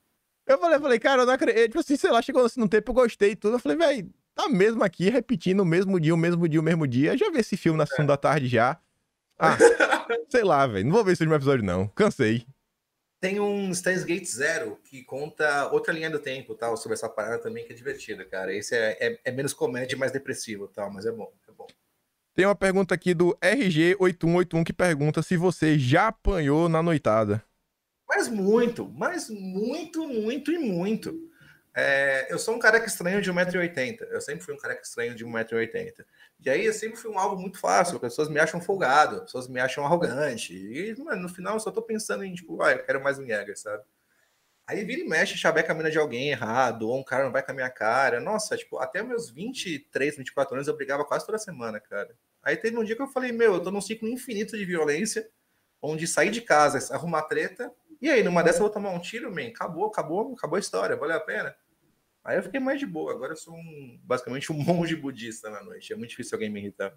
Eu 0.50 0.58
falei, 0.58 0.80
falei, 0.80 0.98
cara, 0.98 1.22
eu 1.22 1.26
não 1.26 1.32
acredito. 1.32 1.66
Tipo 1.68 1.78
assim, 1.78 1.96
sei 1.96 2.10
lá, 2.10 2.20
chegou 2.20 2.44
assim, 2.44 2.58
no 2.58 2.68
tempo, 2.68 2.90
eu 2.90 2.94
gostei 2.94 3.30
e 3.30 3.36
tudo. 3.36 3.54
Eu 3.54 3.58
falei, 3.60 3.78
velho, 3.78 4.12
tá 4.34 4.48
mesmo 4.48 4.82
aqui, 4.82 5.08
repetindo 5.08 5.60
o 5.60 5.64
mesmo 5.64 6.00
dia, 6.00 6.12
o 6.12 6.18
mesmo 6.18 6.48
dia, 6.48 6.60
o 6.60 6.62
mesmo 6.62 6.86
dia. 6.88 7.12
Eu 7.12 7.18
já 7.18 7.30
vi 7.30 7.38
esse 7.38 7.56
filme 7.56 7.78
na 7.78 7.86
sessão 7.86 8.04
é. 8.04 8.08
da 8.08 8.16
tarde 8.16 8.48
já. 8.48 8.76
Ah, 9.38 9.56
sei 10.28 10.42
lá, 10.42 10.66
velho. 10.66 10.84
Não 10.86 10.92
vou 10.92 11.04
ver 11.04 11.12
esse 11.12 11.22
último 11.22 11.36
episódio, 11.36 11.64
não. 11.64 11.86
Cansei. 11.88 12.44
Tem 13.20 13.38
um 13.38 13.72
Steins 13.72 14.02
Gate 14.02 14.26
Zero 14.26 14.78
que 14.82 15.04
conta 15.04 15.70
outra 15.70 15.92
linha 15.92 16.10
do 16.10 16.18
tempo, 16.18 16.54
tal, 16.54 16.76
sobre 16.76 16.94
essa 16.94 17.08
parada 17.08 17.38
também 17.38 17.64
que 17.64 17.72
é 17.72 17.76
divertida, 17.76 18.24
cara. 18.24 18.52
Esse 18.52 18.74
é, 18.74 18.96
é, 18.98 19.20
é 19.26 19.30
menos 19.30 19.52
comédia 19.52 19.94
e 19.94 19.98
mais 19.98 20.10
depressivo, 20.10 20.66
tal, 20.66 20.90
mas 20.90 21.06
é 21.06 21.12
bom, 21.12 21.30
é 21.46 21.52
bom. 21.52 21.66
Tem 22.34 22.46
uma 22.46 22.56
pergunta 22.56 22.94
aqui 22.94 23.12
do 23.12 23.36
RG8181 23.42 24.64
que 24.64 24.72
pergunta 24.72 25.22
se 25.22 25.36
você 25.36 25.78
já 25.78 26.08
apanhou 26.08 26.68
na 26.68 26.82
noitada. 26.82 27.44
Mas 28.20 28.28
muito, 28.28 28.86
mas 28.94 29.30
muito, 29.30 30.06
muito 30.06 30.52
e 30.52 30.58
muito. 30.58 31.26
É, 31.74 32.30
eu 32.30 32.38
sou 32.38 32.54
um 32.54 32.58
careca 32.58 32.84
estranho 32.84 33.22
de 33.22 33.32
1,80m. 33.32 34.02
Eu 34.10 34.20
sempre 34.20 34.44
fui 34.44 34.52
um 34.52 34.58
careca 34.58 34.82
estranho 34.82 35.14
de 35.14 35.24
1,80m. 35.24 36.04
E 36.44 36.50
aí 36.50 36.66
eu 36.66 36.72
sempre 36.74 36.98
fui 36.98 37.10
um 37.10 37.18
alvo 37.18 37.40
muito 37.40 37.58
fácil. 37.58 37.94
As 37.94 38.00
pessoas 38.02 38.28
me 38.28 38.38
acham 38.38 38.60
folgado, 38.60 39.16
as 39.16 39.22
pessoas 39.22 39.48
me 39.48 39.58
acham 39.58 39.86
arrogante. 39.86 40.54
E, 40.54 40.94
mano, 41.02 41.22
no 41.22 41.28
final 41.30 41.54
eu 41.54 41.60
só 41.60 41.70
tô 41.70 41.80
pensando 41.80 42.22
em, 42.22 42.34
tipo, 42.34 42.60
ah, 42.62 42.72
eu 42.72 42.84
quero 42.84 43.02
mais 43.02 43.18
um 43.18 43.24
Jäger, 43.24 43.58
sabe? 43.58 43.84
Aí 44.66 44.84
vira 44.84 45.00
e 45.00 45.08
mexe, 45.08 45.38
chaveca 45.38 45.72
a 45.72 45.74
mina 45.74 45.90
de 45.90 45.98
alguém 45.98 46.28
errado, 46.28 46.90
ou 46.90 47.00
um 47.00 47.02
cara 47.02 47.24
não 47.24 47.32
vai 47.32 47.42
com 47.42 47.52
a 47.52 47.54
minha 47.54 47.70
cara. 47.70 48.20
Nossa, 48.20 48.54
tipo, 48.54 48.76
até 48.76 49.02
meus 49.02 49.30
23, 49.30 50.18
24 50.18 50.56
anos 50.56 50.68
eu 50.68 50.76
brigava 50.76 51.06
quase 51.06 51.24
toda 51.24 51.38
semana, 51.38 51.80
cara. 51.80 52.14
Aí 52.42 52.54
teve 52.54 52.76
um 52.76 52.84
dia 52.84 52.94
que 52.94 53.02
eu 53.02 53.08
falei, 53.08 53.32
meu, 53.32 53.54
eu 53.54 53.62
tô 53.62 53.70
num 53.70 53.80
ciclo 53.80 54.06
infinito 54.10 54.58
de 54.58 54.64
violência, 54.66 55.26
onde 55.80 56.06
sair 56.06 56.30
de 56.30 56.42
casa, 56.42 56.94
arrumar 56.94 57.22
treta, 57.22 57.72
e 58.00 58.08
aí 58.08 58.22
numa 58.22 58.42
dessa 58.42 58.58
eu 58.58 58.62
vou 58.62 58.70
tomar 58.70 58.90
um 58.90 59.00
tiro, 59.00 59.34
man, 59.34 59.48
acabou, 59.48 59.86
acabou, 59.86 60.34
acabou 60.34 60.56
a 60.56 60.60
história, 60.60 60.96
valeu 60.96 61.16
a 61.16 61.20
pena. 61.20 61.54
Aí 62.24 62.36
eu 62.36 62.42
fiquei 62.42 62.60
mais 62.60 62.78
de 62.78 62.86
boa, 62.86 63.12
agora 63.12 63.32
eu 63.32 63.36
sou 63.36 63.54
um, 63.54 64.00
basicamente 64.02 64.52
um 64.52 64.56
monge 64.62 64.96
budista 64.96 65.50
na 65.50 65.62
noite, 65.62 65.92
é 65.92 65.96
muito 65.96 66.10
difícil 66.10 66.36
alguém 66.36 66.50
me 66.50 66.60
irritar. 66.60 66.94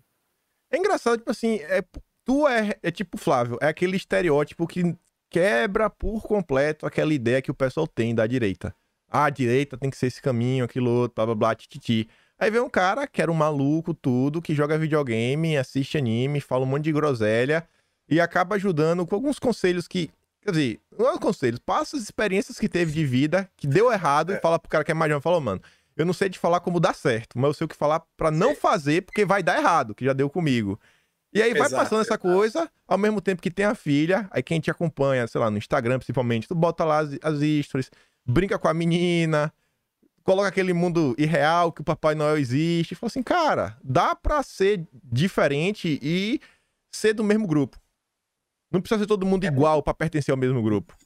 É 0.72 0.78
engraçado, 0.78 1.18
tipo 1.18 1.32
assim, 1.32 1.58
é, 1.62 1.84
tu 2.26 2.48
é, 2.48 2.78
é 2.82 2.92
tipo 2.92 3.18
Flávio, 3.18 3.58
é 3.62 3.68
aquele 3.68 3.96
estereótipo 3.96 4.68
que 4.68 4.98
quebra 5.30 5.90
por 5.90 6.22
completo 6.24 6.86
aquela 6.86 7.14
ideia 7.14 7.42
que 7.42 7.52
o 7.52 7.56
pessoal 7.56 7.88
tem 7.88 8.14
da 8.14 8.28
direita. 8.28 8.76
Ah, 9.10 9.26
a 9.26 9.30
direita 9.30 9.78
tem 9.78 9.90
que 9.90 9.98
ser 9.98 10.08
esse 10.08 10.22
caminho, 10.22 10.66
aquilo 10.66 10.90
outro, 10.90 11.16
blá 11.16 11.26
blá 11.26 11.36
blá, 11.36 11.56
tititi. 11.56 12.10
Aí 12.38 12.50
vem 12.50 12.62
um 12.62 12.70
cara 12.70 13.08
que 13.08 13.22
era 13.22 13.32
um 13.32 13.36
maluco, 13.36 13.94
tudo, 13.94 14.42
que 14.42 14.56
joga 14.56 14.78
videogame, 14.78 15.56
assiste 15.58 15.98
anime, 15.98 16.42
fala 16.42 16.64
um 16.64 16.68
monte 16.68 16.86
de 16.86 16.92
groselha 16.92 17.68
e 18.10 18.20
acaba 18.20 18.56
ajudando 18.56 19.06
com 19.06 19.16
alguns 19.16 19.40
conselhos 19.40 19.88
que. 19.88 20.10
Quer 20.44 20.52
dizer, 20.52 20.82
não 20.98 21.08
é 21.08 21.14
um 21.14 21.18
conselho, 21.18 21.60
passa 21.62 21.96
as 21.96 22.04
experiências 22.04 22.60
que 22.60 22.68
teve 22.68 22.92
de 22.92 23.06
vida, 23.06 23.50
que 23.56 23.66
deu 23.66 23.92
errado, 23.92 24.34
é. 24.34 24.38
e 24.38 24.42
fala 24.42 24.60
pro 24.60 24.70
cara 24.70 24.84
que 24.84 24.92
é 24.92 24.94
mais 24.94 25.10
jovem, 25.10 25.22
falou, 25.22 25.40
mano, 25.40 25.62
eu 25.96 26.06
não 26.06 26.14
sei 26.14 26.30
te 26.30 26.38
falar 26.38 26.60
como 26.60 26.80
dar 26.80 26.94
certo, 26.94 27.40
mas 27.40 27.48
eu 27.48 27.54
sei 27.54 27.66
o 27.66 27.68
que 27.68 27.76
falar 27.76 28.02
para 28.18 28.30
não 28.30 28.54
fazer, 28.56 29.04
porque 29.04 29.24
vai 29.24 29.42
dar 29.42 29.58
errado, 29.58 29.96
que 29.96 30.04
já 30.04 30.12
deu 30.12 30.30
comigo. 30.30 30.80
E 31.34 31.42
aí 31.42 31.54
vai 31.54 31.70
passando 31.70 32.02
essa 32.02 32.18
coisa, 32.18 32.70
ao 32.88 32.98
mesmo 32.98 33.22
tempo 33.22 33.42
que 33.42 33.50
tem 33.50 33.66
a 33.66 33.74
filha, 33.74 34.28
aí 34.32 34.44
quem 34.44 34.60
te 34.60 34.70
acompanha, 34.70 35.26
sei 35.28 35.40
lá, 35.40 35.50
no 35.50 35.58
Instagram 35.58 35.98
principalmente, 35.98 36.48
tu 36.48 36.56
bota 36.56 36.84
lá 36.84 37.00
as, 37.00 37.18
as 37.24 37.66
stories, 37.66 37.90
brinca 38.26 38.60
com 38.60 38.68
a 38.68 38.74
menina, 38.74 39.52
coloca 40.24 40.48
aquele 40.48 40.74
mundo 40.74 41.16
irreal 41.18 41.72
que 41.72 41.82
o 41.82 41.84
Papai 41.84 42.16
Noel 42.16 42.38
existe, 42.38 42.92
e 42.92 42.96
fala 42.96 43.08
assim, 43.08 43.24
cara, 43.24 43.78
dá 43.84 44.14
pra 44.14 44.44
ser 44.44 44.86
diferente 45.04 46.00
e 46.02 46.40
ser 46.92 47.14
do 47.14 47.24
mesmo 47.24 47.48
grupo. 47.48 47.80
Não 48.74 48.82
precisa 48.82 49.02
ser 49.02 49.08
todo 49.08 49.26
mundo 49.26 49.44
é 49.44 49.48
igual 49.48 49.76
muito... 49.76 49.86
para 49.86 49.94
pertencer 49.94 50.32
ao 50.32 50.38
mesmo 50.38 50.62
grupo. 50.64 50.98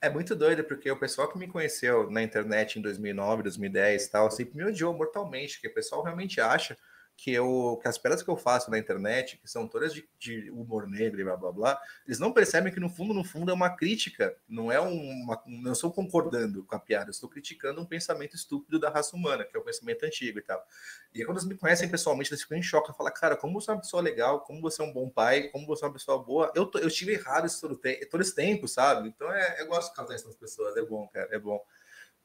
É 0.00 0.08
muito 0.08 0.34
doido, 0.34 0.64
porque 0.64 0.90
o 0.90 0.98
pessoal 0.98 1.28
que 1.28 1.38
me 1.38 1.46
conheceu 1.46 2.10
na 2.10 2.22
internet 2.22 2.78
em 2.78 2.82
2009, 2.82 3.42
2010 3.42 4.06
e 4.06 4.10
tal, 4.10 4.30
sempre 4.30 4.56
me 4.56 4.64
odiou 4.64 4.96
mortalmente, 4.96 5.54
porque 5.54 5.68
o 5.68 5.74
pessoal 5.74 6.02
realmente 6.02 6.40
acha 6.40 6.76
que, 7.18 7.32
eu, 7.32 7.76
que 7.82 7.88
as 7.88 7.98
pedras 7.98 8.22
que 8.22 8.30
eu 8.30 8.36
faço 8.36 8.70
na 8.70 8.78
internet, 8.78 9.38
que 9.38 9.50
são 9.50 9.66
todas 9.66 9.92
de, 9.92 10.08
de, 10.20 10.52
humor 10.52 10.86
negro 10.86 11.20
e 11.20 11.24
blá 11.24 11.36
blá 11.36 11.50
blá, 11.50 11.82
eles 12.06 12.20
não 12.20 12.32
percebem 12.32 12.72
que 12.72 12.78
no 12.78 12.88
fundo, 12.88 13.12
no 13.12 13.24
fundo, 13.24 13.50
é 13.50 13.54
uma 13.54 13.70
crítica, 13.70 14.36
não 14.48 14.70
é 14.70 14.78
uma. 14.78 15.42
Não 15.44 15.72
estou 15.72 15.92
concordando 15.92 16.62
com 16.62 16.76
a 16.76 16.78
piada, 16.78 17.10
estou 17.10 17.28
criticando 17.28 17.80
um 17.80 17.84
pensamento 17.84 18.36
estúpido 18.36 18.78
da 18.78 18.88
raça 18.88 19.16
humana, 19.16 19.44
que 19.44 19.56
é 19.56 19.58
o 19.58 19.64
pensamento 19.64 20.04
antigo 20.04 20.38
e 20.38 20.42
tal. 20.42 20.64
E 21.12 21.24
quando 21.24 21.38
eles 21.38 21.48
me 21.48 21.56
conhecem 21.56 21.88
pessoalmente, 21.88 22.30
eles 22.30 22.42
ficam 22.42 22.56
em 22.56 22.62
choque, 22.62 22.96
falam, 22.96 23.12
cara, 23.12 23.36
como 23.36 23.60
você 23.60 23.72
é 23.72 23.74
uma 23.74 23.80
pessoa 23.80 24.00
legal, 24.00 24.42
como 24.42 24.60
você 24.60 24.80
é 24.80 24.84
um 24.84 24.92
bom 24.92 25.10
pai, 25.10 25.48
como 25.48 25.66
você 25.66 25.84
é 25.84 25.88
uma 25.88 25.94
pessoa 25.94 26.22
boa. 26.22 26.52
Eu, 26.54 26.70
eu 26.74 26.86
estive 26.86 27.14
errado 27.14 27.46
esse 27.46 27.60
todo, 27.60 27.80
todo 28.08 28.20
esse 28.20 28.34
tempo, 28.34 28.68
sabe? 28.68 29.08
Então 29.08 29.28
é, 29.32 29.60
eu 29.60 29.66
gosto 29.66 29.90
de 29.90 29.96
causar 29.96 30.14
isso 30.14 30.26
nas 30.26 30.36
pessoas, 30.36 30.76
é 30.76 30.82
bom, 30.82 31.08
cara, 31.08 31.28
é 31.32 31.38
bom 31.38 31.60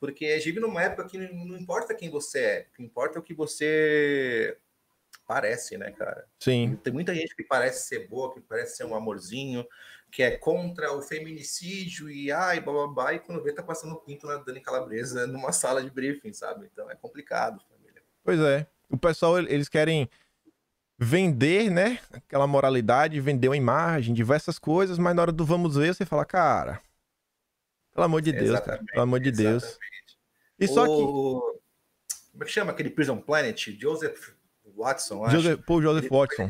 porque 0.04 0.26
a 0.26 0.36
gente 0.36 0.48
vive 0.48 0.60
numa 0.60 0.84
época 0.84 1.08
que 1.08 1.18
não 1.18 1.58
importa 1.58 1.96
quem 1.96 2.10
você 2.10 2.40
é, 2.40 2.68
o 2.70 2.76
que 2.76 2.84
importa 2.84 3.18
é 3.18 3.22
o 3.22 3.24
que 3.24 3.34
você 3.34 4.58
parece, 5.26 5.78
né, 5.78 5.92
cara? 5.92 6.26
Sim. 6.40 6.80
Tem 6.84 6.94
muita 6.94 7.14
gente 7.14 7.36
que 7.36 7.44
parece 7.44 7.88
ser 7.88 8.08
boa, 8.08 8.34
que 8.34 8.42
parece 8.42 8.78
ser 8.78 8.86
um 8.86 8.96
amorzinho, 8.96 9.66
que 10.12 10.22
é 10.22 10.38
contra 10.38 10.94
o 10.94 11.02
feminicídio 11.02 12.10
e 12.10 12.32
ai, 12.32 12.60
bababá, 12.60 13.14
e 13.14 13.20
quando 13.20 13.44
vê 13.44 13.52
tá 13.52 13.64
passando 13.64 13.94
o 13.94 14.00
pinto 14.00 14.28
na 14.28 14.38
Dani 14.38 14.62
Calabresa 14.62 15.26
numa 15.26 15.52
sala 15.52 15.84
de 15.84 15.90
briefing, 15.90 16.34
sabe? 16.34 16.70
Então 16.72 16.90
é 16.90 16.96
complicado, 16.96 17.64
família. 17.68 18.04
Pois 18.24 18.40
é. 18.40 18.68
O 18.90 18.98
pessoal, 18.98 19.40
eles 19.40 19.68
querem 19.68 20.08
vender, 21.00 21.72
né, 21.72 22.00
aquela 22.12 22.46
moralidade, 22.46 23.20
vender 23.20 23.50
uma 23.50 23.58
imagem, 23.58 24.14
diversas 24.14 24.60
coisas, 24.60 25.00
mas 25.00 25.16
na 25.16 25.24
hora 25.24 25.32
do 25.32 25.44
vamos 25.44 25.76
ver, 25.76 25.96
você 25.96 26.06
fala, 26.06 26.24
cara, 26.24 26.80
pelo 27.92 28.06
amor 28.06 28.22
de 28.22 28.32
Deus, 28.32 28.60
cara, 28.60 28.84
pelo 28.86 29.02
amor 29.02 29.20
de 29.20 29.32
Deus. 29.32 29.80
E 30.60 30.68
só 30.68 30.86
o... 30.86 31.42
que... 31.58 31.64
Como 32.32 32.44
é 32.44 32.46
que 32.46 32.52
chama 32.52 32.72
aquele 32.72 32.90
Prison 32.90 33.20
Planet? 33.20 33.70
Joseph 33.80 34.36
Watson, 34.84 35.30
Joseph, 35.30 35.62
Paul 35.66 35.82
Joseph 35.82 36.04
ele, 36.06 36.16
Watson. 36.16 36.50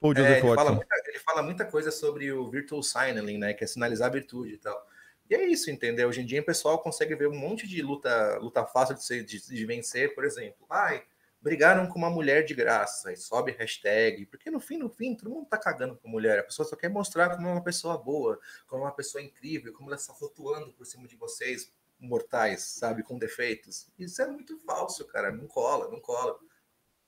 Paul 0.00 0.14
Joseph 0.14 0.30
é, 0.30 0.38
ele, 0.38 0.48
Watson. 0.48 0.64
Fala 0.64 0.72
muita, 0.72 0.94
ele 1.06 1.18
fala 1.18 1.42
muita 1.42 1.64
coisa 1.64 1.90
sobre 1.90 2.32
o 2.32 2.50
virtual 2.50 2.82
signaling, 2.82 3.38
né? 3.38 3.54
Que 3.54 3.64
é 3.64 3.66
sinalizar 3.66 4.08
a 4.08 4.12
virtude 4.12 4.54
e 4.54 4.58
tal. 4.58 4.86
E 5.28 5.34
é 5.34 5.46
isso, 5.46 5.70
entendeu? 5.70 6.08
Hoje 6.08 6.20
em 6.20 6.26
dia 6.26 6.40
o 6.40 6.44
pessoal 6.44 6.78
consegue 6.78 7.14
ver 7.14 7.28
um 7.28 7.36
monte 7.36 7.66
de 7.66 7.80
luta, 7.80 8.36
luta 8.38 8.64
fácil 8.66 8.94
de, 8.94 9.04
ser, 9.04 9.24
de, 9.24 9.46
de 9.46 9.66
vencer, 9.66 10.14
por 10.14 10.24
exemplo. 10.24 10.66
Ai, 10.68 11.02
brigaram 11.40 11.86
com 11.86 11.98
uma 11.98 12.10
mulher 12.10 12.44
de 12.44 12.54
graça 12.54 13.12
e 13.12 13.16
sobe 13.16 13.52
hashtag, 13.52 14.26
porque 14.26 14.50
no 14.50 14.60
fim, 14.60 14.78
no 14.78 14.88
fim, 14.90 15.14
todo 15.14 15.30
mundo 15.30 15.46
tá 15.46 15.56
cagando 15.56 15.96
com 15.96 16.08
mulher. 16.08 16.38
A 16.38 16.42
pessoa 16.44 16.66
só 16.66 16.76
quer 16.76 16.88
mostrar 16.88 17.36
como 17.36 17.48
é 17.48 17.52
uma 17.52 17.62
pessoa 17.62 17.96
boa, 17.96 18.38
como 18.66 18.82
é 18.82 18.86
uma 18.86 18.94
pessoa 18.94 19.22
incrível, 19.22 19.72
como 19.72 19.88
ela 19.88 19.96
está 19.96 20.12
flutuando 20.12 20.72
por 20.72 20.86
cima 20.86 21.08
de 21.08 21.16
vocês, 21.16 21.72
mortais, 21.98 22.62
sabe, 22.62 23.02
com 23.02 23.18
defeitos. 23.18 23.88
Isso 23.98 24.20
é 24.20 24.26
muito 24.26 24.58
falso, 24.60 25.06
cara. 25.06 25.30
Não 25.30 25.46
cola, 25.46 25.90
não 25.90 26.00
cola. 26.00 26.38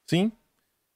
Sim, 0.06 0.32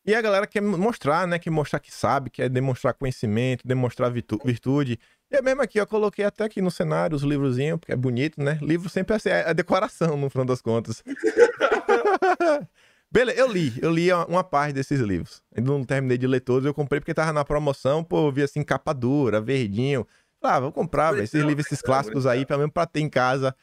e 0.05 0.15
a 0.15 0.21
galera 0.21 0.47
quer 0.47 0.63
mostrar, 0.63 1.27
né? 1.27 1.39
Quer 1.39 1.51
mostrar 1.51 1.79
que 1.79 1.93
sabe, 1.93 2.31
quer 2.31 2.49
demonstrar 2.49 2.95
conhecimento, 2.95 3.67
demonstrar 3.67 4.11
virtude. 4.11 4.99
E 5.31 5.37
é 5.37 5.43
mesmo 5.43 5.63
aqui, 5.63 5.79
eu 5.79 5.87
coloquei 5.87 6.25
até 6.25 6.45
aqui 6.45 6.63
no 6.63 6.71
cenário 6.71 7.15
os 7.15 7.23
livrozinhos, 7.23 7.79
porque 7.79 7.93
é 7.93 7.97
bonito, 7.97 8.43
né? 8.43 8.59
Livro 8.63 8.89
sempre 8.89 9.13
é 9.13 9.17
assim, 9.17 9.29
é 9.29 9.49
a 9.49 9.53
decoração, 9.53 10.17
no 10.17 10.31
final 10.31 10.47
das 10.47 10.63
contas. 10.63 11.05
Beleza, 13.13 13.41
eu 13.41 13.51
li, 13.51 13.75
eu 13.83 13.91
li 13.91 14.13
uma 14.13 14.45
parte 14.45 14.73
desses 14.73 15.01
livros. 15.01 15.43
Ainda 15.55 15.71
não 15.71 15.85
terminei 15.85 16.17
de 16.17 16.27
ler 16.27 16.41
todos, 16.41 16.65
eu 16.65 16.73
comprei 16.73 17.01
porque 17.01 17.13
tava 17.13 17.33
na 17.33 17.45
promoção, 17.45 18.03
pô, 18.05 18.29
eu 18.29 18.33
vi 18.33 18.43
assim, 18.43 18.63
capa 18.63 18.93
dura, 18.93 19.41
verdinho. 19.41 20.07
Ah, 20.43 20.59
vou 20.59 20.73
comprar, 20.73 21.13
véio, 21.13 21.25
esses 21.25 21.45
livros, 21.45 21.67
esses 21.67 21.83
clássicos 21.83 22.27
aí, 22.27 22.47
pelo 22.47 22.61
menos 22.61 22.73
pra 22.73 22.87
ter 22.87 23.01
em 23.01 23.09
casa. 23.09 23.55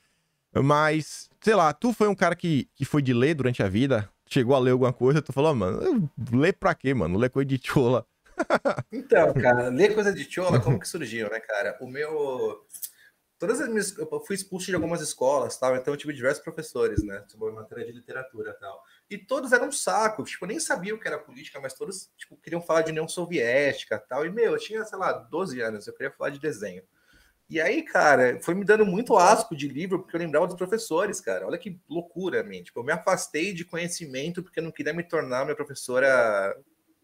Mas, 0.54 1.30
sei 1.42 1.56
lá, 1.56 1.74
tu 1.74 1.92
foi 1.92 2.08
um 2.08 2.16
cara 2.16 2.36
que, 2.36 2.70
que 2.76 2.86
foi 2.86 3.02
de 3.02 3.14
ler 3.14 3.34
durante 3.34 3.64
a 3.64 3.68
vida? 3.68 4.10
Chegou 4.28 4.56
a 4.56 4.60
ler 4.60 4.72
alguma 4.72 4.94
coisa, 4.94 5.22
tu 5.22 5.34
falou, 5.34 5.54
mano, 5.56 6.10
lê 6.32 6.52
pra 6.54 6.76
quê, 6.76 6.94
mano? 6.94 7.18
Lê 7.18 7.30
coisa 7.30 7.48
de 7.48 7.60
chola. 7.62 8.06
então, 8.92 9.34
cara, 9.34 9.70
ler 9.70 9.96
coisa 9.96 10.14
de 10.14 10.24
chola, 10.30 10.60
como 10.60 10.80
que 10.80 10.88
surgiu, 10.88 11.30
né, 11.30 11.40
cara? 11.40 11.78
O 11.82 11.88
meu. 11.88 12.66
Todas 13.40 13.62
as 13.62 13.70
minhas. 13.70 13.96
Eu 13.98 14.24
fui 14.26 14.36
expulso 14.36 14.68
de 14.68 14.76
algumas 14.76 15.02
escolas, 15.02 15.58
tal, 15.58 15.76
então 15.76 15.94
eu 15.94 15.98
tive 15.98 16.14
diversos 16.14 16.44
professores, 16.44 17.04
né, 17.04 17.24
sobre 17.28 17.52
matéria 17.54 17.86
de 17.86 17.92
literatura 17.92 18.54
tal. 18.60 18.84
E 19.10 19.18
todos 19.18 19.52
eram 19.52 19.68
um 19.68 19.72
saco, 19.72 20.24
tipo, 20.24 20.46
nem 20.46 20.60
sabia 20.60 20.94
o 20.94 21.00
que 21.00 21.08
era 21.08 21.18
política, 21.18 21.60
mas 21.60 21.74
todos, 21.74 22.12
tipo, 22.18 22.36
queriam 22.38 22.62
falar 22.62 22.82
de 22.82 22.92
União 22.92 23.08
Soviética 23.08 23.98
tal. 23.98 24.26
E, 24.26 24.32
meu, 24.32 24.54
eu 24.54 24.60
tinha, 24.60 24.84
sei 24.86 24.98
lá, 24.98 25.14
12 25.14 25.62
anos, 25.62 25.88
eu 25.88 25.94
queria 25.94 26.12
falar 26.12 26.30
de 26.30 26.40
desenho. 26.40 26.84
E 27.50 27.62
aí, 27.62 27.82
cara, 27.82 28.40
foi 28.42 28.54
me 28.54 28.66
dando 28.66 28.86
muito 28.86 29.16
asco 29.16 29.56
de 29.56 29.70
livro, 29.70 30.00
porque 30.00 30.16
eu 30.16 30.20
lembrava 30.20 30.48
dos 30.48 30.56
professores, 30.58 31.22
cara. 31.22 31.48
Olha 31.48 31.58
que 31.58 31.80
loucura, 31.90 32.44
man. 32.44 32.62
Tipo, 32.62 32.82
eu 32.82 32.84
me 32.84 32.92
afastei 32.92 33.54
de 33.54 33.64
conhecimento 33.64 34.44
porque 34.44 34.60
eu 34.60 34.64
não 34.64 34.72
queria 34.72 34.94
me 34.94 35.04
tornar 35.04 35.46
minha 35.46 35.56
professora 35.56 36.56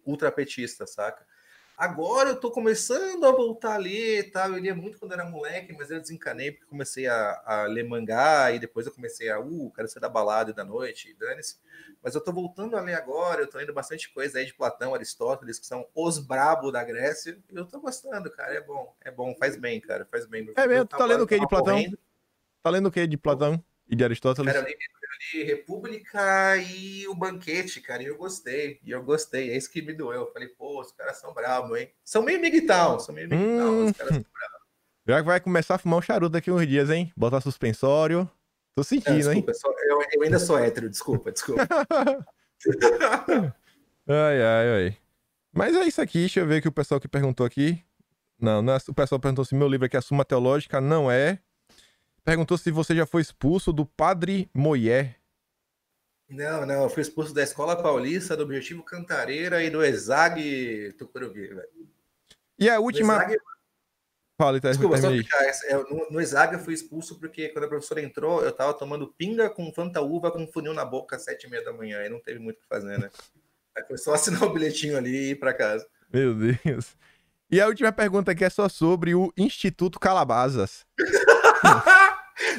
ultrapetista, 0.06 0.86
saca? 0.86 1.26
Agora 1.76 2.30
eu 2.30 2.40
tô 2.40 2.52
começando 2.52 3.26
a 3.26 3.32
voltar 3.32 3.74
a 3.74 3.78
ler, 3.78 4.32
tá? 4.32 4.48
Eu 4.48 4.58
lia 4.58 4.76
muito 4.76 5.00
quando 5.00 5.14
era 5.14 5.26
moleque, 5.26 5.74
mas 5.74 5.90
eu 5.90 6.00
desencanei 6.00 6.52
porque 6.52 6.66
comecei 6.66 7.08
a, 7.08 7.42
a 7.46 7.64
ler 7.64 7.84
mangá 7.84 8.52
e 8.52 8.60
depois 8.60 8.86
eu 8.86 8.94
comecei 8.94 9.30
a, 9.30 9.40
uh, 9.40 9.72
quero 9.72 9.88
ser 9.88 10.00
da 10.00 10.08
balada 10.08 10.52
e 10.52 10.54
da 10.54 10.64
noite, 10.64 11.16
dane-se. 11.20 11.58
Mas 12.02 12.14
eu 12.14 12.22
tô 12.22 12.32
voltando 12.32 12.78
a 12.78 12.82
ler 12.82 12.94
agora, 12.94 13.42
eu 13.42 13.50
tô 13.50 13.58
lendo 13.58 13.74
bastante 13.74 14.14
coisa 14.14 14.38
aí 14.38 14.46
de 14.46 14.54
Platão, 14.54 14.94
Aristóteles, 14.94 15.58
que 15.58 15.66
são 15.66 15.88
os 15.96 16.20
brabo 16.20 16.72
da 16.72 16.84
Grécia, 16.84 17.40
e 17.52 17.56
eu 17.56 17.66
tô 17.66 17.80
gostando, 17.80 18.30
cara, 18.30 18.54
é 18.54 18.62
bom, 18.62 18.96
é 19.02 19.10
bom, 19.10 19.36
faz 19.40 19.56
bem, 19.56 19.82
cara, 19.82 20.06
faz 20.06 20.28
bem. 20.28 20.48
É 20.56 20.68
mesmo, 20.68 20.86
tu 20.86 20.98
tá 20.98 21.06
lendo 21.06 21.24
o 21.24 21.28
que 21.28 21.40
de 21.40 21.48
Platão? 21.48 21.76
Correndo. 21.76 22.00
Tá 22.62 22.70
lendo 22.70 22.88
o 22.88 22.92
que 22.92 23.08
de 23.08 23.18
Platão 23.18 23.64
e 23.88 23.96
de 23.96 24.04
Aristóteles? 24.04 24.54
Cara, 24.54 24.66
eu 24.66 24.70
li 24.70 24.76
li 25.34 25.44
República 25.44 26.58
e 26.58 27.08
o 27.08 27.16
Banquete, 27.16 27.82
cara, 27.82 28.04
e 28.04 28.08
eu 28.08 28.18
gostei, 28.18 28.80
e 28.84 28.92
eu 28.92 29.02
gostei, 29.04 29.52
é 29.52 29.58
isso 29.58 29.72
que 29.72 29.82
me 29.82 29.94
doeu. 29.94 30.22
Eu 30.22 30.32
falei, 30.32 30.50
pô, 30.50 30.82
os 30.82 30.92
caras 30.92 31.18
são 31.18 31.34
bravos, 31.34 31.80
hein? 31.80 31.90
São 32.04 32.22
meio 32.22 32.40
migtal, 32.40 33.00
são 33.00 33.16
meio 33.16 33.30
migtal, 33.30 33.68
hum. 33.68 33.86
os 33.86 33.92
caras 33.98 34.14
são 34.14 34.26
bravos. 34.34 34.64
Já 35.06 35.22
vai 35.22 35.40
começar 35.40 35.76
a 35.76 35.78
fumar 35.78 36.00
um 36.00 36.02
charuto 36.02 36.32
daqui 36.32 36.50
uns 36.50 36.66
dias, 36.68 36.90
hein? 36.90 37.12
Botar 37.16 37.42
suspensório. 37.42 38.30
Tô 38.76 38.84
sentindo, 38.84 39.18
desculpa, 39.18 39.52
hein? 39.52 39.58
Eu, 39.84 40.02
eu, 40.02 40.08
eu, 40.14 40.24
ainda 40.24 40.40
sou 40.40 40.58
hétero, 40.58 40.90
desculpa, 40.90 41.32
desculpa. 41.32 41.68
ai, 44.08 44.42
ai, 44.42 44.70
ai. 44.70 44.98
Mas 45.52 45.76
é 45.76 45.84
isso 45.84 46.02
aqui, 46.02 46.20
deixa 46.20 46.40
eu 46.40 46.48
ver 46.48 46.62
que 46.62 46.68
o 46.68 46.72
pessoal 46.72 47.00
que 47.00 47.08
perguntou 47.08 47.46
aqui. 47.46 47.84
Não, 48.40 48.62
não 48.62 48.74
é, 48.74 48.78
o 48.88 48.94
pessoal 48.94 49.20
perguntou 49.20 49.46
se 49.46 49.54
meu 49.54 49.68
livro 49.68 49.86
aqui 49.86 49.96
é 49.96 50.00
a 50.00 50.02
Suma 50.02 50.26
Teológica. 50.26 50.82
Não 50.82 51.12
é. 51.12 51.40
Perguntou 52.24 52.58
se 52.58 52.72
você 52.72 52.96
já 52.96 53.06
foi 53.06 53.22
expulso 53.22 53.74
do 53.74 53.86
Padre 53.86 54.50
Moyer. 54.54 55.16
Não, 56.30 56.66
não, 56.66 56.84
eu 56.84 56.90
fui 56.90 57.02
expulso 57.02 57.34
da 57.34 57.44
Escola 57.44 57.76
Paulista, 57.76 58.36
do 58.36 58.44
Objetivo 58.44 58.82
Cantareira 58.82 59.64
e 59.64 59.70
do 59.70 59.84
ESAG 59.84 60.94
Tucuruvi, 60.98 61.48
velho. 61.48 61.90
E 62.58 62.70
a 62.70 62.80
última. 62.80 63.18
ESAG... 63.18 63.38
Fala, 64.36 64.58
então, 64.58 64.72
Desculpa, 64.72 64.98
só 64.98 65.12
ficar. 65.12 65.44
No, 65.90 66.12
no 66.12 66.22
Exaga 66.22 66.58
eu 66.58 66.60
fui 66.60 66.74
expulso 66.74 67.20
porque 67.20 67.50
quando 67.50 67.66
a 67.66 67.68
professora 67.68 68.02
entrou, 68.02 68.44
eu 68.44 68.52
tava 68.52 68.74
tomando 68.74 69.08
pinga 69.08 69.50
com 69.50 69.72
Fanta 69.72 70.02
Uva 70.02 70.32
com 70.32 70.48
funil 70.48 70.74
na 70.74 70.84
boca 70.84 71.16
às 71.16 71.24
sete 71.24 71.46
e 71.46 71.50
meia 71.50 71.64
da 71.64 71.72
manhã. 71.72 72.00
Aí 72.00 72.10
não 72.10 72.20
teve 72.20 72.40
muito 72.40 72.58
o 72.58 72.62
que 72.62 72.68
fazer, 72.68 72.98
né? 72.98 73.10
Aí 73.78 73.84
foi 73.86 73.98
só 73.98 74.14
assinar 74.14 74.44
o 74.44 74.54
bilhetinho 74.54 74.98
ali 74.98 75.12
e 75.12 75.30
ir 75.32 75.36
pra 75.36 75.54
casa. 75.54 75.88
Meu 76.12 76.34
Deus. 76.34 76.96
E 77.50 77.62
a 77.62 77.68
última 77.68 77.92
pergunta 77.92 78.32
aqui 78.32 78.44
é 78.44 78.50
só 78.50 78.68
sobre 78.68 79.14
o 79.14 79.32
Instituto 79.38 80.00
Calabazas. 80.00 80.86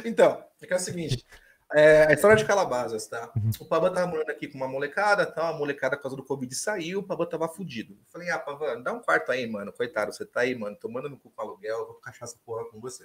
então, 0.04 0.44
é 0.60 0.72
é 0.72 0.76
o 0.76 0.78
seguinte. 0.78 1.24
É, 1.72 2.06
a 2.06 2.12
história 2.12 2.36
de 2.36 2.44
Calabazas, 2.44 3.06
tá? 3.08 3.32
Uhum. 3.34 3.50
O 3.58 3.64
Pablo 3.64 3.90
tava 3.90 4.06
morando 4.06 4.30
aqui 4.30 4.46
com 4.46 4.56
uma 4.56 4.68
molecada, 4.68 5.26
tá? 5.26 5.48
A 5.48 5.52
molecada, 5.52 5.96
por 5.96 6.04
causa 6.04 6.16
do 6.16 6.24
Covid, 6.24 6.54
saiu, 6.54 7.00
o 7.00 7.02
Pablo 7.02 7.26
tava 7.26 7.48
fudido. 7.48 7.94
Eu 7.94 8.06
falei, 8.12 8.30
ah, 8.30 8.38
Pavão, 8.38 8.80
dá 8.80 8.92
um 8.92 9.00
quarto 9.00 9.32
aí, 9.32 9.44
mano. 9.46 9.72
Coitado, 9.72 10.12
você 10.12 10.24
tá 10.24 10.40
aí, 10.40 10.54
mano, 10.54 10.76
tomando 10.76 11.08
no 11.08 11.18
cu 11.18 11.30
com 11.30 11.42
aluguel, 11.42 11.80
eu 11.80 11.86
vou 11.86 11.94
cachar 11.96 12.26
essa 12.26 12.36
porra 12.44 12.64
com 12.66 12.80
você. 12.80 13.04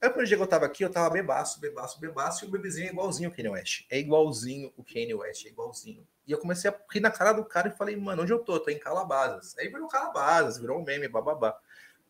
Aí, 0.00 0.08
o 0.08 0.24
dia 0.24 0.36
que 0.36 0.42
eu 0.42 0.46
tava 0.46 0.64
aqui, 0.64 0.82
eu 0.82 0.90
tava 0.90 1.10
bebaço, 1.10 1.60
bebaço, 1.60 2.00
bebaço, 2.00 2.44
e 2.44 2.48
o 2.48 2.50
bebezinho 2.50 2.88
é 2.88 2.90
igualzinho 2.90 3.28
o 3.28 3.32
Kanye 3.34 3.48
West. 3.50 3.86
É 3.90 3.98
igualzinho 3.98 4.72
o 4.76 4.84
Kanye 4.84 5.14
West, 5.14 5.44
é 5.44 5.48
igualzinho. 5.48 6.06
E 6.26 6.32
eu 6.32 6.38
comecei 6.38 6.70
a 6.70 6.74
rir 6.90 7.00
na 7.00 7.10
cara 7.10 7.32
do 7.32 7.44
cara 7.44 7.68
e 7.68 7.76
falei, 7.76 7.96
mano, 7.96 8.22
onde 8.22 8.32
eu 8.32 8.38
tô? 8.38 8.58
Tô 8.58 8.70
em 8.70 8.78
Calabazas. 8.78 9.56
Aí 9.58 9.68
virou 9.68 9.88
Calabazas, 9.88 10.58
virou 10.58 10.80
um 10.80 10.84
meme, 10.84 11.06
bababá. 11.06 11.58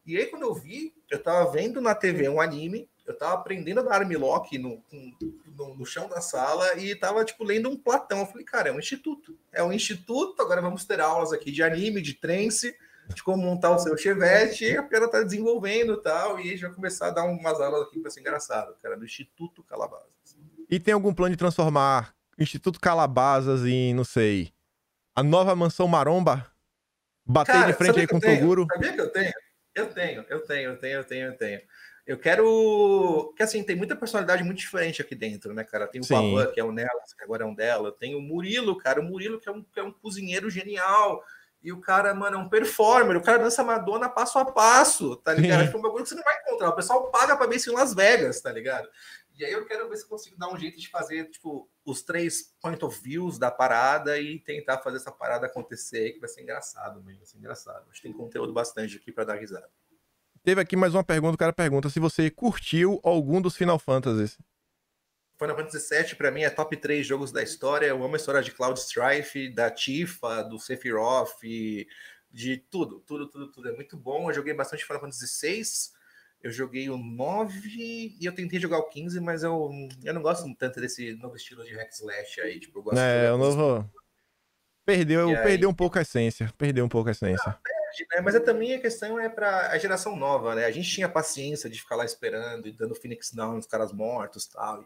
E 0.06 0.16
aí, 0.16 0.26
quando 0.26 0.42
eu 0.42 0.55
vi, 0.55 0.94
eu 1.10 1.20
tava 1.20 1.51
vendo 1.51 1.80
na 1.80 1.94
TV 1.94 2.28
um 2.28 2.40
anime, 2.40 2.88
eu 3.06 3.16
tava 3.16 3.35
aprendendo 3.35 3.81
a 3.81 3.82
dar 3.82 4.01
armlock 4.01 4.56
no, 4.59 4.82
no, 5.56 5.74
no, 5.74 5.86
chão 5.86 6.09
da 6.09 6.20
sala 6.20 6.78
e 6.78 6.94
tava, 6.94 7.24
tipo, 7.24 7.44
lendo 7.44 7.68
um 7.68 7.76
Platão. 7.76 8.20
Eu 8.20 8.26
falei, 8.26 8.44
cara, 8.44 8.70
é 8.70 8.72
um 8.72 8.78
instituto. 8.78 9.36
É 9.52 9.62
um 9.62 9.72
instituto, 9.72 10.40
agora 10.40 10.62
vamos 10.62 10.85
ter 10.85 11.01
aulas 11.01 11.32
aqui 11.32 11.52
de 11.52 11.62
anime, 11.62 12.01
de 12.01 12.14
trance, 12.14 12.74
de 13.14 13.22
como 13.22 13.43
montar 13.43 13.70
o 13.70 13.78
seu 13.78 13.97
chevette, 13.97 14.64
e 14.64 14.76
a 14.76 14.82
piada 14.82 15.10
tá 15.10 15.22
desenvolvendo 15.22 15.94
e 15.94 16.02
tal, 16.02 16.40
e 16.40 16.43
a 16.43 16.51
gente 16.52 16.62
vai 16.62 16.72
começar 16.72 17.09
a 17.09 17.10
dar 17.10 17.24
umas 17.24 17.60
aulas 17.60 17.82
aqui 17.82 18.01
pra 18.01 18.10
ser 18.10 18.20
engraçado, 18.20 18.74
cara, 18.82 18.97
do 18.97 19.05
Instituto 19.05 19.62
Calabazas. 19.62 20.09
E 20.70 20.81
tem 20.81 20.94
algum 20.94 21.12
plano 21.12 21.32
de 21.32 21.39
transformar 21.39 22.14
Instituto 22.39 22.81
Calabazas 22.81 23.66
em, 23.66 23.93
não 23.93 24.05
sei, 24.05 24.52
a 25.14 25.22
nova 25.22 25.55
mansão 25.55 25.86
Maromba? 25.86 26.51
Bater 27.26 27.52
cara, 27.52 27.66
de 27.66 27.78
frente 27.78 28.01
aí 28.01 28.06
com 28.06 28.16
o 28.16 28.20
Toguro? 28.20 28.66
Sabia 28.72 28.93
que 28.93 29.01
eu 29.01 29.10
tenho? 29.10 29.32
Eu 29.74 29.86
tenho, 29.93 30.24
eu 30.28 30.40
tenho, 30.40 30.70
eu 30.70 30.76
tenho, 30.78 30.98
eu 30.98 31.05
tenho, 31.05 31.26
eu 31.26 31.36
tenho. 31.36 31.60
Eu 32.06 32.18
quero. 32.18 33.32
Que 33.36 33.43
assim, 33.43 33.62
tem 33.62 33.76
muita 33.76 33.97
personalidade 33.97 34.44
muito 34.44 34.59
diferente 34.59 35.01
aqui 35.01 35.14
dentro, 35.14 35.55
né, 35.55 35.64
cara? 35.64 35.86
Tem 35.86 36.01
o 36.01 36.06
Pavan, 36.06 36.52
que 36.52 36.60
é 36.60 36.64
um 36.64 36.72
Nelas, 36.72 37.14
que 37.14 37.24
agora 37.24 37.44
é 37.44 37.47
um 37.47 37.55
dela. 37.55 37.90
Tem 37.93 38.14
o 38.14 38.20
Murilo, 38.20 38.76
cara. 38.76 39.01
O 39.01 39.05
Murilo, 39.05 39.40
que 39.40 39.48
é 39.48 39.52
um, 39.52 39.62
que 39.62 39.81
é 39.81 39.82
um 39.82 39.93
cozinheiro 39.93 40.51
genial. 40.51 41.24
E 41.62 41.72
o 41.72 41.81
cara, 41.81 42.12
mano, 42.12 42.36
é 42.36 42.39
um 42.39 42.48
performer. 42.48 43.16
O 43.16 43.22
cara 43.22 43.39
dança 43.39 43.64
Madonna 43.64 44.06
passo 44.06 44.39
a 44.39 44.44
passo, 44.44 45.16
tá 45.16 45.32
ligado? 45.32 45.72
É 45.72 45.76
um 45.76 45.81
bagulho 45.81 46.02
que 46.02 46.10
você 46.10 46.14
não 46.14 46.22
vai 46.22 46.39
encontrar. 46.43 46.68
O 46.68 46.76
pessoal 46.76 47.10
paga 47.10 47.35
pra 47.39 47.47
ver 47.47 47.56
isso 47.56 47.70
em 47.70 47.74
Las 47.74 47.94
Vegas, 47.94 48.39
tá 48.43 48.52
ligado? 48.52 48.86
E 49.35 49.44
aí 49.44 49.52
eu 49.52 49.64
quero 49.64 49.89
ver 49.89 49.97
se 49.97 50.06
consigo 50.06 50.36
dar 50.36 50.52
um 50.52 50.59
jeito 50.59 50.78
de 50.78 50.89
fazer, 50.90 51.24
tipo, 51.31 51.68
os 51.85 52.02
três 52.02 52.55
point 52.60 52.85
of 52.85 53.01
views 53.02 53.39
da 53.39 53.51
parada 53.51 54.20
e 54.20 54.39
tentar 54.40 54.78
fazer 54.78 54.98
essa 54.98 55.10
parada 55.10 55.47
acontecer 55.47 55.97
aí, 55.97 56.12
que 56.12 56.20
vai 56.20 56.28
ser 56.28 56.43
engraçado, 56.43 57.02
mesmo. 57.02 57.20
Vai 57.20 57.26
ser 57.26 57.39
engraçado. 57.39 57.86
Acho 57.90 58.02
que 58.02 58.09
tem 58.09 58.12
conteúdo 58.16 58.52
bastante 58.52 58.98
aqui 58.98 59.10
para 59.10 59.24
dar 59.24 59.36
risada. 59.36 59.68
Teve 60.44 60.60
aqui 60.60 60.76
mais 60.76 60.94
uma 60.94 61.02
pergunta, 61.02 61.34
o 61.34 61.38
cara 61.38 61.54
pergunta 61.54 61.88
se 61.88 61.98
você 61.98 62.30
curtiu 62.30 63.00
algum 63.02 63.40
dos 63.40 63.56
Final 63.56 63.78
Fantasies. 63.78 64.36
Final 65.38 65.56
Fantasy 65.56 66.02
VII, 66.02 66.14
para 66.16 66.30
mim, 66.30 66.42
é 66.42 66.50
top 66.50 66.76
3 66.76 67.06
jogos 67.06 67.32
da 67.32 67.42
história. 67.42 67.86
Eu 67.86 68.04
amo 68.04 68.14
a 68.14 68.18
história 68.18 68.42
de 68.42 68.52
Cloud 68.52 68.78
Strife, 68.78 69.48
da 69.48 69.70
Tifa, 69.70 70.42
do 70.42 70.58
Sephiroth, 70.58 71.40
de 72.30 72.58
tudo, 72.70 73.00
tudo, 73.00 73.26
tudo, 73.30 73.50
tudo. 73.52 73.68
É 73.70 73.72
muito 73.72 73.96
bom. 73.96 74.28
Eu 74.28 74.34
joguei 74.34 74.52
bastante 74.52 74.84
Final 74.84 75.00
Fantasy 75.00 75.26
VI, 75.40 75.62
eu 76.42 76.52
joguei 76.52 76.90
o 76.90 76.98
9 76.98 77.68
e 78.20 78.26
eu 78.26 78.34
tentei 78.34 78.60
jogar 78.60 78.80
o 78.80 78.90
15, 78.90 79.18
mas 79.20 79.42
eu, 79.42 79.70
eu 80.04 80.12
não 80.12 80.20
gosto 80.20 80.54
tanto 80.56 80.78
desse 80.78 81.14
novo 81.14 81.36
estilo 81.36 81.64
de 81.64 81.74
hack 81.74 81.90
slash 81.90 82.42
aí. 82.42 82.60
Tipo, 82.60 82.80
eu 82.80 82.82
gosto 82.82 82.98
é, 82.98 83.32
o 83.32 83.38
novo... 83.38 83.90
Perdeu, 84.84 85.28
perdeu 85.42 85.70
um 85.70 85.74
pouco 85.74 85.98
a 85.98 86.02
essência. 86.02 86.52
Perdeu 86.58 86.84
um 86.84 86.88
pouco 86.90 87.08
a 87.08 87.12
essência. 87.12 87.48
Ah, 87.48 87.84
né? 88.10 88.20
Mas 88.22 88.34
é, 88.34 88.40
também 88.40 88.74
a 88.74 88.80
questão 88.80 89.18
é 89.18 89.28
para 89.28 89.70
a 89.70 89.78
geração 89.78 90.16
nova, 90.16 90.54
né? 90.54 90.64
A 90.64 90.70
gente 90.70 90.90
tinha 90.90 91.08
paciência 91.08 91.68
de 91.70 91.80
ficar 91.80 91.96
lá 91.96 92.04
esperando 92.04 92.66
e 92.66 92.72
dando 92.72 92.94
Phoenix 92.94 93.30
Down 93.32 93.56
nos 93.56 93.66
caras 93.66 93.92
mortos 93.92 94.46
tal. 94.46 94.84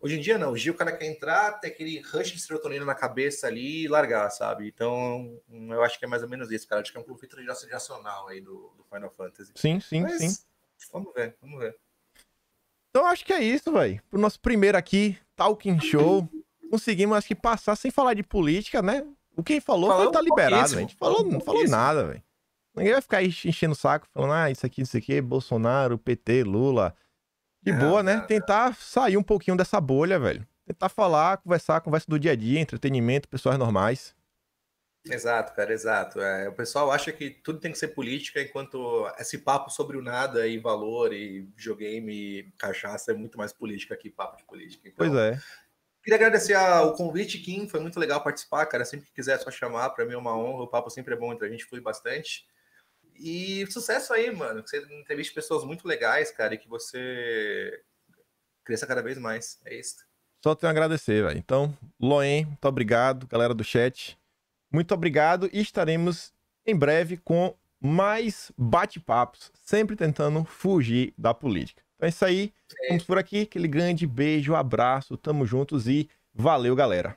Hoje 0.00 0.16
em 0.16 0.20
dia, 0.20 0.36
não. 0.36 0.52
Hoje 0.52 0.70
o 0.70 0.74
cara 0.74 0.92
quer 0.92 1.06
entrar, 1.06 1.52
ter 1.52 1.68
aquele 1.68 2.00
rush 2.00 2.32
de 2.32 2.40
serotonina 2.40 2.84
na 2.84 2.94
cabeça 2.94 3.46
ali 3.46 3.84
e 3.84 3.88
largar, 3.88 4.28
sabe? 4.30 4.68
Então, 4.68 5.40
eu 5.48 5.82
acho 5.82 5.98
que 5.98 6.04
é 6.04 6.08
mais 6.08 6.22
ou 6.22 6.28
menos 6.28 6.50
isso, 6.50 6.68
cara. 6.68 6.82
Acho 6.82 6.92
que 6.92 6.98
é 6.98 7.00
um 7.00 7.04
conflito 7.04 7.36
geracional 7.40 8.28
aí 8.28 8.40
do, 8.40 8.74
do 8.76 8.84
Final 8.84 9.10
Fantasy. 9.10 9.52
Sim, 9.54 9.80
sim, 9.80 10.02
Mas, 10.02 10.18
sim. 10.18 10.36
Vamos 10.92 11.12
ver, 11.14 11.36
vamos 11.40 11.58
ver. 11.58 11.76
Então, 12.90 13.06
acho 13.06 13.24
que 13.24 13.32
é 13.32 13.42
isso, 13.42 13.72
velho. 13.72 14.02
Pro 14.10 14.20
nosso 14.20 14.40
primeiro 14.40 14.76
aqui, 14.76 15.18
Talking 15.34 15.80
Show. 15.80 16.28
Conseguimos, 16.70 17.16
acho 17.16 17.28
que, 17.28 17.34
passar 17.34 17.74
sem 17.74 17.90
falar 17.90 18.14
de 18.14 18.22
política, 18.22 18.82
né? 18.82 19.06
O 19.38 19.42
que 19.44 19.60
falou 19.60 19.94
foi 19.94 20.10
tá 20.10 20.20
liberado, 20.20 20.74
A 20.74 20.80
gente 20.80 20.96
falou, 20.96 21.24
não 21.24 21.40
falou 21.40 21.64
nada, 21.68 22.08
velho. 22.08 22.22
Ninguém 22.74 22.92
vai 22.92 23.00
ficar 23.00 23.22
enchendo 23.22 23.72
o 23.72 23.76
saco 23.76 24.08
falando, 24.12 24.32
ah, 24.32 24.50
isso 24.50 24.66
aqui, 24.66 24.82
isso 24.82 24.96
aqui, 24.96 25.20
Bolsonaro, 25.20 25.96
PT, 25.96 26.42
Lula. 26.42 26.92
De 27.62 27.72
boa, 27.72 28.02
né? 28.02 28.20
Tentar 28.26 28.74
sair 28.74 29.16
um 29.16 29.22
pouquinho 29.22 29.56
dessa 29.56 29.80
bolha, 29.80 30.18
velho. 30.18 30.44
Tentar 30.66 30.88
falar, 30.88 31.36
conversar, 31.38 31.80
conversa 31.80 32.06
do 32.08 32.18
dia 32.18 32.32
a 32.32 32.36
dia, 32.36 32.58
entretenimento, 32.58 33.28
pessoas 33.28 33.56
normais. 33.56 34.12
Exato, 35.06 35.54
cara, 35.54 35.72
exato. 35.72 36.20
É, 36.20 36.48
o 36.48 36.52
pessoal 36.52 36.90
acha 36.90 37.12
que 37.12 37.30
tudo 37.30 37.60
tem 37.60 37.70
que 37.70 37.78
ser 37.78 37.88
política, 37.88 38.42
enquanto 38.42 39.08
esse 39.20 39.38
papo 39.38 39.70
sobre 39.70 39.96
o 39.96 40.02
nada 40.02 40.48
e 40.48 40.58
valor 40.58 41.12
e 41.12 41.42
videogame 41.56 42.12
e 42.12 42.52
cachaça 42.58 43.12
é 43.12 43.14
muito 43.14 43.38
mais 43.38 43.52
política 43.52 43.96
que 43.96 44.10
papo 44.10 44.36
de 44.36 44.44
política. 44.44 44.88
Então, 44.88 45.08
pois 45.08 45.14
é. 45.14 45.38
Queria 46.08 46.26
agradecer 46.26 46.56
o 46.56 46.92
convite, 46.94 47.38
Kim. 47.38 47.68
Foi 47.68 47.80
muito 47.80 48.00
legal 48.00 48.24
participar, 48.24 48.64
cara. 48.64 48.82
Sempre 48.82 49.08
que 49.08 49.12
quiser, 49.12 49.34
é 49.34 49.38
só 49.38 49.50
chamar. 49.50 49.90
Para 49.90 50.06
mim 50.06 50.14
é 50.14 50.16
uma 50.16 50.34
honra. 50.34 50.62
O 50.62 50.66
papo 50.66 50.88
sempre 50.88 51.12
é 51.12 51.16
bom 51.18 51.34
entre 51.34 51.46
a 51.46 51.50
gente, 51.50 51.66
flui 51.66 51.82
bastante. 51.82 52.46
E 53.14 53.66
sucesso 53.70 54.14
aí, 54.14 54.34
mano. 54.34 54.62
Que 54.62 54.70
você 54.70 54.78
entreviste 54.90 55.34
pessoas 55.34 55.64
muito 55.64 55.86
legais, 55.86 56.30
cara, 56.30 56.54
e 56.54 56.56
que 56.56 56.66
você 56.66 57.78
cresça 58.64 58.86
cada 58.86 59.02
vez 59.02 59.18
mais. 59.18 59.60
É 59.66 59.78
isso. 59.78 59.96
Só 60.42 60.54
tenho 60.54 60.68
a 60.68 60.70
agradecer, 60.70 61.26
velho. 61.26 61.36
Então, 61.36 61.76
Loen, 62.00 62.46
muito 62.46 62.64
obrigado, 62.64 63.26
galera 63.26 63.52
do 63.52 63.62
chat. 63.62 64.18
Muito 64.72 64.94
obrigado 64.94 65.50
e 65.52 65.60
estaremos 65.60 66.32
em 66.64 66.74
breve 66.74 67.18
com 67.18 67.54
mais 67.78 68.50
bate-papos, 68.56 69.52
sempre 69.62 69.94
tentando 69.94 70.42
fugir 70.46 71.12
da 71.18 71.34
política. 71.34 71.82
Então 71.98 72.06
é 72.06 72.10
isso 72.10 72.24
aí. 72.24 72.52
Vamos 72.88 73.02
por 73.04 73.18
aqui. 73.18 73.42
Aquele 73.42 73.66
grande 73.68 74.06
beijo, 74.06 74.54
abraço. 74.54 75.16
Tamo 75.16 75.44
juntos 75.44 75.88
e 75.88 76.08
valeu, 76.32 76.74
galera. 76.76 77.16